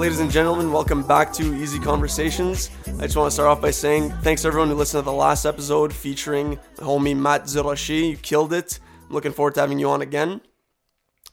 Ladies 0.00 0.20
and 0.20 0.30
gentlemen, 0.30 0.72
welcome 0.72 1.02
back 1.02 1.30
to 1.34 1.54
Easy 1.54 1.78
Conversations. 1.78 2.70
I 2.86 3.02
just 3.02 3.16
want 3.16 3.26
to 3.26 3.30
start 3.30 3.50
off 3.50 3.60
by 3.60 3.70
saying 3.70 4.08
thanks 4.22 4.40
to 4.40 4.48
everyone 4.48 4.70
who 4.70 4.74
listened 4.74 5.02
to 5.02 5.04
the 5.04 5.12
last 5.12 5.44
episode 5.44 5.92
featuring 5.92 6.58
the 6.76 6.84
homie 6.84 7.14
Matt 7.14 7.42
Zeroshi. 7.42 8.12
You 8.12 8.16
killed 8.16 8.54
it. 8.54 8.80
I'm 9.06 9.14
looking 9.14 9.32
forward 9.32 9.56
to 9.56 9.60
having 9.60 9.78
you 9.78 9.90
on 9.90 10.00
again. 10.00 10.40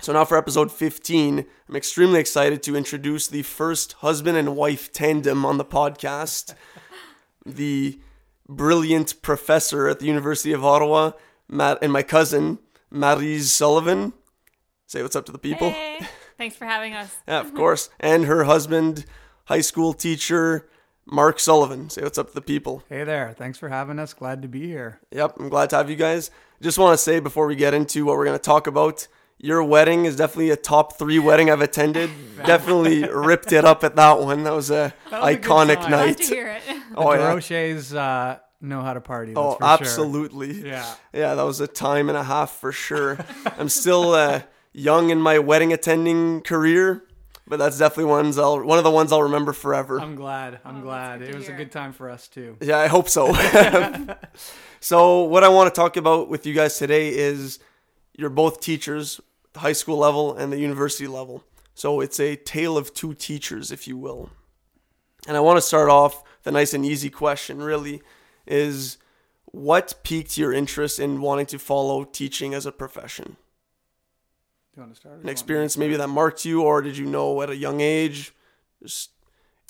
So, 0.01 0.11
now 0.11 0.25
for 0.25 0.37
episode 0.37 0.69
15, 0.69 1.45
I'm 1.69 1.75
extremely 1.77 2.19
excited 2.19 2.61
to 2.63 2.75
introduce 2.75 3.27
the 3.27 3.43
first 3.43 3.93
husband 3.93 4.37
and 4.37 4.57
wife 4.57 4.91
tandem 4.91 5.45
on 5.45 5.57
the 5.57 5.63
podcast. 5.63 6.53
the 7.45 8.01
brilliant 8.49 9.21
professor 9.21 9.87
at 9.87 9.99
the 9.99 10.07
University 10.07 10.51
of 10.51 10.65
Ottawa, 10.65 11.11
Matt, 11.47 11.77
and 11.81 11.93
my 11.93 12.03
cousin, 12.03 12.59
Maryse 12.93 13.43
Sullivan. 13.43 14.11
Say 14.87 15.01
what's 15.03 15.15
up 15.15 15.25
to 15.27 15.31
the 15.31 15.39
people. 15.39 15.69
Hey, 15.69 16.05
thanks 16.37 16.55
for 16.55 16.65
having 16.65 16.93
us. 16.93 17.15
Yeah, 17.27 17.39
of 17.39 17.53
course. 17.53 17.89
And 17.99 18.25
her 18.25 18.43
husband, 18.45 19.05
high 19.45 19.61
school 19.61 19.93
teacher, 19.93 20.67
Mark 21.05 21.39
Sullivan. 21.39 21.89
Say 21.89 22.01
what's 22.03 22.17
up 22.17 22.29
to 22.29 22.33
the 22.33 22.41
people. 22.41 22.83
Hey 22.89 23.03
there. 23.03 23.33
Thanks 23.37 23.57
for 23.57 23.69
having 23.69 23.99
us. 23.99 24.13
Glad 24.13 24.41
to 24.41 24.47
be 24.47 24.67
here. 24.67 24.99
Yep, 25.11 25.35
I'm 25.39 25.49
glad 25.49 25.69
to 25.71 25.77
have 25.77 25.89
you 25.89 25.95
guys. 25.95 26.31
Just 26.61 26.77
want 26.77 26.93
to 26.97 26.97
say 27.01 27.19
before 27.19 27.47
we 27.47 27.55
get 27.55 27.73
into 27.73 28.05
what 28.05 28.17
we're 28.17 28.25
going 28.25 28.37
to 28.37 28.43
talk 28.43 28.67
about, 28.67 29.07
your 29.39 29.63
wedding 29.63 30.05
is 30.05 30.15
definitely 30.15 30.49
a 30.49 30.55
top 30.55 30.97
three 30.97 31.19
wedding 31.19 31.49
I've 31.51 31.61
attended. 31.61 32.09
definitely 32.45 33.03
ripped 33.07 33.51
it 33.53 33.63
up 33.65 33.83
at 33.83 33.95
that 33.95 34.19
one. 34.19 34.43
That 34.43 34.53
was 34.53 34.71
a 34.71 34.93
That 35.11 35.21
was 35.21 35.29
a 35.29 35.35
good 35.37 35.43
iconic 35.43 35.75
time. 35.81 35.89
Glad 35.89 36.05
night. 36.07 36.17
to 36.17 36.23
hear 36.25 36.47
it. 36.47 36.61
Oh, 36.95 37.11
the 37.13 37.19
yeah. 37.19 37.33
Rochers 37.33 37.93
uh, 37.95 38.39
know 38.61 38.81
how 38.81 38.93
to 38.95 39.01
party. 39.01 39.33
That's 39.33 39.45
Oh, 39.45 39.51
for 39.53 39.59
sure. 39.59 39.67
absolutely. 39.69 40.67
Yeah. 40.67 40.95
Yeah, 41.13 41.35
that 41.35 41.43
was 41.43 41.61
a 41.61 41.67
time 41.67 42.09
and 42.09 42.17
a 42.17 42.23
half 42.23 42.51
for 42.51 42.71
sure. 42.71 43.19
I'm 43.59 43.69
still 43.69 44.13
uh, 44.13 44.41
young 44.77 45.09
in 45.09 45.19
my 45.19 45.39
wedding 45.39 45.73
attending 45.73 46.41
career, 46.41 47.03
but 47.47 47.57
that's 47.57 47.77
definitely 47.79 48.05
ones 48.05 48.37
I'll 48.37 48.61
one 48.63 48.77
of 48.77 48.83
the 48.83 48.91
ones 48.91 49.11
I'll 49.11 49.23
remember 49.23 49.51
forever. 49.53 49.99
I'm 49.99 50.15
glad. 50.15 50.59
I'm 50.63 50.77
Oh, 50.77 50.81
glad. 50.81 51.21
It 51.21 51.31
to 51.31 51.37
was 51.37 51.49
a 51.49 51.53
good 51.53 51.71
time 51.71 51.93
for 51.93 52.09
us 52.09 52.27
too. 52.27 52.57
Yeah, 52.61 52.77
I 52.77 52.87
hope 52.87 53.09
so. 53.09 53.33
so, 54.79 55.23
what 55.23 55.43
I 55.43 55.49
want 55.49 55.73
to 55.73 55.79
talk 55.81 55.97
about 55.97 56.29
with 56.29 56.45
you 56.45 56.53
guys 56.53 56.77
today 56.77 57.09
is 57.09 57.59
you're 58.17 58.29
both 58.29 58.59
teachers, 58.61 59.19
the 59.53 59.59
high 59.59 59.73
school 59.73 59.97
level 59.97 60.35
and 60.35 60.53
the 60.53 60.59
university 60.59 61.07
level. 61.07 61.43
So, 61.73 61.99
it's 61.99 62.19
a 62.19 62.35
tale 62.35 62.77
of 62.77 62.93
two 62.93 63.13
teachers, 63.13 63.71
if 63.71 63.87
you 63.87 63.97
will. 63.97 64.29
And 65.27 65.35
I 65.35 65.39
want 65.39 65.57
to 65.57 65.61
start 65.61 65.89
off 65.89 66.23
the 66.43 66.51
nice 66.51 66.73
and 66.73 66.85
easy 66.85 67.09
question 67.09 67.61
really 67.61 68.01
is 68.45 68.97
what 69.45 69.95
piqued 70.03 70.37
your 70.37 70.53
interest 70.53 70.99
in 70.99 71.19
wanting 71.19 71.45
to 71.47 71.59
follow 71.59 72.03
teaching 72.03 72.53
as 72.53 72.65
a 72.65 72.71
profession? 72.71 73.35
Do 74.77 74.81
you 74.81 74.85
want 74.85 74.93
to 74.93 74.99
start? 74.99 75.15
An 75.15 75.21
do 75.21 75.23
you 75.23 75.25
want 75.25 75.25
me 75.25 75.31
experience 75.31 75.73
to 75.73 75.79
maybe 75.79 75.95
that 75.95 76.07
marked 76.07 76.45
you, 76.45 76.61
or 76.61 76.83
did 76.83 76.97
you 76.97 77.07
know 77.07 77.41
at 77.41 77.49
a 77.49 77.55
young 77.55 77.81
age? 77.81 78.31
Just 78.83 79.09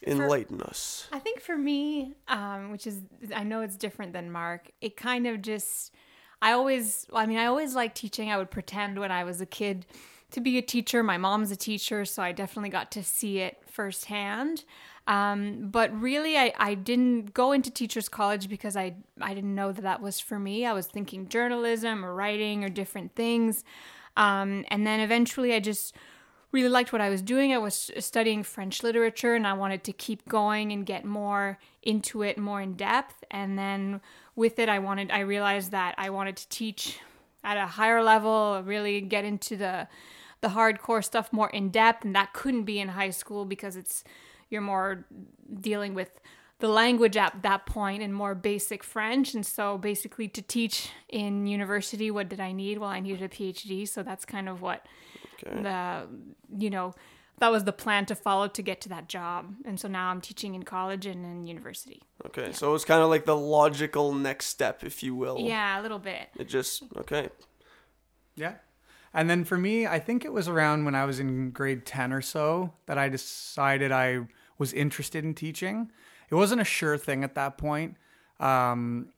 enlighten 0.06 0.62
us. 0.62 1.08
I 1.14 1.20
think 1.20 1.40
for 1.40 1.58
me, 1.58 2.16
um, 2.28 2.72
which 2.72 2.86
is, 2.86 3.00
I 3.34 3.46
know 3.46 3.62
it's 3.62 3.78
different 3.78 4.12
than 4.12 4.30
Mark, 4.30 4.70
it 4.82 4.98
kind 4.98 5.26
of 5.26 5.42
just, 5.42 5.94
I 6.42 6.52
always, 6.52 7.08
I 7.14 7.26
mean, 7.26 7.38
I 7.38 7.46
always 7.46 7.74
liked 7.74 7.96
teaching. 7.96 8.30
I 8.30 8.38
would 8.38 8.52
pretend 8.52 9.00
when 9.00 9.10
I 9.10 9.24
was 9.24 9.40
a 9.40 9.46
kid 9.46 9.86
to 10.32 10.42
be 10.42 10.58
a 10.58 10.62
teacher. 10.62 11.02
My 11.04 11.18
mom's 11.18 11.52
a 11.52 11.56
teacher, 11.56 12.04
so 12.04 12.22
I 12.22 12.34
definitely 12.34 12.70
got 12.70 12.92
to 12.92 13.02
see 13.02 13.40
it 13.40 13.62
firsthand. 13.66 14.66
Um, 15.08 15.70
but 15.72 15.98
really, 15.98 16.38
I, 16.38 16.52
I 16.58 16.74
didn't 16.74 17.34
go 17.34 17.54
into 17.54 17.72
teachers 17.72 18.10
college 18.10 18.50
because 18.50 18.76
I, 18.76 18.96
I 19.22 19.34
didn't 19.34 19.56
know 19.56 19.72
that 19.72 19.84
that 19.84 20.02
was 20.02 20.20
for 20.20 20.38
me. 20.38 20.66
I 20.66 20.74
was 20.74 20.88
thinking 20.88 21.30
journalism 21.30 22.04
or 22.04 22.14
writing 22.14 22.66
or 22.66 22.70
different 22.70 23.16
things. 23.16 23.64
Um, 24.18 24.66
and 24.68 24.86
then 24.86 25.00
eventually 25.00 25.54
I 25.54 25.62
just 25.62 25.96
really 26.52 26.70
liked 26.70 26.92
what 26.92 27.02
I 27.02 27.10
was 27.10 27.22
doing. 27.22 27.54
I 27.54 27.58
was 27.58 27.92
studying 28.00 28.44
French 28.44 28.84
literature 28.84 29.36
and 29.36 29.46
I 29.46 29.54
wanted 29.54 29.84
to 29.86 29.94
keep 29.94 30.28
going 30.28 30.72
and 30.72 30.86
get 30.86 31.06
more 31.06 31.60
into 31.84 32.24
it, 32.24 32.38
more 32.38 32.62
in 32.62 32.74
depth. 32.74 33.24
And 33.30 33.58
then 33.58 34.02
with 34.36 34.60
it, 34.60 34.68
I 34.70 34.80
wanted, 34.80 35.12
I 35.12 35.20
realized 35.20 35.72
that 35.72 35.96
I 35.98 36.10
wanted 36.10 36.36
to 36.38 36.50
teach 36.50 37.00
at 37.44 37.58
a 37.58 37.68
higher 37.68 38.02
level, 38.02 38.62
really 38.66 39.02
get 39.02 39.24
into 39.24 39.56
the, 39.56 39.88
the 40.42 40.50
hardcore 40.50 41.04
stuff 41.04 41.32
more 41.32 41.50
in 41.50 41.70
depth. 41.70 42.04
And 42.04 42.16
that 42.16 42.34
couldn't 42.34 42.64
be 42.64 42.80
in 42.80 42.90
high 42.90 43.12
school 43.12 43.46
because 43.46 43.76
it's, 43.76 44.04
you're 44.50 44.62
more 44.62 45.06
dealing 45.62 45.94
with 45.94 46.20
the 46.60 46.68
language 46.68 47.16
at 47.18 47.42
that 47.44 47.66
point 47.66 47.78
point 47.78 48.02
in 48.02 48.12
more 48.12 48.34
basic 48.34 48.84
French. 48.84 49.34
And 49.36 49.46
so 49.46 49.78
basically 49.78 50.28
to 50.30 50.42
teach 50.42 50.90
in 51.10 51.46
university, 51.46 52.10
what 52.10 52.28
did 52.30 52.40
I 52.40 52.52
need? 52.52 52.80
Well, 52.80 52.90
I 52.90 53.00
needed 53.00 53.22
a 53.22 53.30
PhD. 53.30 53.88
So 53.88 54.02
that's 54.04 54.26
kind 54.26 54.50
of 54.50 54.62
what 54.62 54.86
Okay. 55.44 55.62
the 55.62 56.08
you 56.58 56.72
know 56.72 56.96
that 57.40 57.52
was 57.52 57.64
the 57.66 57.72
plan 57.72 58.08
to 58.08 58.16
follow 58.16 58.48
to 58.48 58.62
get 58.64 58.82
to 58.82 58.90
that 58.90 59.08
job 59.08 59.54
and 59.66 59.80
so 59.80 59.88
now 59.88 60.10
i'm 60.10 60.20
teaching 60.20 60.56
in 60.56 60.64
college 60.64 61.06
and 61.06 61.24
in 61.24 61.46
university 61.46 62.02
Okay, 62.26 62.52
so 62.52 62.74
it's 62.74 62.84
kind 62.86 63.04
of 63.04 63.10
like 63.12 63.26
the 63.26 63.36
logical 63.38 64.12
next 64.16 64.48
step, 64.48 64.84
if 64.84 65.04
you 65.04 65.14
will. 65.14 65.38
yeah 65.40 65.80
a 65.80 65.82
little 65.84 66.00
bit 66.00 66.30
It 66.40 66.48
just 66.50 66.82
okay. 66.98 67.30
Yeah. 68.36 68.56
And 69.14 69.30
then 69.30 69.44
for 69.46 69.58
me, 69.58 69.86
I 69.86 70.00
think 70.00 70.26
it 70.26 70.34
was 70.34 70.48
around 70.48 70.86
when 70.86 70.96
I 70.96 71.06
was 71.06 71.20
in 71.20 71.52
grade 71.52 71.86
10 71.86 72.12
or 72.14 72.22
so 72.22 72.74
that 72.88 72.98
I 72.98 73.10
decided 73.10 73.92
I 73.92 74.28
was 74.58 74.74
interested 74.74 75.24
in 75.24 75.34
teaching. 75.36 75.92
It 76.30 76.36
wasn't 76.36 76.62
a 76.62 76.66
sure 76.66 76.98
thing 76.98 77.24
at 77.24 77.36
that 77.36 77.58
point, 77.58 77.96
um, 78.40 79.10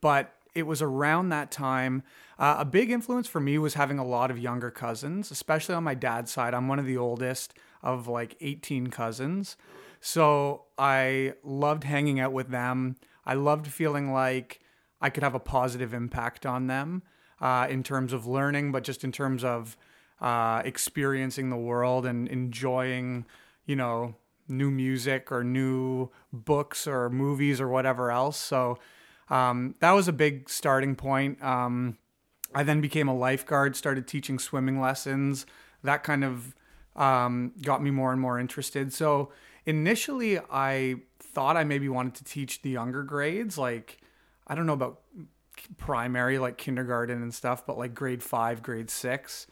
but 0.00 0.34
it 0.54 0.66
was 0.66 0.82
around 0.82 1.30
that 1.30 1.50
time. 1.50 2.02
Uh, 2.38 2.56
a 2.58 2.64
big 2.64 2.90
influence 2.90 3.26
for 3.28 3.40
me 3.40 3.58
was 3.58 3.74
having 3.74 3.98
a 3.98 4.04
lot 4.04 4.30
of 4.30 4.38
younger 4.38 4.70
cousins, 4.70 5.30
especially 5.30 5.74
on 5.74 5.84
my 5.84 5.94
dad's 5.94 6.30
side. 6.32 6.54
I'm 6.54 6.68
one 6.68 6.78
of 6.78 6.86
the 6.86 6.96
oldest 6.96 7.54
of 7.82 8.08
like 8.08 8.36
18 8.40 8.88
cousins. 8.88 9.56
So 10.00 10.64
I 10.78 11.34
loved 11.44 11.84
hanging 11.84 12.20
out 12.20 12.32
with 12.32 12.48
them. 12.48 12.96
I 13.24 13.34
loved 13.34 13.68
feeling 13.68 14.12
like 14.12 14.60
I 15.00 15.10
could 15.10 15.22
have 15.22 15.34
a 15.34 15.40
positive 15.40 15.94
impact 15.94 16.44
on 16.44 16.66
them 16.66 17.02
uh, 17.40 17.66
in 17.70 17.82
terms 17.82 18.12
of 18.12 18.26
learning, 18.26 18.72
but 18.72 18.84
just 18.84 19.04
in 19.04 19.12
terms 19.12 19.44
of 19.44 19.76
uh, 20.20 20.62
experiencing 20.64 21.50
the 21.50 21.56
world 21.56 22.06
and 22.06 22.28
enjoying, 22.28 23.26
you 23.66 23.76
know, 23.76 24.14
new 24.48 24.70
music 24.70 25.30
or 25.32 25.44
new 25.44 26.10
books 26.32 26.86
or 26.86 27.10
movies 27.10 27.60
or 27.60 27.68
whatever 27.68 28.10
else. 28.10 28.36
So 28.36 28.78
um, 29.30 29.74
that 29.80 29.92
was 29.92 30.08
a 30.08 30.12
big 30.12 30.48
starting 30.48 30.94
point. 30.94 31.42
Um, 31.42 31.98
I 32.54 32.62
then 32.62 32.80
became 32.80 33.08
a 33.08 33.14
lifeguard, 33.14 33.76
started 33.76 34.06
teaching 34.06 34.38
swimming 34.38 34.80
lessons. 34.80 35.46
That 35.82 36.02
kind 36.02 36.24
of 36.24 36.54
um, 36.96 37.52
got 37.62 37.82
me 37.82 37.90
more 37.90 38.12
and 38.12 38.20
more 38.20 38.38
interested. 38.38 38.92
So 38.92 39.32
initially, 39.64 40.38
I 40.50 40.96
thought 41.18 41.56
I 41.56 41.64
maybe 41.64 41.88
wanted 41.88 42.14
to 42.16 42.24
teach 42.24 42.62
the 42.62 42.70
younger 42.70 43.02
grades, 43.02 43.56
like 43.56 43.98
I 44.46 44.54
don't 44.54 44.66
know 44.66 44.74
about 44.74 45.00
primary, 45.78 46.38
like 46.38 46.58
kindergarten 46.58 47.22
and 47.22 47.32
stuff, 47.32 47.64
but 47.66 47.78
like 47.78 47.94
grade 47.94 48.22
five, 48.22 48.62
grade 48.62 48.90
six. 48.90 49.46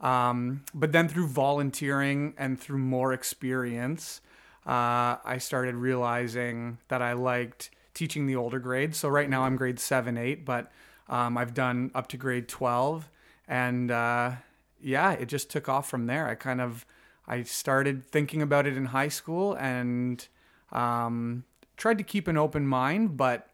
Um, 0.00 0.64
but 0.74 0.92
then 0.92 1.08
through 1.08 1.28
volunteering 1.28 2.34
and 2.36 2.60
through 2.60 2.78
more 2.78 3.12
experience, 3.12 4.20
uh, 4.66 5.18
I 5.24 5.38
started 5.38 5.74
realizing 5.74 6.78
that 6.88 7.02
I 7.02 7.14
liked 7.14 7.70
teaching 7.94 8.26
the 8.26 8.36
older 8.36 8.58
grades. 8.58 8.98
So 8.98 9.08
right 9.08 9.28
now 9.28 9.42
I'm 9.42 9.56
grade 9.56 9.80
seven, 9.80 10.16
eight, 10.16 10.44
but 10.44 10.70
um, 11.08 11.36
I've 11.36 11.54
done 11.54 11.90
up 11.94 12.08
to 12.08 12.16
grade 12.16 12.48
12. 12.48 13.08
And 13.48 13.90
uh, 13.90 14.32
yeah, 14.80 15.12
it 15.12 15.26
just 15.26 15.50
took 15.50 15.68
off 15.68 15.88
from 15.88 16.06
there. 16.06 16.28
I 16.28 16.34
kind 16.34 16.60
of, 16.60 16.86
I 17.26 17.42
started 17.42 18.06
thinking 18.06 18.40
about 18.40 18.66
it 18.66 18.76
in 18.76 18.86
high 18.86 19.08
school 19.08 19.54
and 19.54 20.26
um, 20.70 21.44
tried 21.76 21.98
to 21.98 22.04
keep 22.04 22.28
an 22.28 22.36
open 22.36 22.66
mind, 22.66 23.16
but 23.16 23.48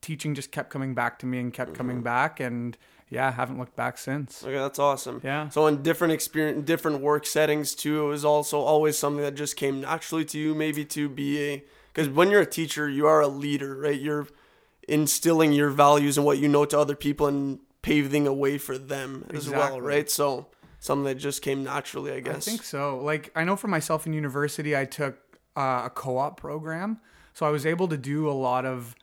teaching 0.00 0.34
just 0.34 0.52
kept 0.52 0.70
coming 0.70 0.94
back 0.94 1.18
to 1.18 1.26
me 1.26 1.38
and 1.38 1.52
kept 1.52 1.74
coming 1.74 2.02
back. 2.02 2.38
And 2.38 2.76
yeah, 3.08 3.28
I 3.28 3.30
haven't 3.30 3.58
looked 3.58 3.76
back 3.76 3.98
since. 3.98 4.42
Okay, 4.42 4.54
that's 4.54 4.78
awesome. 4.78 5.20
Yeah. 5.22 5.48
So 5.48 5.66
in 5.66 5.82
different 5.82 6.12
experience, 6.12 6.64
different 6.64 7.00
work 7.00 7.26
settings 7.26 7.74
too, 7.74 8.04
it 8.04 8.08
was 8.08 8.24
also 8.24 8.60
always 8.60 8.98
something 8.98 9.22
that 9.22 9.34
just 9.34 9.56
came 9.56 9.80
naturally 9.80 10.24
to 10.26 10.38
you, 10.38 10.54
maybe 10.54 10.84
to 10.86 11.08
be 11.08 11.40
a 11.40 11.64
because 11.92 12.08
when 12.08 12.30
you're 12.30 12.42
a 12.42 12.46
teacher, 12.46 12.88
you 12.88 13.06
are 13.06 13.20
a 13.20 13.28
leader, 13.28 13.76
right? 13.76 13.98
You're 13.98 14.26
instilling 14.88 15.52
your 15.52 15.70
values 15.70 16.18
and 16.18 16.26
what 16.26 16.38
you 16.38 16.48
know 16.48 16.64
to 16.64 16.78
other 16.78 16.94
people 16.96 17.26
and 17.26 17.60
paving 17.82 18.26
a 18.26 18.34
way 18.34 18.58
for 18.58 18.76
them 18.76 19.24
as 19.32 19.48
well, 19.48 19.80
right? 19.80 20.10
So 20.10 20.48
something 20.80 21.04
that 21.04 21.14
just 21.14 21.42
came 21.42 21.64
naturally, 21.64 22.12
I 22.12 22.20
guess. 22.20 22.48
I 22.48 22.50
think 22.50 22.64
so. 22.64 22.98
Like 22.98 23.30
I 23.36 23.44
know 23.44 23.56
for 23.56 23.68
myself 23.68 24.06
in 24.06 24.12
university, 24.12 24.76
I 24.76 24.84
took 24.84 25.16
uh, 25.56 25.82
a 25.84 25.90
co-op 25.94 26.38
program, 26.38 27.00
so 27.32 27.46
I 27.46 27.50
was 27.50 27.64
able 27.64 27.88
to 27.88 27.96
do 27.96 28.28
a 28.28 28.32
lot 28.32 28.66
of 28.66 28.96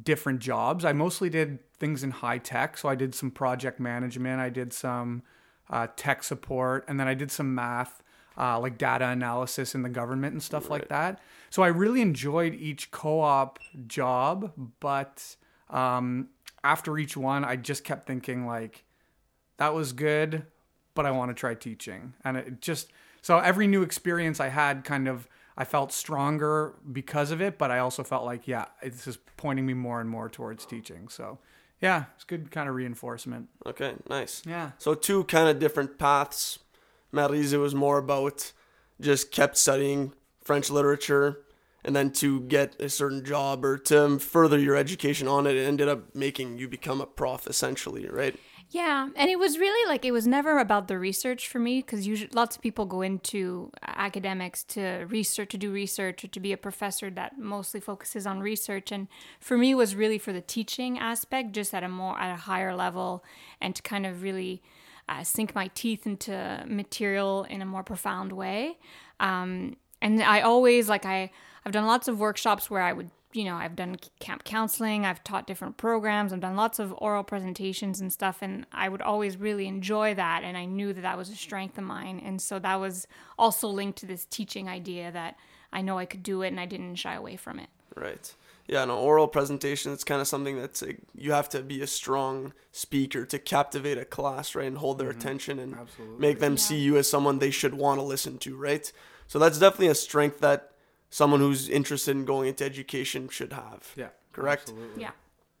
different 0.00 0.40
jobs. 0.40 0.84
I 0.84 0.92
mostly 0.92 1.28
did 1.28 1.58
things 1.78 2.02
in 2.02 2.10
high 2.10 2.38
tech, 2.38 2.78
so 2.78 2.88
I 2.88 2.94
did 2.94 3.14
some 3.14 3.30
project 3.30 3.80
management, 3.80 4.40
I 4.40 4.48
did 4.48 4.72
some 4.72 5.22
uh, 5.68 5.88
tech 5.96 6.22
support, 6.22 6.84
and 6.88 6.98
then 6.98 7.08
I 7.08 7.14
did 7.14 7.30
some 7.30 7.54
math, 7.54 8.02
uh, 8.38 8.58
like 8.58 8.78
data 8.78 9.06
analysis 9.08 9.74
in 9.74 9.82
the 9.82 9.88
government 9.88 10.32
and 10.32 10.42
stuff 10.42 10.70
like 10.70 10.88
that. 10.88 11.20
So 11.50 11.62
I 11.62 11.68
really 11.68 12.00
enjoyed 12.00 12.54
each 12.54 12.90
co-op 12.90 13.58
job, 13.86 14.52
but 14.80 15.36
um, 15.68 16.28
after 16.64 16.96
each 16.96 17.16
one, 17.16 17.44
I 17.44 17.56
just 17.56 17.84
kept 17.84 18.06
thinking 18.06 18.46
like 18.46 18.84
that 19.58 19.74
was 19.74 19.92
good, 19.92 20.46
but 20.94 21.04
I 21.04 21.10
want 21.10 21.30
to 21.30 21.34
try 21.34 21.54
teaching. 21.54 22.14
And 22.24 22.36
it 22.36 22.60
just 22.60 22.90
So 23.22 23.38
every 23.38 23.66
new 23.68 23.82
experience 23.82 24.40
I 24.40 24.48
had 24.48 24.84
kind 24.84 25.08
of 25.08 25.28
I 25.56 25.64
felt 25.64 25.92
stronger 25.92 26.74
because 26.92 27.30
of 27.30 27.42
it, 27.42 27.58
but 27.58 27.70
I 27.70 27.78
also 27.78 28.02
felt 28.02 28.24
like, 28.24 28.48
yeah, 28.48 28.66
this 28.82 29.06
is 29.06 29.18
pointing 29.36 29.66
me 29.66 29.74
more 29.74 30.00
and 30.00 30.08
more 30.08 30.28
towards 30.28 30.64
teaching. 30.64 31.08
So, 31.08 31.38
yeah, 31.80 32.04
it's 32.14 32.24
good 32.24 32.50
kind 32.50 32.68
of 32.68 32.74
reinforcement. 32.74 33.48
Okay, 33.66 33.94
nice. 34.08 34.42
Yeah. 34.46 34.70
So 34.78 34.94
two 34.94 35.24
kind 35.24 35.48
of 35.48 35.58
different 35.58 35.98
paths. 35.98 36.58
Maryse 37.12 37.58
was 37.60 37.74
more 37.74 37.98
about 37.98 38.52
just 39.00 39.30
kept 39.30 39.56
studying 39.56 40.14
French 40.42 40.70
literature 40.70 41.40
and 41.84 41.94
then 41.96 42.12
to 42.12 42.40
get 42.42 42.80
a 42.80 42.88
certain 42.88 43.24
job 43.24 43.64
or 43.64 43.76
to 43.76 44.18
further 44.18 44.58
your 44.58 44.76
education 44.76 45.26
on 45.26 45.46
it, 45.46 45.56
it 45.56 45.66
ended 45.66 45.88
up 45.88 46.14
making 46.14 46.58
you 46.58 46.68
become 46.68 47.00
a 47.00 47.06
prof 47.06 47.46
essentially, 47.46 48.08
right? 48.08 48.38
Yeah, 48.72 49.10
and 49.16 49.30
it 49.30 49.38
was 49.38 49.58
really 49.58 49.86
like 49.86 50.06
it 50.06 50.12
was 50.12 50.26
never 50.26 50.58
about 50.58 50.88
the 50.88 50.98
research 50.98 51.46
for 51.46 51.58
me 51.58 51.80
because 51.82 52.06
usually 52.06 52.30
lots 52.32 52.56
of 52.56 52.62
people 52.62 52.86
go 52.86 53.02
into 53.02 53.70
academics 53.86 54.64
to 54.64 55.04
research 55.10 55.50
to 55.50 55.58
do 55.58 55.70
research 55.70 56.24
or 56.24 56.28
to 56.28 56.40
be 56.40 56.54
a 56.54 56.56
professor 56.56 57.10
that 57.10 57.38
mostly 57.38 57.80
focuses 57.80 58.26
on 58.26 58.40
research 58.40 58.90
and 58.90 59.08
for 59.40 59.58
me 59.58 59.74
was 59.74 59.94
really 59.94 60.16
for 60.16 60.32
the 60.32 60.40
teaching 60.40 60.98
aspect 60.98 61.52
just 61.52 61.74
at 61.74 61.84
a 61.84 61.88
more 61.88 62.18
at 62.18 62.32
a 62.32 62.36
higher 62.36 62.74
level 62.74 63.22
and 63.60 63.76
to 63.76 63.82
kind 63.82 64.06
of 64.06 64.22
really 64.22 64.62
uh, 65.06 65.22
sink 65.22 65.54
my 65.54 65.68
teeth 65.74 66.06
into 66.06 66.64
material 66.66 67.44
in 67.50 67.60
a 67.60 67.66
more 67.66 67.82
profound 67.82 68.32
way. 68.32 68.78
Um, 69.20 69.76
and 70.00 70.22
I 70.22 70.40
always 70.40 70.88
like 70.88 71.04
I 71.04 71.30
I've 71.66 71.72
done 71.72 71.84
lots 71.84 72.08
of 72.08 72.18
workshops 72.18 72.70
where 72.70 72.80
I 72.82 72.94
would 72.94 73.10
you 73.32 73.44
know, 73.44 73.56
I've 73.56 73.76
done 73.76 73.96
camp 74.20 74.44
counseling, 74.44 75.04
I've 75.04 75.22
taught 75.24 75.46
different 75.46 75.76
programs, 75.76 76.32
I've 76.32 76.40
done 76.40 76.56
lots 76.56 76.78
of 76.78 76.94
oral 76.98 77.24
presentations 77.24 78.00
and 78.00 78.12
stuff, 78.12 78.38
and 78.42 78.66
I 78.72 78.88
would 78.88 79.02
always 79.02 79.36
really 79.36 79.66
enjoy 79.66 80.14
that. 80.14 80.42
And 80.44 80.56
I 80.56 80.64
knew 80.64 80.92
that 80.92 81.02
that 81.02 81.16
was 81.16 81.30
a 81.30 81.36
strength 81.36 81.78
of 81.78 81.84
mine. 81.84 82.20
And 82.24 82.40
so 82.40 82.58
that 82.58 82.76
was 82.76 83.06
also 83.38 83.68
linked 83.68 83.98
to 83.98 84.06
this 84.06 84.24
teaching 84.24 84.68
idea 84.68 85.10
that 85.12 85.36
I 85.72 85.82
know 85.82 85.98
I 85.98 86.04
could 86.04 86.22
do 86.22 86.42
it 86.42 86.48
and 86.48 86.60
I 86.60 86.66
didn't 86.66 86.96
shy 86.96 87.14
away 87.14 87.36
from 87.36 87.58
it. 87.58 87.68
Right. 87.94 88.34
Yeah, 88.66 88.84
an 88.84 88.90
oral 88.90 89.26
presentation, 89.26 89.92
it's 89.92 90.04
kind 90.04 90.20
of 90.20 90.28
something 90.28 90.58
that's 90.58 90.82
like, 90.82 91.00
you 91.14 91.32
have 91.32 91.48
to 91.50 91.62
be 91.62 91.82
a 91.82 91.86
strong 91.86 92.52
speaker 92.70 93.26
to 93.26 93.38
captivate 93.38 93.98
a 93.98 94.04
class, 94.04 94.54
right? 94.54 94.66
And 94.66 94.78
hold 94.78 94.98
their 94.98 95.10
mm-hmm. 95.10 95.18
attention 95.18 95.58
and 95.58 95.74
Absolutely. 95.74 96.18
make 96.18 96.38
them 96.38 96.52
yeah. 96.52 96.58
see 96.58 96.78
you 96.78 96.96
as 96.96 97.08
someone 97.08 97.38
they 97.38 97.50
should 97.50 97.74
want 97.74 97.98
to 97.98 98.04
listen 98.04 98.38
to, 98.38 98.56
right? 98.56 98.90
So 99.26 99.38
that's 99.38 99.58
definitely 99.58 99.88
a 99.88 99.94
strength 99.94 100.40
that 100.40 100.71
someone 101.12 101.40
who's 101.40 101.68
interested 101.68 102.16
in 102.16 102.24
going 102.24 102.48
into 102.48 102.64
education 102.64 103.28
should 103.28 103.52
have. 103.52 103.92
Yeah. 103.94 104.08
Correct? 104.32 104.62
Absolutely. 104.62 105.02
Yeah. 105.02 105.10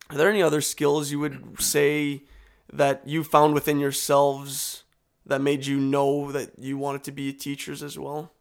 Are 0.08 0.16
there 0.16 0.30
any 0.30 0.42
other 0.42 0.62
skills 0.62 1.12
you 1.12 1.20
would 1.20 1.60
say 1.60 2.22
that 2.72 3.06
you 3.06 3.22
found 3.22 3.52
within 3.52 3.78
yourselves 3.78 4.84
that 5.26 5.42
made 5.42 5.66
you 5.66 5.78
know 5.78 6.32
that 6.32 6.58
you 6.58 6.78
wanted 6.78 7.04
to 7.04 7.12
be 7.12 7.34
teachers 7.34 7.82
as 7.82 7.98
well? 7.98 8.32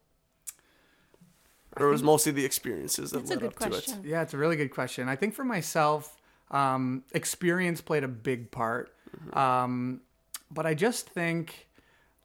Or 1.76 1.88
it 1.88 1.92
was 1.92 2.02
mostly 2.02 2.32
the 2.32 2.46
experiences 2.46 3.12
that 3.12 3.28
led 3.28 3.44
up 3.44 3.56
question. 3.56 4.02
to 4.02 4.08
it? 4.08 4.10
Yeah, 4.10 4.22
it's 4.22 4.34
a 4.34 4.38
really 4.38 4.56
good 4.56 4.72
question. 4.72 5.10
I 5.10 5.18
think 5.18 5.34
for 5.34 5.44
myself, 5.44 6.18
um, 6.50 7.04
experience 7.12 7.82
played 7.82 8.06
a 8.06 8.10
big 8.10 8.52
part. 8.52 8.94
Mm-hmm. 9.18 9.38
Um, 9.38 10.02
but 10.50 10.66
I 10.66 10.74
just 10.74 11.10
think, 11.10 11.68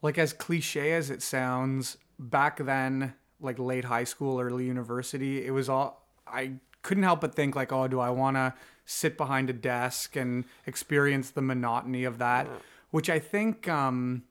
like, 0.01 0.17
as 0.17 0.31
cliche 0.31 0.93
as 0.93 1.09
it 1.09 1.21
sounds, 1.21 1.97
back 2.19 2.57
then, 2.57 3.13
like 3.39 3.59
late 3.59 3.85
high 3.85 4.03
school, 4.03 4.39
early 4.39 4.65
university, 4.65 5.45
it 5.45 5.51
was 5.51 5.69
all 5.69 6.05
I 6.25 6.53
couldn't 6.81 7.03
help 7.03 7.21
but 7.21 7.35
think 7.35 7.55
like, 7.55 7.71
oh, 7.71 7.87
do 7.87 7.99
I 7.99 8.09
want 8.09 8.37
to 8.37 8.53
sit 8.85 9.17
behind 9.17 9.49
a 9.49 9.53
desk 9.53 10.15
and 10.15 10.45
experience 10.65 11.31
the 11.31 11.41
monotony 11.41 12.03
of 12.03 12.17
that? 12.19 12.47
Yeah. 12.47 12.53
Which 12.91 13.09
I 13.09 13.19
think, 13.19 13.67
um, 13.67 14.23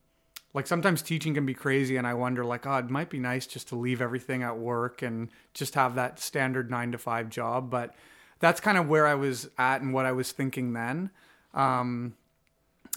like 0.55 0.67
sometimes 0.67 1.03
teaching 1.03 1.35
can 1.35 1.45
be 1.45 1.53
crazy, 1.53 1.99
and 1.99 2.07
I 2.07 2.15
wonder 2.15 2.43
like, 2.43 2.67
oh, 2.67 2.79
it 2.79 2.89
might 2.89 3.11
be 3.11 3.19
nice 3.19 3.47
just 3.47 3.69
to 3.69 3.77
leave 3.77 4.01
everything 4.01 4.43
at 4.43 4.57
work 4.57 5.03
and 5.03 5.29
just 5.53 5.75
have 5.75 5.97
that 5.97 6.19
standard 6.19 6.71
nine 6.71 6.93
to 6.93 6.99
five 6.99 7.29
job. 7.29 7.69
But 7.71 7.95
that's 8.39 8.61
kind 8.61 8.79
of 8.79 8.89
where 8.89 9.07
I 9.07 9.15
was 9.15 9.51
at 9.59 9.83
and 9.83 9.93
what 9.93 10.07
I 10.07 10.13
was 10.13 10.33
thinking 10.33 10.73
then. 10.73 11.11
Um, 11.53 12.15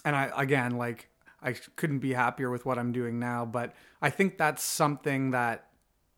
and 0.05 0.15
I 0.15 0.31
again 0.37 0.77
like 0.77 1.09
I 1.41 1.53
couldn't 1.75 1.99
be 1.99 2.13
happier 2.13 2.49
with 2.49 2.65
what 2.65 2.77
I'm 2.77 2.91
doing 2.91 3.19
now, 3.19 3.45
but 3.45 3.73
I 4.01 4.09
think 4.09 4.37
that's 4.37 4.63
something 4.63 5.31
that 5.31 5.68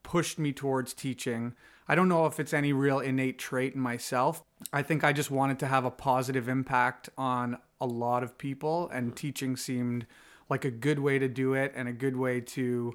pushed 0.04 0.40
me 0.40 0.52
towards 0.52 0.94
teaching. 0.94 1.54
I 1.88 1.96
don't 1.96 2.10
know 2.10 2.26
if 2.26 2.40
it's 2.40 2.54
any 2.54 2.74
real 2.74 3.00
innate 3.00 3.38
trait 3.40 3.76
in 3.76 3.82
myself. 3.82 4.44
I 4.72 4.82
think 4.82 5.04
I 5.04 5.14
just 5.14 5.32
wanted 5.32 5.60
to 5.60 5.68
have 5.68 5.86
a 5.86 5.92
positive 5.92 6.48
impact 6.48 7.10
on 7.18 7.58
a 7.80 7.86
lot 7.86 8.24
of 8.24 8.38
people, 8.38 8.90
and 8.94 9.16
teaching 9.16 9.56
seemed 9.56 10.06
like 10.50 10.66
a 10.66 10.72
good 10.72 11.00
way 11.00 11.18
to 11.18 11.28
do 11.28 11.54
it 11.54 11.74
and 11.76 11.88
a 11.88 11.94
good 11.94 12.16
way 12.16 12.42
to, 12.42 12.94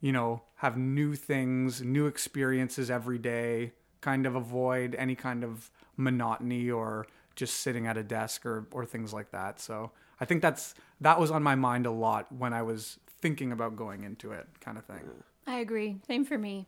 you 0.00 0.12
know, 0.12 0.42
have 0.56 0.76
new 0.76 1.14
things, 1.14 1.82
new 1.82 2.06
experiences 2.06 2.90
every 2.90 3.18
day, 3.18 3.72
kind 4.00 4.26
of 4.26 4.36
avoid 4.36 4.94
any 4.96 5.14
kind 5.14 5.42
of 5.44 5.70
monotony 5.96 6.70
or 6.70 7.06
just 7.34 7.60
sitting 7.60 7.86
at 7.86 7.96
a 7.96 8.02
desk 8.02 8.44
or, 8.46 8.66
or 8.72 8.84
things 8.84 9.12
like 9.12 9.30
that. 9.30 9.60
So 9.60 9.92
I 10.20 10.24
think 10.24 10.42
that's 10.42 10.74
that 11.00 11.20
was 11.20 11.30
on 11.30 11.42
my 11.42 11.54
mind 11.54 11.86
a 11.86 11.90
lot 11.90 12.30
when 12.32 12.52
I 12.52 12.62
was 12.62 12.98
thinking 13.20 13.52
about 13.52 13.76
going 13.76 14.04
into 14.04 14.32
it, 14.32 14.46
kind 14.60 14.78
of 14.78 14.84
thing. 14.84 15.02
I 15.46 15.58
agree. 15.60 15.96
Same 16.06 16.24
for 16.24 16.38
me. 16.38 16.66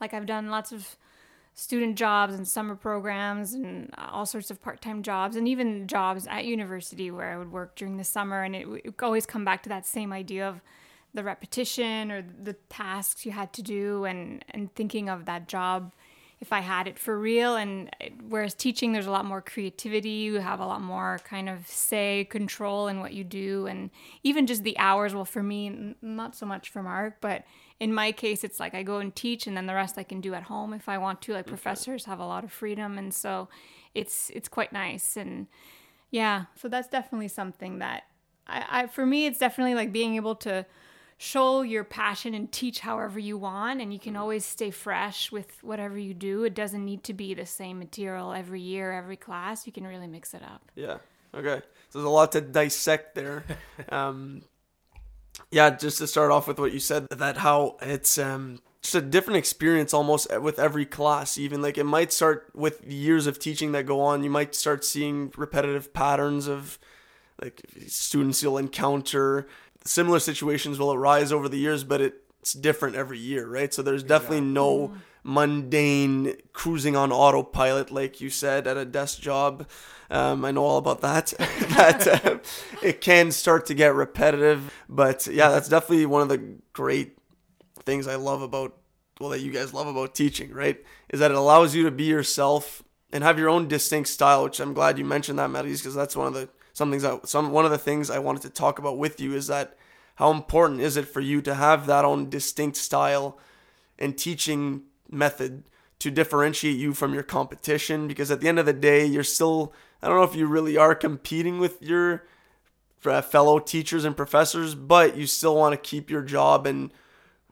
Like 0.00 0.14
I've 0.14 0.26
done 0.26 0.48
lots 0.50 0.72
of 0.72 0.96
student 1.54 1.96
jobs 1.96 2.34
and 2.34 2.46
summer 2.46 2.74
programs 2.74 3.52
and 3.52 3.92
all 3.98 4.24
sorts 4.24 4.50
of 4.50 4.62
part-time 4.62 5.02
jobs 5.02 5.36
and 5.36 5.48
even 5.48 5.86
jobs 5.86 6.26
at 6.28 6.44
university 6.44 7.10
where 7.10 7.32
I 7.32 7.36
would 7.38 7.52
work 7.52 7.76
during 7.76 7.96
the 7.96 8.04
summer 8.04 8.42
and 8.42 8.54
it 8.54 8.68
would 8.68 8.94
always 9.02 9.26
come 9.26 9.44
back 9.44 9.62
to 9.64 9.68
that 9.68 9.84
same 9.84 10.12
idea 10.12 10.48
of 10.48 10.60
the 11.12 11.24
repetition 11.24 12.12
or 12.12 12.22
the 12.22 12.54
tasks 12.68 13.26
you 13.26 13.32
had 13.32 13.52
to 13.54 13.62
do 13.62 14.04
and 14.04 14.44
and 14.50 14.72
thinking 14.74 15.08
of 15.08 15.24
that 15.24 15.48
job 15.48 15.92
if 16.40 16.52
I 16.52 16.60
had 16.60 16.88
it 16.88 16.98
for 16.98 17.18
real. 17.18 17.56
And 17.56 17.90
whereas 18.28 18.54
teaching, 18.54 18.92
there's 18.92 19.06
a 19.06 19.10
lot 19.10 19.24
more 19.24 19.42
creativity, 19.42 20.08
you 20.08 20.34
have 20.36 20.60
a 20.60 20.66
lot 20.66 20.80
more 20.80 21.20
kind 21.24 21.48
of 21.48 21.66
say, 21.66 22.26
control 22.30 22.88
in 22.88 23.00
what 23.00 23.12
you 23.12 23.24
do, 23.24 23.66
and 23.66 23.90
even 24.24 24.46
just 24.46 24.64
the 24.64 24.78
hours. 24.78 25.14
Well, 25.14 25.24
for 25.24 25.42
me, 25.42 25.94
not 26.00 26.34
so 26.34 26.46
much 26.46 26.70
for 26.70 26.82
Mark, 26.82 27.18
but 27.20 27.44
in 27.80 27.94
my 27.94 28.12
case, 28.12 28.44
it's 28.44 28.60
like 28.60 28.74
I 28.74 28.82
go 28.82 28.98
and 28.98 29.14
teach, 29.14 29.46
and 29.46 29.56
then 29.56 29.66
the 29.66 29.74
rest 29.74 29.98
I 29.98 30.02
can 30.02 30.20
do 30.20 30.34
at 30.34 30.44
home 30.44 30.74
if 30.74 30.88
I 30.88 30.98
want 30.98 31.22
to. 31.22 31.32
Like 31.32 31.46
okay. 31.46 31.48
professors 31.48 32.04
have 32.04 32.20
a 32.20 32.26
lot 32.26 32.44
of 32.44 32.52
freedom, 32.52 32.98
and 32.98 33.12
so 33.12 33.48
it's 33.94 34.30
it's 34.34 34.48
quite 34.48 34.72
nice. 34.72 35.16
And 35.16 35.46
yeah, 36.10 36.44
so 36.54 36.68
that's 36.68 36.88
definitely 36.88 37.28
something 37.28 37.78
that 37.78 38.04
I, 38.46 38.64
I 38.82 38.86
for 38.86 39.06
me, 39.06 39.26
it's 39.26 39.38
definitely 39.38 39.74
like 39.74 39.92
being 39.92 40.16
able 40.16 40.34
to 40.36 40.66
show 41.16 41.62
your 41.62 41.84
passion 41.84 42.34
and 42.34 42.50
teach 42.50 42.80
however 42.80 43.18
you 43.18 43.36
want 43.36 43.78
and 43.78 43.92
you 43.92 43.98
can 43.98 44.16
always 44.16 44.42
stay 44.42 44.70
fresh 44.70 45.30
with 45.30 45.62
whatever 45.62 45.98
you 45.98 46.14
do. 46.14 46.44
It 46.44 46.54
doesn't 46.54 46.82
need 46.82 47.04
to 47.04 47.12
be 47.12 47.34
the 47.34 47.44
same 47.44 47.78
material 47.78 48.32
every 48.32 48.62
year 48.62 48.92
every 48.92 49.16
class. 49.16 49.66
You 49.66 49.72
can 49.72 49.86
really 49.86 50.06
mix 50.06 50.32
it 50.32 50.42
up. 50.42 50.72
Yeah. 50.74 50.96
Okay. 51.34 51.60
So 51.90 51.98
there's 51.98 52.06
a 52.06 52.08
lot 52.08 52.32
to 52.32 52.40
dissect 52.40 53.14
there. 53.14 53.44
Um, 53.90 54.42
yeah 55.50 55.70
just 55.70 55.98
to 55.98 56.06
start 56.06 56.30
off 56.30 56.46
with 56.46 56.58
what 56.58 56.72
you 56.72 56.80
said 56.80 57.06
that 57.10 57.38
how 57.38 57.76
it's 57.82 58.18
um, 58.18 58.60
just 58.82 58.94
a 58.94 59.00
different 59.00 59.36
experience 59.36 59.92
almost 59.92 60.28
with 60.40 60.58
every 60.58 60.86
class 60.86 61.36
even 61.36 61.60
like 61.60 61.76
it 61.76 61.84
might 61.84 62.12
start 62.12 62.50
with 62.54 62.84
years 62.84 63.26
of 63.26 63.38
teaching 63.38 63.72
that 63.72 63.84
go 63.84 64.00
on. 64.00 64.24
You 64.24 64.30
might 64.30 64.54
start 64.54 64.84
seeing 64.84 65.32
repetitive 65.36 65.92
patterns 65.92 66.48
of 66.48 66.78
like 67.40 67.62
students 67.86 68.42
you'll 68.42 68.58
encounter. 68.58 69.46
Similar 69.84 70.18
situations 70.18 70.78
will 70.78 70.92
arise 70.92 71.32
over 71.32 71.48
the 71.48 71.58
years, 71.58 71.84
but 71.84 72.00
it's 72.00 72.52
different 72.54 72.96
every 72.96 73.18
year, 73.18 73.46
right? 73.46 73.72
So 73.72 73.82
there's 73.82 74.02
definitely 74.02 74.42
no 74.42 74.94
mundane 75.22 76.34
cruising 76.52 76.96
on 76.96 77.12
autopilot, 77.12 77.90
like 77.90 78.20
you 78.20 78.30
said, 78.30 78.66
at 78.66 78.76
a 78.76 78.84
desk 78.84 79.20
job. 79.20 79.68
Um, 80.10 80.44
I 80.44 80.50
know 80.50 80.64
all 80.64 80.78
about 80.78 81.00
that. 81.02 81.26
that 81.38 82.06
uh, 82.26 82.38
it 82.82 83.00
can 83.00 83.30
start 83.30 83.66
to 83.66 83.74
get 83.74 83.94
repetitive, 83.94 84.72
but 84.88 85.26
yeah, 85.26 85.50
that's 85.50 85.68
definitely 85.68 86.06
one 86.06 86.22
of 86.22 86.28
the 86.28 86.56
great 86.72 87.16
things 87.84 88.06
I 88.06 88.16
love 88.16 88.42
about 88.42 88.76
well 89.20 89.30
that 89.30 89.40
you 89.40 89.52
guys 89.52 89.74
love 89.74 89.86
about 89.86 90.14
teaching, 90.14 90.52
right? 90.52 90.82
Is 91.10 91.20
that 91.20 91.30
it 91.30 91.36
allows 91.36 91.74
you 91.74 91.84
to 91.84 91.90
be 91.90 92.04
yourself 92.04 92.82
and 93.12 93.22
have 93.22 93.38
your 93.38 93.48
own 93.48 93.68
distinct 93.68 94.08
style. 94.08 94.44
Which 94.44 94.60
I'm 94.60 94.74
glad 94.74 94.98
you 94.98 95.04
mentioned 95.04 95.38
that, 95.38 95.50
Maddie, 95.50 95.72
because 95.72 95.94
that's 95.94 96.16
one 96.16 96.26
of 96.26 96.34
the 96.34 96.48
some 96.72 96.90
things 96.90 97.02
that 97.02 97.28
some 97.28 97.52
one 97.52 97.64
of 97.64 97.70
the 97.70 97.78
things 97.78 98.10
I 98.10 98.18
wanted 98.18 98.42
to 98.42 98.50
talk 98.50 98.78
about 98.78 98.98
with 98.98 99.20
you 99.20 99.34
is 99.34 99.46
that 99.46 99.76
how 100.16 100.30
important 100.30 100.80
is 100.80 100.96
it 100.96 101.08
for 101.08 101.20
you 101.20 101.40
to 101.42 101.54
have 101.54 101.86
that 101.86 102.04
own 102.04 102.28
distinct 102.28 102.76
style 102.76 103.38
and 103.98 104.16
teaching 104.16 104.82
method 105.10 105.64
to 105.98 106.10
differentiate 106.10 106.76
you 106.76 106.94
from 106.94 107.12
your 107.12 107.22
competition 107.22 108.08
because 108.08 108.30
at 108.30 108.40
the 108.40 108.48
end 108.48 108.58
of 108.58 108.66
the 108.66 108.72
day 108.72 109.04
you're 109.04 109.22
still 109.24 109.72
I 110.02 110.08
don't 110.08 110.16
know 110.16 110.24
if 110.24 110.34
you 110.34 110.46
really 110.46 110.76
are 110.76 110.94
competing 110.94 111.58
with 111.58 111.82
your 111.82 112.24
uh, 113.04 113.20
fellow 113.22 113.58
teachers 113.58 114.04
and 114.04 114.16
professors 114.16 114.74
but 114.74 115.16
you 115.16 115.26
still 115.26 115.56
want 115.56 115.72
to 115.72 115.76
keep 115.76 116.10
your 116.10 116.22
job 116.22 116.66
and 116.66 116.92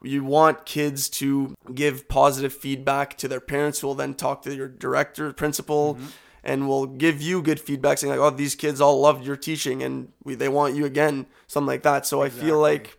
you 0.02 0.22
want 0.22 0.64
kids 0.64 1.08
to 1.08 1.54
give 1.74 2.08
positive 2.08 2.52
feedback 2.52 3.18
to 3.18 3.28
their 3.28 3.40
parents 3.40 3.80
who 3.80 3.88
will 3.88 3.94
then 3.94 4.14
talk 4.14 4.42
to 4.42 4.54
your 4.54 4.68
director 4.68 5.32
principal 5.32 5.94
mm-hmm 5.94 6.06
and 6.48 6.68
will 6.68 6.86
give 6.86 7.20
you 7.20 7.42
good 7.42 7.60
feedback 7.60 7.98
saying 7.98 8.10
like, 8.10 8.20
oh, 8.20 8.34
these 8.34 8.54
kids 8.54 8.80
all 8.80 9.00
loved 9.00 9.24
your 9.24 9.36
teaching 9.36 9.82
and 9.82 10.12
we, 10.24 10.34
they 10.34 10.48
want 10.48 10.74
you 10.74 10.84
again, 10.84 11.26
something 11.46 11.66
like 11.66 11.82
that. 11.82 12.06
So 12.06 12.22
exactly. 12.22 12.40
I 12.40 12.44
feel 12.46 12.58
like 12.58 12.98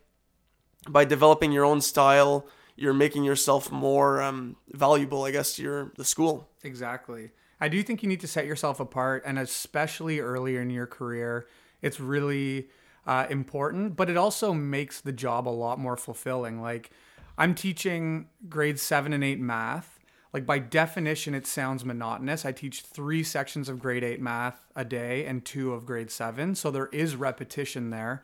by 0.88 1.06
developing 1.06 1.52
your 1.52 1.66
own 1.66 1.82
style, 1.82 2.48
you're 2.80 2.94
making 2.94 3.26
yourself 3.26 3.72
more 3.72 4.22
um, 4.22 4.56
valuable, 4.72 5.24
I 5.24 5.32
guess, 5.32 5.56
to 5.58 5.64
your 5.64 5.92
the 5.98 6.06
school. 6.06 6.50
Exactly. 6.64 7.32
I 7.60 7.68
do 7.68 7.84
think 7.84 8.02
you 8.02 8.08
need 8.08 8.22
to 8.22 8.28
set 8.28 8.46
yourself 8.46 8.80
apart, 8.80 9.24
and 9.26 9.38
especially 9.38 10.20
earlier 10.22 10.62
in 10.62 10.70
your 10.70 10.88
career, 10.88 11.46
it's 11.82 12.00
really 12.00 12.70
uh, 13.06 13.28
important. 13.30 13.98
But 13.98 14.10
it 14.10 14.16
also 14.16 14.54
makes 14.54 15.02
the 15.02 15.12
job 15.12 15.48
a 15.48 15.50
lot 15.50 15.78
more 15.78 15.98
fulfilling. 15.98 16.62
Like 16.62 16.92
I'm 17.38 17.54
teaching 17.54 18.30
grades 18.48 18.82
seven 18.82 19.12
and 19.12 19.24
eight 19.24 19.40
math. 19.40 20.00
Like 20.32 20.46
by 20.46 20.60
definition, 20.60 21.34
it 21.34 21.48
sounds 21.48 21.84
monotonous. 21.84 22.46
I 22.46 22.52
teach 22.54 22.82
three 22.82 23.24
sections 23.24 23.68
of 23.68 23.80
grade 23.80 24.04
eight 24.04 24.22
math 24.22 24.68
a 24.76 24.86
day 24.86 25.26
and 25.26 25.44
two 25.44 25.74
of 25.74 25.86
grade 25.86 26.12
seven, 26.12 26.56
so 26.56 26.72
there 26.72 26.88
is 26.88 27.16
repetition 27.16 27.90
there. 27.90 28.24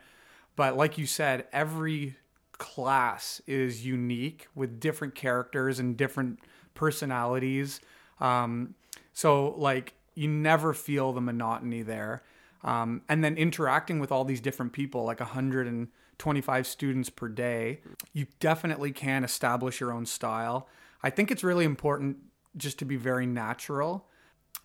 But 0.54 0.76
like 0.76 0.96
you 0.96 1.04
said, 1.06 1.46
every 1.52 2.16
class 2.58 3.40
is 3.46 3.84
unique 3.84 4.48
with 4.54 4.80
different 4.80 5.14
characters 5.14 5.78
and 5.78 5.96
different 5.96 6.40
personalities. 6.74 7.80
Um, 8.20 8.74
so 9.12 9.54
like 9.56 9.94
you 10.14 10.28
never 10.28 10.72
feel 10.72 11.12
the 11.12 11.20
monotony 11.20 11.82
there. 11.82 12.22
Um, 12.64 13.02
and 13.08 13.22
then 13.22 13.36
interacting 13.36 14.00
with 14.00 14.10
all 14.10 14.24
these 14.24 14.40
different 14.40 14.72
people, 14.72 15.04
like 15.04 15.20
125 15.20 16.66
students 16.66 17.10
per 17.10 17.28
day, 17.28 17.80
you 18.12 18.26
definitely 18.40 18.92
can 18.92 19.22
establish 19.22 19.80
your 19.80 19.92
own 19.92 20.06
style. 20.06 20.68
I 21.02 21.10
think 21.10 21.30
it's 21.30 21.44
really 21.44 21.64
important 21.64 22.16
just 22.56 22.78
to 22.80 22.84
be 22.84 22.96
very 22.96 23.26
natural. 23.26 24.06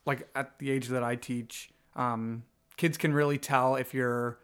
Like 0.05 0.27
at 0.33 0.57
the 0.57 0.71
age 0.71 0.88
that 0.88 1.03
I 1.03 1.15
teach, 1.15 1.69
um, 1.95 2.43
kids 2.77 2.98
can 2.98 3.13
really 3.13 3.38
tell 3.38 3.75
if 3.75 3.93
you're 3.93 4.39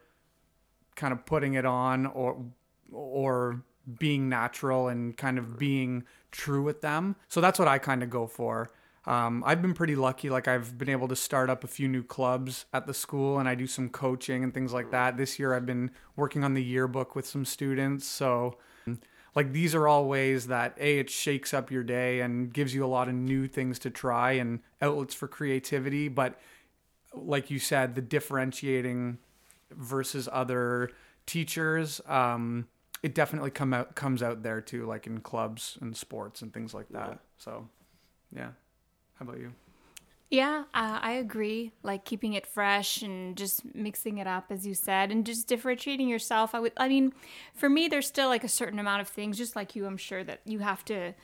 kind 0.94 1.12
of 1.12 1.24
putting 1.24 1.54
it 1.54 1.64
on 1.64 2.06
or 2.06 2.44
or 2.92 3.62
being 3.98 4.28
natural 4.28 4.88
and 4.88 5.16
kind 5.16 5.38
of 5.38 5.58
being 5.58 6.04
true 6.30 6.62
with 6.62 6.80
them. 6.82 7.16
So 7.28 7.40
that's 7.40 7.58
what 7.58 7.68
I 7.68 7.78
kind 7.78 8.02
of 8.02 8.10
go 8.10 8.26
for. 8.26 8.70
Um, 9.06 9.42
I've 9.46 9.62
been 9.62 9.72
pretty 9.72 9.96
lucky. 9.96 10.28
Like 10.28 10.48
I've 10.48 10.76
been 10.76 10.90
able 10.90 11.08
to 11.08 11.16
start 11.16 11.48
up 11.48 11.64
a 11.64 11.66
few 11.66 11.88
new 11.88 12.02
clubs 12.02 12.66
at 12.74 12.86
the 12.86 12.92
school, 12.92 13.38
and 13.38 13.48
I 13.48 13.54
do 13.54 13.66
some 13.66 13.88
coaching 13.88 14.44
and 14.44 14.52
things 14.52 14.72
like 14.72 14.90
that. 14.90 15.16
This 15.16 15.38
year, 15.38 15.54
I've 15.54 15.64
been 15.64 15.90
working 16.14 16.44
on 16.44 16.52
the 16.52 16.62
yearbook 16.62 17.16
with 17.16 17.26
some 17.26 17.46
students. 17.46 18.06
So, 18.06 18.58
like 19.34 19.52
these 19.52 19.74
are 19.74 19.88
all 19.88 20.06
ways 20.06 20.48
that 20.48 20.76
a 20.78 20.98
it 20.98 21.08
shakes 21.08 21.54
up 21.54 21.70
your 21.70 21.84
day 21.84 22.20
and 22.20 22.52
gives 22.52 22.74
you 22.74 22.84
a 22.84 22.86
lot 22.86 23.08
of 23.08 23.14
new 23.14 23.48
things 23.48 23.78
to 23.80 23.90
try 23.90 24.32
and 24.32 24.60
outlets 24.82 25.14
for 25.14 25.26
creativity. 25.26 26.08
But 26.08 26.38
like 27.14 27.50
you 27.50 27.58
said, 27.58 27.94
the 27.94 28.02
differentiating 28.02 29.18
versus 29.70 30.28
other 30.30 30.90
teachers. 31.24 32.02
Um, 32.06 32.66
it 33.02 33.14
definitely 33.14 33.50
come 33.50 33.72
out 33.72 33.94
comes 33.94 34.22
out 34.22 34.42
there 34.42 34.60
too, 34.60 34.86
like 34.86 35.06
in 35.06 35.20
clubs 35.20 35.78
and 35.80 35.96
sports 35.96 36.42
and 36.42 36.52
things 36.52 36.74
like 36.74 36.88
that. 36.90 37.08
Yeah. 37.08 37.16
So, 37.38 37.68
yeah. 38.34 38.50
How 39.18 39.24
about 39.24 39.38
you? 39.38 39.52
Yeah, 40.30 40.64
uh, 40.74 40.98
I 41.00 41.12
agree. 41.12 41.72
Like 41.82 42.04
keeping 42.04 42.34
it 42.34 42.46
fresh 42.46 43.00
and 43.00 43.34
just 43.34 43.74
mixing 43.74 44.18
it 44.18 44.26
up, 44.26 44.46
as 44.50 44.66
you 44.66 44.74
said, 44.74 45.10
and 45.10 45.24
just 45.24 45.46
differentiating 45.48 46.06
yourself. 46.08 46.54
I 46.54 46.60
would, 46.60 46.72
I 46.76 46.88
mean, 46.88 47.14
for 47.54 47.70
me, 47.70 47.88
there's 47.88 48.06
still 48.06 48.28
like 48.28 48.44
a 48.44 48.48
certain 48.48 48.78
amount 48.78 49.00
of 49.00 49.08
things, 49.08 49.38
just 49.38 49.56
like 49.56 49.74
you. 49.74 49.86
I'm 49.86 49.96
sure 49.96 50.22
that 50.24 50.40
you 50.44 50.58
have 50.58 50.84
to, 50.86 51.14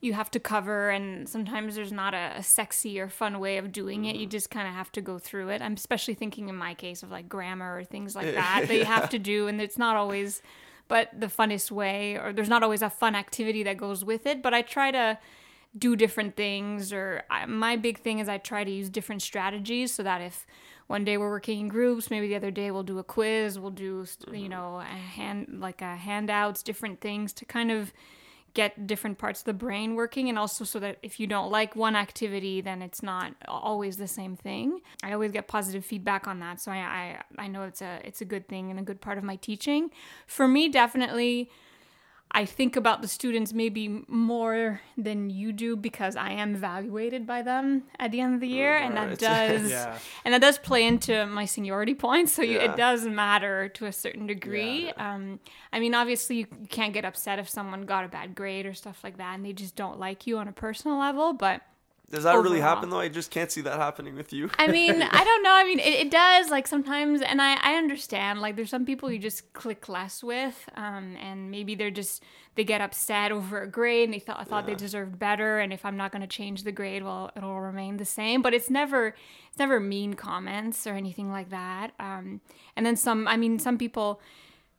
you 0.00 0.14
have 0.14 0.30
to 0.30 0.40
cover, 0.40 0.88
and 0.88 1.28
sometimes 1.28 1.74
there's 1.74 1.92
not 1.92 2.14
a, 2.14 2.32
a 2.36 2.42
sexy 2.42 2.98
or 2.98 3.10
fun 3.10 3.38
way 3.38 3.58
of 3.58 3.70
doing 3.70 4.06
it. 4.06 4.16
You 4.16 4.26
just 4.26 4.50
kind 4.50 4.66
of 4.66 4.72
have 4.72 4.90
to 4.92 5.02
go 5.02 5.18
through 5.18 5.50
it. 5.50 5.60
I'm 5.60 5.74
especially 5.74 6.14
thinking 6.14 6.48
in 6.48 6.56
my 6.56 6.72
case 6.72 7.02
of 7.02 7.10
like 7.10 7.28
grammar 7.28 7.76
or 7.76 7.84
things 7.84 8.16
like 8.16 8.34
that 8.34 8.64
that 8.66 8.76
you 8.76 8.86
have 8.86 9.10
to 9.10 9.18
do, 9.18 9.48
and 9.48 9.60
it's 9.60 9.76
not 9.76 9.94
always, 9.94 10.40
but 10.88 11.08
the 11.18 11.26
funnest 11.26 11.70
way, 11.70 12.16
or 12.16 12.32
there's 12.32 12.48
not 12.48 12.62
always 12.62 12.82
a 12.82 12.90
fun 12.90 13.14
activity 13.14 13.62
that 13.62 13.76
goes 13.76 14.04
with 14.04 14.26
it. 14.26 14.42
But 14.42 14.54
I 14.54 14.62
try 14.62 14.90
to 14.90 15.18
do 15.76 15.96
different 15.96 16.36
things 16.36 16.92
or 16.92 17.22
I, 17.30 17.46
my 17.46 17.76
big 17.76 17.98
thing 17.98 18.18
is 18.18 18.28
I 18.28 18.38
try 18.38 18.64
to 18.64 18.70
use 18.70 18.88
different 18.88 19.22
strategies 19.22 19.92
so 19.92 20.02
that 20.02 20.20
if 20.20 20.46
one 20.86 21.04
day 21.04 21.18
we're 21.18 21.28
working 21.28 21.60
in 21.60 21.68
groups 21.68 22.10
maybe 22.10 22.28
the 22.28 22.36
other 22.36 22.50
day 22.50 22.70
we'll 22.70 22.82
do 22.82 22.98
a 22.98 23.04
quiz 23.04 23.58
we'll 23.58 23.70
do 23.70 23.84
you 23.84 24.02
mm-hmm. 24.02 24.48
know 24.48 24.80
a 24.80 24.84
hand 24.84 25.58
like 25.60 25.82
a 25.82 25.96
handouts 25.96 26.62
different 26.62 27.00
things 27.00 27.32
to 27.34 27.44
kind 27.44 27.70
of 27.70 27.92
get 28.58 28.88
different 28.88 29.18
parts 29.18 29.38
of 29.42 29.44
the 29.44 29.52
brain 29.52 29.94
working 29.94 30.28
and 30.28 30.36
also 30.36 30.64
so 30.64 30.80
that 30.80 30.98
if 31.00 31.20
you 31.20 31.28
don't 31.28 31.48
like 31.48 31.76
one 31.76 31.94
activity 31.94 32.60
then 32.60 32.82
it's 32.82 33.04
not 33.04 33.32
always 33.46 33.98
the 33.98 34.08
same 34.08 34.34
thing. 34.34 34.80
I 35.04 35.12
always 35.12 35.30
get 35.30 35.46
positive 35.46 35.84
feedback 35.84 36.26
on 36.26 36.40
that 36.40 36.60
so 36.60 36.72
i 36.72 36.78
i, 37.00 37.04
I 37.44 37.46
know 37.46 37.62
it's 37.62 37.82
a 37.82 38.00
it's 38.02 38.20
a 38.20 38.24
good 38.24 38.48
thing 38.48 38.64
and 38.70 38.80
a 38.80 38.82
good 38.82 39.00
part 39.00 39.16
of 39.16 39.22
my 39.22 39.36
teaching. 39.36 39.90
For 40.26 40.48
me 40.48 40.68
definitely 40.68 41.50
I 42.30 42.44
think 42.44 42.76
about 42.76 43.00
the 43.02 43.08
students 43.08 43.52
maybe 43.54 44.04
more 44.06 44.80
than 44.96 45.30
you 45.30 45.50
do 45.52 45.76
because 45.76 46.14
I 46.14 46.32
am 46.32 46.54
evaluated 46.54 47.26
by 47.26 47.40
them 47.42 47.84
at 47.98 48.10
the 48.12 48.20
end 48.20 48.34
of 48.34 48.40
the 48.40 48.48
year, 48.48 48.76
and 48.76 48.96
that 48.96 49.18
does 49.30 49.70
Yeah. 49.70 49.98
and 50.24 50.34
that 50.34 50.40
does 50.42 50.58
play 50.58 50.86
into 50.86 51.24
my 51.26 51.46
seniority 51.46 51.94
points. 51.94 52.32
So 52.32 52.42
you, 52.42 52.58
Yeah. 52.58 52.72
it 52.72 52.76
does 52.76 53.06
matter 53.06 53.68
to 53.70 53.86
a 53.86 53.92
certain 53.92 54.26
degree. 54.26 54.90
Um, 54.92 55.40
I 55.72 55.80
mean, 55.80 55.94
obviously 55.94 56.36
you 56.36 56.46
can't 56.68 56.92
get 56.92 57.04
upset 57.06 57.38
if 57.38 57.48
someone 57.48 57.82
got 57.86 58.04
a 58.04 58.08
bad 58.08 58.34
grade 58.34 58.66
or 58.66 58.74
stuff 58.74 59.00
like 59.02 59.16
that, 59.16 59.34
and 59.34 59.44
they 59.44 59.54
just 59.54 59.74
don't 59.74 59.98
like 59.98 60.26
you 60.26 60.36
on 60.38 60.48
a 60.48 60.52
personal 60.52 60.98
level, 60.98 61.32
but. 61.32 61.62
Does 62.10 62.24
that 62.24 62.36
really 62.36 62.60
happen 62.60 62.88
though? 62.88 63.00
I 63.00 63.08
just 63.08 63.30
can't 63.30 63.52
see 63.52 63.60
that 63.62 63.78
happening 63.78 64.16
with 64.16 64.32
you. 64.32 64.50
I 64.58 64.68
mean, 64.68 65.02
I 65.10 65.24
don't 65.24 65.42
know. 65.42 65.52
I 65.52 65.64
mean, 65.64 65.78
it, 65.78 66.06
it 66.06 66.10
does 66.10 66.50
like 66.50 66.66
sometimes, 66.66 67.20
and 67.20 67.42
I, 67.42 67.58
I 67.62 67.74
understand. 67.74 68.40
Like, 68.40 68.56
there's 68.56 68.70
some 68.70 68.86
people 68.86 69.12
you 69.12 69.18
just 69.18 69.52
click 69.52 69.90
less 69.90 70.24
with, 70.24 70.68
um, 70.74 71.16
and 71.20 71.50
maybe 71.50 71.74
they're 71.74 71.90
just 71.90 72.22
they 72.54 72.64
get 72.64 72.80
upset 72.80 73.30
over 73.30 73.60
a 73.62 73.68
grade 73.68 74.04
and 74.04 74.14
they 74.14 74.18
thought 74.18 74.40
I 74.40 74.44
thought 74.44 74.66
they 74.66 74.74
deserved 74.74 75.18
better, 75.18 75.58
and 75.58 75.70
if 75.70 75.84
I'm 75.84 75.98
not 75.98 76.10
going 76.10 76.22
to 76.22 76.28
change 76.28 76.62
the 76.62 76.72
grade, 76.72 77.04
well, 77.04 77.30
it'll 77.36 77.60
remain 77.60 77.98
the 77.98 78.06
same. 78.06 78.40
But 78.40 78.54
it's 78.54 78.70
never 78.70 79.14
it's 79.48 79.58
never 79.58 79.78
mean 79.78 80.14
comments 80.14 80.86
or 80.86 80.94
anything 80.94 81.30
like 81.30 81.50
that. 81.50 81.92
Um, 82.00 82.40
and 82.74 82.86
then 82.86 82.96
some. 82.96 83.28
I 83.28 83.36
mean, 83.36 83.58
some 83.58 83.76
people 83.76 84.22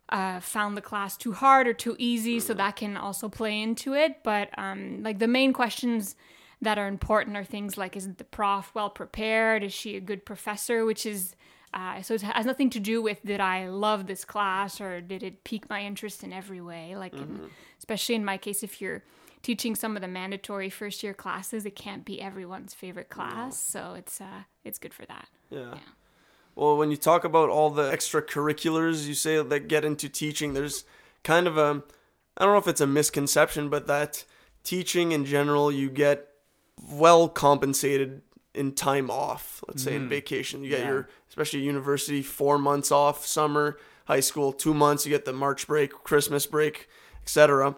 uh, 0.10 0.40
found 0.40 0.76
the 0.76 0.82
class 0.82 1.16
too 1.16 1.34
hard 1.34 1.68
or 1.68 1.74
too 1.74 1.96
easy, 2.00 2.40
so 2.40 2.56
that 2.56 2.76
can 2.76 2.98
also 2.98 3.30
play 3.30 3.62
into 3.62 3.94
it. 3.94 4.24
But 4.24 4.50
um, 4.58 5.04
like 5.04 5.20
the 5.20 5.28
main 5.28 5.54
questions 5.54 6.16
that 6.62 6.78
are 6.78 6.88
important 6.88 7.38
are 7.38 7.44
things 7.44 7.78
like 7.78 7.96
is 7.96 8.14
the 8.16 8.24
prof 8.24 8.72
well 8.74 8.90
prepared? 8.90 9.64
Is 9.64 9.74
she 9.74 9.96
a 9.96 10.02
good 10.02 10.26
professor? 10.26 10.86
Which 10.86 11.06
is 11.06 11.36
uh, 11.74 12.02
so 12.02 12.16
it 12.16 12.22
has 12.22 12.46
nothing 12.46 12.70
to 12.72 12.80
do 12.80 13.02
with 13.02 13.24
did 13.24 13.40
I 13.40 13.68
love 13.68 14.08
this 14.08 14.26
class 14.26 14.82
or 14.82 15.02
did 15.02 15.22
it 15.22 15.44
pique 15.44 15.70
my 15.70 15.84
interest 15.84 16.24
in 16.24 16.34
every 16.34 16.62
way? 16.62 16.96
Like, 16.96 17.14
in, 17.14 17.50
especially 17.78 18.16
in 18.16 18.26
my 18.26 18.38
case, 18.38 18.64
if 18.64 18.82
you're 18.82 19.04
teaching 19.44 19.76
some 19.76 19.96
of 19.96 20.02
the 20.02 20.08
mandatory 20.08 20.70
first 20.70 21.04
year 21.04 21.14
classes, 21.14 21.66
it 21.66 21.76
can't 21.76 22.06
be 22.06 22.20
everyone's 22.22 22.74
favorite 22.74 23.10
class. 23.10 23.60
So 23.60 23.94
it's 23.94 24.20
uh, 24.20 24.44
it's 24.64 24.80
good 24.80 24.94
for 24.94 25.06
that. 25.06 25.28
Yeah. 25.52 25.76
Well, 26.56 26.76
when 26.76 26.92
you 26.92 26.98
talk 26.98 27.24
about 27.24 27.50
all 27.50 27.70
the 27.70 27.90
extracurriculars 27.92 29.08
you 29.08 29.14
say 29.14 29.42
that 29.42 29.68
get 29.68 29.86
into 29.86 30.10
teaching, 30.10 30.54
there's 30.54 30.84
kind 31.24 31.48
of 31.48 31.58
a, 31.58 31.84
I 32.36 32.44
don't 32.44 32.54
know 32.54 32.58
if 32.58 32.68
it's 32.68 32.82
a 32.82 32.88
misconception, 32.88 33.70
but 33.70 33.88
that 33.88 34.26
teaching 34.64 35.12
in 35.12 35.24
general, 35.24 35.72
you 35.72 35.90
get 35.90 36.29
well 36.92 37.28
compensated 37.28 38.22
in 38.54 38.74
time 38.74 39.10
off. 39.10 39.64
Let's 39.68 39.84
say 39.84 39.96
in 39.96 40.06
mm. 40.06 40.10
vacation, 40.10 40.64
you 40.64 40.70
get 40.70 40.80
Yeah. 40.82 40.90
your, 40.90 41.10
especially 41.30 41.62
university, 41.62 42.22
four 42.22 42.58
months 42.58 42.92
off, 42.92 43.26
summer, 43.26 43.78
high 44.06 44.20
school, 44.20 44.52
two 44.52 44.74
months, 44.74 45.06
you 45.06 45.12
get 45.12 45.26
the 45.26 45.34
March 45.34 45.68
break, 45.68 45.92
Christmas 45.92 46.46
break, 46.46 46.90
etc. 47.22 47.76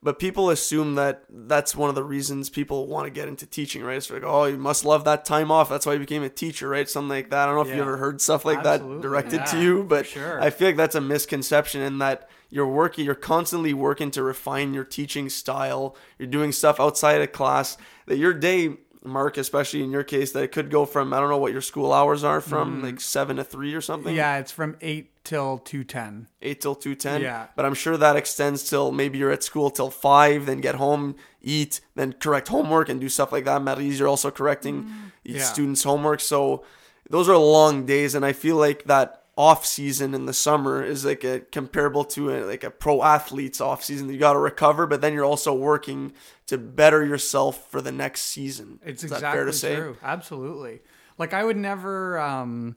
But 0.00 0.20
people 0.20 0.48
assume 0.50 0.94
that 0.94 1.24
that's 1.28 1.74
one 1.74 1.88
of 1.88 1.96
the 1.96 2.04
reasons 2.04 2.50
people 2.50 2.86
want 2.86 3.06
to 3.06 3.10
get 3.10 3.26
into 3.26 3.46
teaching, 3.46 3.82
right? 3.82 3.96
It's 3.96 4.08
like, 4.08 4.22
oh, 4.24 4.44
you 4.44 4.56
must 4.56 4.84
love 4.84 5.04
that 5.04 5.24
time 5.24 5.50
off. 5.50 5.68
That's 5.68 5.86
why 5.86 5.94
you 5.94 5.98
became 5.98 6.22
a 6.22 6.28
teacher, 6.28 6.68
right? 6.68 6.88
Something 6.88 7.08
like 7.08 7.30
that. 7.30 7.48
I 7.48 7.52
don't 7.52 7.56
know 7.56 7.68
if 7.68 7.76
you 7.76 7.82
ever 7.82 7.96
heard 7.96 8.20
stuff 8.20 8.44
like 8.44 8.62
that 8.62 8.74
Absolutely. 8.74 9.02
directed 9.02 9.46
to 9.46 9.60
you, 9.60 9.82
but 9.82 10.06
sure. 10.06 10.40
I 10.40 10.50
feel 10.50 10.68
like 10.68 10.76
that's 10.76 10.94
a 10.94 11.00
misconception 11.00 11.80
in 11.80 11.98
that 11.98 12.28
you're 12.50 12.68
working, 12.68 13.04
you're 13.04 13.14
constantly 13.14 13.74
working 13.74 14.10
to 14.12 14.22
refine 14.22 14.72
your 14.72 14.84
teaching 14.84 15.28
style. 15.28 15.96
You're 16.18 16.28
doing 16.28 16.52
stuff 16.52 16.80
outside 16.80 17.20
of 17.20 17.32
class 17.32 17.76
that 18.06 18.16
your 18.16 18.32
day, 18.32 18.76
Mark, 19.04 19.36
especially 19.36 19.82
in 19.82 19.90
your 19.90 20.02
case, 20.02 20.32
that 20.32 20.42
it 20.42 20.52
could 20.52 20.70
go 20.70 20.84
from, 20.84 21.12
I 21.12 21.20
don't 21.20 21.28
know 21.28 21.38
what 21.38 21.52
your 21.52 21.60
school 21.60 21.92
hours 21.92 22.24
are 22.24 22.40
from, 22.40 22.76
mm-hmm. 22.76 22.84
like 22.84 23.00
seven 23.00 23.36
to 23.36 23.44
three 23.44 23.74
or 23.74 23.80
something. 23.80 24.14
Yeah, 24.14 24.38
it's 24.38 24.50
from 24.50 24.76
eight 24.80 25.12
till 25.24 25.58
two 25.58 25.84
ten. 25.84 26.26
eight 26.42 26.60
till 26.60 26.74
two 26.74 26.94
ten. 26.94 27.22
Yeah. 27.22 27.46
But 27.54 27.64
I'm 27.64 27.74
sure 27.74 27.96
that 27.96 28.16
extends 28.16 28.68
till 28.68 28.90
maybe 28.90 29.18
you're 29.18 29.30
at 29.30 29.42
school 29.44 29.70
till 29.70 29.90
five, 29.90 30.46
then 30.46 30.60
get 30.60 30.74
home, 30.74 31.16
eat, 31.40 31.80
then 31.94 32.12
correct 32.14 32.48
homework 32.48 32.88
and 32.88 33.00
do 33.00 33.08
stuff 33.08 33.30
like 33.30 33.44
that. 33.44 33.62
Matthias, 33.62 33.98
you're 33.98 34.08
also 34.08 34.30
correcting 34.30 34.84
mm. 34.84 35.12
each 35.24 35.36
Yeah. 35.36 35.42
student's 35.44 35.84
homework. 35.84 36.20
So 36.20 36.64
those 37.08 37.28
are 37.28 37.36
long 37.36 37.86
days, 37.86 38.14
and 38.14 38.24
I 38.24 38.32
feel 38.32 38.56
like 38.56 38.84
that 38.84 39.24
off 39.38 39.64
season 39.64 40.14
in 40.14 40.26
the 40.26 40.32
summer 40.32 40.82
is 40.82 41.04
like 41.04 41.22
a 41.22 41.38
comparable 41.38 42.04
to 42.04 42.34
a, 42.34 42.42
like 42.44 42.64
a 42.64 42.70
pro 42.70 43.04
athlete's 43.04 43.60
off 43.60 43.84
season. 43.84 44.08
You 44.08 44.18
got 44.18 44.32
to 44.32 44.38
recover, 44.40 44.84
but 44.84 45.00
then 45.00 45.14
you're 45.14 45.24
also 45.24 45.54
working 45.54 46.12
to 46.48 46.58
better 46.58 47.04
yourself 47.04 47.70
for 47.70 47.80
the 47.80 47.92
next 47.92 48.22
season. 48.22 48.80
It's 48.84 49.04
is 49.04 49.12
exactly 49.12 49.28
that 49.28 49.32
fair 49.32 49.44
to 49.44 49.52
say? 49.52 49.76
true. 49.76 49.96
Absolutely. 50.02 50.80
Like 51.18 51.34
I 51.34 51.44
would 51.44 51.56
never 51.56 52.18
um, 52.18 52.74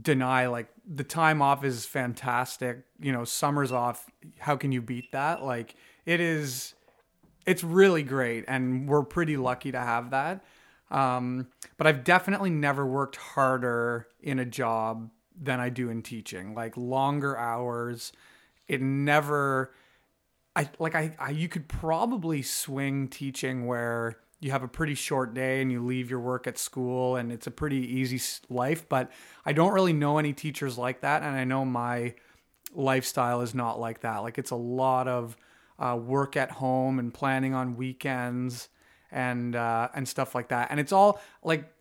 deny 0.00 0.46
like 0.46 0.68
the 0.86 1.02
time 1.02 1.42
off 1.42 1.64
is 1.64 1.84
fantastic. 1.84 2.84
You 3.00 3.10
know, 3.10 3.24
summer's 3.24 3.72
off. 3.72 4.08
How 4.38 4.56
can 4.56 4.70
you 4.70 4.80
beat 4.80 5.10
that? 5.10 5.42
Like 5.42 5.74
it 6.06 6.20
is 6.20 6.74
it's 7.44 7.64
really 7.64 8.04
great 8.04 8.44
and 8.46 8.88
we're 8.88 9.02
pretty 9.02 9.36
lucky 9.36 9.72
to 9.72 9.80
have 9.80 10.10
that. 10.10 10.44
Um, 10.92 11.48
but 11.76 11.88
I've 11.88 12.04
definitely 12.04 12.50
never 12.50 12.86
worked 12.86 13.16
harder 13.16 14.06
in 14.20 14.38
a 14.38 14.44
job 14.44 15.10
than 15.40 15.58
I 15.58 15.70
do 15.70 15.88
in 15.88 16.02
teaching. 16.02 16.54
Like 16.54 16.76
longer 16.76 17.36
hours. 17.36 18.12
It 18.68 18.80
never 18.80 19.72
I 20.54 20.68
like 20.78 20.94
I, 20.94 21.16
I 21.18 21.30
you 21.30 21.48
could 21.48 21.68
probably 21.68 22.42
swing 22.42 23.08
teaching 23.08 23.66
where 23.66 24.18
you 24.40 24.50
have 24.50 24.62
a 24.62 24.68
pretty 24.68 24.94
short 24.94 25.34
day 25.34 25.60
and 25.60 25.70
you 25.70 25.84
leave 25.84 26.10
your 26.10 26.20
work 26.20 26.46
at 26.46 26.58
school 26.58 27.16
and 27.16 27.30
it's 27.30 27.46
a 27.46 27.50
pretty 27.50 27.76
easy 27.76 28.20
life 28.48 28.88
but 28.88 29.12
i 29.44 29.52
don't 29.52 29.72
really 29.72 29.92
know 29.92 30.18
any 30.18 30.32
teachers 30.32 30.78
like 30.78 31.02
that 31.02 31.22
and 31.22 31.36
i 31.36 31.44
know 31.44 31.64
my 31.64 32.14
lifestyle 32.74 33.42
is 33.42 33.54
not 33.54 33.78
like 33.78 34.00
that 34.00 34.18
like 34.18 34.38
it's 34.38 34.50
a 34.50 34.56
lot 34.56 35.06
of 35.06 35.36
uh, 35.78 35.96
work 35.96 36.36
at 36.36 36.50
home 36.50 36.98
and 36.98 37.14
planning 37.14 37.54
on 37.54 37.76
weekends 37.76 38.68
and 39.10 39.56
uh, 39.56 39.88
and 39.94 40.06
stuff 40.06 40.34
like 40.34 40.48
that 40.48 40.68
and 40.70 40.80
it's 40.80 40.92
all 40.92 41.20
like 41.42 41.72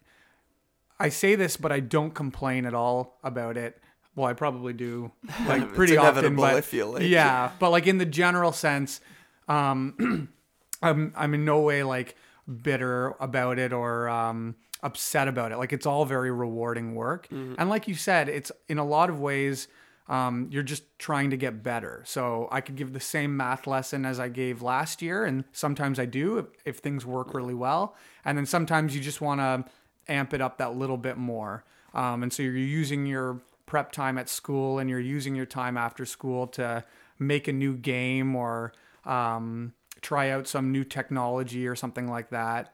i 0.99 1.09
say 1.09 1.35
this 1.35 1.57
but 1.57 1.71
i 1.71 1.79
don't 1.79 2.13
complain 2.13 2.65
at 2.65 2.73
all 2.73 3.17
about 3.23 3.57
it. 3.57 3.77
Well 4.15 4.27
i 4.27 4.33
probably 4.33 4.73
do 4.73 5.11
like 5.47 5.73
pretty 5.73 5.95
often 5.97 6.35
but 6.35 6.55
I 6.55 6.61
feel 6.61 6.91
like. 6.93 7.03
yeah 7.03 7.51
but 7.59 7.69
like 7.69 7.87
in 7.87 7.97
the 7.99 8.05
general 8.05 8.51
sense 8.51 8.99
um 9.47 10.29
i'm 10.81 11.13
i'm 11.15 11.33
in 11.33 11.45
no 11.45 11.61
way 11.61 11.83
like 11.83 12.15
bitter 12.61 13.13
about 13.19 13.59
it 13.59 13.71
or 13.73 14.09
um 14.09 14.55
upset 14.81 15.27
about 15.27 15.51
it. 15.51 15.57
Like 15.57 15.73
it's 15.73 15.85
all 15.85 16.05
very 16.05 16.31
rewarding 16.31 16.95
work. 16.95 17.27
And 17.31 17.69
like 17.69 17.89
you 17.89 17.95
said 17.95 18.29
it's 18.29 18.49
in 18.69 18.77
a 18.77 18.85
lot 18.85 19.09
of 19.09 19.19
ways 19.19 19.67
um, 20.07 20.47
you're 20.51 20.63
just 20.63 20.83
trying 20.97 21.29
to 21.31 21.37
get 21.37 21.61
better. 21.61 22.01
So 22.07 22.47
i 22.51 22.61
could 22.61 22.75
give 22.77 22.93
the 22.93 22.99
same 22.99 23.35
math 23.37 23.67
lesson 23.67 24.05
as 24.05 24.19
i 24.19 24.27
gave 24.29 24.61
last 24.61 25.01
year 25.01 25.25
and 25.25 25.43
sometimes 25.51 25.99
i 25.99 26.05
do 26.05 26.37
if, 26.39 26.45
if 26.65 26.77
things 26.77 27.05
work 27.05 27.33
really 27.33 27.53
well. 27.53 27.95
And 28.25 28.37
then 28.37 28.45
sometimes 28.45 28.95
you 28.95 29.01
just 29.01 29.21
want 29.21 29.41
to 29.41 29.65
amp 30.09 30.33
it 30.33 30.41
up 30.41 30.57
that 30.57 30.75
little 30.75 30.97
bit 30.97 31.17
more. 31.17 31.63
Um, 31.93 32.23
and 32.23 32.31
so 32.31 32.43
you're 32.43 32.55
using 32.55 33.05
your 33.05 33.41
prep 33.65 33.91
time 33.91 34.17
at 34.17 34.29
school 34.29 34.79
and 34.79 34.89
you're 34.89 34.99
using 34.99 35.35
your 35.35 35.45
time 35.45 35.77
after 35.77 36.05
school 36.05 36.47
to 36.47 36.83
make 37.19 37.47
a 37.47 37.53
new 37.53 37.75
game 37.75 38.35
or 38.35 38.73
um, 39.05 39.73
try 40.01 40.29
out 40.29 40.47
some 40.47 40.71
new 40.71 40.83
technology 40.83 41.67
or 41.67 41.75
something 41.75 42.07
like 42.07 42.29
that. 42.29 42.73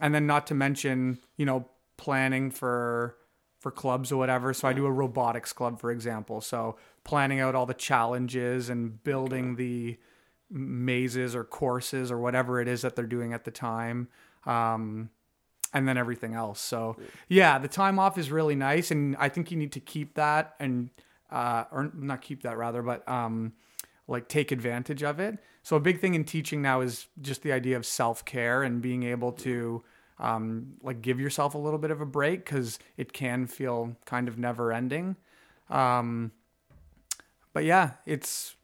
And 0.00 0.14
then 0.14 0.26
not 0.26 0.46
to 0.48 0.54
mention 0.54 1.18
you 1.36 1.46
know 1.46 1.68
planning 1.96 2.50
for 2.50 3.16
for 3.60 3.70
clubs 3.70 4.12
or 4.12 4.16
whatever. 4.16 4.52
So 4.52 4.68
i 4.68 4.72
do 4.72 4.84
a 4.84 4.92
robotics 4.92 5.52
club 5.52 5.80
for 5.80 5.90
example. 5.90 6.40
So 6.40 6.76
planning 7.02 7.40
out 7.40 7.54
all 7.54 7.66
the 7.66 7.74
challenges 7.74 8.68
and 8.68 9.02
building 9.02 9.56
the 9.56 9.98
mazes 10.50 11.34
or 11.34 11.44
courses 11.44 12.12
or 12.12 12.18
whatever 12.18 12.60
it 12.60 12.68
is 12.68 12.82
that 12.82 12.94
they're 12.94 13.06
doing 13.06 13.32
at 13.32 13.44
the 13.44 13.50
time. 13.50 14.08
Um, 14.46 15.10
and 15.74 15.86
then 15.86 15.98
everything 15.98 16.34
else 16.34 16.60
so 16.60 16.96
yeah 17.28 17.58
the 17.58 17.68
time 17.68 17.98
off 17.98 18.16
is 18.16 18.30
really 18.30 18.54
nice 18.54 18.90
and 18.90 19.16
i 19.18 19.28
think 19.28 19.50
you 19.50 19.56
need 19.56 19.72
to 19.72 19.80
keep 19.80 20.14
that 20.14 20.54
and 20.58 20.88
uh, 21.30 21.64
or 21.72 21.90
not 21.94 22.22
keep 22.22 22.42
that 22.42 22.56
rather 22.56 22.80
but 22.80 23.06
um, 23.08 23.52
like 24.06 24.28
take 24.28 24.52
advantage 24.52 25.02
of 25.02 25.18
it. 25.18 25.38
So 25.62 25.76
a 25.76 25.80
big 25.80 26.00
thing 26.00 26.14
in 26.14 26.24
teaching 26.24 26.60
now 26.60 26.80
is 26.80 27.06
just 27.20 27.42
the 27.42 27.52
idea 27.52 27.76
of 27.76 27.86
self-care 27.86 28.62
and 28.62 28.82
being 28.82 29.02
able 29.04 29.32
to 29.32 29.82
um, 30.18 30.74
like 30.82 31.00
give 31.00 31.18
yourself 31.18 31.54
a 31.54 31.58
little 31.58 31.78
bit 31.78 31.90
of 31.90 32.00
a 32.00 32.06
break 32.06 32.44
because 32.44 32.78
it 32.96 33.12
can 33.12 33.46
feel 33.46 33.96
kind 34.04 34.28
of 34.28 34.38
never 34.38 34.72
ending. 34.72 35.16
Um, 35.70 36.32
but 37.52 37.64
yeah, 37.64 37.92
it's 38.04 38.56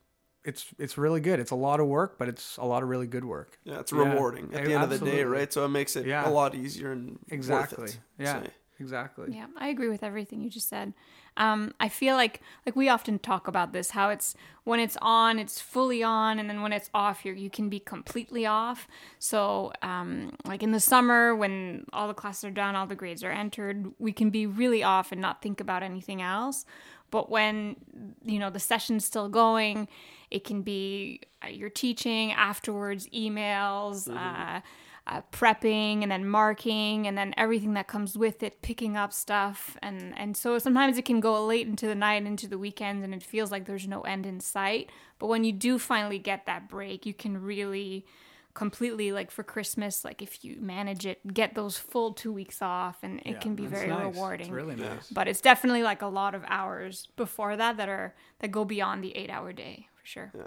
it's 0.45 0.67
it's 0.79 0.97
really 0.97 1.21
good. 1.21 1.39
It's 1.41 1.51
a 1.51 1.57
lot 1.57 1.81
of 1.81 1.87
work, 1.87 2.19
but 2.19 2.29
it's 2.29 2.57
a 2.57 2.65
lot 2.65 2.83
of 2.83 2.89
really 2.89 3.07
good 3.07 3.25
work. 3.25 3.59
Yeah, 3.65 3.81
it's 3.81 3.93
Yeah, 3.93 3.99
rewarding 3.99 4.55
at 4.55 4.65
the 4.65 4.75
end 4.75 4.85
of 4.85 4.91
the 4.91 4.99
day, 4.99 5.25
right? 5.25 5.53
So 5.53 5.65
it 5.65 5.69
makes 5.69 5.97
it 5.97 6.07
Yeah. 6.07 6.29
a 6.29 6.31
lot 6.31 6.55
easier 6.55 6.93
and 6.93 7.19
Exactly. 7.29 7.83
Worth 7.85 7.95
it, 7.95 8.01
Yeah. 8.19 8.43
say. 8.43 8.51
Exactly. 8.81 9.35
Yeah, 9.35 9.45
I 9.59 9.69
agree 9.69 9.91
with 9.91 10.03
everything 10.03 10.41
you 10.43 10.49
just 10.49 10.67
said. 10.71 10.95
Um, 11.37 11.75
I 11.79 11.91
feel 11.91 12.17
like 12.17 12.41
like 12.65 12.75
we 12.75 12.89
often 12.89 13.19
talk 13.19 13.47
about 13.47 13.75
this 13.75 13.91
how 13.91 14.09
it's 14.09 14.35
when 14.65 14.81
it's 14.81 14.97
on, 15.03 15.39
it's 15.39 15.61
fully 15.61 16.03
on, 16.03 16.39
and 16.39 16.49
then 16.49 16.63
when 16.63 16.73
it's 16.73 16.89
off, 16.95 17.27
you 17.27 17.35
you 17.35 17.51
can 17.51 17.69
be 17.69 17.79
completely 17.79 18.47
off. 18.47 18.89
So, 19.19 19.73
um, 19.83 20.35
like 20.47 20.63
in 20.63 20.73
the 20.73 20.81
summer 20.81 21.35
when 21.37 21.85
all 21.93 22.09
the 22.09 22.15
classes 22.15 22.45
are 22.45 22.51
done, 22.51 22.75
all 22.75 22.87
the 22.87 22.95
grades 22.95 23.23
are 23.23 23.31
entered, 23.31 23.93
we 23.99 24.13
can 24.13 24.31
be 24.31 24.47
really 24.47 24.83
off 24.83 25.13
and 25.13 25.21
not 25.21 25.43
think 25.43 25.61
about 25.61 25.83
anything 25.83 26.23
else. 26.23 26.65
But 27.11 27.31
when 27.31 27.77
you 28.25 28.39
know 28.39 28.51
the 28.51 28.61
session's 28.61 29.05
still 29.05 29.29
going, 29.29 29.89
it 30.31 30.45
can 30.45 30.63
be 30.63 31.21
uh, 31.45 31.49
you're 31.49 31.71
teaching 31.71 32.33
afterwards, 32.33 33.09
emails. 33.09 34.09
Uh, 34.09 34.61
uh, 35.07 35.23
prepping 35.33 36.03
and 36.03 36.13
then 36.13 36.29
marking 36.29 37.07
and 37.07 37.19
then 37.19 37.35
everything 37.37 37.75
that 37.75 37.89
comes 37.89 38.17
with 38.17 38.43
it 38.43 38.63
picking 38.63 38.97
up 38.97 39.13
stuff 39.13 39.77
and 39.83 40.17
and 40.17 40.37
so 40.37 40.57
sometimes 40.59 40.99
it 40.99 41.05
can 41.05 41.19
go 41.19 41.45
late 41.45 41.67
into 41.67 41.87
the 41.87 41.95
night 41.95 42.25
into 42.25 42.47
the 42.47 42.59
weekends 42.59 43.03
and 43.03 43.13
it 43.13 43.23
feels 43.23 43.51
like 43.51 43.65
there's 43.65 43.89
no 43.89 44.03
end 44.03 44.25
in 44.25 44.39
sight 44.39 44.91
but 45.19 45.27
when 45.27 45.43
you 45.43 45.53
do 45.53 45.79
finally 45.79 46.19
get 46.19 46.47
that 46.47 46.69
break 46.69 47.07
you 47.07 47.15
can 47.15 47.43
really 47.43 48.05
completely 48.53 49.13
like 49.13 49.31
for 49.31 49.43
christmas 49.45 50.05
like 50.05 50.21
if 50.21 50.45
you 50.45 50.57
manage 50.61 51.07
it 51.07 51.19
get 51.33 51.55
those 51.55 51.77
full 51.79 52.13
two 52.13 52.33
weeks 52.33 52.61
off 52.61 52.99
and 53.03 53.21
it 53.25 53.41
can 53.41 53.55
be 53.55 53.65
very 53.67 53.87
nice. 53.87 54.03
rewarding 54.13 54.47
It's 54.49 54.55
really 54.55 54.75
nice. 54.77 55.09
but 55.11 55.29
it's 55.29 55.41
definitely 55.41 55.83
like 55.85 56.03
a 56.03 56.09
lot 56.09 56.35
of 56.35 56.43
hours 56.49 57.07
before 57.17 57.57
that 57.57 57.77
that 57.77 57.89
are 57.89 58.15
that 58.41 58.49
go 58.51 58.65
beyond 58.65 59.05
the 59.05 59.17
eight 59.17 59.31
hour 59.31 59.53
day 59.53 59.87
for 59.95 60.05
sure 60.07 60.33
Yeah. 60.37 60.45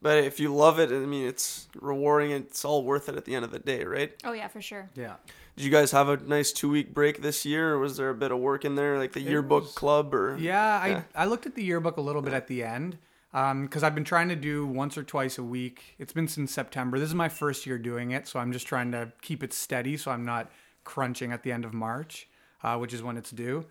But 0.00 0.18
if 0.22 0.38
you 0.38 0.54
love 0.54 0.78
it, 0.78 0.92
I 0.92 1.06
mean, 1.06 1.26
it's 1.26 1.66
rewarding. 1.74 2.30
It's 2.30 2.64
all 2.64 2.84
worth 2.84 3.08
it 3.08 3.16
at 3.16 3.24
the 3.24 3.34
end 3.34 3.44
of 3.44 3.50
the 3.50 3.58
day, 3.58 3.82
right? 3.82 4.12
oh 4.24 4.32
yeah 4.32 4.46
for 4.46 4.62
sure 4.62 4.88
Yeah. 4.94 5.14
Did 5.56 5.64
you 5.64 5.72
guys 5.72 5.90
have 5.90 6.08
a 6.08 6.16
nice 6.18 6.52
two 6.52 6.68
week 6.70 6.94
break 6.94 7.20
this 7.20 7.44
year, 7.44 7.72
or 7.74 7.80
was 7.80 7.96
there 7.96 8.10
a 8.10 8.14
bit 8.14 8.30
of 8.30 8.38
work 8.38 8.64
in 8.64 8.76
there, 8.76 8.96
like 8.96 9.12
the 9.12 9.20
yearbook 9.20 9.64
was- 9.64 9.74
club, 9.74 10.14
or 10.14 10.36
Yeah, 10.38 10.86
Yeah. 10.86 11.02
I 11.16 11.22
I 11.22 11.26
looked 11.26 11.46
at 11.46 11.56
the 11.56 11.64
yearbook 11.64 11.96
a 11.96 12.00
little 12.00 12.22
bit 12.22 12.32
at 12.32 12.46
the 12.46 12.62
end 12.62 12.98
because 13.32 13.82
I've 13.82 13.94
been 13.94 14.04
trying 14.04 14.28
to 14.28 14.36
do 14.36 14.66
once 14.66 14.96
or 14.96 15.02
twice 15.02 15.38
a 15.38 15.42
week. 15.42 15.94
It's 15.98 16.12
been 16.12 16.28
since 16.28 16.52
September. 16.52 16.98
This 16.98 17.08
is 17.08 17.14
my 17.14 17.28
first 17.28 17.66
year 17.66 17.78
doing 17.78 18.10
it, 18.12 18.26
so 18.26 18.40
I'm 18.40 18.52
just 18.52 18.66
trying 18.66 18.92
to 18.92 19.12
keep 19.22 19.42
it 19.42 19.52
steady 19.52 19.96
so 19.96 20.10
I'm 20.10 20.24
not 20.24 20.50
crunching 20.84 21.32
at 21.32 21.42
the 21.42 21.52
end 21.52 21.64
of 21.64 21.74
March, 21.74 22.28
uh, 22.62 22.76
which 22.78 22.94
is 22.94 23.02
when 23.02 23.16
it's 23.16 23.30
due. 23.30 23.66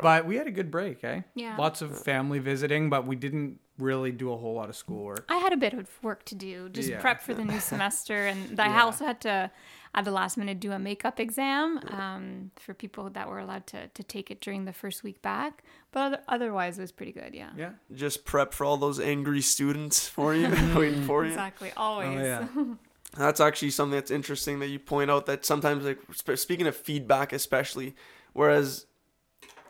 But 0.00 0.26
we 0.26 0.36
had 0.36 0.46
a 0.46 0.50
good 0.50 0.70
break, 0.70 1.02
eh? 1.02 1.22
Yeah. 1.34 1.56
Lots 1.56 1.80
of 1.80 1.98
family 2.04 2.38
visiting, 2.38 2.90
but 2.90 3.06
we 3.06 3.16
didn't 3.16 3.58
really 3.78 4.12
do 4.12 4.30
a 4.30 4.36
whole 4.36 4.54
lot 4.54 4.68
of 4.68 4.76
schoolwork. 4.76 5.24
I 5.30 5.36
had 5.38 5.54
a 5.54 5.56
bit 5.56 5.72
of 5.72 5.88
work 6.02 6.24
to 6.26 6.34
do, 6.34 6.68
just 6.68 6.90
Yeah. 6.90 7.00
prep 7.00 7.22
for 7.22 7.32
the 7.32 7.44
new 7.44 7.58
semester, 7.72 8.26
and 8.26 8.60
I 8.60 8.66
Yeah. 8.66 8.82
also 8.84 9.06
had 9.06 9.20
to, 9.22 9.50
at 9.94 10.04
the 10.06 10.10
last 10.10 10.36
minute, 10.38 10.58
do 10.58 10.72
a 10.72 10.78
makeup 10.78 11.20
exam 11.20 11.78
um, 11.90 12.50
for 12.58 12.72
people 12.74 13.10
that 13.10 13.28
were 13.28 13.38
allowed 13.38 13.66
to, 13.68 13.88
to 13.88 14.02
take 14.02 14.30
it 14.30 14.40
during 14.40 14.64
the 14.64 14.72
first 14.72 15.02
week 15.02 15.20
back. 15.20 15.62
But 15.90 16.00
other, 16.00 16.20
otherwise, 16.28 16.78
it 16.78 16.80
was 16.82 16.92
pretty 16.92 17.12
good. 17.12 17.34
Yeah, 17.34 17.50
Yeah. 17.56 17.70
just 17.94 18.24
prep 18.24 18.54
for 18.54 18.64
all 18.64 18.78
those 18.78 18.98
angry 18.98 19.42
students 19.42 20.08
for 20.16 20.34
you, 20.34 20.48
waiting 20.76 21.02
for 21.04 21.24
you? 21.24 21.30
exactly. 21.30 21.72
Always. 21.76 22.18
Oh, 22.20 22.22
yeah. 22.22 22.48
That's 23.18 23.40
actually 23.40 23.68
something 23.72 23.94
that's 23.98 24.10
interesting 24.10 24.60
that 24.60 24.68
you 24.68 24.78
point 24.78 25.10
out. 25.10 25.26
That 25.26 25.44
sometimes, 25.44 25.84
like 25.84 25.98
sp- 26.16 26.40
speaking 26.40 26.66
of 26.66 26.74
feedback, 26.74 27.34
especially, 27.34 27.94
whereas 28.32 28.86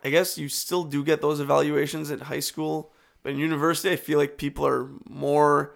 I 0.04 0.10
guess 0.10 0.38
you 0.38 0.48
still 0.48 0.84
do 0.84 1.02
get 1.02 1.20
those 1.20 1.40
evaluations 1.40 2.12
at 2.12 2.20
high 2.20 2.38
school, 2.38 2.92
but 3.24 3.32
in 3.32 3.40
university, 3.40 3.90
I 3.92 3.96
feel 3.96 4.20
like 4.20 4.36
people 4.38 4.64
are 4.64 4.88
more 5.08 5.74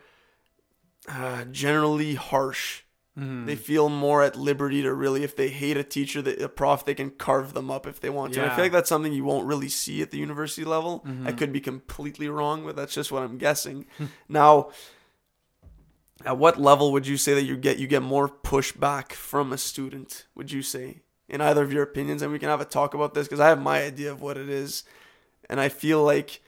uh, 1.08 1.42
generally 1.46 2.14
harsh. 2.14 2.82
Mm-hmm. 3.18 3.46
They 3.46 3.56
feel 3.56 3.88
more 3.88 4.22
at 4.22 4.36
liberty 4.36 4.82
to 4.82 4.92
really, 4.92 5.24
if 5.24 5.34
they 5.34 5.48
hate 5.48 5.78
a 5.78 5.84
teacher, 5.84 6.20
the, 6.20 6.44
a 6.44 6.48
prof, 6.48 6.84
they 6.84 6.94
can 6.94 7.10
carve 7.10 7.54
them 7.54 7.70
up 7.70 7.86
if 7.86 7.98
they 8.00 8.10
want 8.10 8.34
to. 8.34 8.42
And 8.42 8.50
I 8.50 8.54
feel 8.54 8.64
like 8.64 8.72
that's 8.72 8.90
something 8.90 9.12
you 9.12 9.24
won't 9.24 9.46
really 9.46 9.70
see 9.70 10.02
at 10.02 10.10
the 10.10 10.18
university 10.18 10.64
level. 10.64 11.02
Mm-hmm. 11.06 11.26
I 11.26 11.32
could 11.32 11.50
be 11.50 11.60
completely 11.60 12.28
wrong, 12.28 12.64
but 12.64 12.76
that's 12.76 12.94
just 12.94 13.10
what 13.10 13.22
I'm 13.22 13.38
guessing. 13.38 13.86
now, 14.28 14.70
at 16.26 16.36
what 16.36 16.60
level 16.60 16.92
would 16.92 17.06
you 17.06 17.16
say 17.16 17.32
that 17.34 17.44
you 17.44 17.56
get 17.56 17.78
you 17.78 17.86
get 17.86 18.02
more 18.02 18.28
pushback 18.28 19.12
from 19.12 19.52
a 19.52 19.58
student? 19.58 20.26
Would 20.34 20.52
you 20.52 20.60
say 20.60 21.00
in 21.28 21.40
either 21.40 21.62
of 21.62 21.72
your 21.72 21.82
opinions? 21.82 22.20
And 22.20 22.32
we 22.32 22.38
can 22.38 22.50
have 22.50 22.60
a 22.60 22.66
talk 22.66 22.92
about 22.92 23.14
this 23.14 23.26
because 23.26 23.40
I 23.40 23.48
have 23.48 23.60
my 23.60 23.82
idea 23.82 24.12
of 24.12 24.20
what 24.20 24.36
it 24.36 24.48
is, 24.48 24.84
and 25.48 25.60
I 25.60 25.68
feel 25.68 26.02
like. 26.02 26.42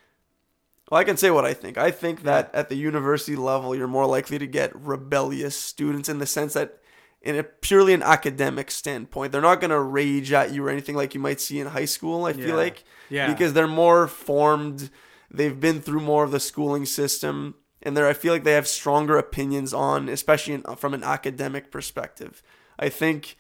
Well, 0.91 1.01
I 1.01 1.05
can 1.05 1.17
say 1.17 1.31
what 1.31 1.45
I 1.45 1.53
think. 1.55 1.77
I 1.77 1.91
think 1.91 2.23
that 2.23 2.55
at 2.55 2.69
the 2.69 2.75
university 2.77 3.37
level, 3.37 3.75
you're 3.75 3.87
more 3.89 4.07
likely 4.07 4.39
to 4.39 4.47
get 4.47 4.75
rebellious 4.75 5.55
students 5.57 6.09
in 6.09 6.19
the 6.19 6.27
sense 6.27 6.55
that, 6.55 6.79
in 7.21 7.37
a 7.37 7.43
purely 7.43 7.93
an 7.93 8.03
academic 8.03 8.71
standpoint, 8.71 9.33
they're 9.33 9.41
not 9.43 9.61
going 9.61 9.71
to 9.71 9.81
rage 9.81 10.33
at 10.33 10.53
you 10.53 10.65
or 10.65 10.71
anything 10.71 10.95
like 10.97 11.15
you 11.15 11.21
might 11.21 11.41
see 11.41 11.61
in 11.61 11.67
high 11.67 11.85
school. 11.85 12.25
I 12.25 12.31
Yeah. 12.31 12.47
feel 12.47 12.57
like, 12.57 12.85
Yeah. 13.11 13.31
because 13.31 13.53
they're 13.53 13.67
more 13.67 14.07
formed, 14.09 14.89
they've 15.31 15.59
been 15.59 15.81
through 15.83 16.01
more 16.01 16.25
of 16.25 16.31
the 16.31 16.41
schooling 16.41 16.87
system, 16.87 17.57
and 17.83 17.97
they're. 17.97 18.09
I 18.09 18.13
feel 18.15 18.33
like 18.33 18.45
they 18.45 18.53
have 18.53 18.67
stronger 18.67 19.19
opinions 19.19 19.75
on, 19.75 20.09
especially 20.09 20.55
in, 20.55 20.63
from 20.77 20.95
an 20.95 21.05
academic 21.05 21.71
perspective. 21.71 22.43
I 22.79 22.89
think 22.89 23.37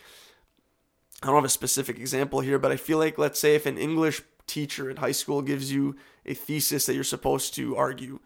I 1.22 1.26
don't 1.26 1.36
have 1.36 1.44
a 1.44 1.48
specific 1.48 1.98
example 1.98 2.40
here, 2.40 2.58
but 2.58 2.70
I 2.70 2.76
feel 2.76 2.98
like 2.98 3.16
let's 3.18 3.40
say 3.40 3.54
if 3.54 3.64
an 3.66 3.78
English 3.78 4.22
teacher 4.46 4.90
at 4.90 4.98
high 4.98 5.12
school 5.12 5.42
gives 5.42 5.72
you 5.72 5.96
a 6.28 6.34
thesis 6.34 6.86
that 6.86 6.94
you're 6.94 7.04
supposed 7.04 7.54
to 7.54 7.76
argue, 7.76 8.20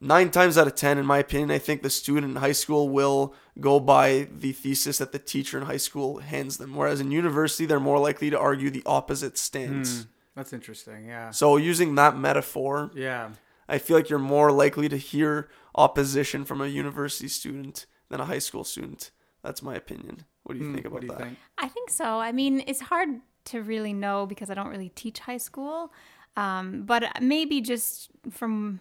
nine 0.00 0.30
times 0.30 0.56
out 0.58 0.66
of 0.66 0.74
ten, 0.74 0.98
in 0.98 1.06
my 1.06 1.18
opinion, 1.18 1.50
I 1.50 1.58
think 1.58 1.82
the 1.82 1.90
student 1.90 2.30
in 2.32 2.36
high 2.36 2.52
school 2.52 2.88
will 2.88 3.34
go 3.60 3.78
by 3.80 4.28
the 4.36 4.52
thesis 4.52 4.98
that 4.98 5.12
the 5.12 5.18
teacher 5.18 5.58
in 5.58 5.66
high 5.66 5.76
school 5.76 6.18
hands 6.18 6.56
them. 6.56 6.74
Whereas 6.74 7.00
in 7.00 7.10
university, 7.12 7.66
they're 7.66 7.80
more 7.80 7.98
likely 7.98 8.30
to 8.30 8.38
argue 8.38 8.70
the 8.70 8.82
opposite 8.86 9.36
stance. 9.38 10.02
Hmm, 10.02 10.08
that's 10.34 10.52
interesting. 10.52 11.06
Yeah. 11.06 11.30
So 11.30 11.56
using 11.56 11.94
that 11.96 12.16
metaphor, 12.16 12.90
Yeah. 12.94 13.30
I 13.68 13.78
feel 13.78 13.96
like 13.96 14.10
you're 14.10 14.18
more 14.18 14.50
likely 14.50 14.88
to 14.88 14.96
hear 14.96 15.48
opposition 15.76 16.44
from 16.44 16.60
a 16.60 16.66
university 16.66 17.28
student 17.28 17.86
than 18.08 18.18
a 18.20 18.24
high 18.24 18.40
school 18.40 18.64
student. 18.64 19.12
That's 19.44 19.62
my 19.62 19.76
opinion. 19.76 20.24
What 20.42 20.54
do 20.54 20.58
you 20.60 20.66
hmm, 20.66 20.74
think 20.74 20.86
about 20.86 20.94
What 20.94 21.00
do 21.02 21.06
you 21.06 21.12
that? 21.12 21.22
think? 21.22 21.38
I 21.56 21.68
think 21.68 21.90
so. 21.90 22.18
I 22.18 22.32
mean, 22.32 22.64
it's 22.66 22.80
hard 22.80 23.08
to 23.44 23.62
really 23.62 23.92
know 23.92 24.26
because 24.26 24.50
I 24.50 24.54
don't 24.54 24.68
really 24.68 24.88
teach 24.88 25.20
high 25.20 25.36
school. 25.38 25.92
Um, 26.40 26.82
but 26.82 27.02
maybe 27.20 27.60
just 27.60 28.10
from 28.30 28.80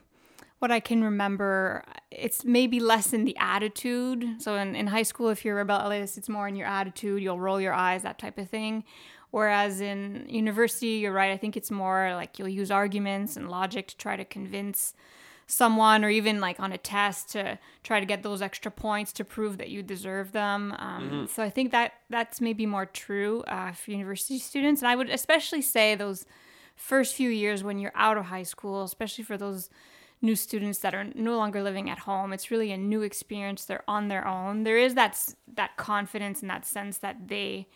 what 0.60 0.72
I 0.72 0.80
can 0.80 1.04
remember, 1.04 1.84
it's 2.12 2.44
maybe 2.44 2.80
less 2.80 3.14
in 3.14 3.26
the 3.26 3.38
attitude. 3.38 4.26
So 4.40 4.56
in, 4.56 4.76
in 4.76 4.88
high 4.88 5.04
school, 5.04 5.30
if 5.30 5.44
you're 5.44 5.56
rebellious, 5.56 6.18
it's 6.18 6.30
more 6.30 6.48
in 6.48 6.56
your 6.56 6.68
attitude. 6.68 7.22
You'll 7.24 7.40
roll 7.40 7.62
your 7.62 7.74
eyes, 7.74 8.04
that 8.04 8.20
type 8.20 8.38
of 8.38 8.50
thing. 8.50 8.84
Whereas 9.32 9.80
in 9.80 10.26
university, 10.28 10.94
you're 11.02 11.14
right. 11.14 11.32
I 11.32 11.38
think 11.38 11.56
it's 11.56 11.72
more 11.72 12.14
like 12.16 12.40
you'll 12.40 12.50
use 12.62 12.72
arguments 12.72 13.38
and 13.38 13.50
logic 13.50 13.88
to 13.88 13.98
try 13.98 14.16
to 14.18 14.26
convince 14.26 14.94
someone 15.48 16.06
or 16.06 16.10
even 16.10 16.40
like 16.40 16.60
on 16.60 16.72
a 16.72 16.78
test 16.78 17.32
to 17.32 17.58
try 17.84 18.00
to 18.00 18.06
get 18.06 18.22
those 18.22 18.42
extra 18.42 18.72
points 18.72 19.12
to 19.14 19.24
prove 19.24 19.58
that 19.58 19.70
you 19.70 19.82
deserve 19.84 20.32
them. 20.32 20.74
Um, 20.78 21.28
So 21.34 21.44
I 21.44 21.50
think 21.50 21.72
that 21.72 21.94
that's 22.10 22.40
maybe 22.42 22.66
more 22.66 22.86
true 22.86 23.42
uh, 23.48 23.72
for 23.72 23.92
university 23.92 24.40
students. 24.40 24.82
And 24.82 24.90
I 24.92 24.96
would 24.96 25.10
especially 25.10 25.62
say 25.62 25.96
those 25.96 26.26
first 26.80 27.14
few 27.14 27.30
years 27.30 27.64
when 27.64 27.78
you're 27.78 27.92
out 27.94 28.18
of 28.18 28.26
high 28.26 28.44
school, 28.44 28.84
especially 28.84 29.24
for 29.24 29.38
those 29.38 29.70
new 30.22 30.36
students 30.36 30.80
that 30.80 30.96
are 30.96 31.06
no 31.14 31.38
longer 31.38 31.62
living 31.62 31.90
at 31.90 32.00
home. 32.00 32.34
It's 32.34 32.52
really 32.52 32.72
a 32.72 32.78
new 32.78 33.02
experience. 33.02 33.66
They're 33.66 33.84
on 33.88 34.08
their 34.08 34.26
own. 34.28 34.64
There 34.64 34.78
is 34.78 34.96
that 34.96 35.36
that 35.54 35.78
confidence 35.78 36.42
and 36.42 36.50
that 36.50 36.66
sense 36.66 36.98
that 37.00 37.28
they 37.28 37.68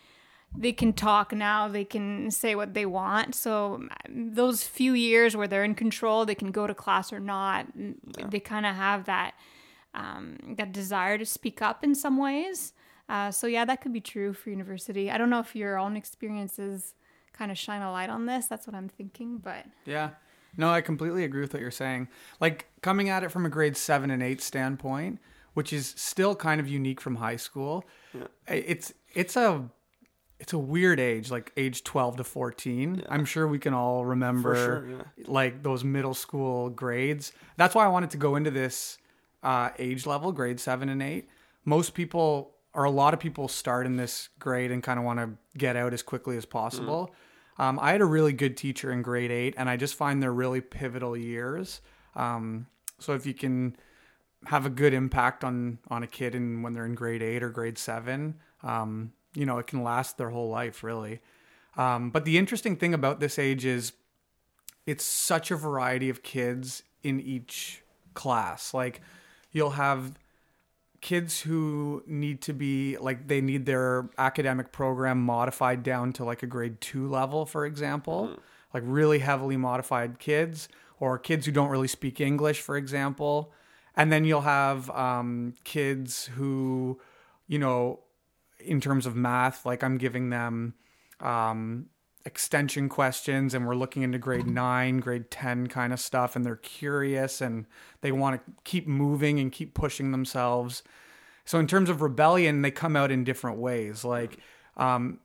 they 0.56 0.72
can 0.72 0.94
talk 0.94 1.34
now 1.34 1.68
they 1.68 1.84
can 1.84 2.30
say 2.30 2.54
what 2.54 2.76
they 2.76 2.86
want 2.86 3.34
so 3.34 3.74
um, 3.74 3.90
those 4.08 4.62
few 4.62 4.94
years 4.94 5.36
where 5.36 5.48
they're 5.48 5.64
in 5.64 5.74
control 5.74 6.26
they 6.28 6.36
can 6.36 6.52
go 6.52 6.68
to 6.68 6.76
class 6.76 7.12
or 7.12 7.20
not 7.20 7.66
n- 7.76 7.96
they 8.30 8.40
kind 8.40 8.64
of 8.64 8.76
have 8.76 9.06
that 9.06 9.34
um, 9.96 10.38
that 10.56 10.72
desire 10.72 11.18
to 11.18 11.26
speak 11.26 11.60
up 11.60 11.84
in 11.84 11.96
some 11.96 12.18
ways 12.18 12.74
uh, 13.10 13.32
so 13.32 13.48
yeah 13.48 13.66
that 13.66 13.82
could 13.82 13.92
be 13.94 14.00
true 14.00 14.32
for 14.32 14.52
university 14.52 15.10
i 15.10 15.18
don't 15.18 15.32
know 15.32 15.40
if 15.40 15.56
your 15.56 15.80
own 15.80 15.98
experiences 15.98 16.94
kind 17.34 17.52
of 17.52 17.58
shine 17.58 17.82
a 17.82 17.92
light 17.92 18.10
on 18.10 18.26
this 18.26 18.46
that's 18.48 18.66
what 18.68 18.76
i'm 18.76 18.88
thinking 18.90 19.38
but 19.38 19.66
Yeah. 19.86 20.12
No, 20.56 20.70
I 20.70 20.82
completely 20.82 21.24
agree 21.24 21.42
with 21.42 21.52
what 21.54 21.64
you're 21.64 21.72
saying. 21.72 22.10
Like 22.40 22.68
coming 22.82 23.10
at 23.10 23.24
it 23.24 23.32
from 23.32 23.44
a 23.44 23.50
grade 23.50 23.76
seven 23.76 24.12
and 24.12 24.22
eight 24.22 24.40
standpoint, 24.40 25.18
which 25.56 25.74
is 25.74 25.96
still 25.98 26.36
kind 26.36 26.62
of 26.62 26.68
unique 26.68 27.02
from 27.02 27.16
high 27.16 27.38
school. 27.38 27.86
i- 28.48 28.54
It's 28.54 28.94
it's 29.16 29.36
a 29.36 29.68
it's 30.40 30.54
a 30.54 30.60
weird 30.60 31.00
age, 31.00 31.32
like 31.32 31.52
age 31.58 31.84
twelve 31.84 32.18
to 32.18 32.24
fourteen. 32.24 33.02
I'm 33.10 33.26
sure 33.26 33.48
we 33.48 33.58
can 33.58 33.74
all 33.74 34.06
remember 34.06 34.56
sure, 34.56 34.88
yeah. 34.88 35.04
like 35.26 35.64
those 35.64 35.84
middle 35.84 36.14
school 36.14 36.70
grades. 36.70 37.32
That's 37.58 37.74
why 37.74 37.86
I 37.86 37.88
wanted 37.88 38.12
to 38.12 38.18
go 38.18 38.36
into 38.36 38.52
this 38.52 39.00
uh, 39.42 39.72
age 39.80 40.06
level, 40.06 40.32
grade 40.32 40.60
seven 40.60 40.88
and 40.88 41.02
eight. 41.02 41.30
Most 41.66 41.96
people 41.96 42.53
or 42.74 42.86
a 42.86 42.92
lot 42.92 43.14
of 43.14 43.20
people 43.20 43.48
start 43.48 43.86
in 43.86 43.98
this 43.98 44.30
grade 44.40 44.72
and 44.72 44.82
kind 44.82 45.00
of 45.00 45.06
want 45.06 45.20
to 45.20 45.30
get 45.58 45.76
out 45.76 45.94
as 45.94 46.02
quickly 46.02 46.38
as 46.38 46.46
possible. 46.46 47.14
Um, 47.60 47.80
I 47.80 47.92
had 47.92 48.02
a 48.02 48.06
really 48.06 48.34
good 48.34 48.58
teacher 48.58 48.92
in 48.92 49.02
grade 49.02 49.32
eight, 49.32 49.54
and 49.58 49.70
I 49.70 49.78
just 49.78 49.96
find 49.96 50.22
they're 50.22 50.34
really 50.34 50.62
pivotal 50.62 51.16
years. 51.16 51.82
Um, 52.16 52.68
so 53.00 53.14
if 53.14 53.26
you 53.26 53.34
can 53.34 53.76
have 54.46 54.66
a 54.66 54.70
good 54.70 54.94
impact 54.94 55.44
on 55.44 55.78
on 55.90 56.04
a 56.04 56.08
kid 56.08 56.36
and 56.36 56.64
when 56.64 56.74
they're 56.74 56.86
in 56.86 56.96
grade 56.96 57.22
eight 57.22 57.44
or 57.44 57.50
grade 57.50 57.78
seven, 57.78 58.36
um, 58.64 59.14
you 59.36 59.46
know, 59.46 59.58
it 59.60 59.68
can 59.68 59.84
last 59.84 60.18
their 60.18 60.30
whole 60.30 60.50
life, 60.50 60.84
really. 60.84 61.20
Um, 61.78 62.10
but 62.10 62.26
the 62.26 62.38
interesting 62.38 62.76
thing 62.76 62.94
about 62.94 63.20
this 63.20 63.40
age 63.40 63.66
is 63.66 63.94
it's 64.86 65.04
such 65.04 65.50
a 65.52 65.56
variety 65.56 66.10
of 66.10 66.24
kids 66.24 66.84
in 67.04 67.20
each 67.20 67.84
class. 68.14 68.74
Like 68.74 69.02
you'll 69.52 69.72
have 69.72 70.14
kids 71.04 71.42
who 71.42 72.02
need 72.08 72.42
to 72.42 72.54
be 72.54 72.98
like 72.98 73.28
they 73.28 73.42
need 73.42 73.66
their 73.66 74.10
academic 74.18 74.72
program 74.72 75.22
modified 75.22 75.84
down 75.84 76.14
to 76.14 76.24
like 76.24 76.42
a 76.44 76.48
grade 76.48 76.80
2 76.80 77.10
level 77.10 77.46
for 77.46 77.66
example 77.66 78.40
like 78.74 78.84
really 78.86 79.20
heavily 79.20 79.58
modified 79.58 80.18
kids 80.18 80.70
or 81.02 81.20
kids 81.20 81.46
who 81.46 81.52
don't 81.52 81.70
really 81.70 81.90
speak 81.90 82.22
english 82.22 82.62
for 82.62 82.78
example. 82.78 83.52
And 83.96 84.12
then 84.12 84.26
you'll 84.26 84.42
have 84.42 84.90
um, 84.90 85.54
kids 85.64 86.26
who 86.26 87.00
you 87.48 87.60
know 87.60 88.00
in 88.60 88.80
terms 88.80 89.06
of 89.06 89.14
math 89.16 89.66
like 89.66 89.84
i'm 89.84 89.98
giving 89.98 90.30
them 90.30 90.74
um, 91.20 91.88
extension 92.26 92.88
questions 92.88 93.54
and 93.54 93.68
we're 93.68 93.76
looking 93.76 94.02
into 94.02 94.18
grade 94.18 94.48
9 94.48 95.00
grade 95.00 95.30
10 95.30 95.68
kind 95.68 95.92
of 95.92 96.00
stuff 96.00 96.36
and 96.36 96.46
they're 96.46 96.56
curious 96.56 97.42
and 97.42 97.66
they 98.02 98.12
want 98.12 98.36
to 98.36 98.52
keep 98.64 98.88
moving 98.88 99.40
and 99.40 99.52
keep 99.52 99.74
pushing 99.74 100.12
themselves. 100.12 100.84
So 101.44 101.60
in 101.60 101.68
terms 101.68 101.90
of 101.90 102.02
rebellion 102.02 102.62
they 102.62 102.72
come 102.72 102.96
out 102.96 103.12
in 103.12 103.24
different 103.24 103.58
ways 103.58 104.06
like 104.06 104.38
um, 104.78 105.20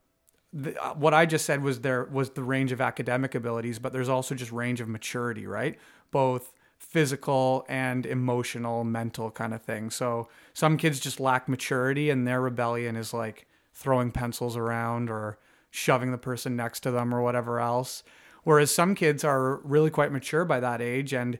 the, 0.52 0.82
uh, 0.82 0.94
what 0.94 1.14
i 1.14 1.24
just 1.24 1.44
said 1.44 1.62
was 1.62 1.80
there 1.80 2.04
was 2.04 2.30
the 2.30 2.42
range 2.42 2.72
of 2.72 2.80
academic 2.80 3.34
abilities 3.34 3.78
but 3.78 3.92
there's 3.92 4.08
also 4.08 4.34
just 4.34 4.50
range 4.50 4.80
of 4.80 4.88
maturity 4.88 5.46
right? 5.46 5.78
Both 6.10 6.52
physical 6.78 7.66
and 7.68 8.06
emotional 8.06 8.82
mental 8.84 9.30
kind 9.30 9.52
of 9.52 9.62
thing. 9.62 9.90
So 9.90 10.28
some 10.54 10.76
kids 10.76 11.00
just 11.00 11.20
lack 11.20 11.48
maturity 11.48 12.08
and 12.08 12.26
their 12.26 12.40
rebellion 12.40 12.96
is 12.96 13.12
like 13.12 13.46
throwing 13.74 14.10
pencils 14.10 14.56
around 14.56 15.10
or 15.10 15.38
shoving 15.70 16.12
the 16.12 16.18
person 16.18 16.56
next 16.56 16.80
to 16.80 16.90
them 16.90 17.14
or 17.14 17.22
whatever 17.22 17.60
else. 17.60 18.02
Whereas 18.44 18.70
some 18.70 18.94
kids 18.94 19.24
are 19.24 19.56
really 19.58 19.90
quite 19.90 20.12
mature 20.12 20.44
by 20.44 20.60
that 20.60 20.80
age 20.80 21.12
and 21.12 21.38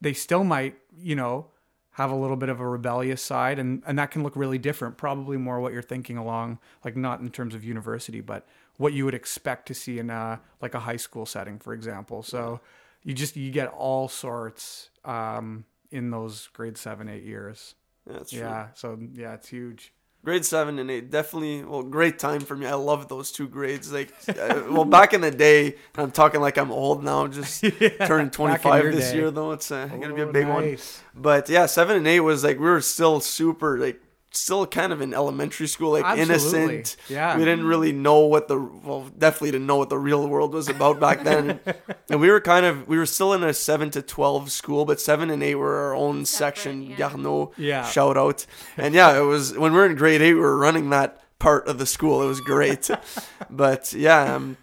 they 0.00 0.12
still 0.12 0.44
might 0.44 0.76
you 0.96 1.16
know 1.16 1.46
have 1.92 2.10
a 2.12 2.16
little 2.16 2.36
bit 2.36 2.48
of 2.48 2.60
a 2.60 2.68
rebellious 2.68 3.20
side 3.20 3.58
and 3.58 3.82
and 3.86 3.98
that 3.98 4.10
can 4.10 4.22
look 4.22 4.36
really 4.36 4.58
different 4.58 4.96
probably 4.96 5.36
more 5.36 5.60
what 5.60 5.72
you're 5.72 5.82
thinking 5.82 6.16
along 6.16 6.58
like 6.84 6.96
not 6.96 7.20
in 7.20 7.28
terms 7.28 7.54
of 7.54 7.64
university 7.64 8.20
but 8.20 8.46
what 8.76 8.92
you 8.92 9.04
would 9.04 9.14
expect 9.14 9.66
to 9.66 9.74
see 9.74 9.98
in 9.98 10.08
a 10.10 10.40
like 10.62 10.74
a 10.74 10.80
high 10.80 10.96
school 10.96 11.26
setting 11.26 11.58
for 11.58 11.74
example. 11.74 12.22
So 12.22 12.60
you 13.02 13.14
just 13.14 13.36
you 13.36 13.50
get 13.50 13.68
all 13.68 14.08
sorts 14.08 14.90
um 15.04 15.64
in 15.90 16.10
those 16.10 16.48
grade 16.52 16.76
7 16.78 17.08
8 17.08 17.24
years. 17.24 17.74
Yeah, 18.06 18.12
that's 18.12 18.30
true. 18.30 18.40
yeah. 18.40 18.68
So 18.74 18.98
yeah 19.14 19.34
it's 19.34 19.48
huge 19.48 19.92
Grade 20.24 20.44
seven 20.44 20.78
and 20.78 20.90
eight, 20.90 21.10
definitely. 21.10 21.64
Well, 21.64 21.82
great 21.82 22.18
time 22.18 22.40
for 22.40 22.56
me. 22.56 22.66
I 22.66 22.74
love 22.74 23.08
those 23.08 23.30
two 23.30 23.48
grades. 23.48 23.92
Like, 23.92 24.12
uh, 24.28 24.62
well, 24.68 24.84
back 24.84 25.14
in 25.14 25.20
the 25.20 25.30
day, 25.30 25.76
I'm 25.96 26.10
talking 26.10 26.40
like 26.40 26.58
I'm 26.58 26.70
old 26.72 27.02
now. 27.04 27.28
Just 27.28 27.64
turning 28.06 28.28
25 28.30 28.84
this 28.92 29.10
day. 29.12 29.16
year, 29.16 29.30
though. 29.30 29.52
It's 29.52 29.70
uh, 29.70 29.86
gonna 29.86 30.12
be 30.14 30.22
a 30.22 30.26
Oh, 30.28 30.32
big 30.32 30.48
one. 30.48 30.76
But 31.14 31.48
yeah, 31.48 31.66
seven 31.66 31.96
and 31.96 32.06
eight 32.06 32.20
was 32.20 32.42
like 32.44 32.58
we 32.58 32.64
were 32.66 32.80
still 32.80 33.20
super 33.20 33.78
like 33.78 34.02
still 34.30 34.66
kind 34.66 34.92
of 34.92 35.00
in 35.00 35.14
elementary 35.14 35.66
school, 35.66 35.92
like 35.92 36.04
Absolutely. 36.04 36.34
innocent. 36.74 36.96
Yeah. 37.08 37.36
we 37.36 37.44
didn't 37.44 37.66
really 37.66 37.92
know 37.92 38.20
what 38.20 38.48
the 38.48 38.58
well, 38.58 39.08
definitely 39.16 39.52
didn't 39.52 39.66
know 39.66 39.76
what 39.76 39.88
the 39.88 39.98
real 39.98 40.28
world 40.28 40.52
was 40.54 40.68
about 40.68 41.00
back 41.00 41.24
then. 41.24 41.60
and 42.10 42.20
we 42.20 42.30
were 42.30 42.40
kind 42.40 42.66
of 42.66 42.86
we 42.86 42.98
were 42.98 43.06
still 43.06 43.32
in 43.32 43.42
a 43.42 43.54
seven 43.54 43.90
to 43.90 44.02
twelve 44.02 44.50
school, 44.52 44.84
but 44.84 45.00
seven 45.00 45.30
and 45.30 45.42
eight 45.42 45.54
were 45.56 45.76
our 45.76 45.94
own 45.94 46.24
section. 46.24 46.82
yeah. 46.82 46.96
Garneau, 46.96 47.52
Yeah. 47.56 47.84
shout 47.84 48.16
out. 48.16 48.44
And 48.76 48.94
yeah, 48.94 49.16
it 49.18 49.22
was 49.24 49.56
when 49.56 49.72
we 49.72 49.78
were 49.78 49.86
in 49.86 49.96
grade 49.96 50.20
eight, 50.22 50.34
we 50.34 50.40
were 50.40 50.58
running 50.58 50.90
that 50.90 51.22
part 51.38 51.66
of 51.68 51.78
the 51.78 51.86
school. 51.86 52.22
It 52.22 52.26
was 52.26 52.40
great. 52.40 52.90
but 53.50 53.92
yeah. 53.92 54.34
Um, 54.34 54.56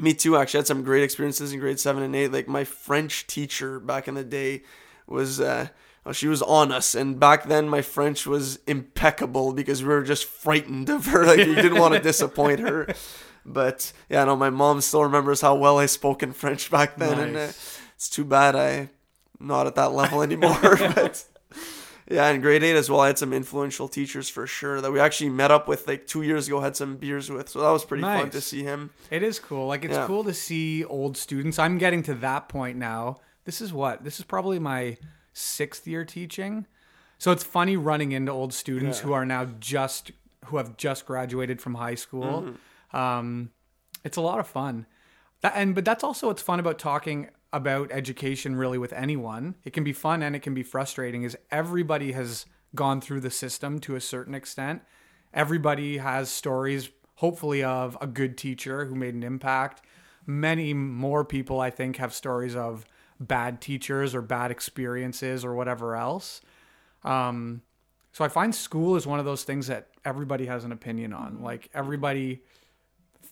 me 0.00 0.14
too. 0.14 0.36
Actually, 0.36 0.58
I 0.58 0.60
had 0.60 0.66
some 0.68 0.84
great 0.84 1.02
experiences 1.02 1.52
in 1.52 1.58
grade 1.58 1.80
seven 1.80 2.02
and 2.02 2.14
eight. 2.14 2.30
Like 2.30 2.46
my 2.46 2.62
French 2.64 3.26
teacher 3.26 3.80
back 3.80 4.06
in 4.06 4.14
the 4.14 4.22
day 4.22 4.62
was, 5.08 5.40
uh, 5.40 5.66
well, 5.66 5.70
she 6.12 6.28
was 6.28 6.42
on 6.42 6.72
us, 6.72 6.94
and 6.94 7.18
back 7.20 7.44
then 7.44 7.68
my 7.68 7.82
French 7.82 8.26
was 8.26 8.58
impeccable 8.66 9.52
because 9.52 9.82
we 9.82 9.88
were 9.88 10.02
just 10.02 10.24
frightened 10.24 10.88
of 10.88 11.06
her. 11.06 11.24
Like 11.26 11.38
you 11.46 11.54
didn't 11.54 11.78
want 11.78 11.94
to 11.94 12.00
disappoint 12.12 12.60
her. 12.60 12.94
But 13.44 13.92
yeah, 14.08 14.24
no, 14.24 14.36
my 14.36 14.50
mom 14.50 14.80
still 14.80 15.02
remembers 15.02 15.40
how 15.40 15.54
well 15.54 15.78
I 15.78 15.86
spoke 15.86 16.22
in 16.22 16.32
French 16.32 16.70
back 16.70 16.96
then, 16.96 17.18
and 17.18 17.36
uh, 17.36 17.52
it's 17.94 18.08
too 18.10 18.24
bad 18.24 18.54
I'm 18.56 18.90
not 19.40 19.66
at 19.66 19.74
that 19.76 19.92
level 19.92 20.22
anymore. 20.22 20.58
but 20.60 21.24
yeah, 22.10 22.28
in 22.30 22.40
grade 22.40 22.62
eight 22.62 22.76
as 22.76 22.90
well, 22.90 23.00
I 23.00 23.08
had 23.08 23.18
some 23.18 23.32
influential 23.32 23.88
teachers 23.88 24.28
for 24.28 24.46
sure 24.46 24.80
that 24.80 24.90
we 24.92 25.00
actually 25.00 25.30
met 25.30 25.50
up 25.50 25.68
with 25.68 25.86
like 25.86 26.06
two 26.06 26.22
years 26.22 26.46
ago, 26.46 26.60
had 26.60 26.76
some 26.76 26.96
beers 26.96 27.30
with. 27.30 27.48
So 27.48 27.60
that 27.60 27.70
was 27.70 27.84
pretty 27.84 28.02
fun 28.02 28.30
to 28.30 28.40
see 28.40 28.62
him. 28.62 28.90
It 29.10 29.22
is 29.22 29.38
cool. 29.38 29.66
Like 29.66 29.84
it's 29.84 29.94
Yeah. 29.94 30.06
cool 30.06 30.24
to 30.24 30.34
see 30.34 30.84
old 30.84 31.16
students. 31.16 31.58
I'm 31.58 31.78
getting 31.78 32.02
to 32.04 32.14
that 32.14 32.48
point 32.48 32.78
now. 32.78 33.18
This 33.44 33.60
is 33.60 33.72
what? 33.72 34.04
This 34.04 34.18
is 34.18 34.24
probably 34.24 34.58
my 34.58 34.96
sixth 35.38 35.86
year 35.86 36.04
teaching. 36.04 36.66
So 37.18 37.32
it's 37.32 37.44
funny 37.44 37.76
running 37.76 38.12
into 38.12 38.30
old 38.32 38.52
students 38.54 38.98
Yeah. 38.98 39.04
who 39.04 39.12
are 39.12 39.26
now 39.26 39.46
just 39.46 40.12
who 40.46 40.56
have 40.56 40.76
just 40.76 41.04
graduated 41.04 41.60
from 41.60 41.74
high 41.74 41.96
school. 41.96 42.42
Mm-hmm. 42.42 42.96
Um, 42.96 43.50
it's 44.04 44.16
a 44.16 44.20
lot 44.20 44.38
of 44.38 44.46
fun. 44.46 44.86
That, 45.42 45.52
and 45.56 45.74
but 45.74 45.84
that's 45.84 46.04
also 46.04 46.28
what's 46.28 46.42
fun 46.42 46.60
about 46.60 46.78
talking 46.78 47.28
about 47.52 47.90
education 47.92 48.56
really 48.56 48.78
with 48.78 48.92
anyone. 48.92 49.56
It 49.64 49.72
can 49.72 49.84
be 49.84 49.92
fun 49.92 50.22
and 50.22 50.36
it 50.36 50.40
can 50.40 50.54
be 50.54 50.62
frustrating 50.62 51.22
is 51.22 51.36
everybody 51.50 52.12
has 52.12 52.46
gone 52.74 53.00
through 53.00 53.20
the 53.20 53.30
system 53.30 53.78
to 53.80 53.96
a 53.96 54.00
certain 54.00 54.34
extent. 54.34 54.82
Everybody 55.32 55.98
has 55.98 56.30
stories 56.30 56.90
hopefully 57.16 57.62
of 57.64 57.96
a 58.00 58.06
good 58.06 58.36
teacher 58.38 58.84
who 58.86 58.94
made 58.94 59.14
an 59.14 59.22
impact. 59.22 59.82
Many 60.26 60.72
more 60.74 61.24
people 61.24 61.60
I 61.60 61.70
think 61.70 61.96
have 61.96 62.12
stories 62.14 62.54
of 62.54 62.84
bad 63.20 63.60
teachers 63.60 64.14
or 64.14 64.22
bad 64.22 64.50
experiences 64.50 65.44
or 65.44 65.54
whatever 65.54 65.96
else. 65.96 66.40
Um, 67.04 67.62
so 68.12 68.24
I 68.24 68.28
find 68.28 68.54
school 68.54 68.96
is 68.96 69.06
one 69.06 69.18
of 69.18 69.24
those 69.24 69.44
things 69.44 69.68
that 69.68 69.88
everybody 70.04 70.46
has 70.46 70.64
an 70.64 70.72
opinion 70.72 71.12
on. 71.12 71.42
Like 71.42 71.70
everybody 71.74 72.42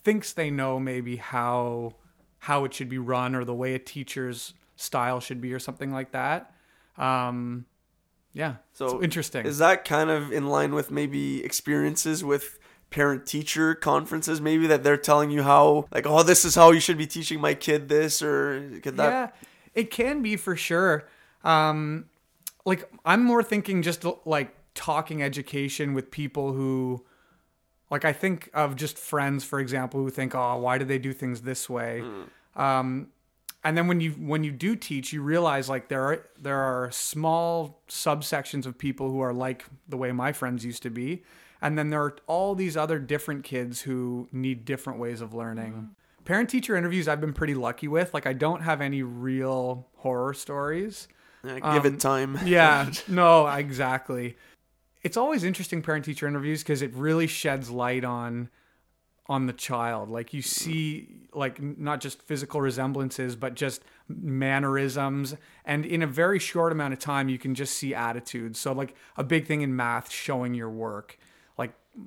thinks 0.03 0.33
they 0.33 0.49
know 0.49 0.79
maybe 0.79 1.17
how 1.17 1.95
how 2.39 2.65
it 2.65 2.73
should 2.73 2.89
be 2.89 2.97
run 2.97 3.35
or 3.35 3.43
the 3.43 3.53
way 3.53 3.73
a 3.73 3.79
teacher's 3.79 4.53
style 4.75 5.19
should 5.19 5.41
be 5.41 5.53
or 5.53 5.59
something 5.59 5.91
like 5.91 6.11
that. 6.11 6.53
Um, 6.97 7.65
yeah, 8.33 8.55
So 8.73 9.01
interesting. 9.01 9.45
Is 9.45 9.57
that 9.57 9.83
kind 9.83 10.09
of 10.09 10.31
in 10.31 10.47
line 10.47 10.75
with 10.75 10.91
maybe 10.91 11.43
experiences 11.43 12.23
with 12.23 12.59
parent 12.89 13.25
teacher 13.25 13.75
conferences 13.75 14.39
maybe 14.39 14.65
that 14.67 14.81
they're 14.81 14.95
telling 14.95 15.29
you 15.29 15.43
how 15.43 15.85
like 15.91 16.07
oh 16.07 16.23
this 16.23 16.45
is 16.45 16.55
how 16.55 16.71
you 16.71 16.79
should 16.79 16.97
be 16.97 17.05
teaching 17.05 17.41
my 17.41 17.53
kid 17.53 17.89
this 17.89 18.21
or 18.21 18.79
could 18.81 18.95
that 18.95 19.09
yeah, 19.09 19.47
it 19.77 19.91
can 19.91 20.21
be 20.23 20.35
for 20.35 20.55
sure. 20.55 21.07
Um, 21.43 22.05
like 22.65 22.89
I'm 23.05 23.23
more 23.23 23.43
thinking 23.43 23.83
just 23.83 24.03
like 24.25 24.53
talking 24.73 25.21
education 25.21 25.93
with 25.93 26.09
people 26.11 26.51
who, 26.51 27.05
like 27.91 28.03
I 28.03 28.11
think 28.11 28.49
of 28.55 28.75
just 28.75 28.97
friends, 28.97 29.43
for 29.45 29.59
example, 29.59 30.01
who 30.01 30.09
think, 30.09 30.33
oh, 30.33 30.57
why 30.57 30.79
do 30.79 30.83
they 30.83 30.97
do 30.97 31.13
things 31.13 31.41
this 31.41 31.69
way? 31.69 32.03
Um, 32.55 33.09
and 33.63 33.77
then 33.77 33.87
when 33.87 34.01
you 34.01 34.11
when 34.13 34.43
you 34.43 34.51
do 34.51 34.75
teach, 34.75 35.13
you 35.13 35.21
realize 35.21 35.69
like 35.69 35.89
there 35.89 36.01
are 36.03 36.25
there 36.41 36.59
are 36.59 36.89
small 36.91 37.81
subsections 37.87 38.65
of 38.65 38.77
people 38.79 39.11
who 39.11 39.19
are 39.19 39.33
like 39.33 39.65
the 39.87 39.97
way 39.97 40.11
my 40.11 40.31
friends 40.31 40.65
used 40.65 40.81
to 40.83 40.89
be, 40.89 41.23
and 41.61 41.77
then 41.77 41.89
there 41.91 42.01
are 42.01 42.15
all 42.27 42.55
these 42.55 42.75
other 42.75 42.97
different 42.97 43.43
kids 43.43 43.81
who 43.81 44.27
need 44.31 44.65
different 44.65 44.99
ways 44.99 45.21
of 45.21 45.33
learning. 45.35 45.89
Parent 46.27 46.49
teacher 46.49 46.75
interviews 46.75 47.07
I've 47.07 47.21
been 47.21 47.31
pretty 47.31 47.55
lucky 47.55 47.87
with. 47.87 48.13
Like 48.13 48.27
I 48.27 48.33
don't 48.33 48.61
have 48.61 48.81
any 48.81 49.01
real 49.01 49.87
horror 49.95 50.33
stories. 50.33 51.07
Yeah, 51.41 51.73
give 51.73 51.85
it 51.85 51.93
um, 51.93 51.97
time 51.99 52.39
Yeah, 52.45 52.91
no, 53.07 53.47
exactly. 53.47 54.35
It's 55.03 55.15
always 55.15 55.45
interesting 55.45 55.81
parent 55.81 56.03
teacher 56.03 56.27
interviews 56.27 56.63
because 56.63 56.81
it 56.81 56.93
really 56.93 57.27
sheds 57.27 57.69
light 57.69 58.03
on 58.03 58.49
on 59.27 59.45
the 59.45 59.53
child. 59.53 60.09
Like 60.09 60.33
you 60.33 60.41
see 60.41 61.29
like 61.33 61.61
not 61.61 62.01
just 62.01 62.21
physical 62.21 62.59
resemblances 62.59 63.37
but 63.37 63.55
just 63.55 63.83
mannerisms 64.09 65.33
and 65.63 65.85
in 65.85 66.01
a 66.01 66.07
very 66.07 66.39
short 66.39 66.73
amount 66.73 66.91
of 66.91 66.99
time 66.99 67.29
you 67.29 67.37
can 67.37 67.55
just 67.55 67.77
see 67.77 67.95
attitudes. 67.95 68.59
So 68.59 68.73
like 68.73 68.95
a 69.15 69.23
big 69.23 69.47
thing 69.47 69.61
in 69.61 69.77
math 69.77 70.11
showing 70.11 70.53
your 70.53 70.69
work. 70.69 71.17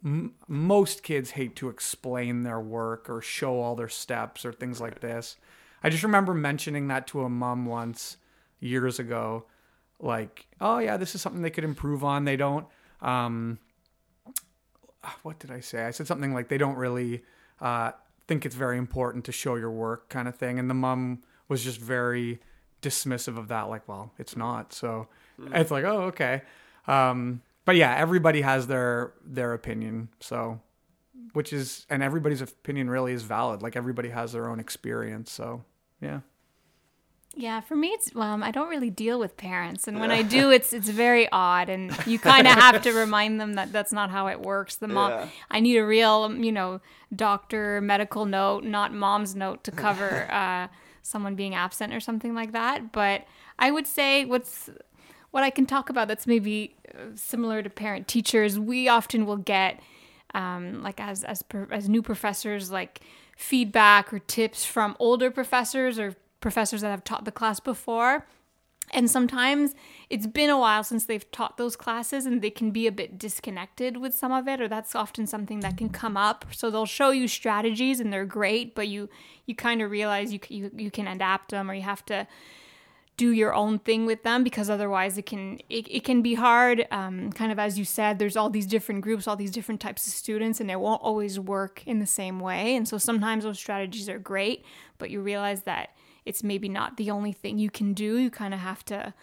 M- 0.04 0.34
most 0.46 1.02
kids 1.02 1.32
hate 1.32 1.56
to 1.56 1.68
explain 1.68 2.42
their 2.42 2.60
work 2.60 3.10
or 3.10 3.20
show 3.20 3.60
all 3.60 3.74
their 3.74 3.88
steps 3.88 4.44
or 4.44 4.52
things 4.52 4.80
like 4.80 5.00
this. 5.00 5.36
I 5.82 5.90
just 5.90 6.02
remember 6.02 6.34
mentioning 6.34 6.88
that 6.88 7.06
to 7.08 7.22
a 7.22 7.28
mom 7.28 7.66
once 7.66 8.16
years 8.60 8.98
ago 8.98 9.46
like 9.98 10.46
oh 10.60 10.78
yeah 10.78 10.96
this 10.96 11.14
is 11.14 11.22
something 11.22 11.42
they 11.42 11.50
could 11.50 11.64
improve 11.64 12.04
on. 12.04 12.24
They 12.24 12.36
don't 12.36 12.66
um 13.00 13.58
what 15.22 15.38
did 15.38 15.50
i 15.50 15.60
say? 15.60 15.84
I 15.84 15.90
said 15.90 16.06
something 16.06 16.34
like 16.34 16.48
they 16.48 16.58
don't 16.58 16.76
really 16.76 17.22
uh 17.60 17.92
think 18.26 18.46
it's 18.46 18.54
very 18.54 18.78
important 18.78 19.24
to 19.24 19.32
show 19.32 19.56
your 19.56 19.70
work 19.70 20.08
kind 20.08 20.28
of 20.28 20.36
thing. 20.36 20.58
And 20.58 20.70
the 20.70 20.74
mom 20.74 21.22
was 21.48 21.64
just 21.64 21.80
very 21.80 22.40
dismissive 22.82 23.36
of 23.36 23.48
that 23.48 23.68
like 23.68 23.88
well 23.88 24.12
it's 24.18 24.36
not. 24.36 24.72
So 24.72 25.08
it's 25.52 25.70
like 25.70 25.84
oh 25.84 26.02
okay. 26.04 26.42
Um 26.86 27.42
but 27.70 27.76
yeah 27.76 27.94
everybody 27.96 28.40
has 28.40 28.66
their 28.66 29.12
their 29.24 29.52
opinion. 29.52 30.08
So 30.20 30.60
which 31.34 31.52
is 31.52 31.86
and 31.88 32.02
everybody's 32.02 32.40
opinion 32.40 32.90
really 32.90 33.12
is 33.12 33.22
valid. 33.22 33.62
Like 33.62 33.76
everybody 33.76 34.08
has 34.08 34.32
their 34.32 34.48
own 34.48 34.58
experience. 34.58 35.30
So 35.30 35.62
yeah. 36.00 36.20
Yeah, 37.36 37.60
for 37.60 37.76
me, 37.76 37.88
it's 37.88 38.10
um, 38.16 38.42
I 38.42 38.50
don't 38.50 38.68
really 38.68 38.90
deal 38.90 39.20
with 39.20 39.36
parents, 39.36 39.86
and 39.86 40.00
when 40.00 40.10
I 40.10 40.22
do, 40.22 40.50
it's 40.50 40.72
it's 40.72 40.88
very 40.88 41.28
odd, 41.30 41.68
and 41.68 41.96
you 42.04 42.18
kind 42.18 42.44
of 42.48 42.54
have 42.54 42.82
to 42.82 42.92
remind 43.04 43.40
them 43.40 43.54
that 43.54 43.70
that's 43.72 43.92
not 43.92 44.10
how 44.10 44.26
it 44.26 44.40
works. 44.40 44.74
The 44.76 44.88
mom, 44.88 45.12
Yeah. 45.12 45.28
I 45.48 45.60
need 45.60 45.76
a 45.76 45.86
real, 45.86 46.24
um, 46.24 46.42
you 46.42 46.50
know, 46.50 46.80
doctor 47.14 47.80
medical 47.80 48.24
note, 48.26 48.64
not 48.64 48.92
mom's 48.92 49.36
note 49.36 49.62
to 49.62 49.70
cover 49.70 50.26
uh, 50.40 50.66
someone 51.02 51.36
being 51.36 51.54
absent 51.54 51.94
or 51.94 52.00
something 52.00 52.34
like 52.34 52.50
that. 52.50 52.90
But 52.90 53.26
I 53.60 53.70
would 53.70 53.86
say 53.86 54.24
what's 54.24 54.68
what 55.30 55.44
I 55.44 55.50
can 55.50 55.66
talk 55.66 55.90
about 55.90 56.08
that's 56.08 56.26
maybe 56.26 56.76
uh, 56.94 57.14
similar 57.14 57.62
to 57.62 57.70
parent 57.70 58.08
teachers. 58.08 58.58
We 58.58 58.88
often 58.88 59.26
will 59.26 59.36
get 59.36 59.80
um, 60.34 60.82
like 60.82 61.00
as 61.00 61.24
as 61.24 61.44
as 61.70 61.88
new 61.88 62.02
professors 62.02 62.70
like 62.70 63.00
feedback 63.36 64.12
or 64.12 64.18
tips 64.18 64.64
from 64.64 64.96
older 64.98 65.30
professors 65.30 65.98
or 65.98 66.16
professors 66.40 66.82
that 66.82 66.90
have 66.90 67.04
taught 67.04 67.24
the 67.24 67.32
class 67.32 67.58
before 67.60 68.26
and 68.92 69.10
sometimes 69.10 69.74
it's 70.08 70.26
been 70.26 70.50
a 70.50 70.58
while 70.58 70.82
since 70.82 71.04
they've 71.04 71.30
taught 71.30 71.56
those 71.56 71.76
classes 71.76 72.26
and 72.26 72.42
they 72.42 72.50
can 72.50 72.70
be 72.70 72.86
a 72.86 72.92
bit 72.92 73.18
disconnected 73.18 73.96
with 73.96 74.14
some 74.14 74.32
of 74.32 74.48
it 74.48 74.60
or 74.60 74.68
that's 74.68 74.94
often 74.94 75.26
something 75.26 75.60
that 75.60 75.76
can 75.76 75.88
come 75.88 76.16
up 76.16 76.44
so 76.50 76.70
they'll 76.70 76.86
show 76.86 77.10
you 77.10 77.28
strategies 77.28 78.00
and 78.00 78.12
they're 78.12 78.24
great 78.24 78.74
but 78.74 78.88
you 78.88 79.08
you 79.46 79.54
kind 79.54 79.80
of 79.82 79.90
realize 79.90 80.32
you, 80.32 80.40
you 80.48 80.70
you 80.76 80.90
can 80.90 81.06
adapt 81.06 81.50
them 81.50 81.70
or 81.70 81.74
you 81.74 81.82
have 81.82 82.04
to 82.04 82.26
do 83.16 83.32
your 83.32 83.52
own 83.52 83.78
thing 83.78 84.06
with 84.06 84.22
them 84.22 84.42
because 84.42 84.70
otherwise 84.70 85.18
it 85.18 85.26
can 85.26 85.58
it, 85.68 85.86
it 85.90 86.04
can 86.04 86.22
be 86.22 86.34
hard. 86.34 86.86
Um, 86.90 87.30
kind 87.32 87.52
of 87.52 87.58
as 87.58 87.78
you 87.78 87.84
said 87.84 88.18
there's 88.18 88.36
all 88.36 88.48
these 88.48 88.66
different 88.66 89.02
groups 89.02 89.28
all 89.28 89.36
these 89.36 89.50
different 89.50 89.80
types 89.80 90.06
of 90.06 90.12
students 90.12 90.60
and 90.60 90.70
it 90.70 90.80
won't 90.80 91.02
always 91.02 91.38
work 91.38 91.82
in 91.86 91.98
the 91.98 92.06
same 92.06 92.40
way. 92.40 92.74
And 92.76 92.88
so 92.88 92.96
sometimes 92.98 93.44
those 93.44 93.58
strategies 93.58 94.08
are 94.08 94.18
great 94.18 94.64
but 94.98 95.10
you 95.10 95.20
realize 95.20 95.62
that 95.62 95.90
it's 96.24 96.42
maybe 96.42 96.68
not 96.68 96.96
the 96.96 97.10
only 97.10 97.32
thing 97.32 97.58
you 97.58 97.70
can 97.70 97.92
do. 97.94 98.16
You 98.16 98.30
kind 98.30 98.54
of 98.54 98.60
have 98.60 98.84
to 98.86 99.14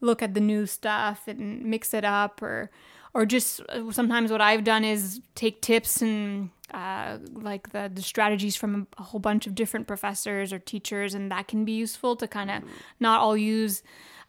look 0.00 0.22
at 0.22 0.34
the 0.34 0.40
new 0.40 0.66
stuff 0.66 1.26
and 1.26 1.64
mix 1.64 1.94
it 1.94 2.04
up 2.04 2.42
or 2.42 2.70
or 3.12 3.26
just 3.26 3.60
uh, 3.68 3.90
sometimes 3.90 4.30
what 4.30 4.40
I've 4.40 4.64
done 4.64 4.84
is 4.84 5.20
take 5.34 5.60
tips 5.60 6.00
and 6.02 6.50
uh, 6.72 7.18
like 7.32 7.70
the, 7.70 7.90
the 7.92 8.02
strategies 8.02 8.56
from 8.56 8.86
a 8.98 9.02
whole 9.02 9.20
bunch 9.20 9.46
of 9.46 9.54
different 9.54 9.86
professors 9.86 10.52
or 10.52 10.58
teachers 10.58 11.14
and 11.14 11.30
that 11.30 11.48
can 11.48 11.64
be 11.64 11.72
useful 11.72 12.16
to 12.16 12.26
kind 12.26 12.50
of 12.50 12.62
not 12.98 13.20
all 13.20 13.36
use 13.36 13.82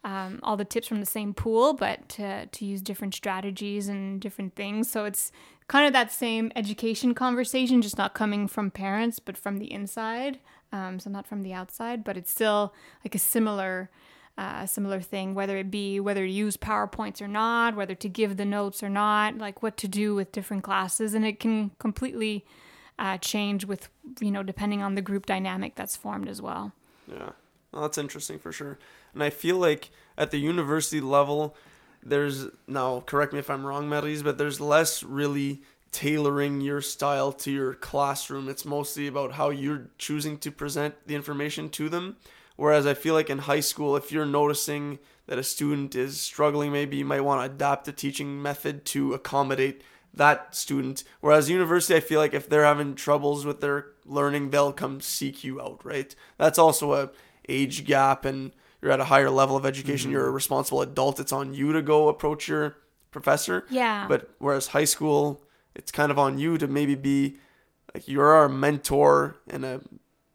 um, 0.04 0.40
all 0.42 0.56
the 0.56 0.64
tips 0.64 0.88
from 0.88 1.00
the 1.00 1.06
same 1.06 1.32
pool 1.32 1.74
but 1.74 2.08
to, 2.08 2.46
to 2.46 2.64
use 2.64 2.82
different 2.82 3.14
strategies 3.14 3.88
and 3.88 4.20
different 4.20 4.54
things. 4.56 4.90
So 4.90 5.04
it's 5.04 5.30
kind 5.68 5.86
of 5.86 5.92
that 5.92 6.12
same 6.12 6.52
education 6.56 7.14
conversation 7.14 7.82
just 7.82 7.98
not 7.98 8.14
coming 8.14 8.46
from 8.48 8.70
parents 8.70 9.18
but 9.18 9.36
from 9.38 9.58
the 9.58 9.72
inside 9.72 10.38
um, 10.72 10.98
so 10.98 11.08
not 11.08 11.26
from 11.26 11.42
the 11.42 11.52
outside 11.52 12.04
but 12.04 12.16
it's 12.16 12.30
still 12.30 12.74
like 13.04 13.14
a 13.14 13.18
similar 13.18 13.88
uh, 14.38 14.66
similar 14.66 15.00
thing, 15.00 15.34
whether 15.34 15.56
it 15.58 15.70
be 15.70 16.00
whether 16.00 16.26
to 16.26 16.32
use 16.32 16.56
PowerPoints 16.56 17.20
or 17.20 17.28
not, 17.28 17.76
whether 17.76 17.94
to 17.94 18.08
give 18.08 18.36
the 18.36 18.44
notes 18.44 18.82
or 18.82 18.88
not, 18.88 19.38
like 19.38 19.62
what 19.62 19.76
to 19.78 19.88
do 19.88 20.14
with 20.14 20.32
different 20.32 20.62
classes. 20.62 21.14
And 21.14 21.24
it 21.24 21.38
can 21.38 21.70
completely 21.78 22.44
uh, 22.98 23.18
change 23.18 23.64
with, 23.64 23.88
you 24.20 24.30
know, 24.30 24.42
depending 24.42 24.82
on 24.82 24.94
the 24.94 25.02
group 25.02 25.26
dynamic 25.26 25.74
that's 25.74 25.96
formed 25.96 26.28
as 26.28 26.40
well. 26.40 26.72
Yeah, 27.06 27.30
well, 27.72 27.82
that's 27.82 27.98
interesting 27.98 28.38
for 28.38 28.52
sure. 28.52 28.78
And 29.12 29.22
I 29.22 29.30
feel 29.30 29.56
like 29.56 29.90
at 30.16 30.30
the 30.30 30.38
university 30.38 31.00
level, 31.00 31.54
there's 32.02 32.46
now 32.66 33.00
correct 33.00 33.32
me 33.32 33.38
if 33.38 33.50
I'm 33.50 33.66
wrong, 33.66 33.88
Maryse, 33.88 34.24
but 34.24 34.38
there's 34.38 34.60
less 34.60 35.02
really 35.02 35.62
tailoring 35.92 36.62
your 36.62 36.80
style 36.80 37.32
to 37.32 37.50
your 37.50 37.74
classroom. 37.74 38.48
It's 38.48 38.64
mostly 38.64 39.06
about 39.06 39.32
how 39.32 39.50
you're 39.50 39.90
choosing 39.98 40.38
to 40.38 40.50
present 40.50 40.94
the 41.06 41.14
information 41.14 41.68
to 41.70 41.88
them. 41.88 42.16
Whereas 42.62 42.86
I 42.86 42.94
feel 42.94 43.14
like 43.14 43.28
in 43.28 43.38
high 43.38 43.58
school, 43.58 43.96
if 43.96 44.12
you're 44.12 44.24
noticing 44.24 45.00
that 45.26 45.36
a 45.36 45.42
student 45.42 45.96
is 45.96 46.20
struggling, 46.20 46.70
maybe 46.70 46.96
you 46.96 47.04
might 47.04 47.22
want 47.22 47.40
to 47.40 47.52
adapt 47.52 47.88
a 47.88 47.92
teaching 47.92 48.40
method 48.40 48.84
to 48.84 49.14
accommodate 49.14 49.82
that 50.14 50.54
student. 50.54 51.02
Whereas 51.20 51.50
university, 51.50 51.96
I 51.96 51.98
feel 51.98 52.20
like 52.20 52.34
if 52.34 52.48
they're 52.48 52.62
having 52.62 52.94
troubles 52.94 53.44
with 53.44 53.60
their 53.60 53.86
learning, 54.06 54.50
they'll 54.50 54.72
come 54.72 55.00
seek 55.00 55.42
you 55.42 55.60
out, 55.60 55.84
right? 55.84 56.14
That's 56.38 56.56
also 56.56 56.92
a 56.92 57.10
age 57.48 57.84
gap 57.84 58.24
and 58.24 58.52
you're 58.80 58.92
at 58.92 59.00
a 59.00 59.06
higher 59.06 59.28
level 59.28 59.56
of 59.56 59.66
education, 59.66 60.10
mm-hmm. 60.10 60.18
you're 60.18 60.28
a 60.28 60.30
responsible 60.30 60.82
adult. 60.82 61.18
It's 61.18 61.32
on 61.32 61.54
you 61.54 61.72
to 61.72 61.82
go 61.82 62.06
approach 62.06 62.46
your 62.46 62.76
professor. 63.10 63.66
Yeah. 63.70 64.06
But 64.06 64.30
whereas 64.38 64.68
high 64.68 64.84
school, 64.84 65.42
it's 65.74 65.90
kind 65.90 66.12
of 66.12 66.18
on 66.20 66.38
you 66.38 66.58
to 66.58 66.68
maybe 66.68 66.94
be 66.94 67.38
like 67.92 68.06
you're 68.06 68.32
our 68.32 68.48
mentor 68.48 69.36
and 69.50 69.64
a 69.64 69.80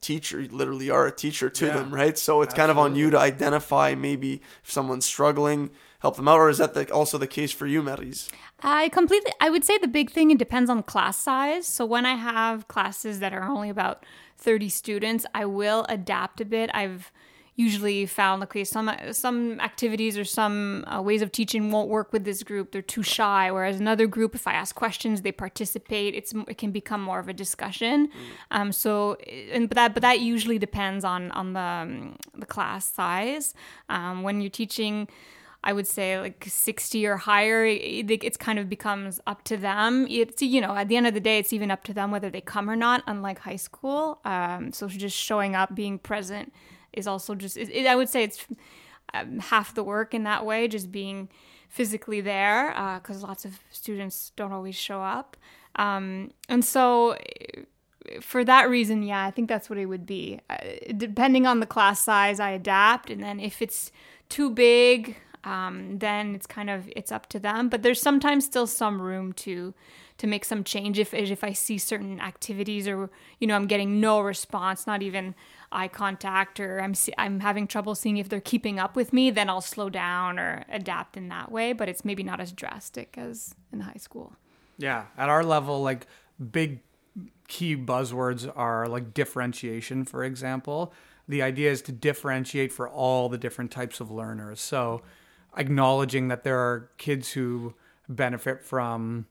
teacher, 0.01 0.39
you 0.39 0.49
literally 0.49 0.89
are 0.89 1.05
a 1.07 1.11
teacher 1.11 1.49
to 1.49 1.65
Yeah. 1.65 1.73
them, 1.73 1.93
right? 1.93 2.17
So 2.17 2.41
it's 2.41 2.53
kind 2.53 2.71
of 2.71 2.77
on 2.77 2.95
you 2.95 3.09
to 3.09 3.17
identify 3.19 3.95
maybe 3.95 4.41
if 4.63 4.71
someone's 4.71 5.05
struggling, 5.05 5.71
help 5.99 6.15
them 6.15 6.27
out, 6.27 6.37
or 6.39 6.49
is 6.49 6.59
that 6.59 6.73
the, 6.73 6.89
also 6.93 7.17
the 7.17 7.27
case 7.27 7.51
for 7.51 7.65
you, 7.65 7.81
Maryse? 7.81 8.29
I 8.61 8.89
completely, 8.89 9.31
I 9.41 9.49
would 9.49 9.63
say 9.65 9.77
the 9.77 9.87
big 9.87 10.11
thing, 10.11 10.31
it 10.31 10.37
depends 10.37 10.69
on 10.69 10.83
class 10.83 11.17
size. 11.17 11.65
So 11.67 11.85
when 11.85 12.05
I 12.05 12.15
have 12.15 12.67
classes 12.67 13.19
that 13.19 13.33
are 13.33 13.43
only 13.43 13.69
about 13.69 14.05
30 14.37 14.69
students, 14.69 15.25
I 15.33 15.45
will 15.45 15.85
adapt 15.89 16.39
a 16.41 16.45
bit. 16.45 16.69
I've 16.73 17.11
usually 17.57 18.05
found, 18.05 18.43
okay, 18.43 18.63
some, 18.63 18.89
some 19.11 19.59
activities 19.59 20.15
or 20.15 20.23
some 20.23 20.85
uh, 20.85 21.01
ways 21.01 21.23
of 21.23 21.31
teaching 21.31 21.71
won't 21.71 21.89
work 21.89 22.13
with 22.13 22.23
this 22.23 22.43
group. 22.43 22.71
They're 22.71 22.83
too 22.83 23.01
shy. 23.01 23.51
Whereas 23.51 23.79
another 23.79 24.05
group, 24.05 24.35
if 24.35 24.47
I 24.47 24.53
ask 24.53 24.75
questions, 24.75 25.23
they 25.23 25.31
participate. 25.31 26.13
It's, 26.13 26.33
it 26.47 26.59
can 26.59 26.71
become 26.71 27.01
more 27.01 27.17
of 27.19 27.27
a 27.27 27.33
discussion. 27.33 28.09
Um, 28.51 28.71
so, 28.71 29.15
and, 29.51 29.67
but 29.67 29.75
that, 29.75 29.95
but 29.95 30.01
that 30.01 30.19
usually 30.19 30.59
depends 30.59 31.03
on, 31.03 31.31
on 31.31 31.53
the, 31.53 31.59
um, 31.59 32.17
the 32.37 32.45
class 32.45 32.85
size. 32.93 33.55
Um, 33.89 34.21
when 34.21 34.39
you're 34.39 34.51
teaching, 34.51 35.07
I 35.63 35.73
would 35.73 35.87
say 35.87 36.19
like 36.19 36.45
60 36.47 37.07
or 37.07 37.17
higher, 37.17 37.65
it, 37.65 38.11
it's 38.11 38.37
kind 38.37 38.59
of 38.59 38.69
becomes 38.69 39.19
up 39.25 39.43
to 39.45 39.57
them. 39.57 40.05
It's, 40.11 40.43
you 40.43 40.61
know, 40.61 40.75
at 40.75 40.89
the 40.89 40.95
end 40.95 41.07
of 41.07 41.15
the 41.15 41.19
day, 41.19 41.39
it's 41.39 41.51
even 41.51 41.71
up 41.71 41.83
to 41.85 41.93
them 41.93 42.11
whether 42.11 42.29
they 42.29 42.39
come 42.39 42.69
or 42.69 42.75
not, 42.75 43.01
unlike 43.07 43.39
high 43.39 43.55
school. 43.55 44.19
Um, 44.25 44.71
so 44.73 44.87
just 44.87 45.17
showing 45.17 45.55
up, 45.55 45.73
being 45.73 45.97
present 45.97 46.53
is 46.93 47.07
also 47.07 47.35
just, 47.35 47.57
it, 47.57 47.69
it, 47.69 47.85
I 47.85 47.95
would 47.95 48.09
say 48.09 48.23
it's 48.23 48.45
um, 49.13 49.39
half 49.39 49.73
the 49.73 49.83
work 49.83 50.13
in 50.13 50.23
that 50.23 50.45
way, 50.45 50.67
just 50.67 50.91
being 50.91 51.29
physically 51.69 52.21
there, 52.21 52.71
because 53.01 53.23
lots 53.23 53.45
of 53.45 53.59
students 53.71 54.31
don't 54.35 54.51
always 54.51 54.75
show 54.75 55.01
up. 55.01 55.37
Um, 55.75 56.31
and 56.49 56.63
so 56.63 57.17
for 58.21 58.43
that 58.45 58.69
reason, 58.69 59.03
yeah, 59.03 59.25
I 59.25 59.31
think 59.31 59.49
that's 59.49 59.69
what 59.69 59.77
it 59.77 59.85
would 59.85 60.05
be. 60.05 60.39
Uh, 60.49 60.57
depending 60.95 61.45
on 61.45 61.59
the 61.59 61.65
class 61.65 61.99
size, 61.99 62.39
I 62.39 62.51
adapt, 62.51 63.09
and 63.09 63.21
then 63.21 63.39
if 63.39 63.61
it's 63.61 63.91
too 64.29 64.49
big, 64.49 65.17
um, 65.43 65.99
then 65.99 66.35
it's 66.35 66.47
kind 66.47 66.69
of 66.69 66.89
it's 66.95 67.11
up 67.11 67.27
to 67.29 67.39
them. 67.39 67.69
But 67.69 67.83
there's 67.83 68.01
sometimes 68.01 68.45
still 68.45 68.67
some 68.67 69.01
room 69.01 69.33
to 69.33 69.73
to 70.17 70.27
make 70.27 70.45
some 70.45 70.63
change 70.63 70.99
if 70.99 71.13
if 71.13 71.43
I 71.43 71.53
see 71.53 71.77
certain 71.77 72.19
activities 72.19 72.87
or 72.87 73.09
you 73.39 73.47
know 73.47 73.55
I'm 73.55 73.67
getting 73.67 73.99
no 73.99 74.19
response, 74.19 74.87
not 74.87 75.01
even 75.01 75.35
eye 75.71 75.87
contact, 75.87 76.59
or 76.59 76.81
I'm 76.81 76.93
I'm 77.17 77.39
having 77.39 77.67
trouble 77.67 77.95
seeing 77.95 78.17
if 78.17 78.29
they're 78.29 78.39
keeping 78.41 78.79
up 78.79 78.95
with 78.95 79.13
me. 79.13 79.29
Then 79.31 79.49
I'll 79.49 79.61
slow 79.61 79.89
down 79.89 80.39
or 80.39 80.63
adapt 80.69 81.17
in 81.17 81.29
that 81.29 81.51
way. 81.51 81.73
But 81.73 81.89
it's 81.89 82.03
maybe 82.03 82.23
not 82.23 82.39
as 82.39 82.51
drastic 82.51 83.15
as 83.17 83.55
in 83.71 83.81
high 83.81 83.97
school. 83.97 84.33
Yeah, 84.77 85.05
at 85.17 85.29
our 85.29 85.43
level, 85.43 85.81
like 85.81 86.07
big 86.51 86.81
key 87.47 87.75
buzzwords 87.75 88.51
are 88.55 88.87
like 88.87 89.13
differentiation, 89.13 90.05
for 90.05 90.23
example. 90.23 90.93
The 91.27 91.41
idea 91.41 91.71
is 91.71 91.81
to 91.83 91.91
differentiate 91.91 92.71
for 92.71 92.87
all 92.87 93.27
the 93.27 93.37
different 93.37 93.71
types 93.71 93.99
of 93.99 94.09
learners. 94.09 94.61
So, 94.61 95.01
acknowledging 95.57 96.29
that 96.29 96.43
there 96.43 96.59
are 96.59 96.89
kids 96.97 97.31
who 97.31 97.73
benefit 98.07 98.63
from 98.63 99.25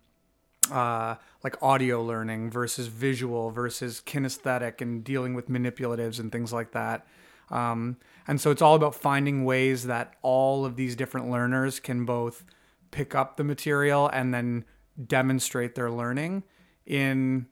uh, 0.71 1.17
like 1.43 1.63
audio 1.63 2.03
learning 2.03 2.51
versus 2.51 2.87
visual 2.89 3.51
versus 3.51 4.03
kinesthetic 4.05 4.81
and 4.81 5.05
dealing 5.05 5.35
with 5.35 5.49
manipulatives 5.49 6.19
and 6.19 6.33
things 6.33 6.53
like 6.53 6.73
that. 6.73 7.07
Um, 7.51 7.97
and 8.27 8.41
so 8.41 8.51
it's 8.51 8.63
all 8.63 8.75
about 8.75 8.95
finding 8.95 9.45
ways 9.45 9.87
that 9.87 10.15
all 10.23 10.65
of 10.65 10.77
these 10.77 10.97
different 10.97 11.31
learners 11.31 11.79
can 11.79 12.05
both 12.05 12.45
pick 12.91 13.15
up 13.15 13.37
the 13.37 13.45
material 13.45 14.09
and 14.09 14.33
then 14.35 14.65
demonstrate 15.07 15.75
their 15.75 15.91
learning 15.91 16.43
in 16.87 17.47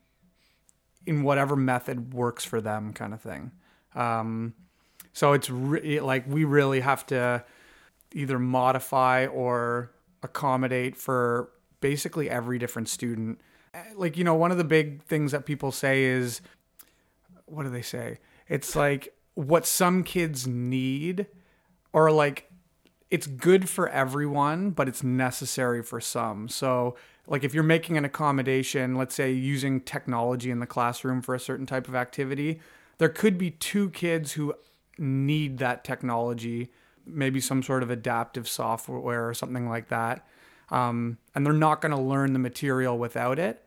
in 1.05 1.21
whatever 1.21 1.55
method 1.55 2.13
works 2.13 2.43
for 2.43 2.59
them 2.59 2.91
kind 2.91 3.13
of 3.13 3.21
thing 3.21 3.51
um, 3.93 4.53
so 5.13 5.33
it's 5.33 5.49
re- 5.49 5.99
like 5.99 6.25
we 6.27 6.43
really 6.43 6.79
have 6.79 7.05
to 7.05 7.43
either 8.13 8.39
modify 8.39 9.27
or 9.27 9.91
accommodate 10.23 10.95
for 10.95 11.51
basically 11.81 12.29
every 12.29 12.57
different 12.57 12.89
student 12.89 13.39
uh, 13.73 13.79
like 13.95 14.17
you 14.17 14.23
know 14.23 14.35
one 14.35 14.51
of 14.51 14.57
the 14.57 14.63
big 14.63 15.03
things 15.03 15.31
that 15.31 15.45
people 15.45 15.71
say 15.71 16.03
is 16.03 16.41
what 17.45 17.63
do 17.63 17.69
they 17.69 17.81
say 17.81 18.17
it's 18.47 18.75
like 18.85 19.13
what 19.35 19.65
some 19.65 20.03
kids 20.03 20.47
need 20.47 21.27
or 21.93 22.11
like 22.11 22.49
it's 23.11 23.27
good 23.27 23.69
for 23.69 23.87
everyone, 23.89 24.71
but 24.71 24.87
it's 24.87 25.03
necessary 25.03 25.83
for 25.83 26.01
some. 26.01 26.47
So, 26.47 26.95
like 27.27 27.43
if 27.43 27.53
you're 27.53 27.63
making 27.63 27.97
an 27.97 28.05
accommodation, 28.05 28.95
let's 28.95 29.15
say 29.15 29.31
using 29.31 29.79
technology 29.79 30.51
in 30.51 30.59
the 30.59 30.67
classroom 30.67 31.21
for 31.21 31.33
a 31.33 31.39
certain 31.39 31.65
type 31.65 31.87
of 31.87 31.95
activity, 31.95 32.59
there 32.97 33.09
could 33.09 33.37
be 33.37 33.51
two 33.51 33.89
kids 33.91 34.33
who 34.33 34.53
need 34.97 35.57
that 35.59 35.83
technology, 35.83 36.71
maybe 37.05 37.39
some 37.39 37.63
sort 37.63 37.83
of 37.83 37.89
adaptive 37.89 38.47
software 38.47 39.27
or 39.27 39.33
something 39.33 39.69
like 39.69 39.87
that. 39.89 40.27
Um, 40.69 41.17
and 41.33 41.45
they're 41.45 41.53
not 41.53 41.81
going 41.81 41.91
to 41.91 41.99
learn 41.99 42.33
the 42.33 42.39
material 42.39 42.97
without 42.97 43.39
it. 43.39 43.63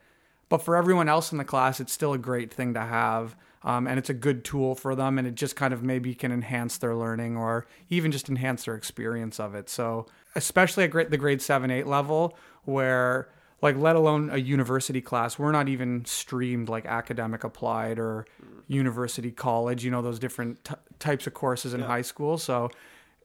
But 0.48 0.58
for 0.58 0.76
everyone 0.76 1.08
else 1.08 1.30
in 1.30 1.38
the 1.38 1.44
class, 1.44 1.80
it's 1.80 1.92
still 1.92 2.12
a 2.12 2.18
great 2.18 2.52
thing 2.52 2.74
to 2.74 2.80
have. 2.80 3.36
Um, 3.62 3.86
and 3.86 3.98
it's 3.98 4.08
a 4.08 4.14
good 4.14 4.44
tool 4.44 4.74
for 4.74 4.94
them. 4.94 5.18
And 5.18 5.26
it 5.26 5.34
just 5.34 5.56
kind 5.56 5.74
of 5.74 5.82
maybe 5.82 6.14
can 6.14 6.32
enhance 6.32 6.78
their 6.78 6.94
learning 6.94 7.36
or 7.36 7.66
even 7.90 8.12
just 8.12 8.28
enhance 8.28 8.64
their 8.64 8.74
experience 8.74 9.38
of 9.38 9.54
it. 9.54 9.68
So, 9.68 10.06
especially 10.34 10.84
at 10.84 10.90
grade, 10.90 11.10
the 11.10 11.18
grade 11.18 11.42
seven, 11.42 11.70
eight 11.70 11.86
level, 11.86 12.36
where 12.64 13.28
like 13.60 13.76
let 13.76 13.96
alone 13.96 14.30
a 14.30 14.36
university 14.36 15.00
class 15.00 15.38
we're 15.38 15.52
not 15.52 15.68
even 15.68 16.04
streamed 16.04 16.68
like 16.68 16.86
academic 16.86 17.44
applied 17.44 17.98
or 17.98 18.26
university 18.68 19.30
college 19.30 19.84
you 19.84 19.90
know 19.90 20.02
those 20.02 20.18
different 20.18 20.62
t- 20.64 20.74
types 20.98 21.26
of 21.26 21.34
courses 21.34 21.74
in 21.74 21.80
high 21.80 22.02
school 22.02 22.38
so 22.38 22.70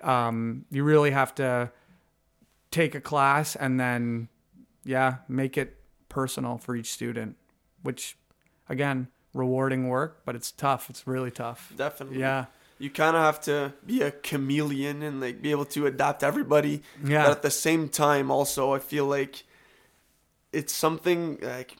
um, 0.01 0.65
you 0.69 0.83
really 0.83 1.11
have 1.11 1.33
to 1.35 1.71
take 2.73 2.95
a 2.95 3.01
class 3.01 3.55
and 3.55 3.79
then 3.79 4.27
yeah 4.83 5.17
make 5.27 5.57
it 5.57 5.77
personal 6.09 6.57
for 6.57 6.75
each 6.75 6.91
student 6.91 7.35
which 7.83 8.17
again 8.67 9.07
rewarding 9.33 9.87
work 9.87 10.21
but 10.25 10.35
it's 10.35 10.51
tough 10.51 10.89
it's 10.89 11.05
really 11.07 11.31
tough 11.31 11.71
Definitely. 11.77 12.19
yeah 12.19 12.45
You 12.79 12.89
kind 12.89 13.15
of 13.15 13.21
have 13.23 13.39
to 13.41 13.71
be 13.85 14.01
a 14.01 14.11
chameleon 14.11 15.03
and 15.07 15.21
like 15.21 15.41
be 15.41 15.51
able 15.51 15.65
to 15.77 15.85
adapt 15.87 16.23
everybody. 16.23 16.81
Yeah. 17.05 17.23
But 17.23 17.31
at 17.37 17.41
the 17.41 17.51
same 17.67 17.87
time, 17.87 18.29
also, 18.31 18.73
I 18.75 18.79
feel 18.79 19.05
like 19.05 19.43
it's 20.51 20.73
something 20.73 21.37
like 21.41 21.77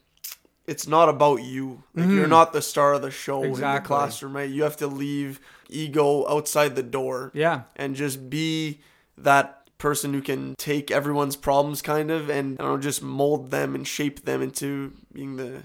it's 0.66 0.88
not 0.88 1.10
about 1.10 1.44
you. 1.44 1.84
Like 1.94 2.08
you're 2.10 2.28
not 2.40 2.54
the 2.54 2.62
star 2.62 2.94
of 2.94 3.02
the 3.02 3.12
show 3.12 3.44
in 3.44 3.52
the 3.52 3.58
Mm-hmm. 3.58 3.64
Exactly. 3.64 3.88
classroom, 3.88 4.34
right? 4.36 4.50
You 4.50 4.64
have 4.64 4.78
to 4.78 4.88
leave 4.88 5.42
ego 5.70 6.26
outside 6.30 6.76
the 6.76 6.84
door. 7.00 7.32
yeah 7.34 7.62
and 7.76 7.96
just 7.96 8.30
be 8.30 8.80
that 9.18 9.62
person 9.84 10.13
who 10.13 10.22
can 10.22 10.56
take 10.58 10.89
everyone's 11.00 11.36
problems 11.36 11.82
kind 11.82 12.10
of 12.10 12.30
and 12.30 12.58
I 12.60 12.63
don't 12.63 12.72
know, 12.76 12.78
just 12.91 13.04
mold 13.04 13.52
them 13.52 13.76
and 13.76 13.86
shape 13.86 14.17
them 14.26 14.41
into 14.41 14.93
being 15.12 15.36
the 15.36 15.63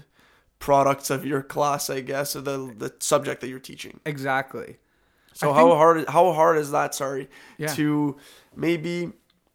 products 0.59 1.09
of 1.09 1.25
your 1.25 1.41
class, 1.41 1.89
I 1.89 2.01
guess, 2.01 2.35
or 2.35 2.41
the 2.41 2.57
the 2.83 2.93
subject 2.99 3.39
that 3.41 3.47
you're 3.49 3.59
teaching. 3.71 3.99
exactly 4.05 4.77
So 5.33 5.51
I 5.51 5.53
how 5.55 5.65
think- 5.67 5.77
hard 5.81 5.97
how 6.09 6.25
hard 6.33 6.57
is 6.57 6.69
that, 6.71 6.93
sorry, 6.95 7.29
Yeah. 7.57 7.73
to 7.79 8.17
maybe 8.55 8.95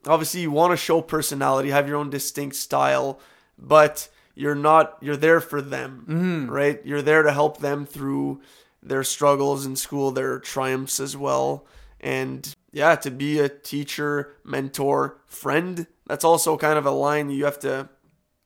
obviously 0.06 0.40
you 0.40 0.50
want 0.50 0.70
to 0.72 0.76
show 0.88 1.02
personality, 1.02 1.68
have 1.70 1.86
your 1.88 1.98
own 2.02 2.10
distinct 2.10 2.56
style, 2.56 3.20
but 3.58 4.08
you're 4.34 4.60
not 4.70 4.84
you're 5.04 5.22
there 5.28 5.40
for 5.50 5.60
them, 5.74 5.92
Mm-hmm. 6.08 6.50
right? 6.60 6.80
You're 6.88 7.02
there 7.10 7.22
to 7.22 7.32
help 7.32 7.58
them 7.58 7.84
through 7.94 8.40
their 8.82 9.04
struggles 9.04 9.66
in 9.68 9.76
school, 9.76 10.10
their 10.10 10.38
triumphs 10.38 11.00
as 11.00 11.14
well. 11.26 11.66
And 12.00 12.40
yeah, 12.74 12.96
to 12.96 13.10
be 13.10 13.38
a 13.38 13.48
teacher, 13.48 14.34
mentor, 14.44 15.18
friend, 15.26 15.86
that's 16.06 16.24
also 16.24 16.56
kind 16.56 16.76
of 16.76 16.84
a 16.84 16.90
line 16.90 17.30
you 17.30 17.44
have 17.44 17.60
to 17.60 17.88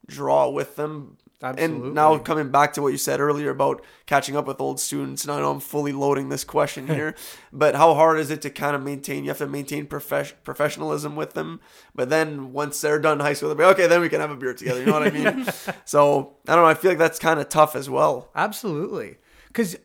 draw 0.06 0.50
with 0.50 0.76
them. 0.76 1.16
Absolutely. 1.42 1.86
And 1.86 1.94
now 1.94 2.18
coming 2.18 2.50
back 2.50 2.74
to 2.74 2.82
what 2.82 2.88
you 2.88 2.98
said 2.98 3.20
earlier 3.20 3.48
about 3.50 3.82
catching 4.04 4.36
up 4.36 4.46
with 4.46 4.60
old 4.60 4.80
students, 4.80 5.24
and 5.24 5.32
I 5.32 5.40
know 5.40 5.50
I'm 5.50 5.60
fully 5.60 5.92
loading 5.92 6.28
this 6.28 6.44
question 6.44 6.86
here, 6.94 7.14
but 7.52 7.74
how 7.74 7.94
hard 7.94 8.18
is 8.18 8.30
it 8.30 8.42
to 8.42 8.50
kind 8.50 8.76
of 8.76 8.82
maintain? 8.82 9.24
You 9.24 9.30
have 9.30 9.38
to 9.38 9.46
maintain 9.46 9.86
profes- 9.86 10.34
professionalism 10.44 11.16
with 11.16 11.32
them, 11.32 11.60
but 11.94 12.10
then 12.10 12.52
once 12.52 12.78
they're 12.82 12.98
done 12.98 13.20
high 13.20 13.32
school, 13.32 13.54
they're 13.54 13.66
like, 13.66 13.76
okay, 13.76 13.86
then 13.86 14.02
we 14.02 14.10
can 14.10 14.20
have 14.20 14.30
a 14.30 14.36
beer 14.36 14.52
together. 14.52 14.80
You 14.80 14.86
know 14.86 15.00
what 15.00 15.06
I 15.06 15.10
mean? 15.10 15.46
so 15.86 16.34
I 16.46 16.54
don't 16.54 16.64
know. 16.64 16.68
I 16.68 16.74
feel 16.74 16.90
like 16.90 16.98
that's 16.98 17.18
kind 17.18 17.40
of 17.40 17.48
tough 17.48 17.74
as 17.74 17.88
well. 17.88 18.30
Absolutely. 18.34 19.16
Because, 19.46 19.78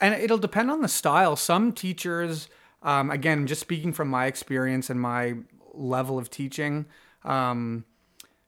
and 0.00 0.14
it'll 0.14 0.38
depend 0.38 0.70
on 0.70 0.82
the 0.82 0.88
style. 0.88 1.34
Some 1.34 1.72
teachers, 1.72 2.48
um, 2.82 3.10
again, 3.10 3.46
just 3.46 3.60
speaking 3.60 3.92
from 3.92 4.08
my 4.08 4.26
experience 4.26 4.90
and 4.90 5.00
my 5.00 5.34
level 5.74 6.18
of 6.18 6.30
teaching, 6.30 6.86
um, 7.24 7.84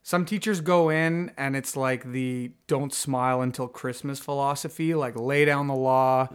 some 0.02 0.24
teachers 0.24 0.60
go 0.60 0.88
in 0.88 1.30
and 1.36 1.54
it's 1.54 1.76
like 1.76 2.10
the 2.10 2.50
don't 2.66 2.92
smile 2.92 3.40
until 3.40 3.68
Christmas 3.68 4.18
philosophy, 4.18 4.94
like 4.94 5.14
lay 5.16 5.44
down 5.44 5.68
the 5.68 5.74
law. 5.74 6.28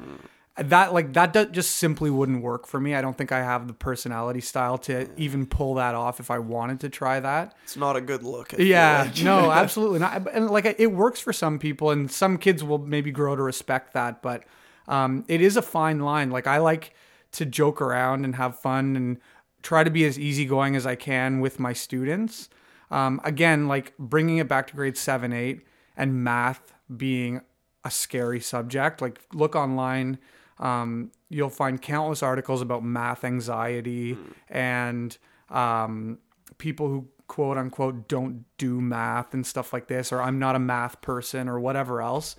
That 0.56 0.92
like 0.92 1.14
that 1.14 1.34
do- 1.34 1.46
just 1.46 1.76
simply 1.76 2.10
wouldn't 2.10 2.42
work 2.42 2.66
for 2.66 2.80
me. 2.80 2.96
I 2.96 3.02
don't 3.02 3.16
think 3.16 3.32
I 3.32 3.44
have 3.44 3.68
the 3.68 3.74
personality 3.74 4.42
style 4.42 4.80
to 4.80 5.08
even 5.16 5.46
pull 5.46 5.76
that 5.76 5.94
off 5.94 6.20
if 6.20 6.32
I 6.32 6.40
wanted 6.40 6.80
to 6.80 6.90
try 6.90 7.20
that. 7.20 7.56
It's 7.64 7.78
not 7.78 7.96
a 7.96 8.02
good 8.02 8.24
look. 8.24 8.54
Yeah, 8.58 9.12
no, 9.22 9.52
absolutely 9.52 10.00
not. 10.00 10.28
And 10.34 10.50
like 10.50 10.66
it 10.66 10.92
works 10.92 11.20
for 11.20 11.32
some 11.32 11.60
people, 11.60 11.92
and 11.92 12.10
some 12.10 12.40
kids 12.40 12.64
will 12.64 12.80
maybe 12.80 13.12
grow 13.12 13.36
to 13.36 13.44
respect 13.44 13.94
that. 13.94 14.24
But 14.24 14.46
um, 14.88 15.26
it 15.28 15.42
is 15.42 15.58
a 15.58 15.62
fine 15.62 16.00
line. 16.00 16.32
Like 16.32 16.48
I 16.48 16.58
like 16.58 16.96
to 17.34 17.46
joke 17.46 17.82
around 17.82 18.26
and 18.26 18.36
have 18.36 18.60
fun 18.60 18.96
and 18.96 19.18
try 19.62 19.84
to 19.84 19.90
be 19.90 20.06
as 20.06 20.18
easygoing 20.18 20.76
as 20.76 20.86
I 20.86 20.96
can 20.96 21.40
with 21.40 21.60
my 21.60 21.74
students. 21.74 22.50
Um, 22.90 23.20
again, 23.24 23.68
like 23.68 23.94
bringing 23.98 24.38
it 24.38 24.48
back 24.48 24.68
to 24.68 24.76
grade 24.76 24.98
seven, 24.98 25.34
eight, 25.34 25.66
and 25.96 26.24
math 26.24 26.74
being 26.96 27.42
a 27.84 27.92
scary 27.92 28.40
subject. 28.40 29.02
Like 29.02 29.20
look 29.34 29.56
online. 29.56 30.20
Um, 30.60 31.12
you'll 31.30 31.50
find 31.50 31.82
countless 31.82 32.24
articles 32.24 32.62
about 32.62 32.84
math 32.84 33.24
anxiety 33.24 34.16
mm. 34.16 34.34
and 34.50 35.16
um, 35.50 36.18
people 36.58 36.88
who 36.88 37.08
quote 37.28 37.58
unquote 37.58 38.08
don't 38.08 38.46
do 38.58 38.80
math 38.82 39.34
and 39.34 39.46
stuff 39.46 39.74
like 39.74 39.88
this, 39.88 40.12
or 40.12 40.22
I'm 40.22 40.40
not 40.40 40.56
a 40.56 40.60
math 40.60 41.02
person, 41.02 41.48
or 41.48 41.60
whatever 41.60 42.02
else. 42.02 42.36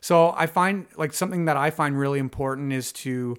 So 0.00 0.32
I 0.36 0.46
find 0.46 0.86
like 0.96 1.12
something 1.12 1.44
that 1.44 1.56
I 1.56 1.70
find 1.70 1.98
really 1.98 2.18
important 2.18 2.72
is 2.72 2.92
to 2.92 3.36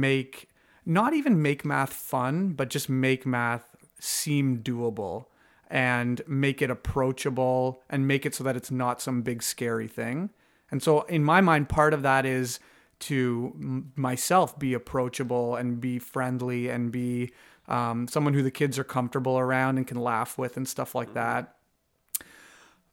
make 0.00 0.48
not 0.84 1.14
even 1.14 1.40
make 1.40 1.64
math 1.64 1.92
fun, 1.92 2.52
but 2.52 2.68
just 2.68 2.88
make 2.88 3.24
math 3.24 3.76
seem 3.98 4.58
doable 4.58 5.26
and 5.70 6.20
make 6.26 6.60
it 6.60 6.70
approachable 6.70 7.80
and 7.88 8.06
make 8.06 8.26
it 8.26 8.34
so 8.34 8.44
that 8.44 8.56
it's 8.56 8.70
not 8.70 9.00
some 9.00 9.22
big 9.22 9.42
scary 9.42 9.88
thing. 9.88 10.30
And 10.70 10.82
so 10.82 11.02
in 11.02 11.22
my 11.22 11.40
mind 11.40 11.68
part 11.68 11.94
of 11.94 12.02
that 12.02 12.26
is 12.26 12.58
to 13.00 13.84
myself 13.96 14.58
be 14.58 14.74
approachable 14.74 15.56
and 15.56 15.80
be 15.80 15.98
friendly 15.98 16.68
and 16.68 16.92
be 16.92 17.32
um, 17.68 18.06
someone 18.08 18.34
who 18.34 18.42
the 18.42 18.50
kids 18.50 18.78
are 18.78 18.84
comfortable 18.84 19.38
around 19.38 19.76
and 19.76 19.86
can 19.86 19.98
laugh 19.98 20.36
with 20.36 20.56
and 20.56 20.68
stuff 20.68 20.94
like 20.94 21.14
that. 21.14 21.56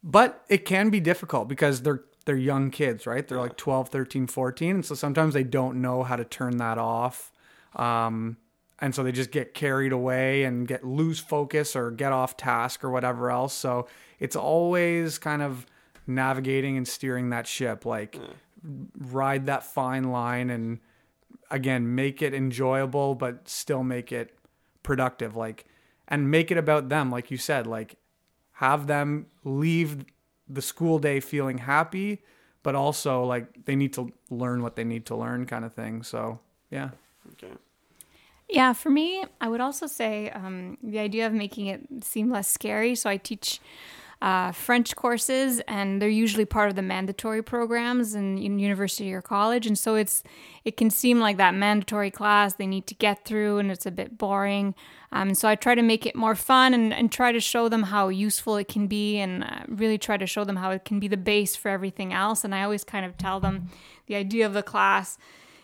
But 0.02 0.44
it 0.48 0.64
can 0.66 0.90
be 0.90 1.00
difficult 1.00 1.48
because 1.48 1.82
they're 1.82 2.04
they're 2.30 2.38
young 2.38 2.70
kids, 2.70 3.08
right? 3.08 3.28
They're 3.28 3.40
like 3.40 3.58
12, 3.58 3.90
13, 3.90 4.28
14. 4.28 4.76
And 4.76 4.86
so 4.86 4.94
sometimes 4.94 5.34
they 5.34 5.44
don't 5.44 5.82
know 5.82 6.04
how 6.04 6.16
to 6.16 6.24
turn 6.24 6.58
that 6.58 6.78
off. 6.78 7.32
Um, 7.76 8.38
and 8.78 8.94
so 8.94 9.02
they 9.02 9.12
just 9.12 9.32
get 9.32 9.56
carried 9.56 9.92
away 9.92 10.44
and 10.44 10.68
get 10.68 10.84
lose 10.84 11.18
focus 11.18 11.76
or 11.76 11.90
get 11.90 12.12
off 12.12 12.38
task 12.38 12.84
or 12.84 12.92
whatever 12.92 13.32
else. 13.32 13.56
So 13.56 13.88
it's 14.20 14.36
always 14.36 15.18
kind 15.18 15.42
of 15.42 15.66
navigating 16.06 16.78
and 16.78 16.88
steering 16.88 17.32
that 17.32 17.48
ship, 17.48 17.84
like 17.84 18.14
yeah. 18.14 18.28
ride 18.96 19.48
that 19.48 19.64
fine 19.64 20.12
line 20.12 20.52
and 20.52 20.78
again, 21.50 21.96
make 21.96 22.22
it 22.22 22.36
enjoyable, 22.36 23.16
but 23.16 23.50
still 23.50 23.82
make 23.82 24.12
it 24.12 24.38
productive. 24.84 25.36
Like, 25.36 25.66
and 26.08 26.30
make 26.30 26.52
it 26.52 26.60
about 26.60 26.90
them, 26.90 27.10
like 27.10 27.32
you 27.32 27.38
said, 27.38 27.66
like 27.66 27.96
have 28.52 28.86
them 28.86 29.26
leave 29.44 30.06
the 30.50 30.62
school 30.62 31.00
day 31.00 31.20
feeling 31.20 31.60
happy, 31.60 32.22
but 32.64 32.76
also 32.76 33.24
like 33.24 33.66
they 33.66 33.76
need 33.76 33.94
to 33.94 34.12
learn 34.30 34.62
what 34.62 34.76
they 34.76 34.84
need 34.84 35.06
to 35.08 35.16
learn, 35.16 35.46
kind 35.46 35.64
of 35.64 35.74
thing. 35.74 36.04
So, 36.04 36.40
yeah. 36.72 36.90
Okay. 37.34 37.54
Yeah, 38.50 38.74
for 38.74 38.90
me, 38.90 39.24
I 39.40 39.48
would 39.48 39.62
also 39.62 39.86
say 39.86 40.32
um, 40.32 40.78
the 40.82 40.98
idea 40.98 41.28
of 41.28 41.34
making 41.34 41.68
it 41.68 41.82
seem 42.02 42.32
less 42.32 42.48
scary. 42.48 42.96
So 42.96 43.10
I 43.10 43.18
teach 43.18 43.60
uh, 44.22 44.52
French 44.52 44.96
courses, 44.98 45.62
and 45.68 46.02
they're 46.02 46.10
usually 46.10 46.44
part 46.44 46.70
of 46.70 46.76
the 46.76 46.82
mandatory 46.82 47.42
programs 47.42 48.16
in, 48.16 48.38
in 48.38 48.60
university 48.60 49.14
or 49.14 49.22
college. 49.22 49.66
And 49.66 49.80
so 49.80 49.96
it's 49.96 50.24
it 50.66 50.76
can 50.76 50.90
seem 50.90 51.20
like 51.20 51.38
that 51.38 51.56
mandatory 51.56 52.12
class 52.12 52.56
they 52.56 52.68
need 52.68 52.86
to 52.88 52.96
get 52.96 53.24
through, 53.24 53.60
and 53.60 53.72
it's 53.72 53.86
a 53.86 53.92
bit 53.92 54.18
boring. 54.18 54.76
Um, 55.12 55.34
so 55.34 55.48
I 55.48 55.56
try 55.56 55.74
to 55.74 55.82
make 55.82 56.06
it 56.06 56.16
more 56.16 56.36
fun 56.36 56.74
and, 56.74 56.94
and 56.94 57.12
try 57.12 57.32
to 57.32 57.40
show 57.40 57.70
them 57.70 57.84
how 57.84 58.10
useful 58.10 58.58
it 58.58 58.68
can 58.68 58.88
be, 58.88 59.18
and 59.20 59.44
uh, 59.44 59.62
really 59.68 59.98
try 59.98 60.18
to 60.18 60.28
show 60.28 60.44
them 60.44 60.58
how 60.58 60.72
it 60.72 60.84
can 60.84 61.00
be 61.00 61.08
the 61.08 61.18
base 61.18 61.56
for 61.56 61.70
everything 61.70 62.12
else. 62.12 62.44
And 62.44 62.54
I 62.54 62.64
always 62.64 62.84
kind 62.84 63.06
of 63.06 63.18
tell 63.18 63.40
them 63.40 63.70
the 64.08 64.16
idea 64.16 64.46
of 64.46 64.54
the 64.54 64.64
class 64.64 65.18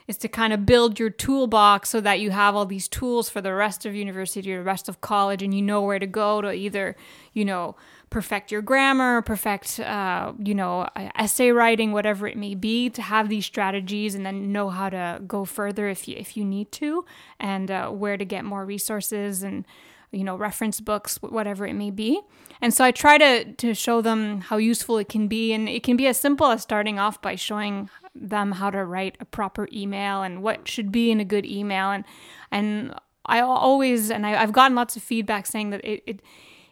is 0.07 0.17
to 0.17 0.27
kind 0.27 0.53
of 0.53 0.65
build 0.65 0.99
your 0.99 1.09
toolbox 1.09 1.89
so 1.89 1.99
that 1.99 2.19
you 2.19 2.31
have 2.31 2.55
all 2.55 2.65
these 2.65 2.87
tools 2.87 3.29
for 3.29 3.41
the 3.41 3.53
rest 3.53 3.85
of 3.85 3.95
university 3.95 4.53
or 4.53 4.59
the 4.59 4.63
rest 4.63 4.87
of 4.87 5.01
college 5.01 5.41
and 5.41 5.53
you 5.53 5.61
know 5.61 5.81
where 5.81 5.99
to 5.99 6.05
go 6.05 6.41
to 6.41 6.51
either 6.51 6.95
you 7.33 7.43
know 7.43 7.75
perfect 8.15 8.49
your 8.49 8.61
grammar 8.61 9.21
perfect 9.21 9.77
uh, 9.81 10.31
you 10.39 10.55
know 10.55 10.87
essay 11.17 11.51
writing 11.51 11.91
whatever 11.91 12.25
it 12.25 12.37
may 12.37 12.55
be 12.55 12.89
to 12.89 13.01
have 13.01 13.27
these 13.27 13.45
strategies 13.45 14.15
and 14.15 14.25
then 14.25 14.53
know 14.53 14.69
how 14.69 14.89
to 14.89 15.21
go 15.27 15.43
further 15.43 15.89
if 15.89 16.07
you 16.07 16.15
if 16.17 16.37
you 16.37 16.45
need 16.45 16.71
to 16.71 17.03
and 17.41 17.69
uh, 17.69 17.89
where 17.89 18.15
to 18.15 18.23
get 18.23 18.45
more 18.45 18.65
resources 18.65 19.43
and 19.43 19.65
you 20.11 20.23
know 20.23 20.37
reference 20.37 20.79
books 20.79 21.17
whatever 21.17 21.67
it 21.67 21.73
may 21.73 21.91
be. 21.91 22.21
And 22.61 22.73
so 22.73 22.85
i 22.85 22.91
try 22.91 23.17
to 23.17 23.51
to 23.51 23.73
show 23.73 24.01
them 24.01 24.39
how 24.39 24.55
useful 24.55 24.97
it 24.97 25.09
can 25.09 25.27
be 25.27 25.51
and 25.51 25.67
it 25.67 25.83
can 25.83 25.97
be 25.97 26.07
as 26.07 26.17
simple 26.17 26.47
as 26.47 26.61
starting 26.61 26.97
off 26.97 27.21
by 27.21 27.35
showing 27.35 27.89
them 28.15 28.53
how 28.53 28.69
to 28.69 28.85
write 28.85 29.17
a 29.19 29.25
proper 29.25 29.67
email 29.73 30.23
and 30.23 30.41
what 30.41 30.69
should 30.69 30.89
be 30.89 31.11
in 31.11 31.19
a 31.19 31.25
good 31.25 31.45
email. 31.45 31.91
And 31.91 32.05
and 32.49 32.95
I 33.25 33.41
always 33.41 34.09
and 34.09 34.25
I, 34.25 34.39
have 34.39 34.53
gotten 34.53 34.73
lots 34.73 34.95
of 34.95 35.03
feedback 35.03 35.45
saying 35.47 35.71
that 35.71 35.83
it, 35.83 36.01
it 36.07 36.21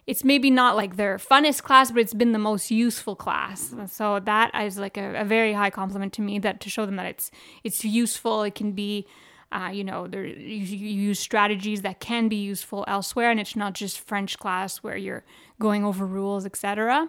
it's 0.06 0.22
maybe 0.22 0.50
not 0.50 0.76
like 0.76 0.96
their 0.96 1.16
funnest 1.16 1.62
class, 1.62 1.90
but 1.90 2.00
it's 2.00 2.14
been 2.14 2.32
the 2.32 2.38
most 2.38 2.70
useful 2.70 3.16
class. 3.16 3.74
So 3.88 4.20
that 4.20 4.54
is 4.54 4.78
like 4.78 4.96
a, 4.96 5.20
a 5.20 5.24
very 5.24 5.54
high 5.54 5.70
compliment 5.70 6.12
to 6.14 6.22
me 6.22 6.38
that 6.40 6.60
to 6.60 6.70
show 6.70 6.84
them 6.84 6.96
that 6.96 7.06
it's 7.06 7.30
it's 7.62 7.84
useful. 7.84 8.42
It 8.42 8.54
can 8.54 8.72
be, 8.72 9.06
uh, 9.50 9.70
you 9.72 9.82
know, 9.82 10.06
there 10.06 10.26
you, 10.26 10.36
you 10.58 11.00
use 11.08 11.18
strategies 11.18 11.82
that 11.82 12.00
can 12.00 12.28
be 12.28 12.36
useful 12.36 12.84
elsewhere, 12.86 13.30
and 13.30 13.40
it's 13.40 13.56
not 13.56 13.72
just 13.72 13.98
French 13.98 14.38
class 14.38 14.78
where 14.78 14.96
you're 14.96 15.24
going 15.58 15.84
over 15.84 16.06
rules, 16.06 16.44
etc. 16.44 17.08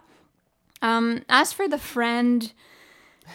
Um, 0.81 1.23
as 1.27 1.51
for 1.51 1.67
the 1.67 1.79
friend 1.79 2.53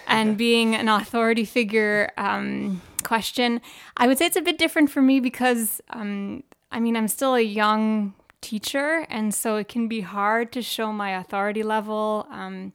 and 0.06 0.38
being 0.46 0.74
an 0.74 0.88
authority 0.88 1.44
figure 1.44 2.12
um, 2.16 2.80
question, 3.02 3.60
I 3.96 4.06
would 4.06 4.16
say 4.16 4.26
it's 4.26 4.36
a 4.36 4.42
bit 4.42 4.56
different 4.56 4.90
for 4.90 5.02
me 5.02 5.20
because, 5.20 5.82
um, 5.90 6.44
I 6.72 6.80
mean, 6.80 6.96
I'm 6.96 7.08
still 7.08 7.34
a 7.34 7.40
young 7.40 8.14
teacher, 8.40 9.06
and 9.10 9.34
so 9.34 9.56
it 9.56 9.68
can 9.68 9.88
be 9.88 10.00
hard 10.00 10.52
to 10.52 10.62
show 10.62 10.92
my 10.92 11.10
authority 11.18 11.62
level 11.62 12.26
um, 12.30 12.72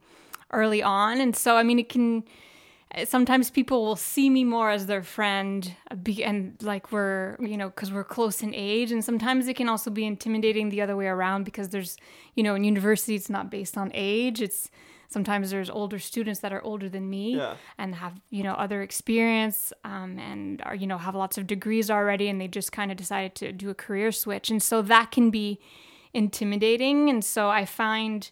early 0.52 0.82
on. 0.82 1.20
And 1.20 1.36
so, 1.36 1.58
I 1.58 1.64
mean, 1.64 1.80
it 1.80 1.90
can 1.90 2.24
sometimes 3.04 3.50
people 3.50 3.84
will 3.84 3.96
see 3.96 4.30
me 4.30 4.44
more 4.44 4.70
as 4.70 4.86
their 4.86 5.04
friend 5.04 5.76
and 6.24 6.56
like 6.62 6.92
we're 6.92 7.36
you 7.42 7.58
know 7.58 7.68
because 7.68 7.92
we're 7.92 8.06
close 8.06 8.42
in 8.42 8.54
age 8.56 8.92
and 8.92 9.04
sometimes 9.04 9.48
it 9.48 9.56
can 9.56 9.68
also 9.68 9.92
be 9.92 10.06
intimidating 10.06 10.70
the 10.70 10.82
other 10.82 10.96
way 10.96 11.08
around 11.08 11.44
because 11.44 11.70
there's 11.70 11.98
you 12.36 12.44
know 12.44 12.56
in 12.56 12.64
university 12.64 13.16
it's 13.16 13.30
not 13.30 13.52
based 13.52 13.78
on 13.78 13.92
age 13.94 14.42
it's 14.42 14.72
sometimes 15.16 15.50
there's 15.50 15.70
older 15.70 15.98
students 15.98 16.42
that 16.42 16.52
are 16.52 16.62
older 16.66 16.90
than 16.90 17.10
me 17.10 17.38
yeah. 17.38 17.56
and 17.78 17.96
have 17.96 18.20
you 18.32 18.44
know 18.44 18.52
other 18.66 18.82
experience 18.82 19.72
um, 19.86 20.20
and 20.20 20.62
are 20.64 20.76
you 20.76 20.86
know 20.86 20.98
have 20.98 21.16
lots 21.16 21.38
of 21.38 21.48
degrees 21.48 21.90
already 21.90 22.28
and 22.28 22.42
they 22.42 22.50
just 22.50 22.74
kind 22.74 22.92
of 22.92 22.98
decided 22.98 23.34
to 23.34 23.54
do 23.54 23.70
a 23.70 23.74
career 23.74 24.12
switch 24.12 24.50
and 24.52 24.62
so 24.62 24.82
that 24.82 25.12
can 25.12 25.30
be 25.30 25.58
intimidating 26.14 27.10
and 27.10 27.24
so 27.24 27.48
i 27.50 27.64
find 27.64 28.30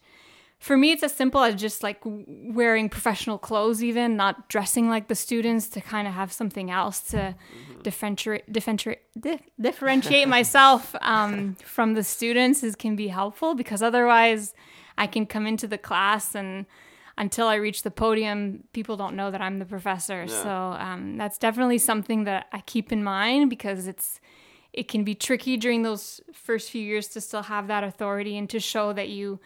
for 0.60 0.76
me 0.76 0.92
it's 0.92 1.04
as 1.04 1.14
simple 1.14 1.42
as 1.42 1.56
just 1.56 1.84
like 1.84 2.02
wearing 2.04 2.90
professional 2.90 3.38
clothes 3.38 3.82
even 3.82 4.18
not 4.18 4.50
dressing 4.50 4.90
like 4.90 5.08
the 5.08 5.16
students 5.16 5.70
to 5.70 5.80
kind 5.80 6.06
of 6.06 6.14
have 6.14 6.34
something 6.34 6.70
else 6.70 7.00
to 7.00 7.18
mm-hmm. 7.18 7.82
differentiate 7.82 8.52
differentiate 8.52 9.00
differentiate 9.58 10.28
myself 10.28 10.94
um, 11.00 11.56
from 11.64 11.94
the 11.94 12.04
students 12.04 12.62
is 12.62 12.76
can 12.76 12.98
be 12.98 13.08
helpful 13.08 13.56
because 13.56 13.82
otherwise 13.82 14.54
I 14.98 15.08
can 15.08 15.26
come 15.26 15.48
into 15.48 15.68
the 15.68 15.78
class 15.78 16.36
and 16.36 16.66
until 17.18 17.48
I 17.48 17.56
reach 17.56 17.84
the 17.84 17.92
podium, 17.92 18.64
people 18.74 18.98
don't 18.98 19.16
know 19.16 19.30
that 19.30 19.42
I'm 19.42 19.60
the 19.60 19.66
professor. 19.66 20.26
Yeah. 20.28 20.44
So 20.44 20.50
um, 20.50 21.18
that's 21.18 21.38
definitely 21.38 21.78
something 21.78 22.24
that 22.24 22.48
I 22.52 22.62
keep 22.62 22.92
in 22.92 23.04
mind 23.04 23.50
because 23.50 23.88
it's 23.88 24.20
it 24.72 24.88
can 24.88 25.04
be 25.04 25.14
tricky 25.14 25.56
during 25.56 25.84
those 25.84 26.20
first 26.34 26.72
few 26.72 26.82
years 26.82 27.08
to 27.10 27.22
still 27.22 27.44
have 27.44 27.68
that 27.68 27.84
authority 27.84 28.38
and 28.38 28.50
to 28.50 28.60
show 28.60 28.92
that 28.94 29.10
you 29.10 29.40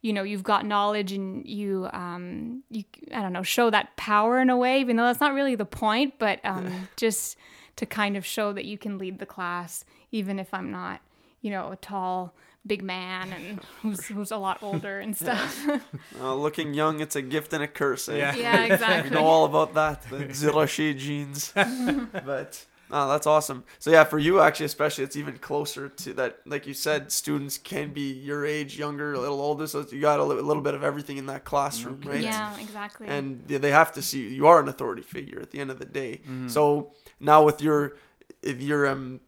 you 0.00 0.12
know 0.12 0.24
you've 0.24 0.42
got 0.42 0.66
knowledge 0.66 1.12
and 1.12 1.46
you 1.46 1.88
um 1.92 2.64
you 2.68 2.82
I 3.14 3.22
don't 3.22 3.32
know 3.32 3.44
show 3.44 3.70
that 3.70 3.96
power 3.96 4.40
in 4.40 4.50
a 4.50 4.56
way 4.56 4.80
even 4.80 4.96
though 4.96 5.04
that's 5.04 5.20
not 5.20 5.32
really 5.32 5.54
the 5.54 5.64
point 5.64 6.14
but 6.18 6.40
um 6.44 6.88
just 6.96 7.36
to 7.76 7.86
kind 7.86 8.16
of 8.16 8.26
show 8.26 8.52
that 8.52 8.64
you 8.64 8.76
can 8.76 8.98
lead 8.98 9.20
the 9.20 9.26
class 9.26 9.84
even 10.10 10.40
if 10.40 10.52
I'm 10.52 10.72
not 10.72 11.00
you 11.40 11.52
know 11.52 11.70
a 11.70 11.76
tall 11.76 12.34
big 12.66 12.82
man 12.82 13.32
and 13.32 13.60
who's 13.80 14.06
who's 14.06 14.30
a 14.30 14.36
lot 14.36 14.62
older 14.62 15.00
and 15.00 15.16
stuff. 15.16 15.66
uh, 16.20 16.34
looking 16.34 16.74
young, 16.74 17.00
it's 17.00 17.16
a 17.16 17.22
gift 17.22 17.52
and 17.52 17.62
a 17.62 17.68
curse. 17.68 18.08
Eh? 18.08 18.16
Yeah, 18.16 18.34
yeah, 18.36 18.64
exactly. 18.64 19.10
you 19.10 19.16
know 19.16 19.26
all 19.26 19.44
about 19.44 19.74
that, 19.74 20.02
the 20.10 20.16
Zirache 20.28 20.96
genes. 20.96 21.52
but 22.24 22.64
oh, 22.90 23.08
that's 23.08 23.26
awesome. 23.26 23.64
So 23.78 23.90
yeah, 23.90 24.04
for 24.04 24.18
you 24.18 24.40
actually, 24.40 24.66
especially, 24.66 25.04
it's 25.04 25.16
even 25.16 25.38
closer 25.38 25.88
to 25.88 26.14
that. 26.14 26.38
Like 26.46 26.66
you 26.66 26.74
said, 26.74 27.10
students 27.10 27.58
can 27.58 27.92
be 27.92 28.12
your 28.12 28.46
age, 28.46 28.78
younger, 28.78 29.14
a 29.14 29.18
little 29.18 29.40
older. 29.40 29.66
So 29.66 29.84
you 29.90 30.00
got 30.00 30.20
a 30.20 30.24
little, 30.24 30.42
a 30.42 30.46
little 30.46 30.62
bit 30.62 30.74
of 30.74 30.84
everything 30.84 31.16
in 31.16 31.26
that 31.26 31.44
classroom, 31.44 31.98
mm-hmm. 31.98 32.10
right? 32.10 32.22
Yeah, 32.22 32.58
exactly. 32.60 33.08
And 33.08 33.46
they 33.48 33.70
have 33.70 33.92
to 33.92 34.02
see 34.02 34.28
you 34.28 34.46
are 34.46 34.60
an 34.60 34.68
authority 34.68 35.02
figure 35.02 35.40
at 35.40 35.50
the 35.50 35.58
end 35.58 35.70
of 35.70 35.78
the 35.78 35.84
day. 35.84 36.20
Mm-hmm. 36.22 36.48
So 36.48 36.92
now 37.18 37.44
with 37.44 37.60
your 37.60 37.96
if 38.42 38.60
you're 38.60 38.86
um 38.86 39.20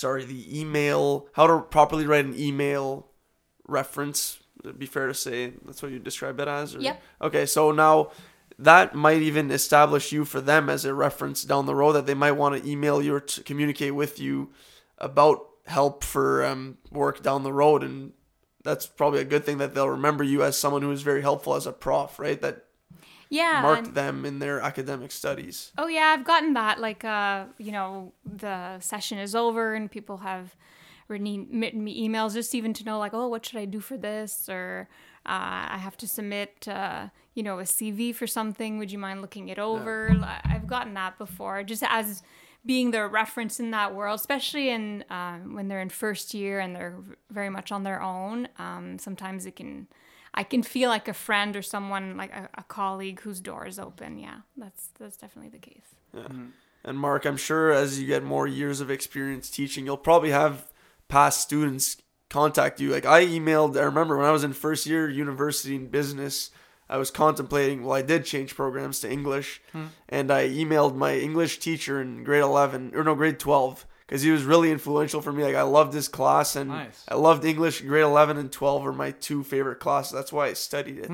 sorry, 0.00 0.24
the 0.24 0.58
email, 0.58 1.28
how 1.34 1.46
to 1.46 1.60
properly 1.60 2.06
write 2.06 2.24
an 2.24 2.34
email 2.38 3.06
reference. 3.68 4.40
It'd 4.64 4.78
be 4.78 4.86
fair 4.86 5.06
to 5.06 5.14
say 5.14 5.52
that's 5.64 5.82
what 5.82 5.92
you 5.92 5.98
describe 5.98 6.40
it 6.40 6.48
as? 6.48 6.74
Or? 6.74 6.80
Yep. 6.80 7.02
Okay, 7.22 7.46
so 7.46 7.70
now 7.70 8.10
that 8.58 8.94
might 8.94 9.22
even 9.22 9.50
establish 9.50 10.12
you 10.12 10.24
for 10.24 10.40
them 10.40 10.68
as 10.68 10.84
a 10.84 10.94
reference 10.94 11.44
down 11.44 11.66
the 11.66 11.74
road 11.74 11.92
that 11.92 12.06
they 12.06 12.14
might 12.14 12.32
want 12.32 12.62
to 12.62 12.68
email 12.68 13.02
you 13.02 13.14
or 13.14 13.20
to 13.20 13.42
communicate 13.42 13.94
with 13.94 14.18
you 14.18 14.50
about 14.98 15.46
help 15.66 16.02
for 16.02 16.44
um, 16.44 16.78
work 16.90 17.22
down 17.22 17.42
the 17.42 17.52
road 17.52 17.82
and 17.82 18.12
that's 18.62 18.86
probably 18.86 19.20
a 19.20 19.24
good 19.24 19.44
thing 19.44 19.58
that 19.58 19.74
they'll 19.74 19.88
remember 19.88 20.24
you 20.24 20.42
as 20.42 20.58
someone 20.58 20.82
who 20.82 20.90
is 20.90 21.02
very 21.02 21.22
helpful 21.22 21.54
as 21.54 21.66
a 21.66 21.72
prof 21.72 22.18
right 22.18 22.42
that 22.42 22.66
Yeah. 23.30 23.60
marked 23.62 23.86
and- 23.88 23.94
them 23.96 24.24
in 24.26 24.38
their 24.40 24.60
academic 24.60 25.12
studies 25.12 25.72
Oh 25.78 25.86
yeah, 25.86 26.14
I've 26.14 26.24
gotten 26.24 26.52
that. 26.54 26.80
Like, 26.80 27.04
uh, 27.04 27.44
you 27.58 27.72
know, 27.72 28.12
the 28.24 28.78
session 28.80 29.18
is 29.18 29.34
over 29.34 29.74
and 29.74 29.90
people 29.90 30.18
have 30.18 30.56
written 31.08 31.50
me 31.84 32.08
emails 32.08 32.34
just 32.34 32.54
even 32.54 32.72
to 32.74 32.84
know 32.84 32.98
like, 32.98 33.14
oh, 33.14 33.28
what 33.28 33.44
should 33.46 33.58
I 33.58 33.64
do 33.64 33.80
for 33.80 33.96
this? 33.96 34.48
Or 34.48 34.88
uh, 35.26 35.74
I 35.76 35.78
have 35.78 35.96
to 35.98 36.06
submit, 36.08 36.66
uh, 36.68 37.08
you 37.34 37.42
know, 37.42 37.58
a 37.58 37.64
CV 37.64 38.14
for 38.14 38.26
something. 38.26 38.78
Would 38.78 38.92
you 38.92 38.98
mind 38.98 39.20
looking 39.20 39.48
it 39.48 39.58
over? 39.58 40.10
I- 40.22 40.40
I've 40.44 40.66
gotten 40.66 40.94
that 40.94 41.18
before, 41.18 41.62
just 41.64 41.82
as 41.88 42.22
being 42.64 42.90
the 42.90 43.06
reference 43.08 43.58
in 43.58 43.70
that 43.72 43.94
world, 43.94 44.20
especially 44.20 44.68
in 44.70 45.04
um, 45.10 45.54
when 45.54 45.68
they're 45.68 45.80
in 45.80 45.88
first 45.88 46.34
year 46.34 46.60
and 46.60 46.76
they're 46.76 46.98
very 47.30 47.48
much 47.50 47.72
on 47.72 47.82
their 47.84 48.00
own. 48.02 48.48
Um, 48.58 48.98
sometimes 48.98 49.46
it 49.46 49.56
can. 49.56 49.88
I 50.34 50.44
can 50.44 50.62
feel 50.62 50.90
like 50.90 51.08
a 51.08 51.14
friend 51.14 51.56
or 51.56 51.62
someone 51.62 52.16
like 52.16 52.32
a, 52.32 52.48
a 52.54 52.62
colleague 52.64 53.20
whose 53.20 53.40
door 53.40 53.66
is 53.66 53.78
open. 53.78 54.18
Yeah, 54.18 54.38
that's 54.56 54.88
that's 54.98 55.16
definitely 55.16 55.50
the 55.50 55.58
case. 55.58 55.94
Yeah, 56.14 56.22
mm-hmm. 56.22 56.46
And 56.84 56.98
Mark, 56.98 57.26
I'm 57.26 57.36
sure 57.36 57.70
as 57.72 58.00
you 58.00 58.06
get 58.06 58.22
more 58.22 58.46
years 58.46 58.80
of 58.80 58.90
experience 58.90 59.50
teaching, 59.50 59.84
you'll 59.84 59.98
probably 59.98 60.30
have 60.30 60.70
past 61.08 61.42
students 61.42 61.98
contact 62.30 62.80
you. 62.80 62.90
Like 62.90 63.04
I 63.04 63.26
emailed, 63.26 63.76
I 63.76 63.82
remember 63.82 64.16
when 64.16 64.26
I 64.26 64.30
was 64.30 64.44
in 64.44 64.52
first 64.52 64.86
year 64.86 65.08
university 65.08 65.76
in 65.76 65.88
business, 65.88 66.50
I 66.88 66.96
was 66.96 67.10
contemplating, 67.10 67.84
well, 67.84 67.96
I 67.96 68.02
did 68.02 68.24
change 68.24 68.56
programs 68.56 69.00
to 69.00 69.10
English, 69.10 69.60
hmm. 69.72 69.86
and 70.08 70.30
I 70.30 70.48
emailed 70.48 70.96
my 70.96 71.16
English 71.16 71.58
teacher 71.58 72.00
in 72.00 72.24
grade 72.24 72.42
11, 72.42 72.92
or 72.94 73.04
no, 73.04 73.14
grade 73.14 73.38
12, 73.38 73.86
because 74.10 74.22
he 74.22 74.32
was 74.32 74.42
really 74.42 74.72
influential 74.72 75.22
for 75.22 75.32
me. 75.32 75.44
Like 75.44 75.54
I 75.54 75.62
loved 75.62 75.94
his 75.94 76.08
class, 76.08 76.56
and 76.56 76.70
Nice. 76.70 77.04
I 77.08 77.14
loved 77.14 77.44
English. 77.44 77.80
Grade 77.82 78.02
11 78.02 78.38
and 78.38 78.50
12 78.50 78.82
were 78.82 78.92
my 78.92 79.12
two 79.12 79.44
favorite 79.44 79.78
classes. 79.78 80.10
That's 80.12 80.32
why 80.32 80.48
I 80.48 80.54
studied 80.54 80.98
it 80.98 81.12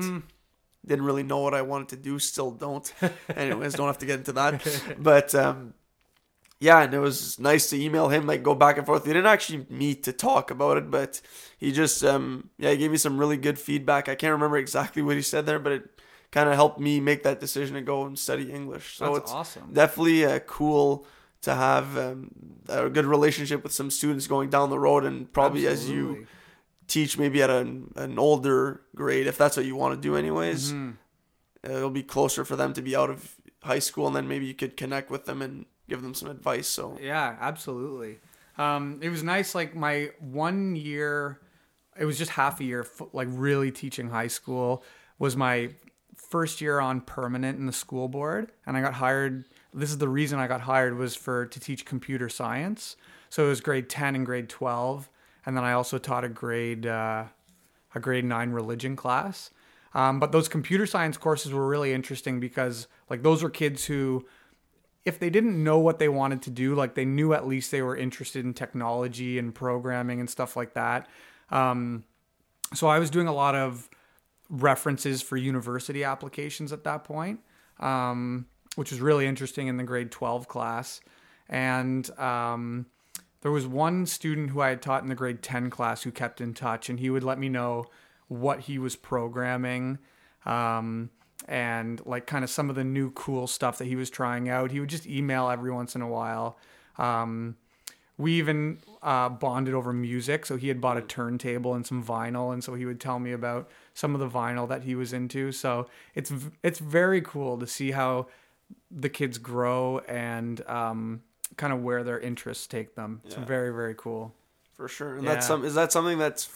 didn't 0.87 1.05
really 1.05 1.23
know 1.23 1.39
what 1.39 1.53
I 1.53 1.61
wanted 1.61 1.89
to 1.89 1.97
do, 1.97 2.17
still 2.17 2.49
don't. 2.49 2.91
Anyways, 3.35 3.73
don't 3.75 3.87
have 3.87 3.97
to 3.99 4.05
get 4.05 4.19
into 4.19 4.31
that. 4.33 4.63
But 4.97 5.35
um, 5.35 5.73
yeah, 6.59 6.81
and 6.81 6.93
it 6.93 6.99
was 6.99 7.39
nice 7.39 7.69
to 7.69 7.79
email 7.81 8.07
him, 8.09 8.25
like 8.25 8.41
go 8.41 8.55
back 8.55 8.77
and 8.77 8.85
forth. 8.85 9.05
We 9.05 9.13
didn't 9.13 9.27
actually 9.27 9.67
meet 9.69 10.03
to 10.03 10.13
talk 10.13 10.49
about 10.49 10.77
it, 10.77 10.89
but 10.89 11.21
he 11.57 11.71
just 11.71 12.03
um, 12.03 12.49
yeah, 12.57 12.71
he 12.71 12.77
gave 12.77 12.91
me 12.91 12.97
some 12.97 13.17
really 13.17 13.37
good 13.37 13.59
feedback. 13.59 14.09
I 14.09 14.15
can't 14.15 14.31
remember 14.31 14.57
exactly 14.57 15.01
what 15.01 15.15
he 15.17 15.21
said 15.21 15.45
there, 15.45 15.59
but 15.59 15.73
it 15.73 16.01
kind 16.31 16.49
of 16.49 16.55
helped 16.55 16.79
me 16.79 16.99
make 16.99 17.23
that 17.23 17.39
decision 17.39 17.75
to 17.75 17.81
go 17.81 18.05
and 18.05 18.17
study 18.17 18.51
English. 18.51 18.97
So 18.97 19.05
That's 19.13 19.17
it's 19.25 19.31
awesome. 19.31 19.69
definitely 19.73 20.23
a 20.23 20.39
cool 20.39 21.05
to 21.41 21.53
have 21.55 21.97
um, 21.97 22.31
a 22.67 22.89
good 22.89 23.05
relationship 23.05 23.63
with 23.63 23.71
some 23.71 23.89
students 23.91 24.27
going 24.27 24.49
down 24.49 24.69
the 24.69 24.79
road, 24.79 25.03
and 25.05 25.31
probably 25.31 25.67
as 25.67 25.89
you 25.89 26.27
teach 26.87 27.17
maybe 27.17 27.41
at 27.43 27.49
an, 27.49 27.93
an 27.97 28.17
older 28.17 28.81
grade 28.95 29.27
if 29.27 29.37
that's 29.37 29.57
what 29.57 29.65
you 29.65 29.75
want 29.75 29.93
to 29.93 29.99
do 30.01 30.15
anyways 30.15 30.71
Mm-hmm. 30.71 30.91
it'll 31.75 31.89
be 31.89 32.01
closer 32.03 32.45
for 32.45 32.55
them 32.55 32.71
to 32.73 32.81
be 32.81 32.95
out 32.95 33.09
of 33.09 33.35
high 33.61 33.79
school 33.79 34.07
and 34.07 34.15
then 34.15 34.25
maybe 34.27 34.45
you 34.45 34.53
could 34.53 34.77
connect 34.77 35.11
with 35.11 35.25
them 35.25 35.41
and 35.41 35.65
give 35.89 36.01
them 36.01 36.13
some 36.13 36.29
advice 36.29 36.67
so 36.67 36.97
Yeah, 37.01 37.35
absolutely. 37.41 38.19
Um, 38.57 38.99
it 39.03 39.09
was 39.09 39.21
nice. 39.21 39.53
Like 39.53 39.75
my 39.75 40.11
one 40.19 40.75
year, 40.77 41.39
it 41.99 42.05
was 42.05 42.17
just 42.17 42.31
half 42.31 42.59
a 42.61 42.63
year, 42.63 42.87
like 43.11 43.27
really 43.31 43.69
teaching 43.71 44.09
high 44.09 44.27
school 44.27 44.81
was 45.19 45.35
my 45.35 45.69
first 46.15 46.61
year 46.61 46.79
on 46.79 47.01
permanent 47.01 47.59
in 47.59 47.65
the 47.65 47.73
school 47.73 48.07
board, 48.07 48.51
and 48.65 48.75
I 48.77 48.81
got 48.81 48.93
hired. 48.93 49.43
This 49.77 49.91
is 49.91 49.99
the 49.99 50.09
reason 50.09 50.39
I 50.39 50.47
got 50.47 50.61
hired 50.61 50.97
was 50.97 51.15
for 51.15 51.45
to 51.45 51.59
teach 51.59 51.85
computer 51.85 52.29
science. 52.29 52.97
So 53.29 53.45
it 53.45 53.49
was 53.49 53.61
grade 53.61 53.89
ten 53.89 54.15
and 54.15 54.25
grade 54.25 54.49
twelve, 54.49 55.09
and 55.45 55.55
then 55.55 55.63
I 55.63 55.73
also 55.73 55.97
taught 55.97 56.23
a 56.23 56.29
grade 56.29 56.85
uh, 56.85 57.25
a 57.93 57.99
grade 57.99 58.25
nine 58.25 58.51
religion 58.51 58.95
class. 58.95 59.51
Um, 59.93 60.19
but 60.19 60.31
those 60.31 60.47
computer 60.49 60.85
science 60.85 61.17
courses 61.17 61.53
were 61.53 61.67
really 61.67 61.93
interesting 61.93 62.39
because 62.39 62.87
like 63.09 63.23
those 63.23 63.41
were 63.41 63.49
kids 63.49 63.85
who 63.85 64.25
if 65.05 65.19
they 65.19 65.29
didn't 65.29 65.63
know 65.63 65.79
what 65.79 65.99
they 65.99 66.09
wanted 66.09 66.41
to 66.41 66.49
do, 66.49 66.75
like 66.75 66.93
they 66.93 67.05
knew 67.05 67.33
at 67.33 67.47
least 67.47 67.71
they 67.71 67.81
were 67.81 67.95
interested 67.95 68.43
in 68.43 68.53
technology 68.53 69.39
and 69.39 69.55
programming 69.55 70.19
and 70.19 70.29
stuff 70.29 70.57
like 70.57 70.73
that. 70.73 71.07
Um, 71.49 72.03
so 72.73 72.87
I 72.87 72.99
was 72.99 73.09
doing 73.09 73.27
a 73.27 73.33
lot 73.33 73.55
of 73.55 73.89
references 74.49 75.21
for 75.21 75.37
university 75.37 76.03
applications 76.03 76.73
at 76.73 76.83
that 76.83 77.05
point, 77.05 77.39
um, 77.79 78.47
which 78.77 78.91
was 78.91 79.01
really 79.01 79.25
interesting 79.25 79.65
in 79.65 79.77
the 79.77 79.83
grade 79.83 80.11
12 80.11 80.47
class. 80.47 81.01
And 81.49 82.07
um, 82.19 82.85
there 83.41 83.51
was 83.51 83.65
one 83.65 84.05
student 84.05 84.51
who 84.51 84.61
I 84.61 84.69
had 84.69 84.83
taught 84.83 85.01
in 85.01 85.09
the 85.09 85.15
grade 85.15 85.41
10 85.41 85.71
class 85.71 86.03
who 86.03 86.11
kept 86.11 86.41
in 86.41 86.53
touch, 86.53 86.87
and 86.87 86.99
he 86.99 87.09
would 87.09 87.23
let 87.23 87.39
me 87.39 87.49
know 87.49 87.85
what 88.27 88.61
he 88.61 88.77
was 88.77 88.95
programming. 88.95 89.97
Um, 90.45 91.09
and 91.47 92.05
like 92.05 92.27
kind 92.27 92.43
of 92.43 92.51
some 92.51 92.69
of 92.69 92.75
the 92.75 92.83
new 92.83 93.09
cool 93.11 93.47
stuff 93.47 93.79
that 93.79 93.85
he 93.85 93.95
was 93.95 94.11
trying 94.11 94.47
out. 94.47 94.69
He 94.69 94.79
would 94.79 94.89
just 94.89 95.07
email 95.07 95.49
every 95.49 95.71
once 95.71 95.95
in 95.95 96.03
a 96.03 96.07
while. 96.07 96.59
Um, 96.99 97.55
we 98.15 98.33
even 98.33 98.77
uh, 99.01 99.29
bonded 99.29 99.73
over 99.73 99.91
music. 99.91 100.45
So 100.45 100.55
he 100.55 100.67
had 100.67 100.79
bought 100.79 100.97
a 100.97 101.01
turntable 101.01 101.73
and 101.73 101.83
some 101.83 102.03
vinyl, 102.03 102.53
and 102.53 102.63
so 102.63 102.75
he 102.75 102.85
would 102.85 102.99
tell 102.99 103.17
me 103.17 103.31
about 103.31 103.71
some 103.95 104.13
of 104.13 104.19
the 104.19 104.29
vinyl 104.29 104.69
that 104.69 104.83
he 104.83 104.93
was 104.93 105.13
into. 105.13 105.51
So 105.51 105.87
it's 106.13 106.31
it's 106.61 106.77
very 106.77 107.21
cool 107.21 107.57
to 107.57 107.65
see 107.65 107.89
how 107.89 108.27
the 108.91 109.09
kids 109.09 109.37
grow 109.37 109.99
and 110.07 110.65
um, 110.67 111.21
kind 111.57 111.73
of 111.73 111.81
where 111.81 112.03
their 112.03 112.19
interests 112.19 112.67
take 112.67 112.95
them. 112.95 113.21
It's 113.25 113.35
Yeah. 113.35 113.45
very 113.45 113.71
very 113.73 113.95
cool. 113.95 114.33
for 114.75 114.87
sure 114.87 115.15
and 115.15 115.23
Yeah. 115.25 115.33
that's 115.33 115.47
some 115.47 115.65
is 115.65 115.73
that 115.73 115.91
something 115.91 116.19
that's 116.19 116.47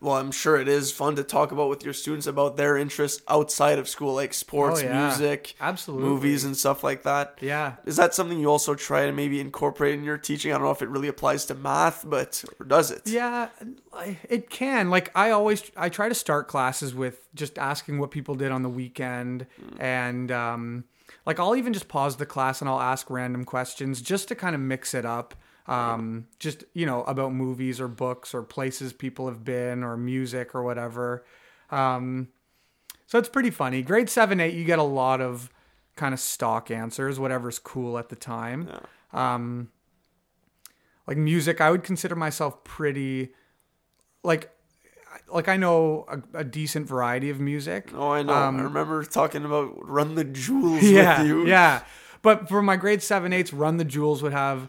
well 0.00 0.14
i'm 0.14 0.30
sure 0.30 0.56
it 0.56 0.68
is 0.68 0.92
fun 0.92 1.16
to 1.16 1.24
talk 1.24 1.50
about 1.50 1.68
with 1.68 1.82
your 1.84 1.92
students 1.94 2.28
about 2.28 2.56
their 2.56 2.76
interests 2.76 3.20
outside 3.26 3.80
of 3.80 3.88
school 3.88 4.14
like 4.14 4.32
sports 4.34 4.82
Oh, 4.82 4.84
yeah. 4.86 5.06
music 5.08 5.56
Absolutely. 5.60 6.06
movies 6.08 6.44
and 6.44 6.56
stuff 6.56 6.84
like 6.84 7.02
that 7.02 7.38
Yeah. 7.40 7.72
is 7.84 7.96
that 7.96 8.14
something 8.14 8.38
you 8.38 8.48
also 8.48 8.76
try 8.76 9.06
to 9.06 9.10
maybe 9.12 9.40
incorporate 9.40 9.94
in 9.94 10.04
your 10.04 10.16
teaching 10.16 10.52
i 10.52 10.54
don't 10.54 10.62
know 10.64 10.70
if 10.70 10.80
it 10.80 10.88
really 10.88 11.08
applies 11.08 11.44
to 11.46 11.56
math 11.56 12.04
but 12.08 12.44
or 12.60 12.66
does 12.66 12.92
it 12.92 13.02
Yeah, 13.08 13.48
it 14.28 14.48
can. 14.48 14.90
Like 14.90 15.10
I 15.16 15.30
always, 15.30 15.62
I 15.76 15.88
try 15.88 16.08
to 16.08 16.14
start 16.14 16.46
classes 16.46 16.94
with 16.94 17.26
just 17.34 17.58
asking 17.58 17.98
what 17.98 18.12
people 18.12 18.34
did 18.36 18.52
on 18.52 18.62
the 18.62 18.68
weekend, 18.68 19.46
and 19.80 20.30
um, 20.30 20.84
like 21.26 21.40
I'll 21.40 21.56
even 21.56 21.72
just 21.72 21.88
pause 21.88 22.16
the 22.16 22.26
class 22.26 22.60
and 22.60 22.70
I'll 22.70 22.80
ask 22.80 23.10
random 23.10 23.44
questions 23.44 24.00
just 24.00 24.28
to 24.28 24.34
kind 24.34 24.54
of 24.54 24.60
mix 24.60 24.94
it 24.94 25.04
up. 25.04 25.34
Um, 25.66 26.28
just 26.38 26.62
you 26.74 26.86
know 26.86 27.02
about 27.04 27.32
movies 27.32 27.80
or 27.80 27.88
books 27.88 28.32
or 28.32 28.44
places 28.44 28.92
people 28.92 29.26
have 29.26 29.44
been 29.44 29.82
or 29.82 29.96
music 29.96 30.54
or 30.54 30.62
whatever. 30.62 31.24
Um, 31.70 32.28
so 33.06 33.18
it's 33.18 33.28
pretty 33.28 33.50
funny. 33.50 33.82
Grade 33.82 34.08
seven, 34.08 34.38
eight, 34.38 34.54
you 34.54 34.64
get 34.64 34.78
a 34.78 34.84
lot 34.84 35.20
of 35.20 35.50
kind 35.96 36.14
of 36.14 36.20
stock 36.20 36.70
answers, 36.70 37.18
whatever's 37.18 37.58
cool 37.58 37.98
at 37.98 38.10
the 38.10 38.16
time. 38.16 38.68
Um, 39.12 39.70
like 41.06 41.16
music, 41.16 41.60
I 41.60 41.70
would 41.70 41.82
consider 41.82 42.14
myself 42.14 42.62
pretty 42.62 43.30
like 44.22 44.50
like 45.28 45.48
I 45.48 45.56
know 45.56 46.04
a, 46.08 46.38
a 46.40 46.44
decent 46.44 46.86
variety 46.88 47.30
of 47.30 47.40
music. 47.40 47.90
oh 47.94 48.10
i 48.12 48.22
know 48.22 48.32
Um, 48.32 48.58
i 48.58 48.62
remember 48.62 49.02
talking 49.04 49.44
about 49.44 49.74
run 49.88 50.14
the 50.14 50.24
jewels 50.24 50.82
yeah, 50.96 51.18
with 51.20 51.28
you 51.28 51.46
yeah. 51.46 51.82
But 52.22 52.48
for 52.48 52.60
my 52.62 52.74
grade 52.76 53.02
seven, 53.02 53.32
eights, 53.32 53.52
Run 53.52 53.76
the 53.76 53.84
Jewels 53.84 54.20
would 54.22 54.32
have 54.32 54.68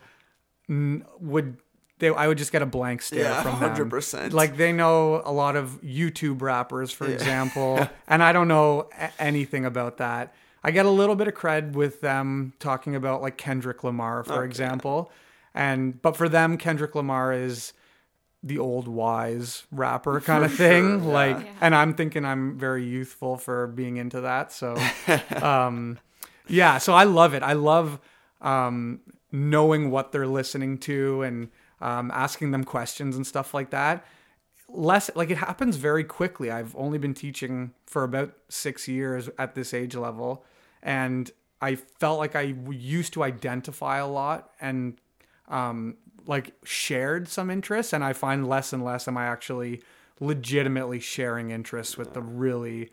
would 0.69 1.57
they? 1.99 2.09
I 2.09 2.27
would 2.27 2.37
just 2.37 2.51
get 2.51 2.61
a 2.61 2.65
blank 2.67 3.01
stare 3.01 3.23
Yeah, 3.23 3.41
from 3.41 3.59
them. 3.59 3.89
100%. 3.89 4.33
Like 4.33 4.57
they 4.57 4.71
know 4.71 5.21
a 5.25 5.31
lot 5.31 5.55
of 5.55 5.81
YouTube 5.81 6.41
rappers, 6.41 6.91
for 6.91 7.07
example, 7.07 7.87
and 8.07 8.21
I 8.21 8.31
don't 8.31 8.47
know 8.47 8.89
a- 8.97 9.09
anything 9.19 9.65
about 9.65 9.97
that. 9.97 10.35
I 10.63 10.71
get 10.71 10.85
a 10.85 10.89
little 10.91 11.15
bit 11.15 11.27
of 11.27 11.33
cred 11.33 11.71
with 11.73 12.01
them 12.01 12.53
talking 12.59 12.95
about 12.95 13.21
like 13.21 13.37
Kendrick 13.37 13.83
Lamar, 13.83 14.23
for 14.23 14.43
example, 14.43 15.11
and 15.55 15.99
but 16.01 16.15
for 16.17 16.27
them, 16.29 16.57
Kendrick 16.57 16.93
Lamar 16.93 17.33
is 17.33 17.73
the 18.43 18.59
old 18.59 18.87
wise 18.87 19.63
rapper 19.71 20.19
kind 20.31 20.43
of 20.45 20.53
thing. 20.53 20.83
sure, 21.01 21.07
yeah. 21.07 21.13
Like, 21.13 21.37
Yeah. 21.39 21.51
and 21.61 21.75
I'm 21.75 21.93
thinking 21.93 22.23
I'm 22.25 22.57
very 22.57 22.83
youthful 22.85 23.37
for 23.37 23.67
being 23.67 23.97
into 23.97 24.21
that. 24.21 24.51
So, 24.51 24.75
um, 25.41 25.99
yeah, 26.47 26.77
so 26.77 26.93
I 26.93 27.03
love 27.03 27.33
it. 27.33 27.43
I 27.43 27.53
love 27.53 27.99
um, 28.41 29.01
knowing 29.31 29.91
what 29.91 30.11
they're 30.11 30.27
listening 30.27 30.77
to 30.79 31.21
and 31.23 31.49
um, 31.81 32.11
asking 32.11 32.51
them 32.51 32.63
questions 32.63 33.15
and 33.15 33.25
stuff 33.25 33.53
like 33.53 33.71
that. 33.71 34.05
Less 34.69 35.09
like 35.15 35.29
it 35.29 35.37
happens 35.37 35.77
very 35.77 36.03
quickly. 36.03 36.51
I've 36.51 36.75
only 36.75 36.97
been 36.97 37.13
teaching 37.13 37.71
for 37.85 38.03
about 38.03 38.33
six 38.49 38.87
years 38.87 39.29
at 39.39 39.55
this 39.55 39.73
age 39.73 39.95
level, 39.95 40.43
and 40.83 41.31
I 41.61 41.75
felt 41.75 42.19
like 42.19 42.35
i 42.35 42.53
used 42.69 43.13
to 43.13 43.23
identify 43.23 43.97
a 43.97 44.07
lot 44.07 44.51
and 44.61 44.99
um, 45.47 45.95
like 46.27 46.53
shared 46.63 47.27
some 47.27 47.49
interests, 47.49 47.93
and 47.93 48.03
I 48.03 48.13
find 48.13 48.47
less 48.47 48.73
and 48.73 48.83
less 48.83 49.07
am 49.07 49.17
I 49.17 49.25
actually 49.25 49.81
legitimately 50.19 50.99
sharing 50.99 51.51
interests 51.51 51.97
with 51.97 52.13
the 52.13 52.21
really 52.21 52.89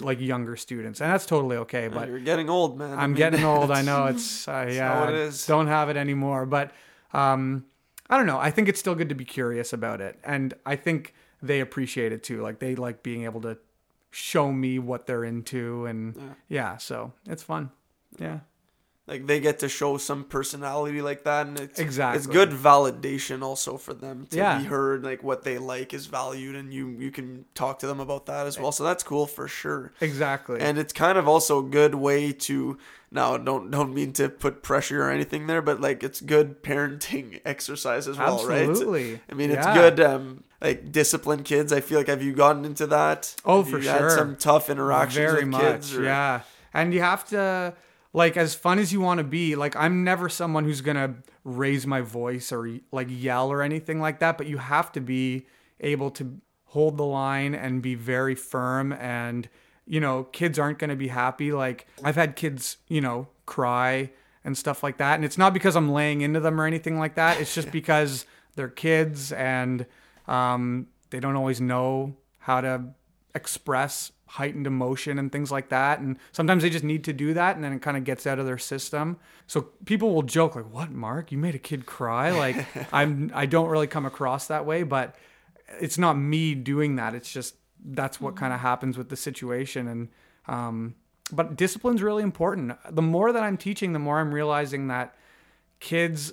like 0.00 0.20
younger 0.20 0.56
students, 0.56 1.00
and 1.00 1.10
that's 1.10 1.26
totally 1.26 1.56
okay. 1.58 1.88
But 1.88 2.08
You're 2.08 2.20
getting 2.20 2.48
old, 2.48 2.78
man. 2.78 2.98
I 2.98 3.02
I'm 3.02 3.10
mean, 3.10 3.18
getting 3.18 3.44
old. 3.52 3.70
I 3.70 3.82
know 3.82 4.06
it's 4.06 4.46
uh, 4.46 4.68
yeah. 4.70 5.08
it 5.08 5.14
I 5.14 5.16
is. 5.16 5.46
Don't 5.46 5.66
have 5.66 5.88
it 5.88 5.96
anymore. 5.96 6.46
But 6.46 6.72
um, 7.12 7.64
I 8.08 8.16
don't 8.16 8.26
know. 8.26 8.38
I 8.38 8.50
think 8.50 8.68
it's 8.68 8.78
still 8.80 8.94
good 8.94 9.08
to 9.08 9.14
be 9.14 9.24
curious 9.24 9.72
about 9.72 10.00
it, 10.00 10.18
and 10.24 10.54
I 10.64 10.76
think 10.76 11.14
they 11.42 11.60
appreciate 11.60 12.12
it 12.12 12.22
too. 12.22 12.42
Like 12.42 12.58
they 12.58 12.74
like 12.74 13.02
being 13.02 13.24
able 13.24 13.40
to 13.42 13.58
show 14.10 14.52
me 14.52 14.78
what 14.78 15.06
they're 15.06 15.24
into, 15.24 15.86
and 15.86 16.36
yeah, 16.48 16.76
so 16.76 17.12
it's 17.26 17.42
fun. 17.42 17.70
Yeah. 18.18 18.40
Like 19.08 19.26
they 19.26 19.38
get 19.38 19.60
to 19.60 19.68
show 19.68 19.96
some 19.98 20.24
personality 20.24 21.00
like 21.00 21.22
that 21.24 21.46
and 21.46 21.60
it's 21.60 21.78
Exactly. 21.78 22.18
it's 22.18 22.26
good 22.26 22.50
validation 22.50 23.42
also 23.42 23.76
for 23.76 23.94
them 23.94 24.26
to 24.30 24.36
Yeah. 24.36 24.58
be 24.58 24.64
heard 24.64 25.04
like 25.04 25.22
what 25.22 25.42
they 25.44 25.58
like 25.58 25.94
is 25.94 26.06
valued 26.06 26.56
and 26.56 26.72
you 26.72 26.88
you 26.88 27.10
can 27.10 27.44
talk 27.54 27.78
to 27.80 27.86
them 27.86 28.00
about 28.00 28.26
that 28.26 28.46
as 28.46 28.58
well 28.58 28.72
so 28.72 28.84
that's 28.84 29.02
cool 29.02 29.26
for 29.26 29.46
sure 29.48 29.92
Exactly. 30.00 30.60
and 30.60 30.78
it's 30.78 30.92
kind 30.92 31.18
of 31.18 31.28
also 31.28 31.60
a 31.60 31.68
good 31.68 31.94
way 31.94 32.32
to 32.32 32.78
now 33.10 33.36
don't 33.36 33.70
don't 33.70 33.94
mean 33.94 34.12
to 34.14 34.28
put 34.28 34.62
pressure 34.62 35.04
or 35.04 35.10
anything 35.10 35.46
there 35.46 35.62
but 35.62 35.80
like 35.80 36.02
it's 36.02 36.20
good 36.20 36.62
parenting 36.62 37.40
exercise 37.44 38.08
as 38.08 38.18
well 38.18 38.44
right? 38.46 38.68
Absolutely. 38.68 39.12
right 39.12 39.20
i 39.30 39.34
mean 39.34 39.50
it's 39.50 39.66
Yeah. 39.66 39.74
good 39.74 40.00
um 40.00 40.42
like 40.60 40.90
disciplined 40.90 41.44
kids 41.44 41.72
i 41.72 41.80
feel 41.80 41.98
like 41.98 42.08
have 42.08 42.22
you 42.22 42.32
gotten 42.32 42.64
into 42.64 42.86
that 42.88 43.36
Oh, 43.44 43.62
Have 43.62 43.70
for 43.70 43.78
you 43.78 43.88
had 43.88 43.98
sure. 43.98 44.10
some 44.10 44.36
tough 44.36 44.68
interactions 44.68 45.30
very 45.30 45.44
with 45.44 45.48
much 45.52 45.60
kids 45.62 45.96
or- 45.96 46.02
yeah 46.02 46.40
and 46.74 46.92
you 46.92 47.00
have 47.00 47.24
to 47.28 47.72
like 48.12 48.36
as 48.36 48.54
fun 48.54 48.78
as 48.78 48.92
you 48.92 49.00
want 49.00 49.18
to 49.18 49.24
be 49.24 49.56
like 49.56 49.76
i'm 49.76 50.04
never 50.04 50.28
someone 50.28 50.64
who's 50.64 50.80
gonna 50.80 51.14
raise 51.44 51.86
my 51.86 52.00
voice 52.00 52.52
or 52.52 52.78
like 52.92 53.08
yell 53.10 53.50
or 53.50 53.62
anything 53.62 54.00
like 54.00 54.20
that 54.20 54.38
but 54.38 54.46
you 54.46 54.58
have 54.58 54.90
to 54.92 55.00
be 55.00 55.46
able 55.80 56.10
to 56.10 56.40
hold 56.66 56.96
the 56.96 57.04
line 57.04 57.54
and 57.54 57.82
be 57.82 57.94
very 57.94 58.34
firm 58.34 58.92
and 58.92 59.48
you 59.86 60.00
know 60.00 60.24
kids 60.24 60.58
aren't 60.58 60.78
gonna 60.78 60.96
be 60.96 61.08
happy. 61.08 61.52
Like 61.52 61.86
i've 62.02 62.16
had 62.16 62.36
kids 62.36 62.78
you 62.88 63.00
know 63.00 63.28
cry 63.46 64.10
and 64.44 64.56
stuff 64.58 64.82
like 64.82 64.98
that 64.98 65.14
and 65.14 65.24
it's 65.24 65.38
not 65.38 65.54
because 65.54 65.76
i'm 65.76 65.90
laying 65.90 66.20
into 66.20 66.40
them 66.40 66.60
or 66.60 66.66
anything 66.66 66.98
like 66.98 67.14
that. 67.14 67.40
It's 67.40 67.54
just 67.54 67.70
because 67.80 68.26
they're 68.56 68.68
kids 68.68 69.32
and 69.32 69.86
um, 70.26 70.88
they 71.10 71.20
don't 71.20 71.36
always 71.36 71.60
know 71.60 72.16
how 72.38 72.60
to 72.60 72.82
express 73.34 74.12
heightened 74.36 74.66
emotion 74.66 75.18
and 75.18 75.32
things 75.32 75.50
like 75.50 75.70
that. 75.70 75.98
And 75.98 76.18
sometimes 76.32 76.62
they 76.62 76.68
just 76.68 76.84
need 76.84 77.04
to 77.04 77.12
do 77.14 77.32
that 77.32 77.56
and 77.56 77.64
then 77.64 77.72
it 77.72 77.80
kind 77.80 77.96
of 77.96 78.04
gets 78.04 78.26
out 78.26 78.38
of 78.38 78.44
their 78.44 78.58
system. 78.58 79.16
So 79.46 79.62
people 79.86 80.14
will 80.14 80.22
joke 80.22 80.54
like 80.54 80.70
what 80.70 80.90
mark? 80.90 81.32
You 81.32 81.38
made 81.38 81.54
a 81.54 81.58
kid 81.58 81.86
cry? 81.86 82.30
Like 82.30 82.66
i'm 82.92 83.30
i 83.34 83.46
don't 83.46 83.68
really 83.68 83.86
come 83.86 84.04
across 84.04 84.46
that 84.48 84.66
way 84.66 84.82
but 84.82 85.16
it's 85.80 85.98
not 85.98 86.14
me 86.14 86.54
doing 86.54 86.96
that. 86.96 87.14
It's 87.14 87.32
just 87.32 87.56
that's 87.84 88.20
what 88.20 88.36
kind 88.36 88.52
of 88.52 88.60
happens 88.60 88.98
with 88.98 89.08
the 89.08 89.16
situation. 89.16 89.88
And 89.88 90.08
um 90.46 90.94
but 91.32 91.56
discipline's 91.56 92.02
really 92.02 92.22
important. 92.22 92.72
The 92.90 93.02
more 93.02 93.32
that 93.32 93.42
i'm 93.42 93.56
teaching 93.56 93.94
the 93.94 93.98
more 93.98 94.20
i'm 94.20 94.34
realizing 94.34 94.88
that 94.88 95.14
kids 95.80 96.32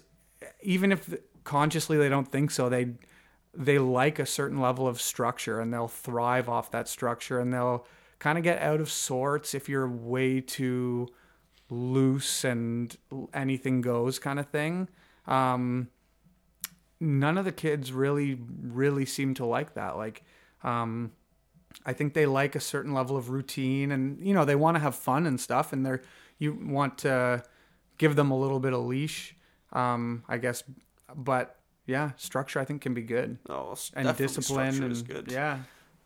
even 0.61 0.91
if 0.91 1.13
consciously 1.45 1.97
they 1.97 2.09
don't 2.09 2.29
think 2.29 2.51
so 2.51 2.67
they 2.69 2.95
they 3.55 3.77
like 3.77 4.19
a 4.19 4.25
certain 4.25 4.59
level 4.59 4.87
of 4.87 5.01
structure 5.01 5.59
and 5.59 5.73
they'll 5.73 5.87
thrive 5.87 6.49
off 6.49 6.71
that 6.71 6.87
structure 6.87 7.39
and 7.39 7.53
they'll 7.53 7.85
kind 8.19 8.37
of 8.37 8.43
get 8.43 8.61
out 8.61 8.79
of 8.79 8.89
sorts 8.89 9.53
if 9.53 9.69
you're 9.69 9.87
way 9.87 10.41
too 10.41 11.07
loose 11.69 12.43
and 12.43 12.97
anything 13.33 13.81
goes 13.81 14.17
kind 14.19 14.39
of 14.39 14.47
thing. 14.47 14.87
Um, 15.27 15.89
none 17.03 17.37
of 17.37 17.45
the 17.45 17.51
kids 17.51 17.91
really 17.91 18.39
really 18.61 19.05
seem 19.05 19.33
to 19.33 19.45
like 19.45 19.73
that 19.73 19.97
like 19.97 20.23
um, 20.63 21.11
i 21.85 21.91
think 21.91 22.13
they 22.13 22.25
like 22.25 22.55
a 22.55 22.59
certain 22.59 22.93
level 22.93 23.17
of 23.17 23.29
routine 23.29 23.91
and 23.91 24.25
you 24.25 24.33
know 24.33 24.45
they 24.45 24.55
want 24.55 24.75
to 24.75 24.79
have 24.79 24.95
fun 24.95 25.25
and 25.25 25.39
stuff 25.39 25.73
and 25.73 25.85
they're 25.85 26.01
you 26.39 26.57
want 26.65 26.97
to 26.97 27.43
give 27.97 28.15
them 28.15 28.31
a 28.31 28.37
little 28.37 28.59
bit 28.59 28.73
of 28.73 28.85
leash 28.85 29.35
um, 29.73 30.23
i 30.29 30.37
guess 30.37 30.63
but 31.15 31.57
yeah 31.85 32.11
structure 32.17 32.59
i 32.59 32.65
think 32.65 32.81
can 32.81 32.93
be 32.93 33.01
good 33.01 33.37
Oh, 33.49 33.75
and 33.95 34.15
discipline 34.17 34.81
and 34.83 34.91
is 34.91 35.01
good. 35.01 35.31
yeah 35.31 35.59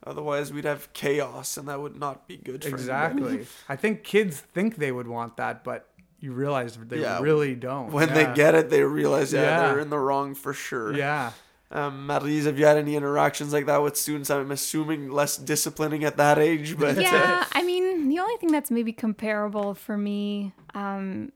Otherwise, 0.06 0.54
we'd 0.54 0.64
have 0.64 0.94
chaos, 0.94 1.58
and 1.58 1.68
that 1.68 1.82
would 1.82 1.98
not 2.00 2.28
be 2.28 2.38
good 2.38 2.64
for 2.64 2.70
exactly 2.70 3.46
i 3.68 3.76
think 3.76 4.04
kids 4.04 4.40
think 4.40 4.76
they 4.78 4.92
would 4.92 5.08
want 5.08 5.38
that 5.38 5.64
but 5.64 5.90
you 6.20 6.32
realize 6.34 6.78
they 6.78 7.00
Yeah. 7.02 7.20
really 7.20 7.56
don't 7.56 7.92
When 7.92 8.10
yeah. 8.10 8.14
they 8.30 8.34
get 8.36 8.56
it, 8.56 8.70
they 8.70 8.84
realize 8.84 9.34
yeah, 9.34 9.42
Yeah. 9.42 9.68
they're 9.68 9.80
in 9.80 9.90
the 9.90 10.00
wrong 10.00 10.34
for 10.36 10.54
sure. 10.54 10.94
yeah 10.94 11.32
Um, 11.70 12.08
Madelise, 12.08 12.46
have 12.46 12.58
you 12.58 12.66
had 12.66 12.78
any 12.78 12.96
interactions 12.96 13.52
like 13.52 13.66
that 13.66 13.82
with 13.84 13.98
students? 13.98 14.30
I'm 14.30 14.52
assuming 14.52 15.12
less 15.12 15.36
disciplining 15.36 16.06
at 16.06 16.16
that 16.16 16.38
age, 16.40 16.78
but 16.80 16.98
uh, 16.98 17.02
yeah, 17.02 17.44
I 17.52 17.62
mean, 17.62 18.08
the 18.08 18.20
only 18.20 18.38
thing 18.38 18.52
that's 18.54 18.72
maybe 18.72 18.94
comparable 18.94 19.74
for 19.76 19.98
me 19.98 20.54
um, 20.74 21.34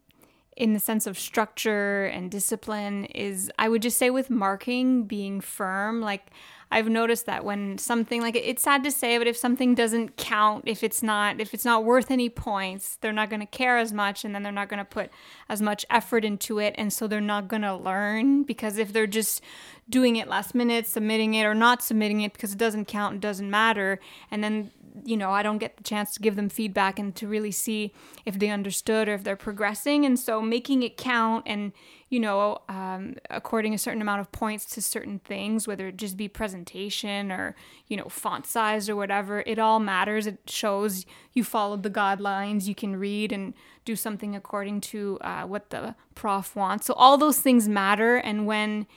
in 0.62 0.74
the 0.74 0.80
sense 0.80 1.08
of 1.08 1.18
structure 1.18 2.06
and 2.06 2.30
discipline 2.30 3.06
is 3.06 3.52
I 3.58 3.68
would 3.68 3.82
just 3.82 3.98
say 3.98 4.12
with 4.12 4.30
marking 4.30 5.06
being 5.06 5.42
firm. 5.42 6.02
Like, 6.02 6.28
I've 6.70 6.88
noticed 6.88 7.26
that 7.26 7.44
when 7.44 7.80
something 7.80 8.22
like 8.22 8.36
it's 8.36 8.62
sad 8.62 8.84
to 8.84 8.92
say, 8.92 9.18
but 9.18 9.26
if 9.26 9.36
something 9.36 9.74
doesn't 9.74 10.18
count, 10.18 10.66
if 10.68 10.84
it's 10.84 11.02
not 11.02 11.40
if 11.40 11.56
it's 11.56 11.66
not 11.66 11.84
worth 11.84 12.12
any 12.12 12.30
points, 12.30 13.00
they're 13.02 13.12
not 13.12 13.32
going 13.32 13.40
to 13.40 13.48
care 13.48 13.80
as 13.80 13.92
much, 13.92 14.24
and 14.24 14.36
then 14.36 14.44
they're 14.44 14.52
not 14.52 14.70
going 14.70 14.78
to 14.78 14.86
put 14.86 15.10
as 15.50 15.64
much 15.64 15.84
effort 15.90 16.24
into 16.24 16.60
it, 16.60 16.76
and 16.78 16.94
so 16.94 17.08
they're 17.08 17.20
not 17.20 17.48
going 17.48 17.64
to 17.64 17.76
learn 17.76 18.44
because 18.44 18.78
if 18.78 18.94
they're 18.94 19.08
just 19.08 19.42
doing 19.90 20.16
it 20.16 20.28
last 20.28 20.54
minute, 20.54 20.86
submitting 20.86 21.34
it 21.34 21.44
or 21.44 21.56
not 21.56 21.82
submitting 21.82 22.22
it 22.22 22.34
because 22.34 22.54
it 22.54 22.60
doesn't 22.60 22.86
count, 22.86 23.16
it 23.16 23.22
doesn't 23.22 23.50
matter, 23.50 24.00
and 24.30 24.44
then 24.44 24.70
you 25.04 25.18
know 25.18 25.32
I 25.32 25.44
don't 25.44 25.58
get 25.58 25.78
the 25.78 25.84
chance 25.84 26.14
to 26.14 26.20
give 26.20 26.36
them 26.36 26.50
feedback 26.50 27.00
and 27.00 27.16
to 27.16 27.28
really 27.28 27.52
see 27.52 27.94
if 28.26 28.38
they 28.40 28.50
understood 28.50 29.08
or 29.08 29.14
if 29.14 29.24
they're 29.24 29.36
progressing, 29.36 30.06
and 30.06 30.20
so 30.20 30.42
making 30.42 30.84
it 30.84 30.98
count 30.98 31.44
and 31.48 31.74
you 32.12 32.20
know, 32.20 32.58
um, 32.68 33.16
according 33.30 33.74
a 33.74 33.78
certain 33.78 34.02
amount 34.02 34.20
of 34.20 34.30
points 34.34 34.66
to 34.66 34.82
certain 34.82 35.20
things, 35.20 35.66
whether 35.66 35.88
it 35.88 35.96
just 35.96 36.18
be 36.18 36.28
presentation 36.28 37.32
or, 37.32 37.56
you 37.88 37.96
know, 37.96 38.10
font 38.10 38.46
size 38.46 38.90
or 38.90 38.98
whatever, 38.98 39.46
it 39.48 39.58
all 39.58 39.80
matters. 39.80 40.28
It 40.28 40.40
shows 40.46 41.06
you 41.32 41.46
followed 41.46 41.84
the 41.84 41.90
guidelines, 41.90 42.68
you 42.68 42.76
can 42.76 42.98
read 42.98 43.32
and 43.32 43.54
do 43.86 43.96
something 43.96 44.36
according 44.36 44.82
to 44.82 45.20
uh, 45.22 45.44
what 45.44 45.70
the 45.70 45.96
prof 46.14 46.54
wants. 46.54 46.86
So 46.86 46.94
all 46.96 47.18
those 47.18 47.40
things 47.40 47.70
matter. 47.70 48.18
And 48.18 48.46
when 48.46 48.88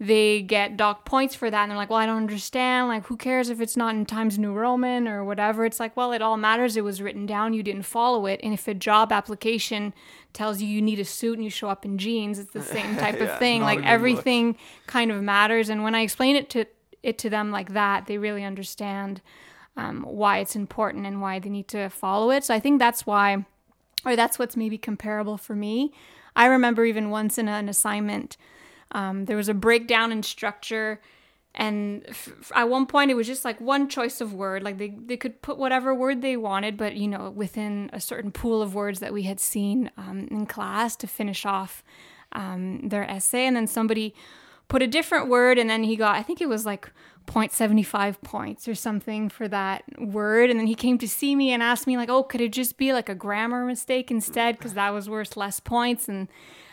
they 0.00 0.42
get 0.42 0.76
docked 0.76 1.04
points 1.04 1.34
for 1.34 1.48
that 1.48 1.62
and 1.62 1.70
they're 1.70 1.76
like 1.76 1.88
well 1.90 1.98
i 1.98 2.06
don't 2.06 2.16
understand 2.16 2.88
like 2.88 3.06
who 3.06 3.16
cares 3.16 3.50
if 3.50 3.60
it's 3.60 3.76
not 3.76 3.94
in 3.94 4.04
times 4.04 4.36
new 4.38 4.52
roman 4.52 5.06
or 5.06 5.22
whatever. 5.24 5.64
It's 5.64 5.78
like 5.78 5.96
well 5.96 6.12
it 6.12 6.20
all 6.22 6.36
matters. 6.36 6.76
It 6.76 6.82
was 6.84 7.00
written 7.00 7.24
down. 7.26 7.54
You 7.54 7.62
didn't 7.62 7.82
follow 7.84 8.26
it. 8.26 8.40
And 8.42 8.52
if 8.52 8.66
a 8.66 8.74
job 8.74 9.12
application 9.12 9.94
tells 10.32 10.60
you 10.60 10.66
you 10.66 10.82
need 10.82 10.98
a 10.98 11.04
suit 11.04 11.34
and 11.34 11.44
you 11.44 11.50
show 11.50 11.68
up 11.68 11.84
in 11.84 11.98
jeans 11.98 12.38
it's 12.38 12.52
the 12.52 12.62
same 12.76 12.96
type 12.96 13.16
Yeah, 13.18 13.24
of 13.24 13.38
thing. 13.38 13.62
like 13.62 13.78
good 13.78 13.84
look. 13.84 13.92
everything 13.92 14.56
kind 14.86 15.12
of 15.12 15.22
matters. 15.22 15.68
And 15.68 15.84
when 15.84 15.94
i 15.94 16.00
explain 16.00 16.34
it 16.36 16.50
to 16.50 16.66
it 17.02 17.18
to 17.18 17.30
them 17.30 17.50
like 17.52 17.72
that 17.74 18.06
they 18.06 18.18
really 18.18 18.44
understand 18.44 19.20
um, 19.76 20.02
why 20.02 20.38
it's 20.38 20.54
important 20.56 21.06
and 21.06 21.20
why 21.20 21.38
they 21.38 21.48
need 21.50 21.68
to 21.68 21.88
follow 21.90 22.30
it. 22.30 22.42
So 22.44 22.54
i 22.54 22.58
think 22.60 22.78
that's 22.80 23.06
why 23.06 23.44
or 24.04 24.16
that's 24.16 24.36
what's 24.38 24.56
maybe 24.56 24.78
comparable 24.78 25.36
for 25.36 25.54
me. 25.54 25.92
I 26.34 26.46
remember 26.46 26.84
even 26.84 27.10
once 27.10 27.38
in 27.38 27.46
an 27.46 27.68
assignment 27.68 28.36
um, 28.92 29.24
there 29.24 29.36
was 29.36 29.48
a 29.48 29.54
breakdown 29.54 30.12
in 30.12 30.22
structure, 30.22 31.00
and 31.54 32.04
f- 32.08 32.52
at 32.54 32.68
one 32.68 32.86
point 32.86 33.10
it 33.10 33.14
was 33.14 33.26
just 33.26 33.44
like 33.44 33.60
one 33.60 33.88
choice 33.88 34.20
of 34.20 34.32
word. 34.32 34.62
Like 34.62 34.78
they, 34.78 34.90
they 34.90 35.16
could 35.16 35.42
put 35.42 35.58
whatever 35.58 35.94
word 35.94 36.22
they 36.22 36.36
wanted, 36.36 36.76
but 36.76 36.96
you 36.96 37.08
know, 37.08 37.30
within 37.30 37.90
a 37.92 38.00
certain 38.00 38.30
pool 38.30 38.62
of 38.62 38.74
words 38.74 39.00
that 39.00 39.12
we 39.12 39.24
had 39.24 39.40
seen 39.40 39.90
um, 39.96 40.28
in 40.30 40.46
class 40.46 40.96
to 40.96 41.06
finish 41.06 41.44
off 41.44 41.82
um, 42.32 42.88
their 42.88 43.08
essay. 43.10 43.46
And 43.46 43.56
then 43.56 43.66
somebody 43.66 44.14
put 44.68 44.82
a 44.82 44.86
different 44.86 45.28
word, 45.28 45.58
and 45.58 45.68
then 45.68 45.84
he 45.84 45.96
got, 45.96 46.16
I 46.16 46.22
think 46.22 46.40
it 46.40 46.48
was 46.48 46.64
like 46.64 46.90
0.75 47.26 48.20
points 48.22 48.66
or 48.66 48.74
something 48.74 49.28
for 49.28 49.48
that 49.48 49.84
word. 49.98 50.50
And 50.50 50.58
then 50.58 50.66
he 50.66 50.74
came 50.74 50.98
to 50.98 51.08
see 51.08 51.36
me 51.36 51.50
and 51.50 51.62
asked 51.62 51.86
me, 51.86 51.96
like, 51.96 52.08
oh, 52.08 52.22
could 52.22 52.40
it 52.40 52.52
just 52.52 52.76
be 52.76 52.92
like 52.92 53.08
a 53.08 53.14
grammar 53.14 53.64
mistake 53.64 54.10
instead? 54.10 54.56
Because 54.56 54.74
that 54.74 54.90
was 54.90 55.08
worth 55.08 55.36
less 55.36 55.60
points. 55.60 56.08
And 56.08 56.28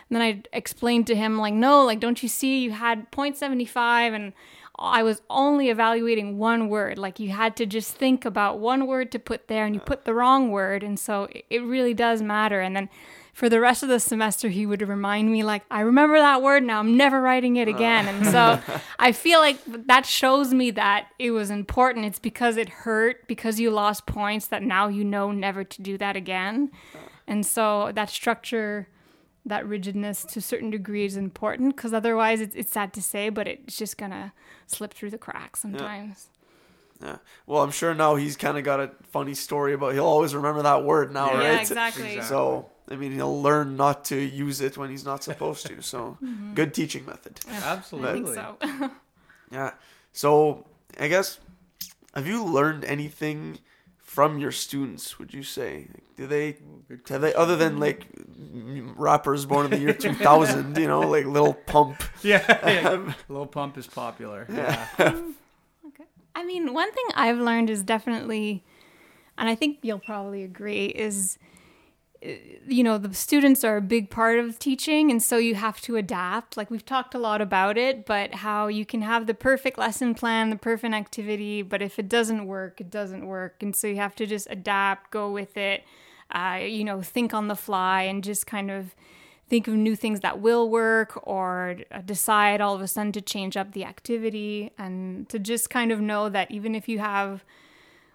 and 0.09 0.15
then 0.15 0.21
I 0.21 0.43
explained 0.57 1.07
to 1.07 1.15
him, 1.15 1.37
like, 1.37 1.53
no, 1.53 1.85
like, 1.85 1.99
don't 1.99 2.21
you 2.23 2.29
see 2.29 2.59
you 2.63 2.71
had 2.71 3.11
0.75 3.11 4.13
and 4.15 4.33
I 4.81 5.03
was 5.03 5.21
only 5.29 5.69
evaluating 5.69 6.37
one 6.37 6.69
word. 6.69 6.97
Like, 6.97 7.19
you 7.19 7.29
had 7.29 7.55
to 7.57 7.65
just 7.65 7.93
think 7.95 8.23
about 8.25 8.59
one 8.59 8.87
word 8.87 9.11
to 9.11 9.19
put 9.19 9.47
there 9.47 9.65
and 9.65 9.75
you 9.75 9.81
put 9.81 10.05
the 10.05 10.13
wrong 10.13 10.51
word. 10.51 10.83
And 10.83 10.97
so 10.99 11.23
it- 11.31 11.45
it 11.49 11.63
really 11.63 11.93
does 11.93 12.21
matter. 12.21 12.61
And 12.61 12.75
then 12.75 12.89
for 13.33 13.49
the 13.49 13.59
rest 13.59 13.83
of 13.83 13.89
the 13.89 13.99
semester, 13.99 14.47
he 14.49 14.65
would 14.65 14.81
remind 14.81 15.31
me, 15.31 15.43
like, 15.43 15.63
I 15.69 15.81
remember 15.81 16.17
that 16.17 16.41
word 16.41 16.63
now, 16.63 16.79
I'm 16.79 16.95
never 16.97 17.21
writing 17.21 17.57
it 17.57 17.67
again. 17.67 18.07
And 18.07 18.25
so 18.25 18.59
I 18.99 19.11
feel 19.11 19.39
like 19.41 19.59
that 19.65 20.05
shows 20.05 20.53
me 20.53 20.71
that 20.71 21.07
it 21.19 21.31
was 21.31 21.49
important. 21.51 22.05
It's 22.05 22.19
because 22.19 22.57
it 22.57 22.69
hurt, 22.69 23.27
because 23.27 23.59
you 23.59 23.71
lost 23.71 24.05
points, 24.05 24.47
that 24.47 24.63
now 24.63 24.87
you 24.87 25.03
know 25.03 25.31
never 25.31 25.63
to 25.65 25.81
do 25.81 25.97
that 25.99 26.15
again. 26.15 26.71
And 27.27 27.45
so 27.45 27.91
that 27.93 28.09
structure 28.09 28.87
that 29.49 29.67
rigidness 29.67 30.23
to 30.25 30.39
a 30.39 30.41
certain 30.41 30.69
degree 30.69 31.05
is 31.05 31.17
important 31.17 31.75
because 31.75 31.93
otherwise 31.93 32.39
it's, 32.41 32.55
it's 32.55 32.71
sad 32.71 32.93
to 32.93 33.01
say 33.01 33.29
but 33.29 33.47
it's 33.47 33.77
just 33.77 33.97
gonna 33.97 34.33
slip 34.67 34.93
through 34.93 35.09
the 35.09 35.17
cracks 35.17 35.59
sometimes 35.61 36.27
Yeah. 37.01 37.17
Well, 37.47 37.63
I'm 37.63 37.71
sure 37.71 37.93
now 37.95 38.15
he's 38.15 38.35
kind 38.35 38.57
of 38.57 38.63
got 38.65 38.79
a 38.81 38.91
funny 39.11 39.33
story 39.33 39.73
about. 39.73 39.93
He'll 39.93 40.03
always 40.03 40.35
remember 40.35 40.61
that 40.63 40.83
word 40.83 41.13
now, 41.13 41.27
Yeah, 41.27 41.37
right? 41.37 41.43
Yeah, 41.53 41.61
exactly. 41.61 42.03
Exactly. 42.15 42.27
So 42.27 42.69
I 42.91 42.95
mean, 42.95 43.13
he'll 43.13 43.41
learn 43.41 43.77
not 43.77 44.03
to 44.05 44.17
use 44.17 44.59
it 44.61 44.77
when 44.77 44.89
he's 44.89 45.05
not 45.05 45.23
supposed 45.23 45.65
to. 45.67 45.81
So 45.81 46.17
mm-hmm. 46.23 46.55
good 46.55 46.73
teaching 46.73 47.05
method. 47.05 47.39
I 47.47 47.51
think 47.51 47.63
Absolutely. 47.63 48.35
so. 48.35 48.57
Yeah. 49.51 49.71
So 50.11 50.65
I 50.99 51.07
guess 51.07 51.39
have 52.13 52.27
you 52.27 52.43
learned 52.43 52.83
anything 52.85 53.59
from 54.09 54.39
your 54.39 54.51
students? 54.51 55.19
Would 55.19 55.35
you 55.35 55.43
say? 55.43 55.87
Do 56.17 56.25
they 56.25 56.57
have 57.09 57.21
they 57.21 57.33
other 57.35 57.55
than 57.55 57.79
like 57.79 58.07
rappers 58.97 59.45
born 59.45 59.65
in 59.65 59.71
the 59.71 59.77
year 59.77 59.93
2000? 59.93 60.75
You 60.77 60.87
know, 60.87 61.01
like 61.01 61.25
Lil 61.25 61.53
Pump. 61.53 62.03
Yeah, 62.23 62.43
yeah. 62.67 63.13
Lil 63.29 63.45
Pump 63.45 63.77
is 63.77 63.85
popular. 63.87 64.47
Yeah. 64.49 64.87
Mm, 64.97 65.33
okay. 65.87 66.03
I 66.35 66.43
mean, 66.43 66.73
one 66.73 66.91
thing 66.91 67.05
I've 67.15 67.37
learned 67.37 67.69
is 67.69 67.83
definitely, 67.83 68.63
and 69.37 69.47
I 69.47 69.55
think 69.55 69.77
you'll 69.83 69.99
probably 69.99 70.43
agree, 70.43 70.87
is 70.87 71.37
you 72.21 72.83
know 72.83 72.97
the 72.97 73.13
students 73.13 73.63
are 73.63 73.77
a 73.77 73.81
big 73.81 74.09
part 74.09 74.39
of 74.39 74.59
teaching 74.59 75.09
and 75.09 75.23
so 75.23 75.37
you 75.37 75.55
have 75.55 75.79
to 75.81 75.95
adapt. 75.95 76.57
Like 76.57 76.69
we've 76.69 76.85
talked 76.85 77.15
a 77.15 77.19
lot 77.19 77.41
about 77.41 77.77
it 77.77 78.05
but 78.05 78.35
how 78.35 78.67
you 78.67 78.85
can 78.85 79.01
have 79.01 79.25
the 79.25 79.33
perfect 79.33 79.77
lesson 79.77 80.13
plan 80.15 80.49
the 80.49 80.55
perfect 80.55 80.93
activity 80.93 81.61
but 81.61 81.81
if 81.81 81.97
it 81.97 82.09
doesn't 82.09 82.45
work 82.45 82.81
it 82.81 82.89
doesn't 82.89 83.25
work. 83.25 83.61
And 83.61 83.75
so 83.75 83.87
you 83.87 83.95
have 83.97 84.15
to 84.15 84.25
just 84.25 84.47
adapt 84.49 85.11
go 85.11 85.31
with 85.31 85.55
it 85.57 85.83
uh, 86.31 86.59
you 86.61 86.83
know 86.83 87.01
think 87.01 87.33
on 87.33 87.47
the 87.47 87.55
fly 87.55 88.03
and 88.03 88.23
just 88.23 88.45
kind 88.45 88.69
of 88.69 88.95
think 89.49 89.67
of 89.67 89.73
new 89.73 89.95
things 89.95 90.19
that 90.19 90.39
will 90.39 90.69
work 90.69 91.19
or 91.27 91.77
uh, 91.91 92.01
decide 92.01 92.61
all 92.61 92.75
of 92.75 92.81
a 92.81 92.87
sudden 92.87 93.11
to 93.11 93.21
change 93.21 93.57
up 93.57 93.71
the 93.71 93.83
activity 93.83 94.71
and 94.77 95.27
to 95.27 95.39
just 95.39 95.69
kind 95.69 95.91
of 95.91 95.99
know 95.99 96.29
that 96.29 96.51
even 96.51 96.75
if 96.75 96.87
you 96.87 96.99
have 96.99 97.43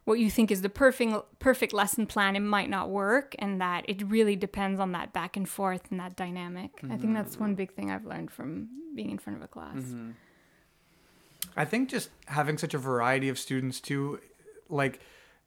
what 0.04 0.18
you 0.18 0.30
think 0.30 0.50
is 0.50 0.62
the 0.62 0.68
perfect 0.68 1.38
perfect 1.38 1.72
lesson 1.72 2.06
plan 2.06 2.36
it 2.36 2.40
might 2.40 2.68
not 2.68 2.90
work 2.90 3.34
and 3.38 3.60
that 3.60 3.84
it 3.88 4.02
really 4.06 4.36
depends 4.36 4.78
on 4.78 4.92
that 4.92 5.12
back 5.12 5.36
and 5.36 5.48
forth 5.48 5.82
and 5.90 5.98
that 6.00 6.16
dynamic. 6.16 6.70
I 6.90 6.96
think 6.96 7.14
that's 7.14 7.38
one 7.38 7.54
big 7.54 7.72
thing 7.72 7.90
i've 7.90 8.04
learned 8.04 8.30
from 8.30 8.68
being 8.94 9.10
in 9.10 9.18
front 9.18 9.38
of 9.38 9.42
a 9.42 9.48
class. 9.48 9.82
I 11.56 11.64
think 11.64 11.88
just 11.88 12.10
having 12.26 12.58
such 12.58 12.74
a 12.74 12.78
variety 12.78 13.28
of 13.28 13.38
students 13.38 13.80
too, 13.80 14.20
like 14.68 15.00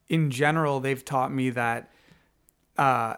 in 0.09 0.31
general, 0.31 0.79
they've 0.79 1.03
taught 1.03 1.33
me 1.33 1.49
that 1.51 1.91
uh, 2.77 3.15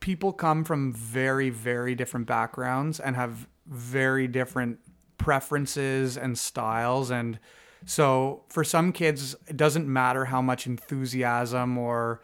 people 0.00 0.32
come 0.32 0.64
from 0.64 0.92
very, 0.92 1.50
very 1.50 1.94
different 1.94 2.26
backgrounds 2.26 2.98
and 2.98 3.14
have 3.16 3.46
very 3.66 4.26
different 4.26 4.78
preferences 5.18 6.16
and 6.16 6.38
styles. 6.38 7.10
And 7.10 7.38
so 7.84 8.42
for 8.48 8.64
some 8.64 8.92
kids, 8.92 9.34
it 9.46 9.56
doesn't 9.56 9.86
matter 9.86 10.26
how 10.26 10.42
much 10.42 10.66
enthusiasm 10.66 11.78
or 11.78 12.22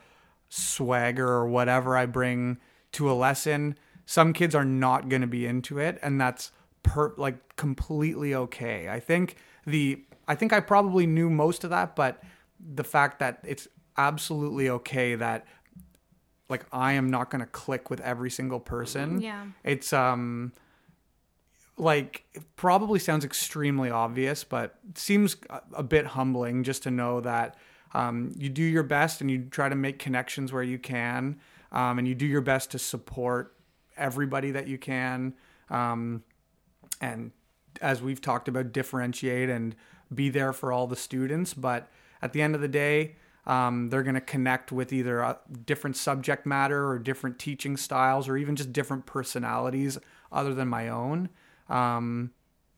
swagger 0.48 1.28
or 1.28 1.48
whatever 1.48 1.96
I 1.96 2.06
bring 2.06 2.58
to 2.92 3.10
a 3.10 3.14
lesson. 3.14 3.78
Some 4.06 4.32
kids 4.32 4.54
are 4.54 4.64
not 4.64 5.08
going 5.08 5.22
to 5.22 5.28
be 5.28 5.46
into 5.46 5.78
it, 5.78 5.98
and 6.02 6.20
that's 6.20 6.52
per 6.82 7.14
like 7.16 7.56
completely 7.56 8.34
okay. 8.34 8.88
I 8.88 9.00
think 9.00 9.36
the 9.66 10.04
I 10.28 10.34
think 10.34 10.52
I 10.52 10.60
probably 10.60 11.06
knew 11.06 11.30
most 11.30 11.64
of 11.64 11.70
that, 11.70 11.96
but 11.96 12.22
the 12.60 12.84
fact 12.84 13.18
that 13.18 13.40
it's 13.44 13.68
absolutely 13.96 14.68
okay 14.68 15.14
that 15.14 15.46
like 16.48 16.66
I 16.72 16.92
am 16.92 17.10
not 17.10 17.30
going 17.30 17.40
to 17.40 17.46
click 17.46 17.90
with 17.90 18.00
every 18.00 18.30
single 18.30 18.60
person. 18.60 19.20
Yeah. 19.20 19.46
It's 19.62 19.92
um 19.92 20.52
like 21.76 22.24
it 22.34 22.42
probably 22.56 22.98
sounds 22.98 23.24
extremely 23.24 23.90
obvious, 23.90 24.44
but 24.44 24.78
seems 24.94 25.36
a, 25.50 25.60
a 25.74 25.82
bit 25.82 26.06
humbling 26.06 26.62
just 26.62 26.82
to 26.84 26.90
know 26.90 27.20
that 27.20 27.56
um, 27.94 28.32
you 28.36 28.48
do 28.48 28.62
your 28.62 28.82
best 28.82 29.20
and 29.20 29.30
you 29.30 29.46
try 29.50 29.68
to 29.68 29.74
make 29.74 29.98
connections 29.98 30.52
where 30.52 30.62
you 30.62 30.78
can, 30.78 31.40
um, 31.72 31.98
and 31.98 32.06
you 32.06 32.14
do 32.14 32.26
your 32.26 32.40
best 32.40 32.70
to 32.72 32.78
support 32.78 33.56
everybody 33.96 34.50
that 34.50 34.66
you 34.66 34.78
can, 34.78 35.34
um, 35.70 36.22
and 37.00 37.32
as 37.80 38.02
we've 38.02 38.20
talked 38.20 38.48
about, 38.48 38.72
differentiate 38.72 39.50
and 39.50 39.74
be 40.14 40.28
there 40.28 40.52
for 40.52 40.72
all 40.72 40.86
the 40.86 40.96
students. 40.96 41.54
But 41.54 41.90
at 42.22 42.32
the 42.32 42.42
end 42.42 42.54
of 42.54 42.60
the 42.60 42.68
day, 42.68 43.16
um, 43.46 43.90
they're 43.90 44.02
going 44.02 44.14
to 44.14 44.20
connect 44.20 44.72
with 44.72 44.92
either 44.92 45.20
a 45.20 45.38
different 45.66 45.96
subject 45.96 46.46
matter 46.46 46.88
or 46.88 46.98
different 46.98 47.38
teaching 47.38 47.76
styles 47.76 48.28
or 48.28 48.36
even 48.36 48.56
just 48.56 48.72
different 48.72 49.06
personalities 49.06 49.98
other 50.32 50.54
than 50.54 50.68
my 50.68 50.88
own. 50.88 51.28
Um, 51.68 52.30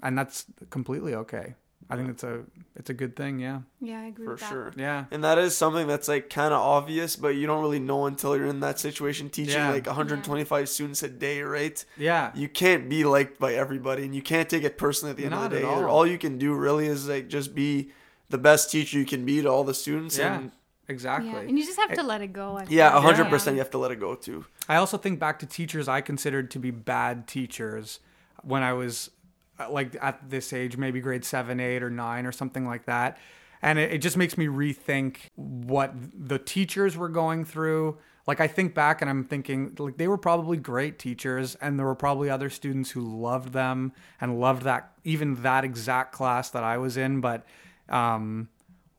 and 0.02 0.16
that's 0.16 0.44
completely 0.70 1.14
okay. 1.14 1.54
I 1.88 1.94
think 1.94 2.08
it's 2.10 2.24
a 2.24 2.40
it's 2.74 2.90
a 2.90 2.94
good 2.94 3.14
thing. 3.14 3.38
Yeah. 3.38 3.60
yeah 3.80 4.00
i 4.00 4.06
agree 4.06 4.24
For 4.26 4.32
with 4.32 4.40
that 4.40 4.48
sure. 4.48 4.72
Yeah. 4.76 5.04
And 5.12 5.22
that 5.22 5.38
is 5.38 5.56
something 5.56 5.86
that's 5.86 6.08
like 6.08 6.28
kind 6.30 6.52
of 6.52 6.60
obvious, 6.60 7.14
but 7.14 7.36
you 7.36 7.46
don't 7.46 7.60
really 7.60 7.78
know 7.78 8.06
until 8.06 8.36
you're 8.36 8.46
in 8.46 8.58
that 8.60 8.80
situation 8.80 9.30
teaching 9.30 9.54
Yeah. 9.54 9.70
like 9.70 9.86
125 9.86 10.68
students 10.68 11.04
a 11.04 11.08
day, 11.08 11.42
right? 11.42 11.82
Yeah. 11.96 12.32
You 12.34 12.48
can't 12.48 12.88
be 12.88 13.04
liked 13.04 13.38
by 13.38 13.54
everybody 13.54 14.04
and 14.04 14.16
you 14.16 14.22
can't 14.22 14.50
take 14.50 14.64
it 14.64 14.78
personally 14.78 15.12
at 15.12 15.16
the 15.16 15.24
end 15.26 15.30
Not 15.30 15.44
of 15.46 15.50
the 15.52 15.58
day. 15.60 15.64
all. 15.64 15.84
All 15.84 16.04
you 16.06 16.18
can 16.18 16.38
do 16.38 16.54
really 16.54 16.86
is 16.86 17.08
like 17.08 17.28
just 17.28 17.54
be 17.54 17.92
the 18.30 18.38
best 18.38 18.68
teacher 18.72 18.98
you 18.98 19.06
can 19.06 19.24
be 19.24 19.40
to 19.42 19.48
all 19.48 19.62
the 19.62 19.74
students. 19.74 20.18
Yeah. 20.18 20.38
And 20.38 20.52
Exactly. 20.88 21.30
yeah 21.30 21.38
and 21.40 21.58
you 21.58 21.64
just 21.64 21.78
have 21.80 21.94
to 21.94 22.02
let 22.04 22.20
it 22.20 22.32
go 22.32 22.58
I 22.58 22.66
yeah, 22.68 23.00
think. 23.00 23.16
100% 23.16 23.52
you 23.52 23.58
have 23.58 23.70
to 23.70 23.78
let 23.78 23.90
it 23.92 23.98
go 24.00 24.14
too. 24.16 24.44
I 24.68 24.76
also 24.76 24.96
think 24.98 25.18
back 25.20 25.38
to 25.40 25.46
teachers 25.46 25.86
I 25.88 26.00
considered 26.00 26.50
to 26.52 26.58
be 26.60 26.70
bad 26.72 27.26
teachers 27.28 27.98
when 28.42 28.62
I 28.62 28.72
was 28.72 29.10
uh, 29.58 29.70
like 29.70 29.96
at 30.00 30.28
this 30.28 30.52
age, 30.52 30.76
maybe 30.76 31.00
grade 31.00 31.24
seven, 31.24 31.60
eight, 31.60 31.82
or 31.82 31.90
nine, 31.90 32.26
or 32.26 32.32
something 32.32 32.66
like 32.66 32.86
that. 32.86 33.18
And 33.62 33.78
it, 33.78 33.92
it 33.94 33.98
just 33.98 34.16
makes 34.16 34.36
me 34.36 34.46
rethink 34.46 35.16
what 35.34 35.94
the 36.14 36.38
teachers 36.38 36.96
were 36.96 37.08
going 37.08 37.44
through. 37.44 37.98
Like 38.26 38.40
I 38.40 38.48
think 38.48 38.74
back 38.74 39.00
and 39.02 39.10
I'm 39.10 39.24
thinking 39.24 39.76
like 39.78 39.98
they 39.98 40.08
were 40.08 40.18
probably 40.18 40.56
great 40.56 40.98
teachers 40.98 41.54
and 41.56 41.78
there 41.78 41.86
were 41.86 41.94
probably 41.94 42.28
other 42.28 42.50
students 42.50 42.90
who 42.90 43.00
loved 43.00 43.52
them 43.52 43.92
and 44.20 44.40
loved 44.40 44.62
that 44.62 44.92
even 45.04 45.42
that 45.42 45.64
exact 45.64 46.12
class 46.12 46.50
that 46.50 46.64
I 46.64 46.78
was 46.78 46.96
in, 46.96 47.20
but 47.20 47.46
um 47.88 48.48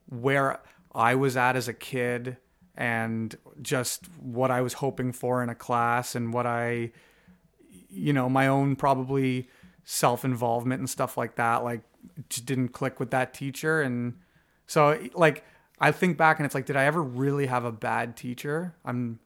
where 0.10 0.62
I 0.96 1.16
was 1.16 1.36
at 1.36 1.56
as 1.56 1.68
a 1.68 1.74
kid 1.74 2.38
and 2.76 3.36
just 3.62 4.06
what 4.20 4.52
I 4.52 4.62
was 4.62 4.74
hoping 4.74 5.12
for 5.12 5.44
in 5.44 5.50
a 5.50 5.56
class 5.56 6.16
and 6.16 6.32
what 6.32 6.46
I, 6.46 6.92
you 7.98 8.14
know, 8.14 8.30
my 8.30 8.48
own 8.48 8.76
probably 8.76 9.50
self 9.84 10.24
involvement 10.26 10.80
and 10.80 10.90
stuff 10.90 11.18
like 11.18 11.36
that, 11.36 11.64
like 11.64 11.82
just 12.30 12.46
didn't 12.46 12.70
click 12.70 13.00
with 13.00 13.12
that 13.12 13.34
teacher. 13.34 13.82
And 13.82 14.16
so, 14.66 15.00
like, 15.14 15.44
I 15.80 15.92
think 15.92 16.18
back 16.18 16.40
and 16.40 16.46
it's 16.46 16.56
like, 16.56 16.66
did 16.66 16.76
I 16.76 16.86
ever 16.86 17.02
really 17.02 17.48
have 17.48 17.66
a 17.66 17.72
bad 17.72 18.16
teacher? 18.16 18.76
I'm, 18.84 19.20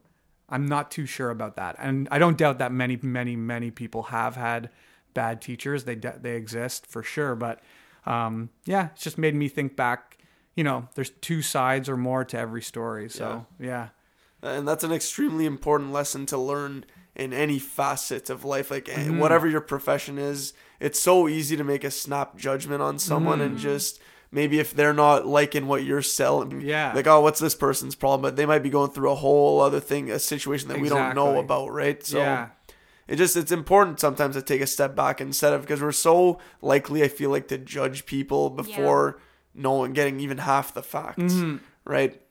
I'm 0.49 0.65
not 0.65 0.91
too 0.91 1.05
sure 1.05 1.29
about 1.29 1.55
that. 1.55 1.75
And 1.79 2.07
I 2.11 2.19
don't 2.19 2.37
doubt 2.37 2.59
that 2.59 2.71
many, 2.71 2.97
many, 3.01 3.35
many 3.35 3.71
people 3.71 4.03
have 4.03 4.35
had 4.35 4.69
bad 5.13 5.41
teachers. 5.41 5.85
They, 5.85 5.95
they 5.95 6.35
exist 6.35 6.85
for 6.85 7.03
sure. 7.03 7.35
But, 7.35 7.61
um, 8.05 8.49
yeah, 8.65 8.89
it's 8.93 9.03
just 9.03 9.17
made 9.17 9.35
me 9.35 9.47
think 9.47 9.75
back 9.75 10.17
you 10.55 10.63
know, 10.63 10.87
there's 10.95 11.09
two 11.09 11.41
sides 11.41 11.87
or 11.89 11.97
more 11.97 12.25
to 12.25 12.37
every 12.37 12.61
story. 12.61 13.09
So 13.09 13.45
yeah, 13.59 13.89
And 14.41 14.67
that's 14.67 14.83
an 14.83 14.91
extremely 14.91 15.45
important 15.45 15.91
lesson 15.91 16.25
to 16.27 16.37
learn 16.37 16.85
in 17.15 17.33
any 17.33 17.59
facet 17.59 18.29
of 18.29 18.43
life. 18.45 18.71
Like 18.71 18.87
eh, 18.89 18.95
Mm-hmm. 19.05 19.19
whatever 19.19 19.47
your 19.47 19.61
profession 19.61 20.17
is, 20.17 20.53
it's 20.79 20.99
so 20.99 21.27
easy 21.27 21.55
to 21.57 21.63
make 21.63 21.83
a 21.83 21.91
snap 21.91 22.37
judgment 22.37 22.81
on 22.81 22.99
someone 22.99 23.39
Mm-hmm. 23.39 23.47
and 23.51 23.57
just 23.57 23.99
maybe 24.31 24.59
if 24.59 24.73
they're 24.73 24.93
not 24.93 25.27
liking 25.27 25.67
what 25.67 25.83
you're 25.83 26.01
selling, 26.01 26.61
Yeah. 26.61 26.93
like 26.95 27.07
oh, 27.07 27.19
what's 27.21 27.39
this 27.41 27.53
person's 27.55 27.95
problem? 27.95 28.21
But 28.21 28.35
they 28.37 28.45
might 28.45 28.63
be 28.63 28.69
going 28.69 28.91
through 28.91 29.11
a 29.11 29.15
whole 29.15 29.59
other 29.61 29.79
thing, 29.81 30.09
a 30.09 30.19
situation 30.19 30.69
that 30.69 30.79
we 30.79 30.87
don't 30.89 31.15
know 31.15 31.37
about, 31.39 31.71
right? 31.73 32.01
So 32.05 32.19
yeah, 32.19 32.47
it 33.09 33.17
just 33.17 33.35
it's 33.35 33.51
important 33.51 33.99
sometimes 33.99 34.35
to 34.35 34.41
take 34.41 34.61
a 34.61 34.67
step 34.67 34.95
back 34.95 35.19
instead 35.19 35.51
of 35.51 35.61
because 35.61 35.81
we're 35.81 35.91
so 35.91 36.39
likely, 36.61 37.03
I 37.03 37.09
feel 37.09 37.29
like, 37.29 37.49
to 37.49 37.57
judge 37.57 38.05
people 38.05 38.49
before 38.49 39.19
knowing 39.53 39.91
getting 39.91 40.21
even 40.21 40.37
half 40.37 40.73
the 40.73 40.81
facts, 40.81 41.33
Mm-hmm. 41.33 41.57
right? 41.83 42.21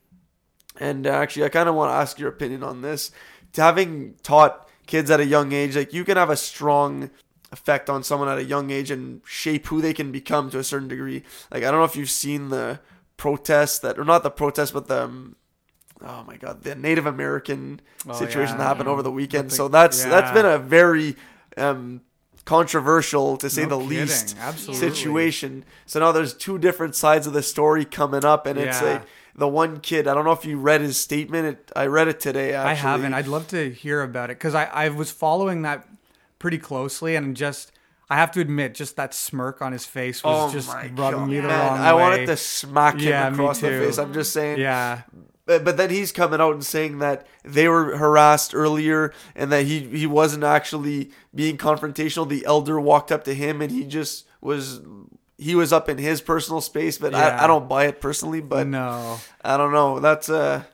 And 0.78 1.07
uh, 1.07 1.11
actually, 1.11 1.45
I 1.45 1.51
kind 1.51 1.68
of 1.68 1.74
want 1.74 1.91
to 1.91 1.95
ask 1.97 2.18
your 2.18 2.31
opinion 2.31 2.62
on 2.62 2.81
this. 2.81 3.11
To 3.55 3.62
having 3.62 4.14
taught 4.22 4.70
kids 4.91 5.09
at 5.11 5.20
a 5.20 5.24
young 5.36 5.53
age, 5.53 5.76
like 5.76 5.93
you 5.95 6.05
can 6.05 6.16
have 6.16 6.30
a 6.30 6.36
strong 6.36 7.11
effect 7.53 7.88
on 7.91 8.03
someone 8.05 8.28
at 8.28 8.38
a 8.38 8.45
young 8.55 8.70
age 8.70 8.91
and 8.91 9.20
shape 9.24 9.66
who 9.70 9.80
they 9.80 9.95
can 10.01 10.12
become 10.12 10.51
to 10.51 10.59
a 10.59 10.64
certain 10.64 10.88
degree. 10.88 11.22
Like 11.53 11.62
I 11.64 11.70
don't 11.70 11.80
know 11.80 11.84
if 11.93 11.97
you've 11.97 12.11
seen 12.24 12.49
the 12.51 12.80
protests 13.16 13.78
that, 13.80 13.99
or 13.99 14.05
not 14.05 14.22
the 14.22 14.30
protests, 14.30 14.70
but 14.72 14.86
the 14.88 15.03
um, 15.05 15.36
oh 16.12 16.22
my 16.30 16.36
god, 16.36 16.62
the 16.62 16.74
Native 16.74 17.07
American 17.07 17.80
Oh, 18.09 18.12
situation 18.14 18.55
yeah. 18.55 18.59
that 18.59 18.68
happened 18.70 18.86
Yeah. 18.88 18.93
over 18.95 19.03
the 19.03 19.11
weekend. 19.20 19.51
The- 19.51 19.55
so 19.61 19.68
that's 19.68 20.05
that's 20.05 20.32
been 20.32 20.47
a 20.47 20.59
very 20.59 21.16
um, 21.57 22.01
controversial, 22.45 23.36
to 23.36 23.49
say 23.51 23.62
No 23.66 23.68
the 23.68 23.76
kidding. 23.84 24.01
least, 24.09 24.36
Absolutely. 24.41 24.91
situation. 24.91 25.64
So 25.86 26.01
now 26.01 26.12
there's 26.12 26.34
two 26.34 26.59
different 26.59 26.95
sides 26.95 27.26
of 27.26 27.32
the 27.32 27.43
story 27.43 27.84
coming 27.84 28.24
up, 28.24 28.47
and 28.47 28.59
it's 28.59 28.80
like 28.82 29.03
the 29.35 29.49
one 29.49 29.81
kid. 29.81 30.07
I 30.09 30.14
don't 30.14 30.24
know 30.24 30.33
if 30.33 30.45
you 30.45 30.59
read 30.59 30.81
his 30.81 30.99
statement. 30.99 31.47
It, 31.47 31.72
I 31.76 31.87
read 31.87 32.09
it 32.09 32.20
today. 32.20 32.53
Actually. 32.55 32.70
I 32.70 32.74
haven't. 32.74 33.14
I'd 33.14 33.26
love 33.28 33.49
to 33.49 33.70
hear 33.70 34.03
about 34.03 34.31
it 34.31 34.39
because 34.39 34.55
I 34.55 34.64
I 34.64 34.89
was 34.89 35.11
following 35.11 35.62
that 35.62 35.87
pretty 36.39 36.59
closely 36.59 37.16
and 37.16 37.37
just 37.37 37.72
I 38.09 38.16
have 38.16 38.33
to 38.33 38.41
admit, 38.41 38.74
just 38.74 38.97
that 38.97 39.14
smirk 39.14 39.62
on 39.62 39.72
his 39.72 39.85
face 39.87 40.24
was 40.24 40.51
Oh 40.51 40.53
just 40.53 40.68
rubbing 40.68 40.95
God. 40.97 41.28
me 41.28 41.37
the 41.37 41.47
Man, 41.47 41.68
wrong 41.70 41.78
I 41.78 41.93
wanted 41.93 42.26
to 42.26 42.37
smack 42.37 42.95
him 42.95 43.09
Yeah, 43.09 43.28
across 43.33 43.61
the 43.61 43.68
face. 43.68 43.99
I'm 43.99 44.12
just 44.12 44.33
saying. 44.33 44.59
Yeah, 44.59 45.03
But, 45.47 45.64
but 45.64 45.76
then 45.76 45.91
he's 45.91 46.11
coming 46.11 46.41
out 46.41 46.55
and 46.55 46.64
saying 46.64 46.99
that 46.99 47.26
they 47.45 47.68
were 47.68 47.97
harassed 47.97 48.53
earlier 48.53 49.12
and 49.37 49.53
that 49.53 49.66
he, 49.66 49.81
he 49.97 50.07
wasn't 50.07 50.43
actually 50.43 51.12
being 51.33 51.57
confrontational. 51.57 52.28
The 52.28 52.45
elder 52.47 52.81
walked 52.81 53.12
up 53.12 53.22
to 53.24 53.35
him 53.35 53.62
and 53.62 53.70
he 53.70 53.85
just 53.85 54.26
was 54.41 54.81
he 55.41 55.55
was 55.55 55.72
up 55.72 55.88
in 55.88 55.99
his 55.99 56.20
personal 56.20 56.61
space. 56.61 56.99
But 56.99 57.14
I, 57.14 57.45
I 57.45 57.47
don't 57.47 57.68
buy 57.68 57.86
it 57.86 58.01
personally. 58.01 58.41
But 58.41 58.66
no, 58.66 59.18
I 59.43 59.57
don't 59.57 59.72
know. 59.72 59.99
That's 59.99 60.28
uh 60.28 60.64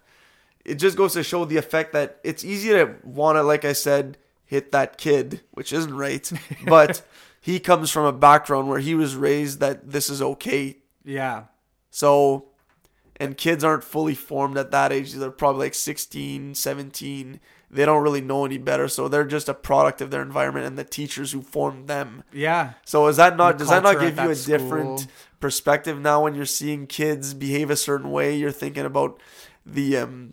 it 0.64 0.74
just 0.74 0.96
goes 0.96 1.12
to 1.12 1.22
show 1.22 1.44
the 1.44 1.56
effect 1.56 1.92
that 1.92 2.18
it's 2.24 2.44
easy 2.44 2.70
to 2.70 2.96
want 3.04 3.36
to, 3.36 3.42
like 3.42 3.64
I 3.64 3.72
said, 3.72 4.18
hit 4.44 4.72
that 4.72 4.98
kid, 4.98 5.42
which 5.52 5.72
isn't 5.72 5.94
right. 5.94 6.30
But 6.66 7.02
he 7.40 7.60
comes 7.60 7.90
from 7.92 8.04
a 8.04 8.12
background 8.12 8.68
where 8.68 8.80
he 8.80 8.96
was 8.96 9.14
raised 9.14 9.60
that 9.60 9.90
this 9.92 10.10
is 10.10 10.20
okay. 10.20 10.78
yeah, 11.04 11.44
So, 11.90 12.46
and 13.20 13.36
kids 13.36 13.62
aren't 13.62 13.84
fully 13.84 14.16
formed 14.16 14.58
at 14.58 14.72
that 14.72 14.92
age. 14.92 15.12
They're 15.12 15.30
probably 15.30 15.66
like 15.66 15.74
16, 15.74 16.56
17. 16.56 17.40
They 17.76 17.84
don't 17.84 18.02
really 18.02 18.20
know 18.20 18.44
any 18.44 18.58
better. 18.58 18.88
So 18.88 19.06
they're 19.08 19.24
just 19.24 19.48
a 19.48 19.54
product 19.54 20.00
of 20.00 20.10
their 20.10 20.22
environment 20.22 20.66
and 20.66 20.76
the 20.76 20.84
teachers 20.84 21.32
who 21.32 21.42
formed 21.42 21.86
them. 21.88 22.24
yeah, 22.32 22.72
So 22.84 23.06
is 23.06 23.16
that 23.18 23.36
not 23.36 23.52
The 23.52 23.58
does 23.64 23.68
that 23.68 23.82
not 23.82 24.00
give 24.00 24.16
you 24.16 24.30
a 24.30 24.34
that 24.34 24.46
different 24.46 25.06
perspective 25.40 26.00
now 26.00 26.24
when 26.24 26.34
you're 26.34 26.46
seeing 26.46 26.86
kids 26.86 27.34
behave 27.34 27.70
a 27.70 27.76
certain 27.76 28.10
way? 28.10 28.34
You're 28.34 28.50
thinking 28.50 28.84
about 28.84 29.20
the 29.64 29.98
um, 29.98 30.32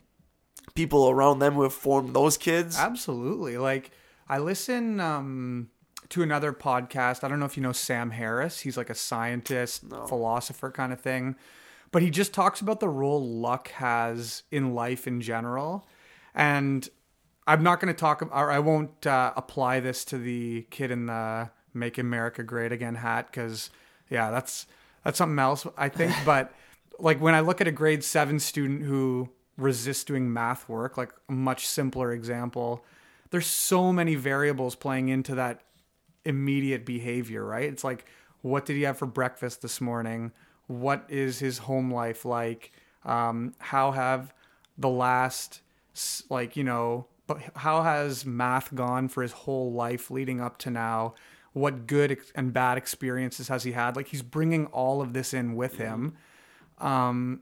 people 0.74 1.10
around 1.10 1.40
them 1.40 1.54
who 1.54 1.64
have 1.64 1.74
formed 1.74 2.16
those 2.16 2.38
kids. 2.38 2.78
absolutely. 2.80 3.58
Like 3.58 3.92
I 4.28 4.38
listen 4.40 5.00
um, 5.00 5.70
to 6.10 6.24
another 6.24 6.54
podcast. 6.54 7.24
I 7.24 7.28
don't 7.28 7.40
know 7.40 7.46
if 7.46 7.58
you 7.58 7.64
know 7.64 7.74
Sam 7.74 8.12
Harris. 8.12 8.62
He's 8.62 8.78
like 8.78 8.90
a 8.90 8.96
scientist, 8.96 9.84
philosopher 10.08 10.72
kind 10.72 10.94
of 10.94 11.02
thing, 11.02 11.36
but 11.92 12.02
he 12.02 12.10
just 12.10 12.34
talks 12.34 12.62
about 12.62 12.80
the 12.80 12.90
role 12.90 13.22
luck 13.22 13.68
has 13.72 14.44
in 14.50 14.74
life 14.74 15.08
in 15.08 15.20
general, 15.22 15.88
and 16.34 16.88
I'm 17.46 17.64
not 17.64 17.80
going 17.80 17.94
to 17.94 18.00
talk, 18.00 18.22
or 18.22 18.52
I 18.52 18.60
won't 18.60 19.06
uh, 19.06 19.34
apply 19.36 19.80
this 19.80 20.06
to 20.06 20.18
the 20.18 20.66
kid 20.70 20.92
in 20.92 21.08
the 21.08 21.50
"Make 21.74 21.98
America 21.98 22.44
Great 22.44 22.72
Again" 22.72 22.96
hat 22.96 23.28
because, 23.32 23.70
yeah, 24.10 24.32
that's 24.32 24.66
that's 25.04 25.18
something 25.18 25.40
else 25.40 25.68
I 25.78 25.90
think. 25.90 26.14
but 26.26 26.54
like 27.00 27.20
when 27.20 27.36
I 27.36 27.42
look 27.42 27.62
at 27.62 27.68
a 27.68 27.72
grade 27.72 28.04
seven 28.04 28.40
student 28.40 28.84
who 28.84 29.30
resists 29.58 30.04
doing 30.04 30.32
math 30.32 30.68
work, 30.70 30.98
like 30.98 31.12
a 31.30 31.32
much 31.32 31.68
simpler 31.68 32.12
example, 32.12 32.84
there's 33.32 33.48
so 33.48 33.92
many 33.92 34.16
variables 34.16 34.76
playing 34.76 35.10
into 35.10 35.36
that 35.36 35.62
immediate 36.26 36.86
behavior, 36.86 37.44
right? 37.44 37.70
It's 37.70 37.84
like, 37.84 38.06
what 38.42 38.66
did 38.66 38.76
he 38.76 38.84
have 38.84 38.98
for 38.98 39.06
breakfast 39.06 39.62
this 39.62 39.82
morning? 39.82 40.32
What 40.68 41.06
is 41.10 41.40
his 41.40 41.60
home 41.60 41.92
life 41.92 42.26
like? 42.26 42.72
Um, 43.06 43.54
how 43.60 43.92
have 43.92 44.34
the 44.78 44.90
last, 44.90 45.62
like, 46.30 46.56
you 46.56 46.64
know, 46.64 47.08
but 47.28 47.42
how 47.56 47.84
has 47.84 48.26
math 48.26 48.74
gone 48.76 49.08
for 49.08 49.22
his 49.22 49.32
whole 49.32 49.72
life 49.72 50.12
leading 50.12 50.42
up 50.42 50.58
to 50.60 50.70
now? 50.70 51.16
What 51.54 51.88
good 51.88 52.18
and 52.36 52.52
bad 52.52 52.78
experiences 52.78 53.48
has 53.48 53.64
he 53.64 53.74
had? 53.74 53.96
Like, 53.96 54.08
he's 54.08 54.24
bringing 54.24 54.66
all 54.68 55.02
of 55.02 55.14
this 55.14 55.34
in 55.34 55.56
with 55.56 55.78
him. 55.78 56.16
Um, 56.80 57.42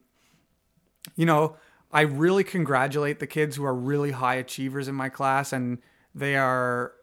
you 1.15 1.25
know, 1.25 1.55
I 1.91 2.01
really 2.01 2.43
congratulate 2.43 3.19
the 3.19 3.27
kids 3.27 3.55
who 3.55 3.65
are 3.65 3.75
really 3.75 4.11
high 4.11 4.35
achievers 4.35 4.87
in 4.87 4.95
my 4.95 5.09
class, 5.09 5.51
and 5.51 5.79
they 6.13 6.35
are 6.35 6.93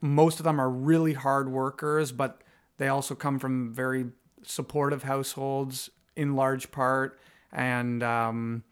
most 0.00 0.38
of 0.38 0.44
them 0.44 0.60
are 0.60 0.70
really 0.70 1.14
hard 1.14 1.50
workers, 1.50 2.12
but 2.12 2.42
they 2.78 2.88
also 2.88 3.14
come 3.14 3.38
from 3.38 3.72
very 3.72 4.06
supportive 4.42 5.02
households 5.02 5.90
in 6.16 6.36
large 6.36 6.70
part, 6.70 7.18
and 7.52 8.02
um, 8.02 8.62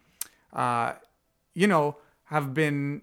uh, 0.53 0.95
you 1.55 1.67
know 1.67 1.97
have 2.25 2.55
been 2.55 3.03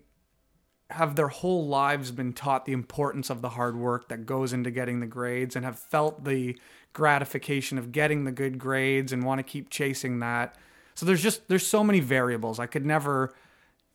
have 0.93 1.15
their 1.15 1.27
whole 1.27 1.67
lives 1.67 2.11
been 2.11 2.33
taught 2.33 2.65
the 2.65 2.71
importance 2.71 3.29
of 3.29 3.41
the 3.41 3.49
hard 3.49 3.75
work 3.75 4.09
that 4.09 4.25
goes 4.25 4.53
into 4.53 4.69
getting 4.69 4.99
the 4.99 5.07
grades 5.07 5.55
and 5.55 5.65
have 5.65 5.79
felt 5.79 6.23
the 6.23 6.55
gratification 6.93 7.79
of 7.79 7.91
getting 7.91 8.25
the 8.25 8.31
good 8.31 8.59
grades 8.59 9.11
and 9.11 9.23
want 9.23 9.39
to 9.39 9.43
keep 9.43 9.69
chasing 9.71 10.19
that. 10.19 10.55
So 10.93 11.05
there's 11.05 11.23
just 11.23 11.47
there's 11.47 11.65
so 11.65 11.83
many 11.83 11.99
variables. 11.99 12.59
I 12.59 12.67
could 12.67 12.85
never 12.85 13.33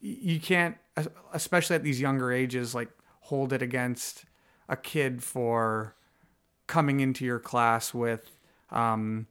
you 0.00 0.40
can't 0.40 0.76
especially 1.32 1.76
at 1.76 1.84
these 1.84 2.00
younger 2.00 2.32
ages 2.32 2.74
like 2.74 2.88
hold 3.20 3.52
it 3.52 3.62
against 3.62 4.24
a 4.68 4.76
kid 4.76 5.22
for 5.22 5.94
coming 6.66 6.98
into 7.00 7.24
your 7.24 7.38
class 7.38 7.94
with 7.94 8.36
um 8.70 9.26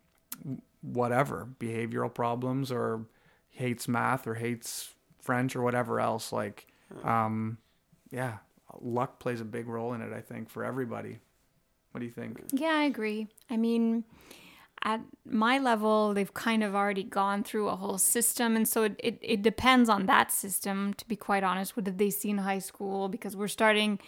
whatever 0.82 1.47
behavioral 1.59 2.13
problems 2.13 2.72
or 2.72 3.05
hates 3.49 3.88
math 3.88 4.26
or 4.26 4.36
hates 4.36 4.93
French 5.20 5.55
or 5.55 5.61
whatever 5.61 5.99
else 5.99 6.32
like 6.32 6.66
um 7.03 7.57
yeah 8.11 8.38
luck 8.81 9.19
plays 9.19 9.41
a 9.41 9.45
big 9.45 9.67
role 9.67 9.93
in 9.93 10.01
it 10.01 10.13
I 10.13 10.21
think 10.21 10.49
for 10.49 10.63
everybody 10.63 11.19
what 11.91 12.01
do 12.01 12.05
you 12.05 12.11
think 12.11 12.39
Yeah, 12.53 12.75
I 12.75 12.83
agree. 12.83 13.27
I 13.49 13.57
mean, 13.57 14.03
at 14.83 15.01
my 15.25 15.57
level, 15.57 16.13
they've 16.13 16.33
kind 16.33 16.63
of 16.63 16.75
already 16.75 17.03
gone 17.03 17.43
through 17.43 17.69
a 17.69 17.75
whole 17.75 17.97
system. 17.97 18.55
And 18.55 18.67
so 18.67 18.83
it, 18.83 18.99
it, 19.03 19.17
it 19.21 19.41
depends 19.41 19.89
on 19.89 20.05
that 20.05 20.31
system, 20.31 20.93
to 20.95 21.07
be 21.07 21.15
quite 21.15 21.43
honest. 21.43 21.75
What 21.75 21.85
did 21.85 21.97
they 21.97 22.11
see 22.11 22.29
in 22.29 22.38
high 22.38 22.59
school? 22.59 23.09
Because 23.09 23.35
we're 23.35 23.47
starting 23.47 23.99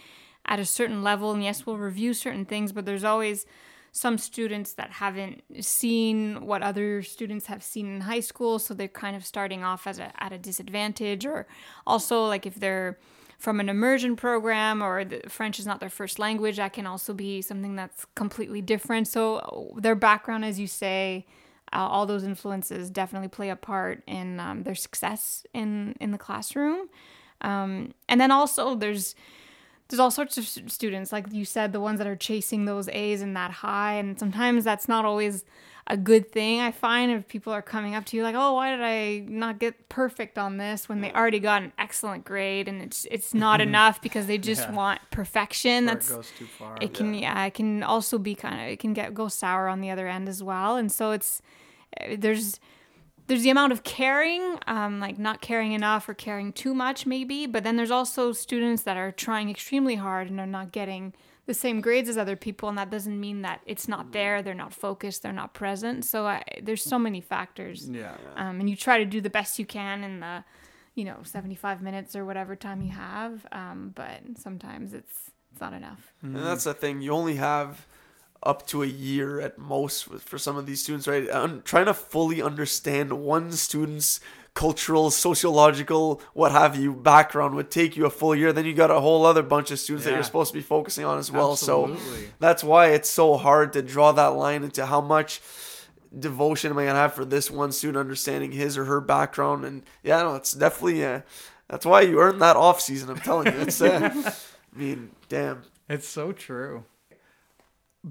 at 0.45 0.59
a 0.59 0.65
certain 0.65 1.01
level. 1.01 1.32
And 1.32 1.43
yes, 1.43 1.65
we'll 1.65 1.77
review 1.77 2.13
certain 2.13 2.45
things, 2.45 2.71
but 2.71 2.86
there's 2.86 3.03
always 3.03 3.47
some 3.91 4.17
students 4.17 4.73
that 4.73 4.91
haven't 4.91 5.41
seen 5.61 6.45
what 6.45 6.61
other 6.61 7.01
students 7.01 7.47
have 7.47 7.63
seen 7.63 7.87
in 7.87 8.01
high 8.01 8.19
school. 8.19 8.59
So 8.59 8.73
they're 8.73 8.87
kind 8.87 9.15
of 9.15 9.25
starting 9.25 9.63
off 9.63 9.87
as 9.87 9.99
a, 9.99 10.11
at 10.23 10.31
a 10.31 10.37
disadvantage. 10.37 11.25
Or 11.25 11.47
also, 11.85 12.25
like 12.25 12.45
if 12.45 12.55
they're 12.55 12.97
from 13.37 13.59
an 13.59 13.69
immersion 13.69 14.15
program 14.15 14.83
or 14.83 15.03
French 15.29 15.59
is 15.59 15.65
not 15.65 15.79
their 15.79 15.89
first 15.89 16.19
language, 16.19 16.57
that 16.57 16.73
can 16.73 16.85
also 16.85 17.13
be 17.13 17.41
something 17.41 17.75
that's 17.75 18.05
completely 18.15 18.61
different. 18.61 19.07
So 19.07 19.73
their 19.77 19.95
background, 19.95 20.43
as 20.45 20.59
you 20.59 20.67
say, 20.67 21.25
uh, 21.71 21.77
all 21.77 22.05
those 22.05 22.23
influences 22.23 22.89
definitely 22.89 23.29
play 23.29 23.49
a 23.49 23.55
part 23.55 24.03
in 24.07 24.39
um, 24.39 24.63
their 24.63 24.75
success 24.75 25.45
in 25.53 25.95
in 26.01 26.11
the 26.11 26.17
classroom. 26.17 26.89
Um, 27.41 27.93
and 28.09 28.19
then 28.19 28.31
also 28.31 28.75
there's 28.75 29.15
there's 29.89 29.99
all 29.99 30.11
sorts 30.11 30.37
of 30.37 30.45
students, 30.47 31.11
like 31.11 31.25
you 31.31 31.45
said, 31.45 31.73
the 31.73 31.79
ones 31.79 31.97
that 31.97 32.07
are 32.07 32.15
chasing 32.15 32.65
those 32.65 32.87
A's 32.89 33.21
and 33.21 33.35
that 33.35 33.51
high, 33.51 33.93
and 33.93 34.19
sometimes 34.19 34.63
that's 34.63 34.87
not 34.87 35.03
always 35.05 35.43
a 35.87 35.97
good 35.97 36.31
thing. 36.31 36.59
I 36.61 36.69
find 36.71 37.11
if 37.11 37.27
people 37.27 37.51
are 37.51 37.63
coming 37.63 37.95
up 37.95 38.05
to 38.05 38.17
you 38.17 38.21
like, 38.21 38.35
"Oh, 38.37 38.53
why 38.53 38.69
did 38.69 38.81
I 38.83 39.23
not 39.27 39.57
get 39.57 39.89
perfect 39.89 40.37
on 40.37 40.57
this?" 40.57 40.87
when 40.87 41.01
they 41.01 41.11
already 41.11 41.39
got 41.39 41.63
an 41.63 41.73
excellent 41.79 42.23
grade, 42.25 42.67
and 42.67 42.81
it's 42.81 43.07
it's 43.09 43.33
not 43.45 43.59
enough 43.61 43.99
because 43.99 44.27
they 44.27 44.37
just 44.37 44.61
Yeah. 44.69 44.75
want 44.75 45.01
perfection. 45.09 45.89
Or 45.89 45.93
it 45.93 45.95
That's 45.95 46.09
goes 46.15 46.31
too 46.37 46.45
far 46.45 46.77
it 46.81 46.93
can 46.93 47.13
yeah. 47.15 47.45
it 47.45 47.55
can 47.55 47.81
also 47.81 48.19
be 48.19 48.35
kind 48.35 48.61
of 48.61 48.67
it 48.67 48.79
can 48.79 48.93
get 48.93 49.13
go 49.15 49.27
sour 49.27 49.67
on 49.67 49.81
the 49.81 49.89
other 49.89 50.07
end 50.07 50.29
as 50.29 50.43
well 50.43 50.75
and 50.75 50.91
so 50.91 51.11
it's 51.11 51.41
uh, 51.99 52.15
there's 52.17 52.59
there's 53.30 53.43
the 53.43 53.49
amount 53.49 53.71
of 53.71 53.84
caring 53.84 54.57
um, 54.67 54.99
like 54.99 55.17
not 55.17 55.39
caring 55.39 55.71
enough 55.71 56.09
or 56.09 56.13
caring 56.13 56.51
too 56.51 56.73
much 56.73 57.05
maybe 57.05 57.45
but 57.45 57.63
then 57.63 57.77
there's 57.77 57.91
also 57.91 58.34
students 58.34 58.84
that 58.84 58.97
are 58.97 59.11
trying 59.11 59.49
extremely 59.49 59.95
hard 59.95 60.30
and 60.30 60.39
are 60.39 60.47
not 60.47 60.71
getting 60.71 61.13
the 61.45 61.53
same 61.53 61.80
grades 61.82 62.09
as 62.09 62.17
other 62.17 62.36
people 62.36 62.69
and 62.69 62.77
that 62.77 62.89
doesn't 62.89 63.19
mean 63.19 63.41
that 63.41 63.61
it's 63.65 63.88
not 63.88 64.11
there 64.11 64.41
they're 64.41 64.53
not 64.53 64.73
focused 64.73 65.23
they're 65.23 65.32
not 65.32 65.53
present. 65.53 66.05
So 66.05 66.27
I, 66.27 66.43
there's 66.61 66.84
so 66.84 66.99
many 66.99 67.21
factors 67.21 67.89
yeah. 67.89 68.15
um, 68.36 68.59
and 68.59 68.69
you 68.69 68.75
try 68.75 68.97
to 68.97 69.05
do 69.05 69.21
the 69.21 69.30
best 69.30 69.57
you 69.57 69.65
can 69.65 70.03
in 70.03 70.19
the 70.19 70.43
you 70.95 71.05
know 71.05 71.17
75 71.23 71.82
minutes 71.82 72.15
or 72.15 72.25
whatever 72.25 72.55
time 72.55 72.82
you 72.82 72.91
have 72.91 73.45
um, 73.51 73.93
but 73.95 74.21
sometimes 74.38 74.93
it's 74.93 75.32
it's 75.51 75.61
not 75.61 75.73
enough. 75.73 76.13
And 76.21 76.36
that's 76.36 76.63
the 76.63 76.73
thing. 76.73 77.01
You 77.01 77.11
only 77.11 77.36
have 77.36 77.86
up 78.43 78.65
to 78.67 78.83
a 78.83 78.87
year 78.87 79.39
at 79.39 79.57
most 79.57 80.05
for 80.05 80.37
some 80.37 80.55
of 80.57 80.65
these 80.65 80.81
students, 80.81 81.07
right? 81.07 81.29
Un- 81.29 81.61
trying 81.65 81.85
to 81.85 81.93
fully 81.93 82.41
understand 82.41 83.11
one 83.21 83.51
student's 83.51 84.19
cultural, 84.53 85.11
sociological, 85.11 86.21
what 86.33 86.51
have 86.51 86.75
you 86.75 86.93
background 86.93 87.55
would 87.55 87.69
take 87.71 87.95
you 87.95 88.05
a 88.05 88.09
full 88.09 88.35
year. 88.35 88.51
Then 88.51 88.65
you 88.65 88.73
got 88.73 88.91
a 88.91 88.99
whole 88.99 89.25
other 89.25 89.43
bunch 89.43 89.71
of 89.71 89.79
students 89.79 90.05
that 90.05 90.13
you're 90.13 90.23
supposed 90.23 90.51
to 90.51 90.57
be 90.57 90.63
focusing 90.63 91.05
on 91.05 91.17
as 91.17 91.31
well. 91.31 91.55
So 91.55 91.95
that's 92.39 92.63
why 92.63 92.87
it's 92.87 93.09
so 93.09 93.37
hard 93.37 93.73
to 93.73 93.81
draw 93.81 94.11
that 94.13 94.27
line 94.29 94.63
into 94.63 94.85
how 94.85 95.01
much 95.01 95.41
devotion 96.17 96.71
am 96.71 96.77
I 96.79 96.85
gonna 96.85 96.99
have 96.99 97.13
for 97.13 97.23
this 97.25 97.51
one 97.51 97.71
student 97.71 97.97
understanding 97.97 98.51
his 98.51 98.77
or 98.77 98.85
her 98.85 98.99
background. 98.99 99.63
And 99.63 99.83
yeah, 100.03 100.23
no, 100.23 100.35
it's 100.35 100.53
definitely 100.53 101.05
uh, 101.05 101.21
that's 101.69 101.85
why 101.85 102.01
you 102.01 102.19
earn 102.19 102.39
that 102.39 102.55
off 102.55 102.81
season. 102.81 103.09
I'm 103.09 103.19
telling 103.19 103.53
you, 103.53 103.59
it's. 103.59 103.81
Uh, 103.81 104.33
I 104.75 104.77
mean, 104.77 105.11
damn. 105.29 105.63
It's 105.87 106.07
so 106.07 106.31
true. 106.31 106.83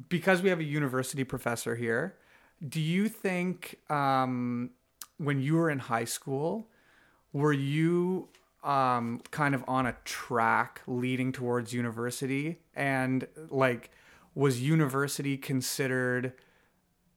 Because 0.09 0.43
we 0.43 0.51
have 0.51 0.61
a 0.61 0.64
university 0.64 1.24
professor 1.24 1.74
here, 1.74 2.16
do 2.66 2.80
you 2.80 3.09
think 3.09 3.78
um, 3.91 4.70
when 5.16 5.41
you 5.41 5.55
were 5.57 5.70
in 5.70 5.78
high 5.78 6.05
school, 6.05 6.68
were 7.32 7.53
you 7.53 8.28
um, 8.64 9.20
kind 9.30 9.55
of 9.55 9.64
on 9.66 9.86
a 9.86 9.97
track 10.05 10.82
leading 10.86 11.32
towards 11.32 11.72
university? 11.72 12.59
And 12.74 13.26
like, 13.49 13.91
was 14.34 14.61
university 14.61 15.36
considered 15.36 16.32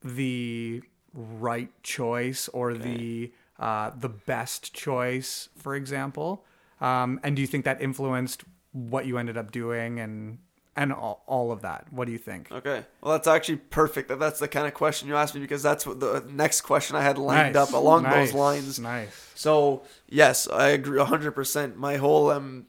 the 0.03 0.81
right 1.13 1.71
choice 1.83 2.47
or 2.49 2.73
the 2.73 3.31
uh, 3.59 3.91
the 3.95 4.09
best 4.09 4.73
choice, 4.73 5.49
for 5.55 5.75
example? 5.75 6.45
Um, 6.79 7.19
and 7.23 7.35
do 7.35 7.41
you 7.43 7.47
think 7.47 7.63
that 7.65 7.79
influenced 7.79 8.43
what 8.71 9.05
you 9.05 9.17
ended 9.19 9.37
up 9.37 9.51
doing 9.51 9.99
and 9.99 10.39
and 10.75 10.93
all, 10.93 11.23
all 11.27 11.51
of 11.51 11.61
that? 11.63 11.91
What 11.91 12.05
do 12.05 12.11
you 12.11 12.17
think? 12.17 12.51
Okay. 12.51 12.85
Well, 13.01 13.11
that's 13.13 13.27
actually 13.27 13.57
perfect. 13.57 14.07
That 14.09 14.19
that's 14.19 14.39
the 14.39 14.47
kind 14.47 14.67
of 14.67 14.73
question 14.73 15.07
you 15.07 15.15
asked 15.15 15.35
me 15.35 15.41
because 15.41 15.61
that's 15.63 15.85
what 15.85 15.99
the 15.99 16.23
next 16.31 16.61
question 16.61 16.95
I 16.95 17.01
had 17.01 17.17
lined 17.17 17.55
Nice. 17.55 17.67
up 17.69 17.73
along 17.73 18.03
Nice. 18.03 18.29
those 18.31 18.33
lines. 18.39 18.79
Nice. 18.79 19.31
So 19.35 19.83
yes, 20.07 20.47
I 20.47 20.69
agree 20.69 21.01
hundred 21.03 21.31
percent. 21.31 21.77
My 21.77 21.97
whole 21.97 22.29
um 22.31 22.67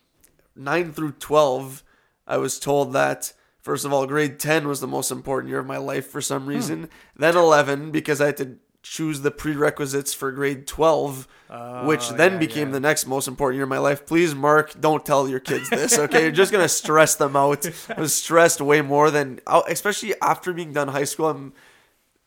nine 0.57 0.93
through 0.93 1.13
twelve, 1.13 1.83
I 2.27 2.39
was 2.39 2.59
told 2.59 2.93
that 2.95 3.33
first 3.61 3.85
of 3.85 3.93
all, 3.93 4.07
grade 4.07 4.39
ten 4.41 4.67
was 4.67 4.81
the 4.81 4.87
most 4.89 5.11
important 5.13 5.51
year 5.51 5.61
of 5.61 5.67
my 5.67 5.77
life 5.79 6.07
for 6.09 6.21
some 6.21 6.47
reason. 6.47 6.89
Then 7.17 7.37
eleven 7.37 7.91
because 7.93 8.21
I 8.21 8.27
had 8.27 8.37
to 8.39 8.57
choose 8.83 9.21
the 9.21 9.31
prerequisites 9.31 10.13
for 10.13 10.33
grade 10.33 10.67
twelve, 10.67 11.29
ah, 11.49 11.85
which 11.87 12.09
then 12.11 12.33
yeah, 12.35 12.39
became 12.39 12.69
yeah. 12.69 12.73
the 12.75 12.81
next 12.81 13.07
most 13.07 13.29
important 13.29 13.57
year 13.57 13.65
of 13.65 13.69
my 13.69 13.79
life. 13.79 14.07
Please, 14.07 14.35
Mark, 14.35 14.81
don't 14.81 15.05
tell 15.07 15.29
your 15.29 15.41
kids 15.41 15.71
this. 15.71 15.99
Okay, 15.99 16.23
you're 16.23 16.33
just 16.33 16.53
gonna 16.53 16.69
stress 16.69 17.15
them 17.15 17.37
out. 17.37 17.67
I 17.97 18.01
was 18.01 18.15
stressed 18.15 18.61
way 18.61 18.83
more 18.83 19.11
than, 19.11 19.41
oh, 19.47 19.63
especially 19.69 20.15
after 20.21 20.53
being 20.53 20.73
done 20.73 20.89
high 20.89 21.05
school. 21.05 21.29
I'm 21.29 21.53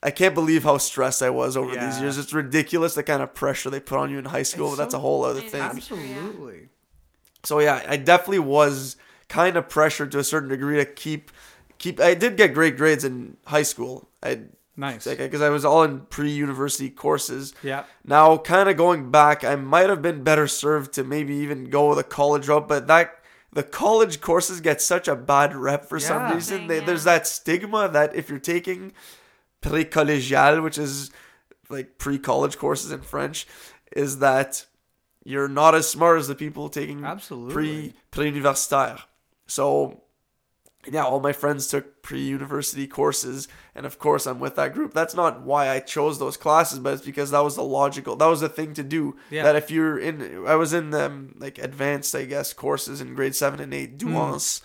I 0.03 0.11
can't 0.11 0.35
believe 0.35 0.63
how 0.63 0.77
stressed 0.77 1.23
I 1.23 1.31
was 1.31 1.57
over 1.57 1.71
these 1.75 1.99
years. 1.99 2.17
It's 2.19 2.31
ridiculous 2.31 2.93
the 2.93 3.01
kind 3.01 3.23
of 3.23 3.33
pressure 3.33 3.71
they 3.71 3.79
put 3.79 3.97
on 3.97 4.11
you 4.11 4.19
in 4.19 4.25
high 4.25 4.43
school, 4.43 4.67
It's 4.67 4.77
but 4.77 4.83
that's 4.83 4.91
so- 4.93 4.99
a 4.99 5.01
whole 5.01 5.23
other 5.23 5.41
thing. 5.41 5.61
Absolutely. 5.61 6.69
So 7.43 7.59
yeah, 7.59 7.83
I 7.87 7.97
definitely 7.97 8.39
was 8.39 8.97
kind 9.29 9.57
of 9.57 9.67
pressured 9.67 10.11
to 10.11 10.19
a 10.19 10.23
certain 10.23 10.49
degree 10.49 10.77
to 10.77 10.85
keep 10.85 11.31
keep 11.77 11.99
I 11.99 12.13
did 12.13 12.37
get 12.37 12.53
great 12.53 12.77
grades 12.77 13.03
in 13.03 13.37
high 13.45 13.63
school. 13.63 14.07
I 14.21 14.41
Nice. 14.77 15.05
because 15.05 15.41
eh? 15.41 15.45
I 15.45 15.49
was 15.49 15.63
all 15.63 15.83
in 15.83 16.01
pre-university 16.01 16.89
courses. 16.89 17.53
Yeah. 17.63 17.85
Now, 18.03 18.37
kind 18.37 18.67
of 18.69 18.77
going 18.77 19.09
back, 19.09 19.43
I 19.43 19.55
might 19.55 19.89
have 19.89 20.01
been 20.01 20.23
better 20.23 20.47
served 20.47 20.93
to 20.93 21.03
maybe 21.03 21.35
even 21.35 21.69
go 21.69 21.89
with 21.89 21.99
a 21.99 22.03
college 22.03 22.47
route, 22.47 22.67
but 22.67 22.87
that 22.87 23.19
the 23.53 23.63
college 23.63 24.19
courses 24.19 24.59
get 24.59 24.81
such 24.81 25.07
a 25.07 25.15
bad 25.15 25.55
rep 25.55 25.85
for 25.85 25.99
some 25.99 26.33
reason. 26.33 26.59
Dang, 26.59 26.67
They, 26.67 26.79
yeah. 26.79 26.85
There's 26.85 27.05
that 27.05 27.25
stigma 27.25 27.87
that 27.89 28.13
if 28.13 28.29
you're 28.29 28.39
taking 28.39 28.91
pré-collégial, 29.61 30.61
which 30.61 30.77
is 30.77 31.09
like 31.69 31.97
pre-college 31.97 32.57
courses 32.57 32.91
in 32.91 33.01
French, 33.01 33.47
is 33.95 34.19
that 34.19 34.65
you're 35.23 35.47
not 35.47 35.73
as 35.73 35.89
smart 35.89 36.19
as 36.19 36.27
the 36.27 36.35
people 36.35 36.67
taking 36.69 37.05
Absolutely. 37.05 37.53
pre 37.53 37.93
pre-universitaire. 38.11 38.99
So 39.47 40.03
yeah, 40.91 41.03
all 41.03 41.19
my 41.19 41.33
friends 41.33 41.67
took 41.67 42.01
pre-university 42.01 42.87
courses, 42.87 43.47
and 43.73 43.85
of 43.85 43.97
course 43.99 44.25
I'm 44.25 44.39
with 44.39 44.55
that 44.55 44.73
group. 44.73 44.93
That's 44.93 45.15
not 45.15 45.41
why 45.41 45.69
I 45.69 45.79
chose 45.79 46.19
those 46.19 46.37
classes, 46.37 46.79
but 46.79 46.93
it's 46.93 47.05
because 47.05 47.31
that 47.31 47.43
was 47.43 47.55
the 47.55 47.63
logical, 47.63 48.15
that 48.15 48.27
was 48.27 48.41
the 48.41 48.49
thing 48.49 48.73
to 48.75 48.83
do. 48.83 49.15
Yeah. 49.29 49.43
That 49.43 49.55
if 49.55 49.71
you're 49.71 49.97
in, 49.97 50.45
I 50.45 50.55
was 50.55 50.73
in 50.73 50.91
them 50.91 51.35
like 51.39 51.57
advanced, 51.57 52.13
I 52.15 52.25
guess, 52.25 52.53
courses 52.53 53.01
in 53.01 53.15
grade 53.15 53.35
seven 53.35 53.59
and 53.59 53.73
eight, 53.73 53.91
Hmm. 54.01 54.13
douance, 54.13 54.61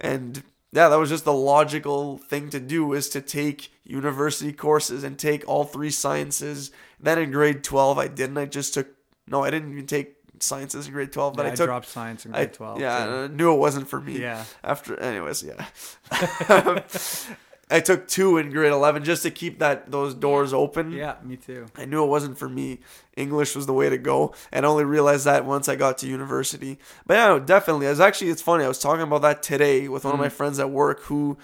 and 0.00 0.42
yeah, 0.72 0.88
that 0.88 0.96
was 0.96 1.08
just 1.08 1.24
the 1.24 1.32
logical 1.32 2.18
thing 2.18 2.50
to 2.50 2.60
do 2.60 2.92
is 2.92 3.08
to 3.10 3.20
take 3.20 3.72
university 3.84 4.52
courses 4.52 5.04
and 5.04 5.18
take 5.18 5.46
all 5.48 5.64
three 5.64 5.90
sciences. 5.90 6.70
Then 7.00 7.18
in 7.18 7.30
grade 7.30 7.64
twelve, 7.64 7.98
I 7.98 8.08
didn't. 8.08 8.38
I 8.38 8.46
just 8.46 8.74
took 8.74 8.88
no, 9.26 9.42
I 9.42 9.50
didn't 9.50 9.72
even 9.72 9.86
take 9.86 10.15
sciences 10.40 10.86
in 10.86 10.92
grade 10.92 11.12
twelve, 11.12 11.36
but 11.36 11.44
Yeah, 11.44 11.50
I 11.50 11.52
I 11.52 11.56
took 11.56 11.66
dropped 11.66 11.88
science 11.88 12.26
in 12.26 12.34
I, 12.34 12.44
grade 12.44 12.54
12. 12.54 12.80
yeah, 12.80 13.06
too. 13.06 13.12
I 13.12 13.26
knew 13.28 13.52
it 13.52 13.58
wasn't 13.58 13.88
for 13.88 14.00
me. 14.00 14.20
Yeah. 14.20 14.44
After, 14.62 14.98
anyways, 14.98 15.42
yeah. 15.42 15.66
I 17.68 17.80
took 17.80 18.06
two 18.06 18.38
in 18.38 18.50
grade 18.50 18.70
eleven 18.70 19.02
just 19.02 19.24
to 19.24 19.30
keep 19.30 19.58
that 19.58 19.90
those 19.90 20.14
doors 20.14 20.52
open. 20.52 20.92
Yeah, 20.92 21.16
me 21.24 21.36
too. 21.36 21.66
I 21.76 21.84
knew 21.84 22.04
it 22.04 22.08
wasn't 22.08 22.38
for 22.38 22.48
me. 22.48 22.78
English 23.16 23.56
was 23.56 23.66
the 23.66 23.72
way 23.72 23.88
to 23.88 23.98
go, 23.98 24.34
and 24.52 24.64
I 24.64 24.68
only 24.68 24.84
realized 24.84 25.24
that 25.24 25.44
once 25.44 25.68
I 25.68 25.74
got 25.74 25.98
to 25.98 26.06
university. 26.06 26.78
But 27.06 27.14
yeah, 27.14 27.28
no, 27.28 27.38
definitely. 27.40 27.88
I 27.88 27.90
was 27.90 28.00
actually, 28.00 28.30
it's 28.30 28.42
funny. 28.42 28.64
I 28.64 28.68
was 28.68 28.78
talking 28.78 29.02
about 29.02 29.22
that 29.22 29.42
today 29.42 29.88
with 29.88 30.04
one 30.04 30.12
of 30.12 30.18
mm-hmm. 30.18 30.24
my 30.24 30.28
friends 30.28 30.60
at 30.60 30.70
work 30.70 31.02
who 31.04 31.38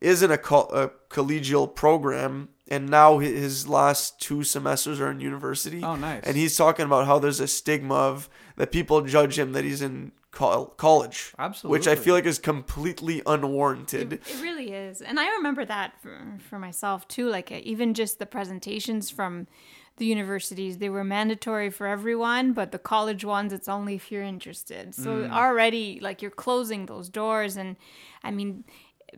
is 0.00 0.22
in 0.22 0.30
a, 0.30 0.38
col- 0.38 0.72
a 0.72 0.90
collegial 1.10 1.72
program, 1.74 2.48
and 2.68 2.88
now 2.88 3.18
his 3.18 3.68
last 3.68 4.20
two 4.20 4.42
semesters 4.42 5.00
are 5.00 5.10
in 5.10 5.20
university. 5.20 5.82
Oh, 5.82 5.96
nice. 5.96 6.22
And 6.24 6.36
he's 6.36 6.56
talking 6.56 6.86
about 6.86 7.06
how 7.06 7.18
there's 7.18 7.40
a 7.40 7.48
stigma 7.48 7.94
of 7.94 8.28
that 8.56 8.72
people 8.72 9.02
judge 9.02 9.38
him 9.38 9.52
that 9.52 9.64
he's 9.64 9.82
in 9.82 10.12
col- 10.30 10.66
college, 10.66 11.32
which 11.62 11.86
I 11.86 11.96
feel 11.96 12.14
like 12.14 12.26
is 12.26 12.38
completely 12.38 13.22
unwarranted. 13.26 14.14
It 14.14 14.40
really 14.40 14.72
is. 14.72 15.02
And 15.02 15.18
I 15.20 15.28
remember 15.36 15.64
that 15.64 16.00
for, 16.00 16.18
for 16.48 16.58
myself 16.58 17.06
too. 17.08 17.28
Like, 17.28 17.52
uh, 17.52 17.60
even 17.62 17.92
just 17.94 18.18
the 18.18 18.26
presentations 18.26 19.10
from 19.10 19.48
the 19.96 20.06
universities, 20.06 20.78
they 20.78 20.88
were 20.88 21.04
mandatory 21.04 21.68
for 21.68 21.86
everyone, 21.86 22.54
but 22.54 22.72
the 22.72 22.78
college 22.78 23.22
ones, 23.24 23.52
it's 23.52 23.68
only 23.68 23.96
if 23.96 24.10
you're 24.10 24.22
interested. 24.22 24.94
So 24.94 25.28
already, 25.30 25.98
like, 26.00 26.22
you're 26.22 26.30
closing 26.30 26.86
those 26.86 27.10
doors. 27.10 27.56
And 27.58 27.76
I 28.24 28.30
mean, 28.30 28.64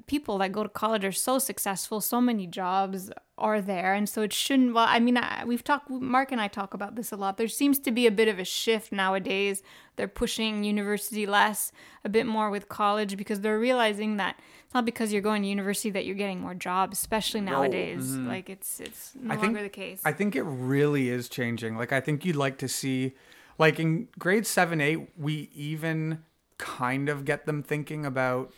people 0.06 0.38
that 0.38 0.52
go 0.52 0.62
to 0.62 0.68
college 0.68 1.04
are 1.04 1.12
so 1.12 1.38
successful, 1.38 2.00
so 2.00 2.20
many 2.20 2.46
jobs 2.46 3.10
are 3.38 3.60
there. 3.60 3.94
And 3.94 4.08
so 4.08 4.22
it 4.22 4.32
shouldn't, 4.32 4.74
well, 4.74 4.86
I 4.88 5.00
mean, 5.00 5.16
I, 5.16 5.44
we've 5.44 5.64
talked, 5.64 5.90
Mark 5.90 6.32
and 6.32 6.40
I 6.40 6.48
talk 6.48 6.74
about 6.74 6.96
this 6.96 7.12
a 7.12 7.16
lot. 7.16 7.36
There 7.36 7.48
seems 7.48 7.78
to 7.80 7.90
be 7.90 8.06
a 8.06 8.10
bit 8.10 8.28
of 8.28 8.38
a 8.38 8.44
shift 8.44 8.92
nowadays. 8.92 9.62
They're 9.96 10.08
pushing 10.08 10.64
university 10.64 11.26
less, 11.26 11.72
a 12.04 12.08
bit 12.08 12.26
more 12.26 12.50
with 12.50 12.68
college 12.68 13.16
because 13.16 13.40
they're 13.40 13.58
realizing 13.58 14.16
that 14.18 14.36
it's 14.64 14.74
not 14.74 14.84
because 14.86 15.12
you're 15.12 15.22
going 15.22 15.42
to 15.42 15.48
university 15.48 15.90
that 15.90 16.06
you're 16.06 16.14
getting 16.14 16.40
more 16.40 16.54
jobs, 16.54 16.98
especially 16.98 17.42
nowadays. 17.42 18.04
Mm-hmm. 18.06 18.28
Like 18.28 18.48
it's 18.48 18.80
it's 18.80 19.12
no 19.20 19.34
I 19.34 19.36
longer 19.36 19.58
think 19.58 19.72
the 19.72 19.76
case. 19.76 20.00
I 20.02 20.12
think 20.12 20.34
it 20.34 20.44
really 20.44 21.10
is 21.10 21.28
changing. 21.28 21.76
Like 21.76 21.92
I 21.92 22.00
think 22.00 22.24
you'd 22.24 22.36
like 22.36 22.56
to 22.56 22.68
see 22.68 23.12
like 23.58 23.78
in 23.78 24.08
grade 24.18 24.46
7 24.46 24.80
8 24.80 25.10
we 25.18 25.50
even 25.54 26.22
kind 26.56 27.08
of 27.08 27.26
get 27.26 27.44
them 27.44 27.62
thinking 27.62 28.06
about 28.06 28.52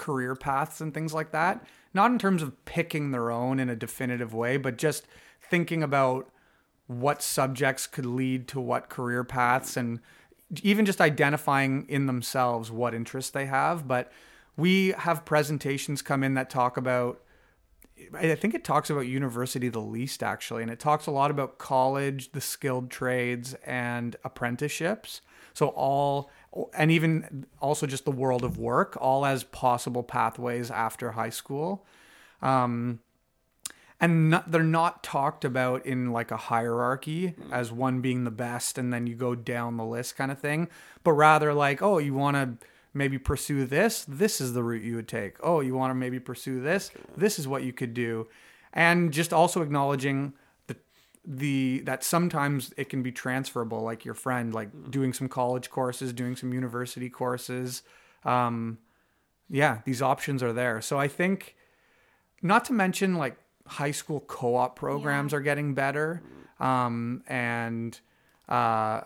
career 0.00 0.34
paths 0.34 0.80
and 0.80 0.94
things 0.94 1.12
like 1.12 1.30
that. 1.30 1.64
Not 1.92 2.10
in 2.10 2.18
terms 2.18 2.42
of 2.42 2.64
picking 2.64 3.10
their 3.10 3.30
own 3.30 3.60
in 3.60 3.68
a 3.68 3.76
definitive 3.76 4.32
way, 4.32 4.56
but 4.56 4.78
just 4.78 5.06
thinking 5.40 5.82
about 5.82 6.30
what 6.86 7.22
subjects 7.22 7.86
could 7.86 8.06
lead 8.06 8.48
to 8.48 8.60
what 8.60 8.88
career 8.88 9.22
paths 9.22 9.76
and 9.76 10.00
even 10.62 10.86
just 10.86 11.00
identifying 11.00 11.86
in 11.88 12.06
themselves 12.06 12.72
what 12.72 12.94
interests 12.94 13.30
they 13.30 13.46
have. 13.46 13.86
But 13.86 14.10
we 14.56 14.88
have 14.98 15.24
presentations 15.24 16.00
come 16.00 16.24
in 16.24 16.34
that 16.34 16.50
talk 16.50 16.76
about 16.76 17.20
I 18.14 18.34
think 18.34 18.54
it 18.54 18.64
talks 18.64 18.88
about 18.88 19.00
university 19.00 19.68
the 19.68 19.80
least 19.80 20.22
actually, 20.22 20.62
and 20.62 20.70
it 20.70 20.78
talks 20.78 21.06
a 21.06 21.10
lot 21.10 21.30
about 21.30 21.58
college, 21.58 22.32
the 22.32 22.40
skilled 22.40 22.90
trades, 22.90 23.52
and 23.66 24.16
apprenticeships. 24.24 25.20
So 25.52 25.68
all, 25.68 26.30
and 26.74 26.90
even 26.90 27.46
also 27.60 27.86
just 27.86 28.04
the 28.04 28.10
world 28.10 28.44
of 28.44 28.58
work, 28.58 28.96
all 29.00 29.24
as 29.24 29.44
possible 29.44 30.02
pathways 30.02 30.70
after 30.70 31.12
high 31.12 31.30
school. 31.30 31.86
Um, 32.42 33.00
and 34.00 34.30
not, 34.30 34.50
they're 34.50 34.62
not 34.62 35.02
talked 35.02 35.44
about 35.44 35.84
in 35.84 36.10
like 36.10 36.30
a 36.30 36.36
hierarchy 36.36 37.34
as 37.52 37.70
one 37.70 38.00
being 38.00 38.24
the 38.24 38.30
best 38.30 38.78
and 38.78 38.92
then 38.92 39.06
you 39.06 39.14
go 39.14 39.34
down 39.34 39.76
the 39.76 39.84
list 39.84 40.16
kind 40.16 40.32
of 40.32 40.38
thing 40.38 40.68
but 41.04 41.12
rather 41.12 41.52
like 41.52 41.82
oh 41.82 41.98
you 41.98 42.14
want 42.14 42.34
to 42.34 42.66
maybe 42.92 43.18
pursue 43.18 43.66
this? 43.66 44.04
This 44.06 44.40
is 44.40 44.52
the 44.52 44.62
route 44.62 44.82
you 44.82 44.96
would 44.96 45.08
take. 45.08 45.36
Oh 45.42 45.60
you 45.60 45.74
want 45.74 45.90
to 45.90 45.94
maybe 45.94 46.20
pursue 46.20 46.60
this? 46.60 46.90
This 47.16 47.38
is 47.38 47.46
what 47.46 47.62
you 47.62 47.72
could 47.72 47.94
do. 47.94 48.28
And 48.72 49.12
just 49.12 49.32
also 49.32 49.62
acknowledging 49.62 50.32
the 51.24 51.80
the 51.80 51.80
that 51.80 52.02
sometimes 52.04 52.72
it 52.76 52.88
can 52.88 53.02
be 53.02 53.12
transferable 53.12 53.82
like 53.82 54.04
your 54.04 54.14
friend 54.14 54.54
like 54.54 54.90
doing 54.90 55.12
some 55.12 55.28
college 55.28 55.70
courses 55.70 56.12
doing 56.12 56.36
some 56.36 56.52
university 56.52 57.10
courses. 57.10 57.82
Um 58.24 58.78
yeah 59.48 59.80
these 59.84 60.02
options 60.02 60.42
are 60.42 60.52
there. 60.52 60.80
So 60.80 60.98
i 60.98 61.08
think 61.08 61.56
not 62.42 62.64
to 62.66 62.72
mention 62.72 63.16
like 63.16 63.36
high 63.66 63.90
school 63.90 64.20
co-op 64.20 64.76
programs 64.76 65.32
are 65.32 65.40
getting 65.40 65.74
better. 65.74 66.22
Um, 66.58 67.22
and 67.26 67.98
uh, 68.48 69.02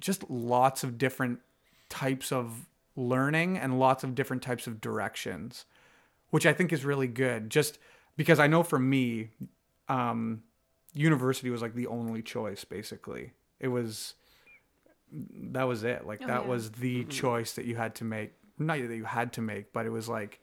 just 0.00 0.28
lots 0.30 0.84
of 0.84 0.98
different 0.98 1.40
types 1.88 2.30
of 2.30 2.66
learning 2.96 3.56
and 3.58 3.78
lots 3.78 4.04
of 4.04 4.14
different 4.14 4.42
types 4.42 4.66
of 4.66 4.80
directions 4.80 5.64
which 6.30 6.44
i 6.44 6.52
think 6.52 6.72
is 6.72 6.84
really 6.84 7.06
good. 7.06 7.48
Just 7.48 7.78
because 8.16 8.38
i 8.38 8.46
know 8.46 8.62
for 8.62 8.78
me 8.78 9.30
um, 9.88 10.42
university 10.94 11.50
was 11.50 11.62
like 11.62 11.74
the 11.74 11.86
only 11.86 12.22
choice 12.22 12.64
basically 12.64 13.32
it 13.60 13.68
was 13.68 14.14
that 15.12 15.64
was 15.64 15.84
it 15.84 16.06
like 16.06 16.20
Oh, 16.22 16.26
that 16.26 16.42
yeah. 16.42 16.48
was 16.48 16.70
the 16.72 17.00
mm-hmm. 17.00 17.10
choice 17.10 17.52
that 17.52 17.64
you 17.64 17.76
had 17.76 17.94
to 17.96 18.04
make 18.04 18.32
not 18.58 18.78
that 18.78 18.96
you 18.96 19.04
had 19.04 19.32
to 19.34 19.40
make 19.40 19.72
but 19.72 19.86
it 19.86 19.90
was 19.90 20.08
like 20.08 20.40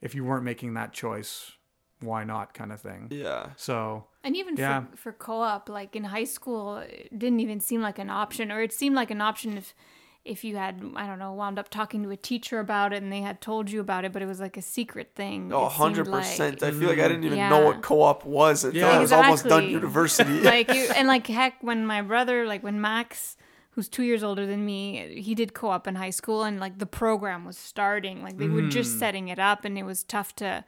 if 0.00 0.14
you 0.14 0.24
weren't 0.24 0.44
making 0.44 0.74
that 0.74 0.92
choice 0.92 1.52
why 2.00 2.24
not 2.24 2.54
kind 2.54 2.72
of 2.72 2.80
thing 2.80 3.08
Yeah. 3.10 3.50
so 3.56 4.06
And 4.24 4.34
even 4.36 4.56
Yeah. 4.56 4.84
for, 4.92 4.96
for 4.96 5.12
co-op, 5.12 5.68
like 5.68 5.94
in 5.94 6.04
high 6.04 6.24
school, 6.24 6.78
it 6.78 7.10
didn't 7.18 7.40
even 7.40 7.60
seem 7.60 7.82
like 7.82 7.98
an 7.98 8.08
option, 8.10 8.50
or 8.50 8.62
it 8.62 8.72
seemed 8.72 8.94
like 8.96 9.10
an 9.10 9.20
option 9.20 9.56
if 9.58 9.74
if 10.24 10.44
you 10.44 10.56
had 10.56 10.82
I 10.96 11.06
don't 11.06 11.18
know 11.18 11.32
wound 11.32 11.58
up 11.58 11.70
talking 11.70 12.02
to 12.02 12.10
a 12.10 12.16
teacher 12.16 12.58
about 12.60 12.92
it 12.92 13.02
and 13.02 13.10
they 13.10 13.22
had 13.22 13.40
told 13.40 13.70
you 13.70 13.80
about 13.80 14.04
it, 14.04 14.12
but 14.12 14.20
it 14.22 14.26
was 14.26 14.38
like 14.40 14.56
a 14.58 14.62
secret 14.62 15.12
thing. 15.14 15.50
Oh, 15.52 15.66
it 15.66 15.72
100%. 15.72 16.06
like. 16.08 16.62
I 16.62 16.70
feel 16.72 16.88
like 16.88 16.98
I 16.98 17.08
didn't 17.08 17.24
even 17.24 17.38
Yeah. 17.38 17.48
know 17.48 17.64
what 17.64 17.80
co-op 17.82 18.24
was 18.26 18.64
until 18.64 18.80
Yeah. 18.82 18.90
I 18.90 18.98
was 19.00 19.12
almost 19.12 19.46
done 19.46 19.68
university. 19.70 20.40
like 20.54 20.68
you, 20.74 20.84
and 20.94 21.08
like 21.08 21.26
heck 21.26 21.62
when 21.62 21.86
my 21.86 22.02
brother 22.02 22.46
like 22.46 22.62
when 22.62 22.80
max 22.80 23.36
who's 23.70 23.88
two 23.88 24.02
years 24.02 24.22
older 24.22 24.46
than 24.46 24.64
me 24.66 25.20
he 25.22 25.34
did 25.34 25.54
co-op 25.54 25.86
in 25.86 25.94
high 25.94 26.10
school 26.10 26.42
and 26.42 26.60
like 26.60 26.78
the 26.78 26.86
program 26.86 27.44
was 27.44 27.56
starting 27.56 28.22
like 28.22 28.36
they 28.36 28.48
were 28.48 28.62
Mm. 28.62 28.70
just 28.70 28.98
setting 28.98 29.28
it 29.28 29.38
up 29.38 29.64
and 29.64 29.78
it 29.78 29.84
was 29.84 30.02
tough 30.04 30.34
to 30.36 30.64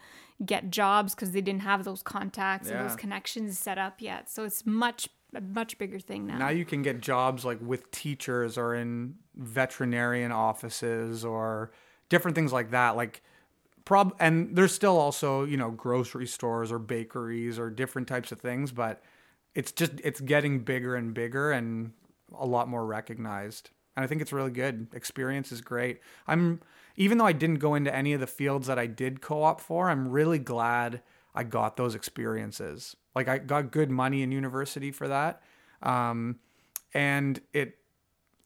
get 0.46 0.70
jobs 0.70 1.14
because 1.14 1.32
they 1.32 1.40
didn't 1.42 1.62
have 1.62 1.84
those 1.84 2.03
contacts 2.03 2.68
and 2.70 2.80
those 2.80 2.96
connections 2.96 3.59
set 3.59 3.76
up 3.76 4.00
yet 4.00 4.30
so 4.30 4.44
it's 4.44 4.64
much 4.64 5.09
a 5.34 5.40
much 5.40 5.78
bigger 5.78 5.98
thing 5.98 6.26
now, 6.26 6.38
Now 6.38 6.48
you 6.50 6.64
can 6.64 6.82
get 6.82 7.00
jobs 7.00 7.44
like 7.44 7.58
with 7.60 7.90
teachers 7.90 8.58
or 8.58 8.74
in 8.74 9.14
veterinarian 9.34 10.32
offices 10.32 11.24
or 11.24 11.72
different 12.08 12.34
things 12.34 12.52
like 12.52 12.70
that. 12.70 12.96
Like 12.96 13.22
prob 13.84 14.14
and 14.20 14.54
there's 14.54 14.72
still 14.72 14.98
also, 14.98 15.44
you 15.44 15.56
know, 15.56 15.70
grocery 15.70 16.26
stores 16.26 16.70
or 16.70 16.78
bakeries 16.78 17.58
or 17.58 17.70
different 17.70 18.08
types 18.08 18.32
of 18.32 18.40
things, 18.40 18.72
but 18.72 19.02
it's 19.54 19.72
just 19.72 19.92
it's 20.04 20.20
getting 20.20 20.60
bigger 20.60 20.94
and 20.96 21.14
bigger 21.14 21.52
and 21.52 21.92
a 22.34 22.46
lot 22.46 22.68
more 22.68 22.84
recognized. 22.86 23.70
And 23.96 24.04
I 24.04 24.06
think 24.06 24.22
it's 24.22 24.32
really 24.32 24.50
good. 24.50 24.88
Experience 24.94 25.52
is 25.52 25.60
great. 25.60 26.00
I'm 26.26 26.60
even 26.96 27.18
though 27.18 27.26
I 27.26 27.32
didn't 27.32 27.58
go 27.58 27.74
into 27.74 27.94
any 27.94 28.12
of 28.12 28.20
the 28.20 28.26
fields 28.26 28.66
that 28.66 28.78
I 28.78 28.86
did 28.86 29.20
co-op 29.20 29.60
for, 29.60 29.88
I'm 29.88 30.08
really 30.08 30.38
glad 30.38 31.02
I 31.34 31.44
got 31.44 31.76
those 31.76 31.94
experiences. 31.94 32.96
Like 33.14 33.28
I 33.28 33.38
got 33.38 33.70
good 33.70 33.90
money 33.90 34.22
in 34.22 34.32
university 34.32 34.90
for 34.90 35.08
that. 35.08 35.42
Um, 35.82 36.38
and 36.94 37.40
it 37.52 37.78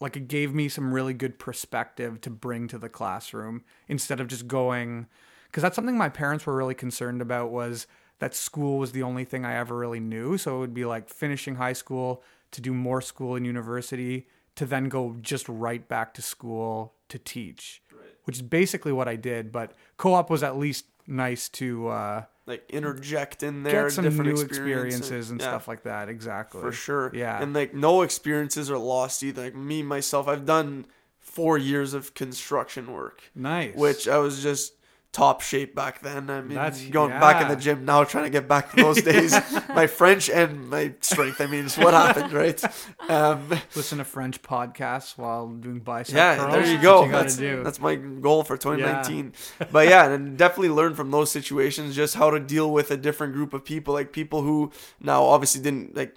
like 0.01 0.17
it 0.17 0.29
gave 0.29 0.55
me 0.55 0.69
some 0.69 0.93
really 0.93 1.15
good 1.15 1.39
perspective 1.39 2.21
to 2.21 2.31
bring 2.31 2.69
to 2.69 2.79
the 2.79 2.89
classroom 2.89 3.65
instead 3.89 4.21
of 4.21 4.29
just 4.29 4.47
going 4.47 5.07
because 5.47 5.63
that's 5.63 5.77
something 5.77 5.97
my 5.97 6.09
parents 6.09 6.45
were 6.45 6.55
really 6.55 6.75
concerned 6.75 7.23
about 7.23 7.51
was 7.51 7.87
that 8.19 8.35
school 8.35 8.79
was 8.79 8.93
the 8.93 9.03
only 9.03 9.25
thing 9.25 9.45
I 9.45 9.57
ever 9.57 9.77
really 9.77 10.01
knew. 10.01 10.39
So 10.39 10.57
it 10.57 10.61
would 10.61 10.75
be 10.75 10.85
like 10.85 11.09
finishing 11.09 11.57
high 11.57 11.73
school 11.73 12.23
to 12.53 12.61
do 12.61 12.73
more 12.73 13.01
school 13.01 13.37
and 13.37 13.45
university 13.47 14.29
to 14.57 14.67
then 14.67 14.89
go 14.89 15.17
just 15.21 15.49
right 15.49 15.87
back 15.87 16.15
to 16.15 16.23
school 16.23 16.95
to 17.09 17.19
teach, 17.19 17.83
which 18.25 18.37
is 18.37 18.43
basically 18.43 18.93
what 18.93 19.09
I 19.09 19.17
did. 19.17 19.53
But 19.53 19.73
co-op 19.97 20.31
was 20.31 20.43
at 20.43 20.57
least 20.57 20.87
nice 21.07 21.49
to 21.51 21.89
uh, 21.89 22.25
like 22.47 22.65
interject 22.71 23.43
in 23.43 23.63
there 23.65 23.85
get 23.85 23.93
some 23.93 24.05
different 24.05 24.33
new 24.35 24.41
experiences, 24.41 25.01
experiences 25.01 25.31
and 25.31 25.41
Yeah, 25.41 25.49
stuff 25.49 25.69
like 25.69 25.83
that. 25.83 26.09
Exactly. 26.09 26.61
for 26.61 26.73
sure. 26.73 27.11
Yeah. 27.15 27.43
and 27.43 27.53
like 27.53 27.75
no 27.75 28.03
experiences 28.03 28.71
are 28.71 28.79
lost 28.79 29.23
either. 29.23 29.43
Like 29.45 29.55
me 29.57 29.83
myself, 29.83 30.29
I've 30.29 30.47
done 30.47 30.87
four 31.19 31.59
years 31.59 31.93
of 31.93 32.15
construction 32.15 32.93
work, 32.93 33.23
nice. 33.35 33.75
which 33.75 34.07
I 34.09 34.19
was 34.19 34.43
just 34.43 34.75
top 35.13 35.41
shape 35.41 35.75
back 35.75 36.01
then. 36.03 36.29
I 36.29 36.43
mean, 36.43 36.55
That's- 36.57 36.85
going 36.87 37.11
back 37.11 37.41
in 37.41 37.49
the 37.49 37.57
gym 37.57 37.85
now, 37.85 38.05
trying 38.05 38.25
to 38.25 38.31
get 38.31 38.47
back 38.47 38.71
to 38.73 38.77
those 38.83 39.03
days. 39.13 39.35
my 39.71 39.87
French 39.87 40.29
and 40.29 40.69
my 40.69 40.93
strength. 41.01 41.41
I 41.41 41.47
mean, 41.47 41.67
it's 41.67 41.79
what 41.79 41.95
happened, 41.95 42.33
right? 42.33 42.63
Um, 43.09 43.49
listen 43.75 43.99
to 43.99 44.05
French 44.05 44.43
podcasts 44.43 45.17
while 45.17 45.49
doing 45.49 45.79
bicep 45.81 46.15
yeah, 46.17 46.37
curls. 46.37 46.53
there 46.53 46.67
you 46.67 46.73
That's 46.75 46.83
go. 46.83 47.05
you 47.05 47.11
that's, 47.13 47.37
that's 47.65 47.81
my 47.81 47.95
goal 47.95 48.45
for 48.45 48.57
2019. 48.57 49.33
but 49.73 49.89
yeah, 49.89 50.11
and 50.11 50.37
definitely 50.37 50.69
learn 50.71 50.95
from 50.95 51.11
those 51.11 51.31
situations 51.31 51.97
just 51.97 52.15
how 52.15 52.31
to 52.31 52.39
deal 52.41 52.71
with 52.71 52.91
a 52.91 52.97
different 52.97 53.33
group 53.33 53.55
of 53.55 53.65
people, 53.65 53.95
like 53.95 54.13
people 54.13 54.43
who 54.43 54.71
now 55.01 55.25
obviously 55.25 55.63
didn't 55.63 55.97
like 55.97 56.17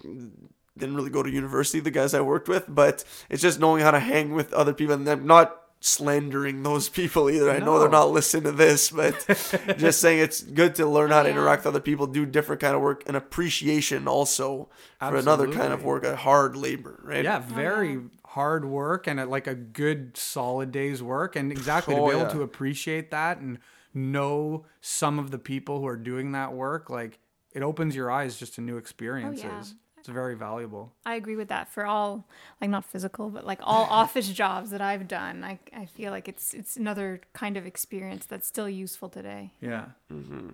didn't 0.78 0.96
really 0.96 1.10
go 1.10 1.22
to 1.24 1.30
university, 1.30 1.80
the 1.80 1.92
guys 1.92 2.14
I 2.14 2.22
worked 2.22 2.48
with, 2.48 2.66
but 2.68 3.04
it's 3.30 3.42
just 3.42 3.60
knowing 3.60 3.82
how 3.82 3.92
to 3.92 4.00
hang 4.00 4.34
with 4.34 4.54
other 4.54 4.74
people 4.74 4.96
and 4.96 5.08
I'm 5.08 5.28
not 5.28 5.56
slandering 5.82 6.64
those 6.64 6.90
people 6.90 7.30
either. 7.30 7.50
I 7.50 7.60
know 7.60 7.80
they're 7.80 7.90
not 7.90 8.12
listening 8.12 8.44
to 8.44 8.52
this, 8.52 8.92
but 8.92 9.26
just 9.78 10.02
saying 10.02 10.20
it's 10.20 10.42
good 10.42 10.76
to 10.76 10.86
learn 10.86 11.12
how 11.12 11.24
to 11.24 11.30
Yeah. 11.30 11.36
interact 11.36 11.62
with 11.64 11.74
other 11.76 11.80
people, 11.82 12.06
do 12.08 12.26
different 12.26 12.60
kind 12.62 12.76
of 12.76 12.82
work 12.82 13.04
and 13.08 13.16
appreciation 13.16 14.08
also 14.08 14.68
for 15.00 15.16
another 15.16 15.48
kind 15.52 15.72
of 15.74 15.84
work, 15.84 16.04
a 16.04 16.16
hard 16.18 16.56
labor, 16.58 17.00
right? 17.04 17.24
yeah, 17.24 17.42
oh, 17.50 17.54
very 17.54 18.00
hard 18.26 18.66
work 18.66 19.08
and 19.08 19.20
a, 19.20 19.26
like 19.26 19.48
a 19.48 19.56
good 19.56 20.16
solid 20.18 20.72
day's 20.72 21.02
work, 21.02 21.36
and 21.36 21.52
exactly 21.52 21.96
to 21.96 22.02
Oh, 22.02 22.06
be 22.08 22.12
able 22.12 22.22
yeah. 22.24 22.30
to 22.34 22.42
appreciate 22.44 23.10
that 23.12 23.40
and 23.40 23.58
know 23.94 24.66
some 24.82 25.18
of 25.18 25.32
the 25.32 25.40
people 25.40 25.80
who 25.80 25.88
are 25.88 25.98
doing 25.98 26.34
that 26.34 26.54
work, 26.54 26.90
like 26.90 27.20
it 27.54 27.64
opens 27.64 27.96
your 27.96 28.12
eyes 28.12 28.38
just 28.38 28.54
to 28.56 28.62
new 28.62 28.76
oh, 28.76 28.80
experiences. 28.80 29.46
It's 29.48 29.74
very 30.10 30.36
valuable. 30.36 30.94
I 31.06 31.16
agree 31.16 31.36
with 31.36 31.50
that 31.50 31.70
for 31.70 31.86
all 31.86 32.28
like 32.60 32.70
not 32.70 32.86
physical 32.86 33.30
but 33.30 33.46
like 33.46 33.60
all 33.62 33.84
office 33.90 34.28
jobs 34.30 34.72
that 34.72 34.82
I've 34.82 35.08
done 35.08 35.44
I, 35.44 35.60
I 35.76 35.86
feel 35.86 36.12
like 36.12 36.28
it's 36.28 36.54
it's 36.54 36.76
another 36.78 37.22
kind 37.34 37.58
of 37.58 37.66
experience 37.66 38.26
that's 38.26 38.48
still 38.48 38.70
useful 38.70 39.10
today 39.10 39.52
Yeah. 39.62 39.86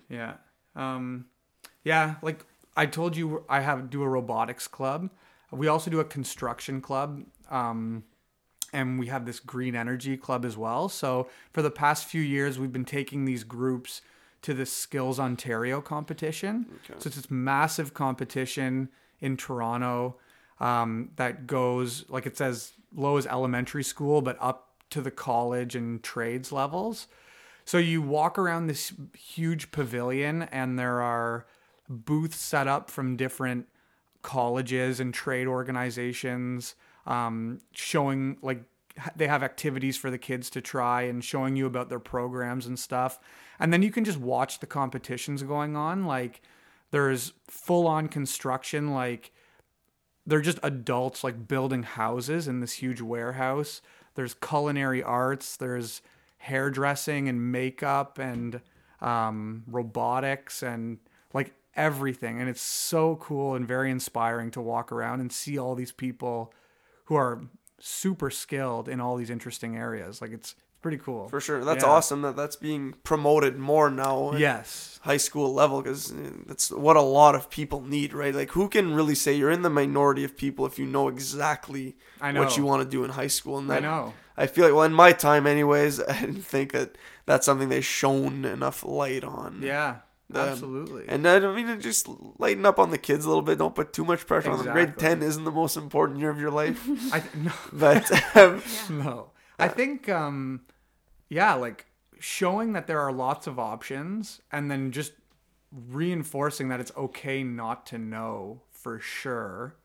Yeah. 0.09 0.33
Um, 0.75 1.25
yeah. 1.83 2.15
Like 2.21 2.45
I 2.75 2.85
told 2.85 3.15
you, 3.15 3.43
I 3.47 3.61
have 3.61 3.89
do 3.89 4.03
a 4.03 4.09
robotics 4.09 4.67
club. 4.67 5.09
We 5.51 5.67
also 5.67 5.89
do 5.89 5.99
a 5.99 6.05
construction 6.05 6.81
club. 6.81 7.23
Um, 7.49 8.03
and 8.73 8.99
we 8.99 9.07
have 9.07 9.25
this 9.25 9.39
green 9.39 9.75
energy 9.75 10.17
club 10.17 10.43
as 10.43 10.57
well. 10.57 10.89
So 10.89 11.29
for 11.53 11.61
the 11.61 11.71
past 11.71 12.05
few 12.05 12.21
years, 12.21 12.59
we've 12.59 12.73
been 12.73 12.83
taking 12.83 13.23
these 13.23 13.45
groups 13.45 14.01
to 14.41 14.53
the 14.53 14.65
Skills 14.65 15.19
Ontario 15.19 15.79
competition. 15.79 16.65
So 16.99 17.07
it's 17.07 17.15
this 17.15 17.31
massive 17.31 17.93
competition 17.93 18.89
in 19.21 19.37
Toronto 19.37 20.17
um, 20.59 21.11
that 21.15 21.47
goes 21.47 22.05
like 22.09 22.25
it 22.25 22.37
says 22.37 22.73
low 22.95 23.17
as 23.17 23.27
elementary 23.27 23.83
school, 23.83 24.21
but 24.21 24.37
up 24.39 24.69
to 24.91 25.01
the 25.01 25.11
college 25.11 25.75
and 25.75 26.01
trades 26.03 26.51
levels. 26.51 27.07
So 27.65 27.77
you 27.77 28.01
walk 28.01 28.37
around 28.37 28.67
this 28.67 28.93
huge 29.17 29.71
pavilion, 29.71 30.43
and 30.43 30.77
there 30.77 31.01
are 31.01 31.47
booths 31.89 32.37
set 32.37 32.67
up 32.67 32.91
from 32.91 33.17
different 33.17 33.67
colleges 34.21 34.99
and 34.99 35.13
trade 35.13 35.47
organizations, 35.47 36.75
um, 37.05 37.61
showing 37.71 38.37
like 38.41 38.63
they 39.15 39.27
have 39.27 39.43
activities 39.43 39.97
for 39.97 40.09
the 40.09 40.17
kids 40.17 40.49
to 40.51 40.61
try 40.61 41.01
and 41.01 41.23
showing 41.23 41.55
you 41.55 41.65
about 41.65 41.89
their 41.89 41.99
programs 41.99 42.65
and 42.65 42.79
stuff. 42.79 43.19
And 43.59 43.73
then 43.73 43.81
you 43.81 43.91
can 43.91 44.05
just 44.05 44.19
watch 44.19 44.59
the 44.59 44.67
competitions 44.67 45.43
going 45.43 45.75
on. 45.75 46.05
Like 46.05 46.41
there's 46.95 47.33
full 47.49 47.87
on 47.87 48.07
construction, 48.07 48.93
like 48.93 49.33
they're 50.25 50.39
just 50.39 50.59
adults 50.63 51.25
like 51.25 51.45
building 51.45 51.83
houses 51.83 52.47
in 52.47 52.61
this 52.61 52.71
huge 52.71 53.01
warehouse. 53.01 53.81
There's 54.15 54.33
culinary 54.33 55.03
arts, 55.03 55.57
there's 55.57 56.01
hairdressing 56.37 57.27
and 57.27 57.51
makeup 57.51 58.17
and 58.17 58.61
um, 59.01 59.65
robotics 59.67 60.63
and 60.63 60.99
like 61.33 61.53
everything. 61.75 62.39
And 62.39 62.49
it's 62.49 62.61
so 62.61 63.17
cool 63.17 63.55
and 63.55 63.67
very 63.67 63.91
inspiring 63.91 64.49
to 64.51 64.61
walk 64.61 64.89
around 64.89 65.19
and 65.19 65.33
see 65.33 65.57
all 65.57 65.75
these 65.75 65.91
people 65.91 66.53
who 67.07 67.15
are 67.15 67.41
super 67.77 68.29
skilled 68.29 68.87
in 68.87 69.01
all 69.01 69.17
these 69.17 69.29
interesting 69.29 69.75
areas. 69.75 70.21
Like 70.21 70.31
it's 70.31 70.55
pretty 70.85 70.97
cool. 71.03 71.27
For 71.29 71.41
sure. 71.41 71.65
That's 71.65 71.83
Yeah. 71.83 71.89
awesome 71.89 72.21
that 72.21 72.35
that's 72.35 72.55
being 72.55 72.93
promoted 73.03 73.57
more 73.57 73.89
now. 73.89 74.33
Yes. 74.37 74.99
High 75.01 75.17
school 75.17 75.51
level 75.51 75.81
because 75.81 76.13
that's 76.45 76.69
what 76.69 76.95
a 76.95 77.01
lot 77.01 77.33
of 77.33 77.49
people 77.49 77.81
need, 77.81 78.13
right? 78.13 78.35
Like, 78.35 78.51
who 78.51 78.69
can 78.69 78.93
really 78.93 79.15
say 79.15 79.33
you're 79.33 79.49
in 79.49 79.63
the 79.63 79.71
minority 79.71 80.23
of 80.23 80.37
people 80.37 80.63
if 80.67 80.77
you 80.77 80.85
know 80.85 81.07
exactly 81.07 81.97
I 82.21 82.31
what 82.33 82.55
you 82.55 82.63
want 82.63 82.83
to 82.83 82.87
do 82.87 83.03
in 83.03 83.09
high 83.09 83.31
school? 83.39 83.57
And 83.57 83.71
I 83.71 83.75
that, 83.75 83.81
know. 83.81 84.13
I 84.37 84.45
feel 84.45 84.65
like, 84.65 84.75
well, 84.75 84.83
in 84.83 84.93
my 84.93 85.11
time, 85.11 85.47
anyways, 85.47 85.99
I 86.07 86.19
didn't 86.21 86.43
think 86.45 86.71
that 86.73 86.99
that's 87.25 87.47
something 87.47 87.69
they 87.69 87.81
shone 87.81 88.45
enough 88.45 88.85
light 88.85 89.23
on. 89.23 89.61
Yeah. 89.63 89.95
Um, 90.31 90.41
absolutely. 90.49 91.05
And 91.07 91.27
I 91.27 91.39
mean 91.39 91.81
just 91.81 92.07
lighten 92.37 92.63
up 92.67 92.77
on 92.77 92.91
the 92.91 92.99
kids 92.99 93.25
a 93.25 93.27
little 93.27 93.41
bit. 93.41 93.57
Don't 93.57 93.73
put 93.73 93.91
too 93.91 94.05
much 94.05 94.27
pressure 94.27 94.51
on 94.51 94.63
them. 94.63 94.71
Grade 94.71 94.99
10 94.99 95.23
isn't 95.23 95.45
the 95.45 95.51
most 95.51 95.77
important 95.77 96.19
year 96.19 96.29
of 96.29 96.39
your 96.39 96.51
life. 96.51 96.79
I 97.11 97.21
th- 97.21 97.35
no. 97.35 97.51
but 97.73 98.35
um, 98.37 98.61
no. 98.91 99.31
I 99.57 99.67
think 99.69 100.09
um 100.09 100.61
yeah, 101.29 101.53
like 101.53 101.85
showing 102.19 102.73
that 102.73 102.87
there 102.87 102.99
are 102.99 103.11
lots 103.11 103.47
of 103.47 103.59
options 103.59 104.41
and 104.51 104.69
then 104.71 104.91
just 104.91 105.13
reinforcing 105.89 106.69
that 106.69 106.79
it's 106.79 106.91
okay 106.95 107.43
not 107.43 107.85
to 107.87 107.97
know 107.97 108.61
for 108.71 108.99
sure. 108.99 109.75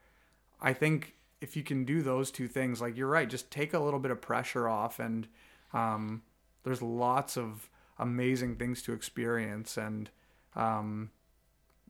I 0.60 0.72
think 0.72 1.14
if 1.40 1.56
you 1.56 1.62
can 1.62 1.84
do 1.84 2.02
those 2.02 2.30
two 2.30 2.46
things, 2.48 2.80
like 2.80 2.96
you're 2.96 3.08
right, 3.08 3.28
just 3.28 3.50
take 3.50 3.72
a 3.74 3.78
little 3.80 3.98
bit 4.00 4.10
of 4.10 4.20
pressure 4.20 4.68
off 4.68 4.98
and 4.98 5.26
um 5.72 6.22
there's 6.62 6.82
lots 6.82 7.36
of 7.38 7.68
amazing 7.98 8.56
things 8.56 8.82
to 8.82 8.92
experience 8.92 9.76
and 9.76 10.10
um 10.56 11.10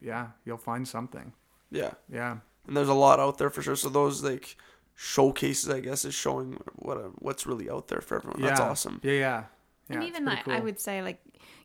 yeah, 0.00 0.28
you'll 0.44 0.56
find 0.56 0.86
something. 0.88 1.32
yeah. 1.70 1.92
Yeah. 2.12 2.38
and 2.66 2.76
there's 2.76 2.88
a 2.88 2.94
lot 2.94 3.20
out 3.20 3.38
there 3.38 3.50
for 3.50 3.62
sure. 3.62 3.76
So 3.76 3.88
those 3.88 4.22
like 4.22 4.56
showcases, 5.02 5.70
I 5.70 5.80
guess, 5.80 6.04
is 6.04 6.14
showing 6.14 6.60
what 6.76 6.98
uh, 6.98 7.08
what's 7.20 7.46
really 7.46 7.70
out 7.70 7.88
there 7.88 8.02
for 8.02 8.16
everyone. 8.16 8.42
That's 8.42 8.60
awesome. 8.60 9.00
Yeah, 9.02 9.12
yeah. 9.12 9.44
Yeah, 9.88 9.96
and 9.96 10.04
even 10.04 10.28
I, 10.28 10.42
pretty 10.42 10.60
I 10.60 10.62
would 10.62 10.78
say 10.78 11.02
like 11.02 11.18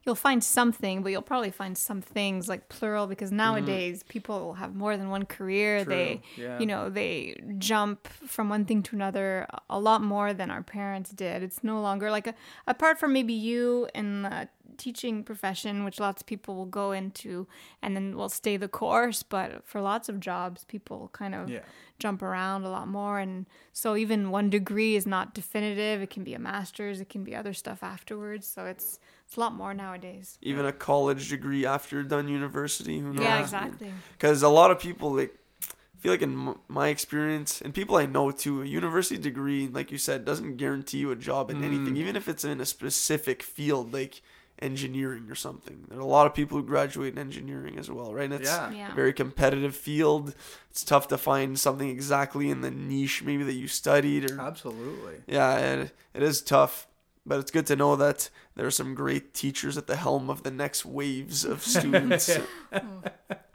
you'll 0.05 0.15
find 0.15 0.43
something, 0.43 1.01
but 1.01 1.11
you'll 1.11 1.21
probably 1.21 1.51
find 1.51 1.77
some 1.77 2.01
things 2.01 2.47
like 2.47 2.69
plural 2.69 3.07
because 3.07 3.29
mm-hmm. 3.29 3.37
nowadays 3.37 4.03
people 4.03 4.53
have 4.53 4.75
more 4.75 4.97
than 4.97 5.09
one 5.09 5.25
career. 5.25 5.83
They, 5.83 6.21
yeah. 6.37 6.59
you 6.59 6.65
know, 6.65 6.89
they 6.89 7.35
jump 7.57 8.07
from 8.07 8.49
one 8.49 8.65
thing 8.65 8.83
to 8.83 8.95
another 8.95 9.47
a 9.69 9.79
lot 9.79 10.01
more 10.01 10.33
than 10.33 10.51
our 10.51 10.61
parents 10.63 11.09
did. 11.09 11.41
It's 11.41 11.63
no 11.63 11.81
longer 11.81 12.11
like 12.11 12.27
a, 12.27 12.35
apart 12.67 12.99
from 12.99 13.13
maybe 13.13 13.33
you 13.33 13.87
in 13.95 14.23
the 14.23 14.47
teaching 14.77 15.23
profession, 15.23 15.83
which 15.85 15.99
lots 15.99 16.21
of 16.21 16.27
people 16.27 16.55
will 16.55 16.65
go 16.65 16.91
into 16.91 17.47
and 17.81 17.95
then 17.95 18.15
will 18.15 18.29
stay 18.29 18.57
the 18.57 18.67
course. 18.67 19.23
But 19.23 19.65
for 19.65 19.81
lots 19.81 20.09
of 20.09 20.19
jobs, 20.19 20.65
people 20.65 21.09
kind 21.13 21.33
of 21.33 21.49
Yeah. 21.49 21.61
jump 21.97 22.21
around 22.21 22.63
a 22.65 22.69
lot 22.69 22.87
more 22.89 23.19
and 23.19 23.45
so 23.71 23.95
even 23.95 24.29
one 24.29 24.49
degree 24.49 24.97
is 24.97 25.07
not 25.07 25.33
definitive 25.33 26.01
it 26.01 26.09
can 26.09 26.25
be 26.25 26.33
a 26.33 26.39
master's 26.39 26.99
it 26.99 27.07
can 27.07 27.23
be 27.23 27.33
other 27.33 27.53
stuff 27.53 27.81
afterwards 27.81 28.45
so 28.45 28.65
it's 28.65 28.99
it's 29.25 29.37
a 29.37 29.39
lot 29.39 29.53
more 29.53 29.73
nowadays 29.73 30.37
Even 30.41 30.65
a 30.65 30.71
college 30.71 31.29
degree 31.29 31.65
after 31.65 31.95
you're 31.97 32.03
done 32.05 32.27
university. 32.27 32.99
Who 32.99 33.13
knows? 33.13 33.23
yeah 33.23 33.39
exactly 33.41 33.91
Because 34.13 34.43
a 34.43 34.49
lot 34.49 34.71
of 34.71 34.79
people 34.79 35.11
like 35.13 35.33
I 35.63 35.97
feel 36.05 36.11
like 36.13 36.21
in 36.21 36.55
my 36.67 36.89
experience 36.89 37.61
and 37.61 37.73
people 37.73 37.95
I 37.95 38.05
know 38.05 38.29
too, 38.29 38.61
a 38.61 38.65
university 38.65 39.17
degree, 39.19 39.67
like 39.67 39.91
you 39.91 39.97
said, 39.97 40.23
doesn't 40.23 40.57
guarantee 40.57 40.99
you 40.99 41.09
a 41.09 41.15
job 41.15 41.49
in 41.49 41.61
Mm. 41.61 41.65
anything, 41.65 41.97
even 41.97 42.15
if 42.15 42.27
it's 42.29 42.43
in 42.43 42.61
a 42.61 42.65
specific 42.65 43.41
field 43.41 43.91
like 43.91 44.21
engineering 44.61 45.25
or 45.29 45.35
something. 45.35 45.85
There 45.89 45.97
are 45.97 46.01
a 46.01 46.05
lot 46.05 46.27
of 46.27 46.33
people 46.33 46.57
who 46.57 46.63
graduate 46.63 47.13
in 47.13 47.19
engineering 47.19 47.77
as 47.79 47.89
well, 47.89 48.13
right? 48.13 48.25
And 48.25 48.35
it's 48.35 48.49
Yeah. 48.49 48.71
Yeah. 48.71 48.91
a 48.91 48.95
very 48.95 49.13
competitive 49.13 49.75
field. 49.75 50.35
It's 50.69 50.83
tough 50.83 51.07
to 51.09 51.17
find 51.17 51.59
something 51.59 51.89
exactly 51.89 52.49
in 52.49 52.61
the 52.61 52.71
niche 52.71 53.23
maybe 53.23 53.43
that 53.43 53.53
you 53.53 53.67
studied 53.67 54.29
or 54.31 54.39
Absolutely. 54.39 55.15
yeah, 55.27 55.57
it, 55.57 55.91
it 56.13 56.23
is 56.23 56.41
tough, 56.41 56.87
but 57.25 57.39
it's 57.39 57.51
good 57.51 57.65
to 57.67 57.75
know 57.75 57.95
that 57.95 58.29
there 58.55 58.65
are 58.65 58.71
some 58.71 58.93
great 58.95 59.33
teachers 59.33 59.77
at 59.77 59.87
the 59.87 59.95
helm 59.95 60.29
of 60.29 60.43
the 60.43 60.51
next 60.51 60.85
waves 60.85 61.43
of 61.45 61.61
students. 61.75 62.29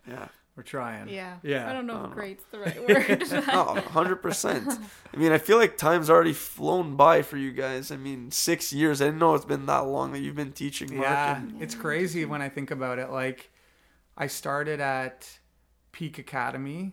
yeah. 0.06 0.28
We're 0.56 0.64
trying. 0.64 1.08
yeah 1.08 1.36
Yeah. 1.42 1.70
i 1.70 1.72
don't 1.72 1.86
know 1.86 2.04
if 2.04 2.10
great's 2.10 2.44
the 2.50 2.58
right 2.58 2.78
word 2.86 3.22
Oh, 3.48 3.82
100%. 3.94 4.78
I 5.14 5.16
mean, 5.16 5.32
I 5.32 5.38
feel 5.38 5.56
like 5.56 5.78
time's 5.78 6.10
already 6.10 6.34
flown 6.34 6.96
by 6.96 7.22
for 7.22 7.38
you 7.38 7.50
guys. 7.52 7.90
I 7.90 7.96
mean, 7.96 8.30
six 8.30 8.70
years. 8.72 9.00
I 9.00 9.06
didn't 9.06 9.20
know 9.20 9.34
it's 9.34 9.44
been 9.46 9.64
that 9.66 9.86
long 9.86 10.12
that 10.12 10.18
you've 10.18 10.36
been 10.36 10.52
teaching, 10.52 10.90
Mark. 10.96 11.02
Yeah, 11.08 11.36
and- 11.38 11.62
it's 11.62 11.74
crazy 11.74 12.24
when 12.26 12.42
I 12.42 12.48
think 12.50 12.70
about 12.70 12.98
it. 12.98 13.10
Like, 13.10 13.50
I 14.18 14.26
started 14.26 14.80
at 14.80 15.38
Peak 15.92 16.18
Academy, 16.18 16.92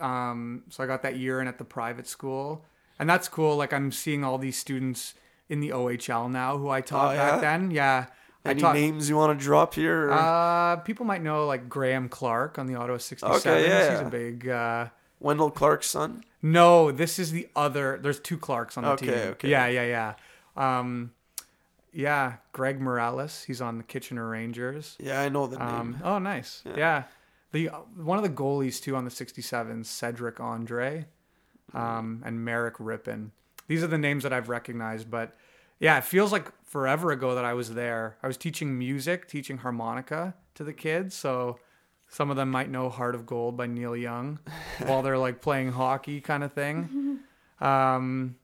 um, 0.00 0.64
so 0.68 0.84
I 0.84 0.86
got 0.86 1.02
that 1.02 1.16
year 1.16 1.40
in 1.40 1.48
at 1.48 1.56
the 1.56 1.64
private 1.64 2.06
school, 2.06 2.66
and 2.98 3.08
that's 3.08 3.28
cool. 3.28 3.56
Like, 3.56 3.72
I'm 3.72 3.90
seeing 3.90 4.22
all 4.22 4.36
these 4.36 4.58
students 4.58 5.14
in 5.48 5.60
the 5.60 5.70
OHL 5.70 6.30
now 6.30 6.58
who 6.58 6.68
I 6.68 6.80
taught 6.80 7.14
Oh, 7.14 7.16
back 7.18 7.40
then. 7.40 7.70
Yeah, 7.70 8.06
I 8.44 8.50
Any 8.50 8.60
taught. 8.60 8.74
names 8.74 9.08
you 9.08 9.16
want 9.16 9.38
to 9.38 9.44
drop 9.44 9.74
here? 9.74 10.10
Uh, 10.12 10.76
people 10.76 11.04
might 11.06 11.22
know 11.22 11.46
like 11.46 11.68
Graeme 11.68 12.08
Clarke 12.08 12.58
on 12.58 12.66
the 12.66 12.74
Ottawa 12.74 12.98
67. 12.98 13.36
Okay, 13.52 13.68
yeah, 13.68 13.90
He's 13.90 14.00
yeah. 14.00 14.06
a 14.06 14.10
big. 14.10 14.48
Uh, 14.48 14.86
Wendel 15.20 15.50
Clark's 15.50 15.88
son? 15.90 16.22
no, 16.42 16.92
this 16.92 17.18
is 17.18 17.32
the 17.32 17.48
other. 17.56 17.98
There's 18.00 18.20
two 18.20 18.38
Clarks 18.38 18.76
on 18.76 18.84
the 18.84 18.90
Okay, 18.90 19.06
team. 19.06 19.14
okay. 19.32 19.48
Yeah, 19.48 19.66
yeah, 19.66 20.14
yeah. 20.56 20.78
Um, 20.78 21.12
yeah, 21.92 22.34
Greg 22.52 22.80
Meireles. 22.80 23.44
He's 23.44 23.60
on 23.60 23.78
the 23.78 23.84
Kitchener 23.84 24.28
Rangers. 24.28 24.96
Yeah, 25.00 25.20
I 25.20 25.28
know 25.28 25.46
the 25.46 25.58
name. 25.58 25.66
Um, 25.68 25.98
oh, 26.04 26.18
nice. 26.18 26.62
Yeah. 26.76 27.04
The 27.50 27.66
one 27.96 28.18
of 28.18 28.22
the 28.24 28.30
goalies 28.30 28.80
too 28.80 28.94
on 28.94 29.04
the 29.06 29.10
67, 29.10 29.82
Cedrick 29.82 30.38
Andree, 30.38 31.06
um, 31.74 32.22
and 32.24 32.44
Merrick 32.44 32.74
Rippon. 32.78 33.32
These 33.68 33.82
are 33.84 33.86
the 33.88 33.98
names 33.98 34.24
that 34.24 34.32
I've 34.32 34.48
recognized, 34.48 35.10
but 35.10 35.36
yeah, 35.78 35.98
it 35.98 36.04
feels 36.04 36.32
like 36.32 36.50
forever 36.64 37.12
ago 37.12 37.34
that 37.36 37.44
I 37.44 37.54
was 37.54 37.74
there. 37.74 38.16
I 38.22 38.26
was 38.26 38.36
teaching 38.36 38.76
music, 38.78 39.28
teaching 39.28 39.58
harmonica 39.58 40.34
to 40.54 40.64
the 40.64 40.72
kids, 40.72 41.14
so 41.14 41.60
some 42.08 42.30
of 42.30 42.36
them 42.36 42.50
might 42.50 42.70
know 42.70 42.88
"Heart 42.88 43.14
of 43.14 43.26
Gold" 43.26 43.56
by 43.56 43.66
Neil 43.66 43.94
Young 43.94 44.40
while 44.86 45.02
they're 45.02 45.18
like 45.18 45.40
playing 45.40 45.72
hockey, 45.72 46.20
kind 46.20 46.42
of 46.42 46.52
thing. 46.52 47.20
Um, 47.60 48.36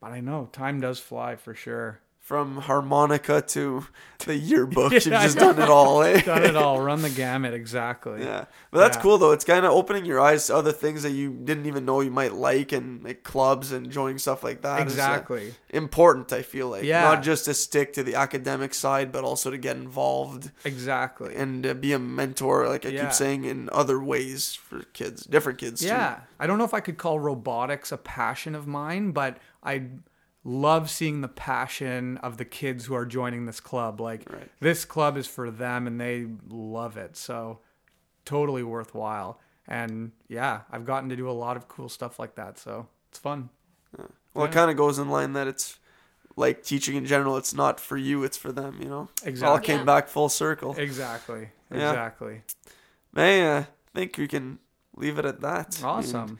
but 0.00 0.12
I 0.12 0.20
know 0.20 0.48
time 0.52 0.80
does 0.80 1.00
fly 1.00 1.34
for 1.34 1.54
sure. 1.54 2.00
From 2.28 2.58
harmonica 2.58 3.40
to 3.40 3.86
the 4.26 4.36
yearbook, 4.36 4.92
you've 4.92 5.06
Yeah, 5.06 5.22
just 5.22 5.38
done 5.38 5.58
it 5.58 5.70
all, 5.70 6.02
eh? 6.02 6.20
Done 6.26 6.44
it 6.44 6.56
all, 6.56 6.78
run 6.90 7.00
the 7.00 7.08
gamut 7.08 7.54
exactly. 7.54 8.22
Yeah, 8.22 8.44
but 8.70 8.80
that's 8.80 8.98
Yeah. 8.98 9.02
cool 9.02 9.16
though. 9.16 9.30
It's 9.32 9.46
kind 9.46 9.64
of 9.64 9.72
opening 9.72 10.04
your 10.04 10.20
eyes 10.20 10.46
to 10.48 10.54
other 10.56 10.72
things 10.72 11.04
that 11.04 11.12
you 11.12 11.30
didn't 11.32 11.64
even 11.64 11.86
know 11.86 12.02
you 12.02 12.10
might 12.10 12.34
like, 12.34 12.72
and 12.72 13.02
like 13.02 13.22
clubs 13.22 13.72
and 13.72 13.90
joining 13.90 14.18
stuff 14.18 14.44
like 14.44 14.60
that. 14.60 14.78
uh, 14.78 14.82
Exactly. 14.82 15.54
important. 15.70 16.30
I 16.34 16.42
feel 16.42 16.68
like 16.68 16.84
Yeah. 16.84 17.00
not 17.00 17.22
just 17.22 17.46
to 17.46 17.54
stick 17.54 17.94
to 17.94 18.02
the 18.02 18.16
academic 18.16 18.74
side, 18.74 19.10
but 19.10 19.24
also 19.24 19.50
to 19.50 19.56
get 19.56 19.76
involved 19.78 20.50
Exactly. 20.66 21.34
and 21.34 21.66
uh, 21.66 21.72
be 21.72 21.94
a 21.94 21.98
mentor. 21.98 22.68
Like 22.68 22.84
I 22.84 22.90
Yeah. 22.90 23.04
keep 23.04 23.14
saying, 23.14 23.44
in 23.46 23.70
other 23.72 23.98
ways 23.98 24.52
for 24.54 24.82
kids, 24.92 25.22
different 25.24 25.58
kids. 25.58 25.82
Yeah. 25.82 26.18
I 26.38 26.46
don't 26.46 26.58
know 26.58 26.64
if 26.64 26.74
I 26.74 26.80
could 26.80 26.98
call 26.98 27.18
robotics 27.18 27.90
a 27.90 27.96
passion 27.96 28.54
of 28.54 28.66
mine, 28.66 29.12
but 29.12 29.38
I 29.64 29.84
love 30.48 30.88
seeing 30.88 31.20
the 31.20 31.28
passion 31.28 32.16
of 32.18 32.38
the 32.38 32.44
kids 32.44 32.86
who 32.86 32.94
are 32.94 33.04
joining 33.04 33.44
this 33.46 33.60
club. 33.60 34.00
Like 34.00 34.24
Right. 34.32 34.50
this 34.60 34.84
club 34.86 35.16
is 35.18 35.26
for 35.26 35.50
them 35.50 35.86
and 35.86 36.00
they 36.00 36.26
love 36.48 36.96
it. 36.96 37.16
So 37.16 37.58
totally 38.24 38.62
worthwhile. 38.62 39.40
And 39.66 40.12
yeah, 40.28 40.62
I've 40.72 40.86
gotten 40.86 41.10
to 41.10 41.16
do 41.16 41.28
a 41.28 41.32
lot 41.32 41.56
of 41.58 41.68
cool 41.68 41.88
stuff 41.90 42.18
like 42.18 42.34
that. 42.36 42.58
So 42.58 42.86
it's 43.10 43.18
fun. 43.18 43.50
too. 43.96 44.10
Well, 44.32 44.46
it 44.46 44.52
kind 44.52 44.70
of 44.70 44.76
goes 44.76 44.98
in 44.98 45.08
line 45.10 45.34
that 45.34 45.46
it's 45.46 45.78
like 46.36 46.62
teaching 46.62 46.96
in 46.96 47.04
general. 47.04 47.36
It's 47.36 47.52
not 47.52 47.80
for 47.80 47.96
you; 47.96 48.22
it's 48.24 48.36
for 48.36 48.52
them. 48.52 48.78
You 48.80 48.88
know. 48.88 49.08
It 49.24 49.42
all 49.42 49.58
came 49.58 49.78
Yeah. 49.80 49.84
back 49.84 50.08
full 50.08 50.28
circle. 50.28 50.74
Exactly. 50.78 51.50
Yeah. 51.70 51.90
Exactly. 51.90 52.42
Uh, 53.16 53.20
I 53.20 53.66
think 53.94 54.16
we 54.16 54.28
can 54.28 54.58
leave 54.96 55.18
it 55.18 55.24
at 55.24 55.40
that. 55.40 55.76
I 55.78 55.80
mean, 55.80 55.84
Awesome. 55.98 56.38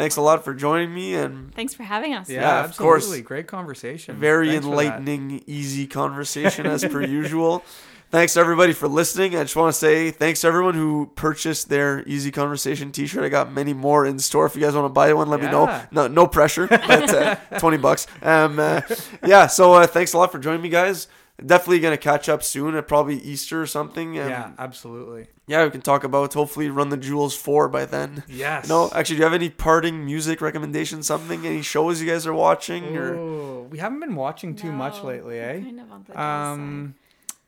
Thanks 0.00 0.16
a 0.16 0.22
lot 0.22 0.42
for 0.44 0.54
joining 0.54 0.94
me 0.94 1.14
and 1.14 1.54
thanks 1.54 1.74
for 1.74 1.82
having 1.82 2.14
us 2.14 2.28
Yeah, 2.30 2.40
Yeah, 2.40 2.58
of 2.60 2.70
absolutely. 2.70 3.18
course. 3.18 3.20
Great 3.26 3.46
conversation. 3.46 4.16
very 4.16 4.48
Thanks 4.50 4.66
enlightening, 4.66 5.42
easy 5.46 5.86
conversation 5.86 6.66
as 6.66 6.82
per 6.84 7.02
usual. 7.20 7.62
Thanks 8.10 8.34
to 8.34 8.40
everybody 8.40 8.72
for 8.72 8.88
listening. 8.88 9.36
I 9.36 9.42
just 9.44 9.54
want 9.54 9.72
to 9.72 9.78
say 9.78 10.10
thanks 10.10 10.40
to 10.40 10.48
everyone 10.48 10.74
who 10.74 11.12
purchased 11.14 11.68
their 11.68 12.02
Easy 12.08 12.32
Conversation 12.32 12.90
T-shirt. 12.90 13.22
I 13.22 13.28
got 13.28 13.52
many 13.52 13.72
more 13.72 14.04
in 14.04 14.18
store. 14.18 14.46
If 14.46 14.56
you 14.56 14.62
guys 14.62 14.74
want 14.74 14.86
to 14.86 14.88
buy 14.88 15.12
one, 15.12 15.28
let 15.28 15.38
me 15.40 15.46
know. 15.46 15.80
No, 15.92 16.08
no 16.08 16.26
pressure, 16.26 16.66
but 16.66 17.14
uh, 17.14 17.36
twenty 17.60 17.76
bucks. 17.76 18.08
Um, 18.20 18.58
uh, 18.58 18.80
yeah. 19.24 19.46
So 19.46 19.74
uh, 19.74 19.86
thanks 19.86 20.12
a 20.12 20.18
lot 20.18 20.32
for 20.32 20.40
joining 20.40 20.60
me, 20.60 20.70
guys. 20.70 21.06
Definitely 21.44 21.80
gonna 21.80 21.96
catch 21.96 22.28
up 22.28 22.42
soon 22.42 22.74
at 22.74 22.86
probably 22.88 23.16
Easter 23.18 23.62
or 23.62 23.66
something. 23.66 24.18
Um, 24.18 24.28
Yeah, 24.28 24.50
absolutely. 24.58 25.28
yeah. 25.46 25.64
We 25.64 25.70
can 25.70 25.80
talk 25.80 26.04
about 26.04 26.34
hopefully 26.34 26.68
Run 26.68 26.88
the 26.90 26.96
Jewels 26.96 27.34
four 27.36 27.68
by 27.68 27.84
then. 27.86 28.24
Yes. 28.28 28.68
No, 28.68 28.90
actually, 28.94 29.16
do 29.16 29.20
you 29.20 29.24
have 29.24 29.34
any 29.34 29.50
parting 29.50 30.04
music 30.04 30.40
recommendations? 30.40 31.06
Something? 31.06 31.46
Any 31.46 31.62
shows 31.62 32.00
you 32.00 32.08
guys 32.08 32.26
are 32.26 32.34
watching? 32.34 32.96
Or 32.96 33.14
Ooh, 33.14 33.68
we 33.70 33.78
haven't 33.78 34.00
been 34.00 34.14
watching 34.16 34.54
too 34.54 34.72
much 34.72 35.02
lately, 35.02 35.38
eh? 35.38 35.60
kind 35.60 35.80
of 35.80 35.92
on 35.92 36.04
the 36.06 36.12
dull 36.12 36.22
Um, 36.22 36.94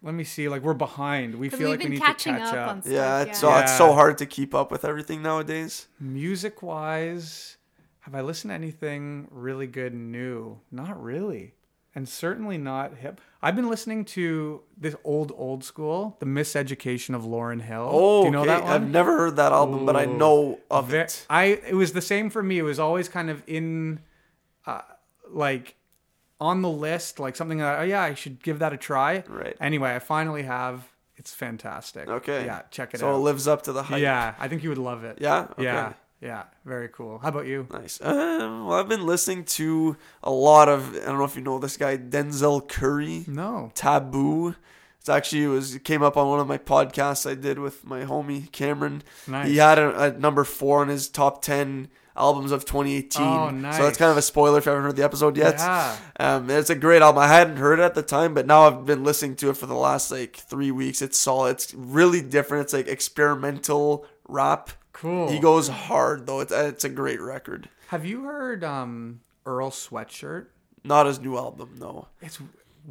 let 0.02 0.14
me 0.14 0.24
see. 0.24 0.48
Like 0.48 0.62
we're 0.62 0.74
behind. 0.74 1.34
We 1.36 1.48
feel 1.48 1.70
like 1.70 1.80
we 1.80 1.90
need 1.90 1.96
to 2.00 2.02
catch 2.02 2.26
up, 2.26 2.40
up. 2.40 2.68
on 2.68 2.82
stuff 2.82 2.92
yeah, 2.92 3.18
yeah, 3.18 3.22
it's 3.22 3.38
so 3.38 3.54
it's 3.56 3.76
so 3.76 3.92
hard 3.92 4.18
to 4.18 4.26
keep 4.26 4.54
up 4.54 4.70
with 4.70 4.84
everything 4.84 5.22
nowadays. 5.22 5.86
Music 6.00 6.62
wise, 6.62 7.56
have 8.00 8.14
I 8.14 8.20
listened 8.20 8.50
to 8.50 8.54
anything 8.54 9.28
really 9.30 9.66
good 9.68 9.94
new? 9.94 10.58
Not 10.70 11.00
really. 11.02 11.54
And 11.94 12.08
certainly 12.08 12.56
not 12.56 12.96
hip. 12.96 13.20
I've 13.42 13.54
been 13.54 13.68
listening 13.68 14.06
to 14.06 14.62
this 14.78 14.96
old 15.04 15.30
old 15.36 15.62
school, 15.62 16.16
The 16.20 16.26
Miseducation 16.26 17.14
of 17.14 17.22
Lauryn 17.22 17.60
Hill. 17.60 17.88
Oh, 17.92 18.22
Do 18.22 18.26
you 18.26 18.30
know 18.30 18.40
okay. 18.40 18.48
that 18.48 18.62
one? 18.64 18.72
I've 18.72 18.88
never 18.88 19.16
heard 19.18 19.36
that 19.36 19.52
album, 19.52 19.84
but 19.84 19.94
I 19.96 20.06
know 20.06 20.60
of 20.70 20.88
Ve- 20.88 20.98
it. 20.98 21.26
I 21.28 21.44
it 21.44 21.74
was 21.74 21.92
the 21.92 22.00
same 22.00 22.30
for 22.30 22.42
me. 22.42 22.58
It 22.58 22.62
was 22.62 22.78
always 22.78 23.08
kind 23.10 23.28
of 23.28 23.42
in, 23.46 24.00
uh, 24.66 24.80
like, 25.28 25.74
on 26.40 26.62
the 26.62 26.68
list, 26.70 27.20
like 27.20 27.36
something 27.36 27.58
that 27.58 27.80
oh 27.80 27.82
yeah, 27.82 28.02
I 28.02 28.14
should 28.14 28.42
give 28.42 28.58
that 28.60 28.72
a 28.72 28.76
try. 28.78 29.22
Right. 29.28 29.56
Anyway, 29.60 29.94
I 29.94 29.98
finally 29.98 30.44
have. 30.44 30.88
It's 31.16 31.34
fantastic. 31.34 32.08
Okay. 32.08 32.46
Yeah, 32.46 32.62
check 32.70 32.94
it 32.94 33.00
so 33.00 33.10
out. 33.10 33.14
it 33.16 33.18
lives 33.18 33.46
up 33.46 33.62
to 33.64 33.72
the 33.72 33.82
hype. 33.82 34.00
Yeah, 34.00 34.34
I 34.38 34.48
think 34.48 34.62
you 34.62 34.70
would 34.70 34.78
love 34.78 35.04
it. 35.04 35.18
Yeah? 35.20 35.42
Okay. 35.52 35.64
Yeah. 35.64 35.92
Yeah. 36.22 36.44
Very 36.64 36.88
cool. 36.88 37.18
How 37.18 37.28
about 37.28 37.46
you? 37.46 37.66
Nice. 37.72 38.00
Uh, 38.00 38.64
well, 38.66 38.74
I've 38.74 38.88
been 38.88 39.04
listening 39.04 39.44
to 39.44 39.96
a 40.22 40.30
lot 40.30 40.68
of. 40.68 40.94
I 40.94 41.00
don't 41.06 41.18
know 41.18 41.24
if 41.24 41.34
you 41.36 41.42
know 41.42 41.58
this 41.58 41.76
guy, 41.76 41.96
Denzel 41.98 42.66
Curry. 42.66 43.24
No. 43.26 43.72
Taboo. 43.74 44.54
It's 45.00 45.08
actually 45.08 45.42
it 45.42 45.48
was 45.48 45.74
it 45.74 45.84
came 45.84 46.00
up 46.04 46.16
on 46.16 46.28
one 46.28 46.38
of 46.38 46.46
my 46.46 46.58
podcasts 46.58 47.28
I 47.28 47.34
did 47.34 47.58
with 47.58 47.84
my 47.84 48.04
homie 48.04 48.50
Cameron. 48.52 49.02
Nice. 49.26 49.48
He 49.48 49.56
had 49.56 49.80
a, 49.80 50.00
a 50.00 50.12
number 50.12 50.44
four 50.44 50.80
on 50.80 50.86
his 50.86 51.08
top 51.08 51.42
ten 51.42 51.88
albums 52.16 52.52
of 52.52 52.64
2018. 52.64 53.20
Oh, 53.26 53.50
nice. 53.50 53.76
So 53.78 53.82
that's 53.82 53.98
kind 53.98 54.12
of 54.12 54.16
a 54.16 54.22
spoiler 54.22 54.58
if 54.58 54.66
you 54.66 54.70
haven't 54.70 54.84
heard 54.84 54.96
the 54.96 55.02
episode 55.02 55.36
yet. 55.36 55.54
Yeah. 55.56 55.96
Um, 56.20 56.50
it's 56.50 56.70
a 56.70 56.74
great 56.76 57.02
album. 57.02 57.20
I 57.22 57.26
hadn't 57.26 57.56
heard 57.56 57.80
it 57.80 57.82
at 57.82 57.94
the 57.94 58.02
time, 58.02 58.32
but 58.34 58.46
now 58.46 58.66
I've 58.68 58.86
been 58.86 59.02
listening 59.02 59.34
to 59.36 59.50
it 59.50 59.56
for 59.56 59.66
the 59.66 59.74
last 59.74 60.12
like 60.12 60.36
three 60.36 60.70
weeks. 60.70 61.02
It's 61.02 61.18
solid. 61.18 61.52
It's 61.56 61.74
really 61.74 62.20
different. 62.20 62.64
It's 62.64 62.72
like 62.72 62.86
experimental 62.86 64.06
rap. 64.28 64.70
Cool. 65.02 65.28
He 65.30 65.38
goes 65.40 65.68
hard 65.68 66.26
though. 66.26 66.40
It's 66.40 66.52
it's 66.52 66.84
a 66.84 66.88
great 66.88 67.20
record. 67.20 67.68
Have 67.88 68.06
you 68.06 68.22
heard 68.24 68.62
um 68.64 69.20
Earl 69.44 69.70
Sweatshirt? 69.70 70.46
Not 70.84 71.06
his 71.06 71.20
new 71.20 71.36
album, 71.36 71.74
no. 71.78 72.08
It's 72.20 72.38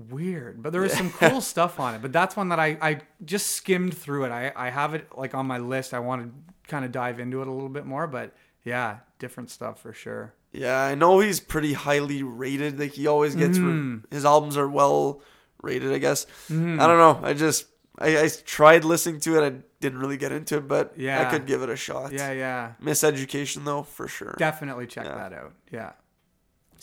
weird, 0.09 0.61
but 0.63 0.71
there 0.71 0.83
is 0.85 0.93
some 0.93 1.09
cool 1.11 1.41
stuff 1.53 1.79
on 1.79 1.95
it. 1.95 2.01
But 2.01 2.13
that's 2.13 2.35
one 2.35 2.49
that 2.49 2.59
I, 2.59 2.77
I 2.81 2.99
just 3.25 3.47
skimmed 3.53 3.97
through 3.97 4.25
it. 4.25 4.31
I, 4.31 4.51
I 4.55 4.69
have 4.69 4.93
it 4.93 5.07
like 5.17 5.33
on 5.35 5.45
my 5.47 5.57
list. 5.57 5.93
I 5.93 5.99
want 5.99 6.23
to 6.23 6.69
kind 6.69 6.85
of 6.85 6.91
dive 6.91 7.19
into 7.19 7.41
it 7.41 7.47
a 7.47 7.51
little 7.51 7.69
bit 7.69 7.85
more, 7.85 8.07
but 8.07 8.33
yeah, 8.63 8.97
different 9.19 9.49
stuff 9.49 9.81
for 9.81 9.91
sure. 9.93 10.33
Yeah, 10.53 10.81
I 10.81 10.95
know 10.95 11.19
he's 11.19 11.39
pretty 11.39 11.73
highly 11.73 12.23
rated. 12.23 12.79
Like 12.79 12.91
he 12.93 13.07
always 13.07 13.35
gets 13.35 13.57
Mm-hmm. 13.57 13.95
re- 13.95 14.01
his 14.11 14.25
albums 14.25 14.57
are 14.57 14.69
well 14.69 15.21
rated. 15.61 15.91
I 15.93 15.97
guess. 15.97 16.25
I 16.49 16.53
don't 16.53 16.77
know. 16.77 17.19
I 17.23 17.33
just 17.33 17.65
I, 17.97 18.23
I 18.23 18.29
tried 18.45 18.83
listening 18.85 19.19
to 19.21 19.41
it. 19.43 19.53
I 19.53 19.57
didn't 19.81 19.99
really 19.99 20.15
get 20.17 20.31
into 20.31 20.57
it, 20.57 20.67
but 20.67 20.93
yeah. 20.97 21.21
I 21.21 21.25
could 21.25 21.45
give 21.45 21.61
it 21.61 21.69
a 21.69 21.75
shot. 21.75 22.13
Yeah, 22.13 22.31
yeah. 22.31 22.71
Miseducation 22.81 23.65
though, 23.65 23.83
for 23.83 24.07
sure. 24.07 24.35
Definitely 24.37 24.87
check 24.87 25.05
Yeah. 25.05 25.15
that 25.15 25.33
out. 25.33 25.53
Yeah. 25.71 25.91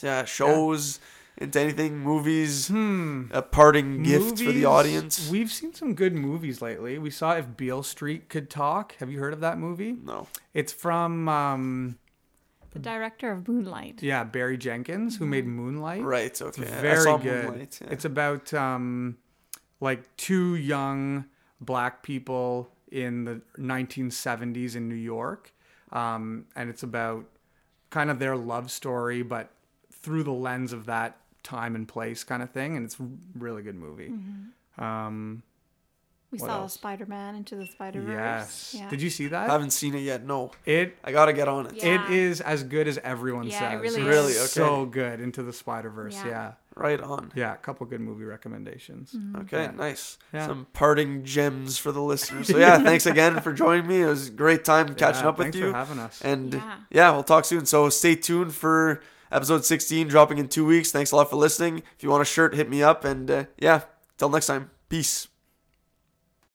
yeah, 0.03 0.25
shows 0.27 1.01
into 1.41 1.61
anything, 1.61 1.99
movies, 2.01 2.69
a 2.69 3.43
parting 3.43 4.03
gift 4.03 4.39
for 4.39 4.51
the 4.53 4.63
Hmm. 4.63 4.67
Audience. 4.67 5.31
We've 5.31 5.51
seen 5.51 5.73
some 5.73 5.95
good 5.95 6.13
movies 6.13 6.61
lately. 6.61 6.99
We 6.99 7.11
saw 7.11 7.37
If 7.37 7.57
Beale 7.57 7.85
Street 7.85 8.29
Could 8.29 8.51
Talk. 8.51 8.97
Have 8.99 9.09
you 9.11 9.21
heard 9.21 9.33
of 9.33 9.41
that 9.41 9.57
movie? 9.57 9.93
No. 9.93 10.27
It's 10.53 10.73
from 10.73 11.29
um, 11.29 11.99
The 12.73 12.81
director 12.81 13.31
of 13.31 13.47
Moonlight. 13.47 14.03
yeah 14.03 14.25
Barry 14.25 14.59
Jenkins, 14.59 15.17
who 15.19 15.27
made 15.27 15.47
Moonlight. 15.47 16.03
Right. 16.03 16.43
Okay. 16.43 16.63
I 16.63 16.81
Very 16.81 17.03
saw 17.03 17.17
good. 17.19 17.45
Moonlight, 17.45 17.79
yeah. 17.83 17.89
It's 17.93 18.05
about 18.05 18.53
um, 18.53 19.17
like 19.81 20.17
two 20.17 20.57
young 20.57 21.27
black 21.61 22.03
people 22.03 22.73
in 22.93 23.25
the 23.25 23.41
1970s 23.59 24.77
in 24.77 24.89
New 24.89 24.95
York, 24.95 25.53
um, 25.93 26.47
and 26.57 26.69
it's 26.71 26.83
about 26.83 27.25
kind 27.91 28.11
of 28.11 28.19
their 28.19 28.37
love 28.37 28.71
story, 28.71 29.23
but 29.23 29.51
through 29.93 30.23
the 30.23 30.33
lens 30.33 30.73
of 30.73 30.87
that 30.87 31.17
time 31.43 31.75
and 31.75 31.89
place 31.89 32.25
kind 32.25 32.43
of 32.43 32.51
thing. 32.51 32.77
And 32.77 32.85
it's 32.85 32.99
a 33.01 33.09
really 33.39 33.63
good 33.63 33.75
movie. 33.77 34.11
Mm-hmm. 34.11 34.83
Um, 34.85 35.43
We 36.31 36.39
saw? 36.39 36.67
Spider 36.67 37.07
Man 37.07 37.35
Into 37.35 37.57
the 37.57 37.67
Spider 37.67 38.03
Verse. 38.03 38.13
yes. 38.13 38.75
Yeah. 38.79 38.89
Did 38.91 39.01
you 39.01 39.09
see 39.11 39.29
that? 39.29 39.49
I 39.49 39.53
haven't 39.53 39.71
seen 39.73 39.95
it 39.95 40.01
yet. 40.01 40.25
No. 40.27 40.51
It 40.67 40.97
I 41.03 41.11
gotta 41.13 41.33
get 41.33 41.49
on 41.49 41.67
it. 41.67 41.75
Yeah. 41.77 42.05
it 42.05 42.11
is 42.13 42.41
as 42.43 42.63
good 42.65 42.87
as 42.87 42.99
everyone 42.99 43.47
Yeah, 43.47 43.59
says. 43.59 43.73
it 43.73 43.77
really 43.83 43.97
It's 44.03 44.07
Really? 44.09 44.33
is. 44.33 44.51
So 44.53 44.85
good 44.85 45.21
into 45.21 45.43
the 45.43 45.53
Spider 45.55 45.89
Verse. 45.91 46.15
Yeah. 46.15 46.53
Yeah. 46.79 46.85
Right 46.87 47.01
on. 47.01 47.33
yeah, 47.35 47.55
a 47.55 47.57
couple 47.57 47.87
good 47.87 48.01
movie 48.01 48.25
recommendations. 48.25 49.15
Okay, 49.41 49.65
Yeah. 49.65 49.71
nice. 49.73 50.19
Yeah. 50.33 50.47
Some 50.47 50.67
parting 50.73 51.25
gems 51.25 51.79
for 51.79 51.93
the 51.93 52.03
listeners. 52.03 52.49
So 52.49 52.59
yeah, 52.67 52.79
thanks 52.79 53.07
again 53.07 53.41
for 53.41 53.53
joining 53.53 53.87
me. 53.87 54.03
It 54.03 54.07
was 54.07 54.29
a 54.29 54.33
great 54.33 54.65
time 54.65 54.95
catching 54.95 55.23
Yeah, 55.23 55.29
up 55.31 55.39
with 55.39 55.47
thanks 55.47 55.59
you. 55.59 55.71
for 55.73 55.77
having 55.77 55.99
us. 55.99 56.21
And 56.23 56.55
Yeah. 56.55 56.77
yeah, 56.91 57.11
we'll 57.13 57.25
talk 57.25 57.45
soon. 57.45 57.67
So 57.67 57.89
stay 57.91 58.15
tuned 58.15 58.55
for 58.55 59.01
episode 59.31 59.65
16 59.65 60.09
dropping 60.09 60.39
in 60.39 60.49
two 60.49 60.65
weeks. 60.67 60.91
Thanks 60.91 61.13
a 61.13 61.17
lot 61.17 61.29
for 61.31 61.37
listening. 61.37 61.79
If 61.97 62.03
you 62.03 62.11
want 62.11 62.23
a 62.23 62.25
shirt, 62.25 62.55
hit 62.55 62.69
me 62.71 62.83
up. 62.83 63.05
And 63.05 63.31
uh, 63.31 63.45
yeah, 63.59 63.83
till 64.17 64.29
next 64.31 64.47
time. 64.47 64.71
Peace. 64.89 65.29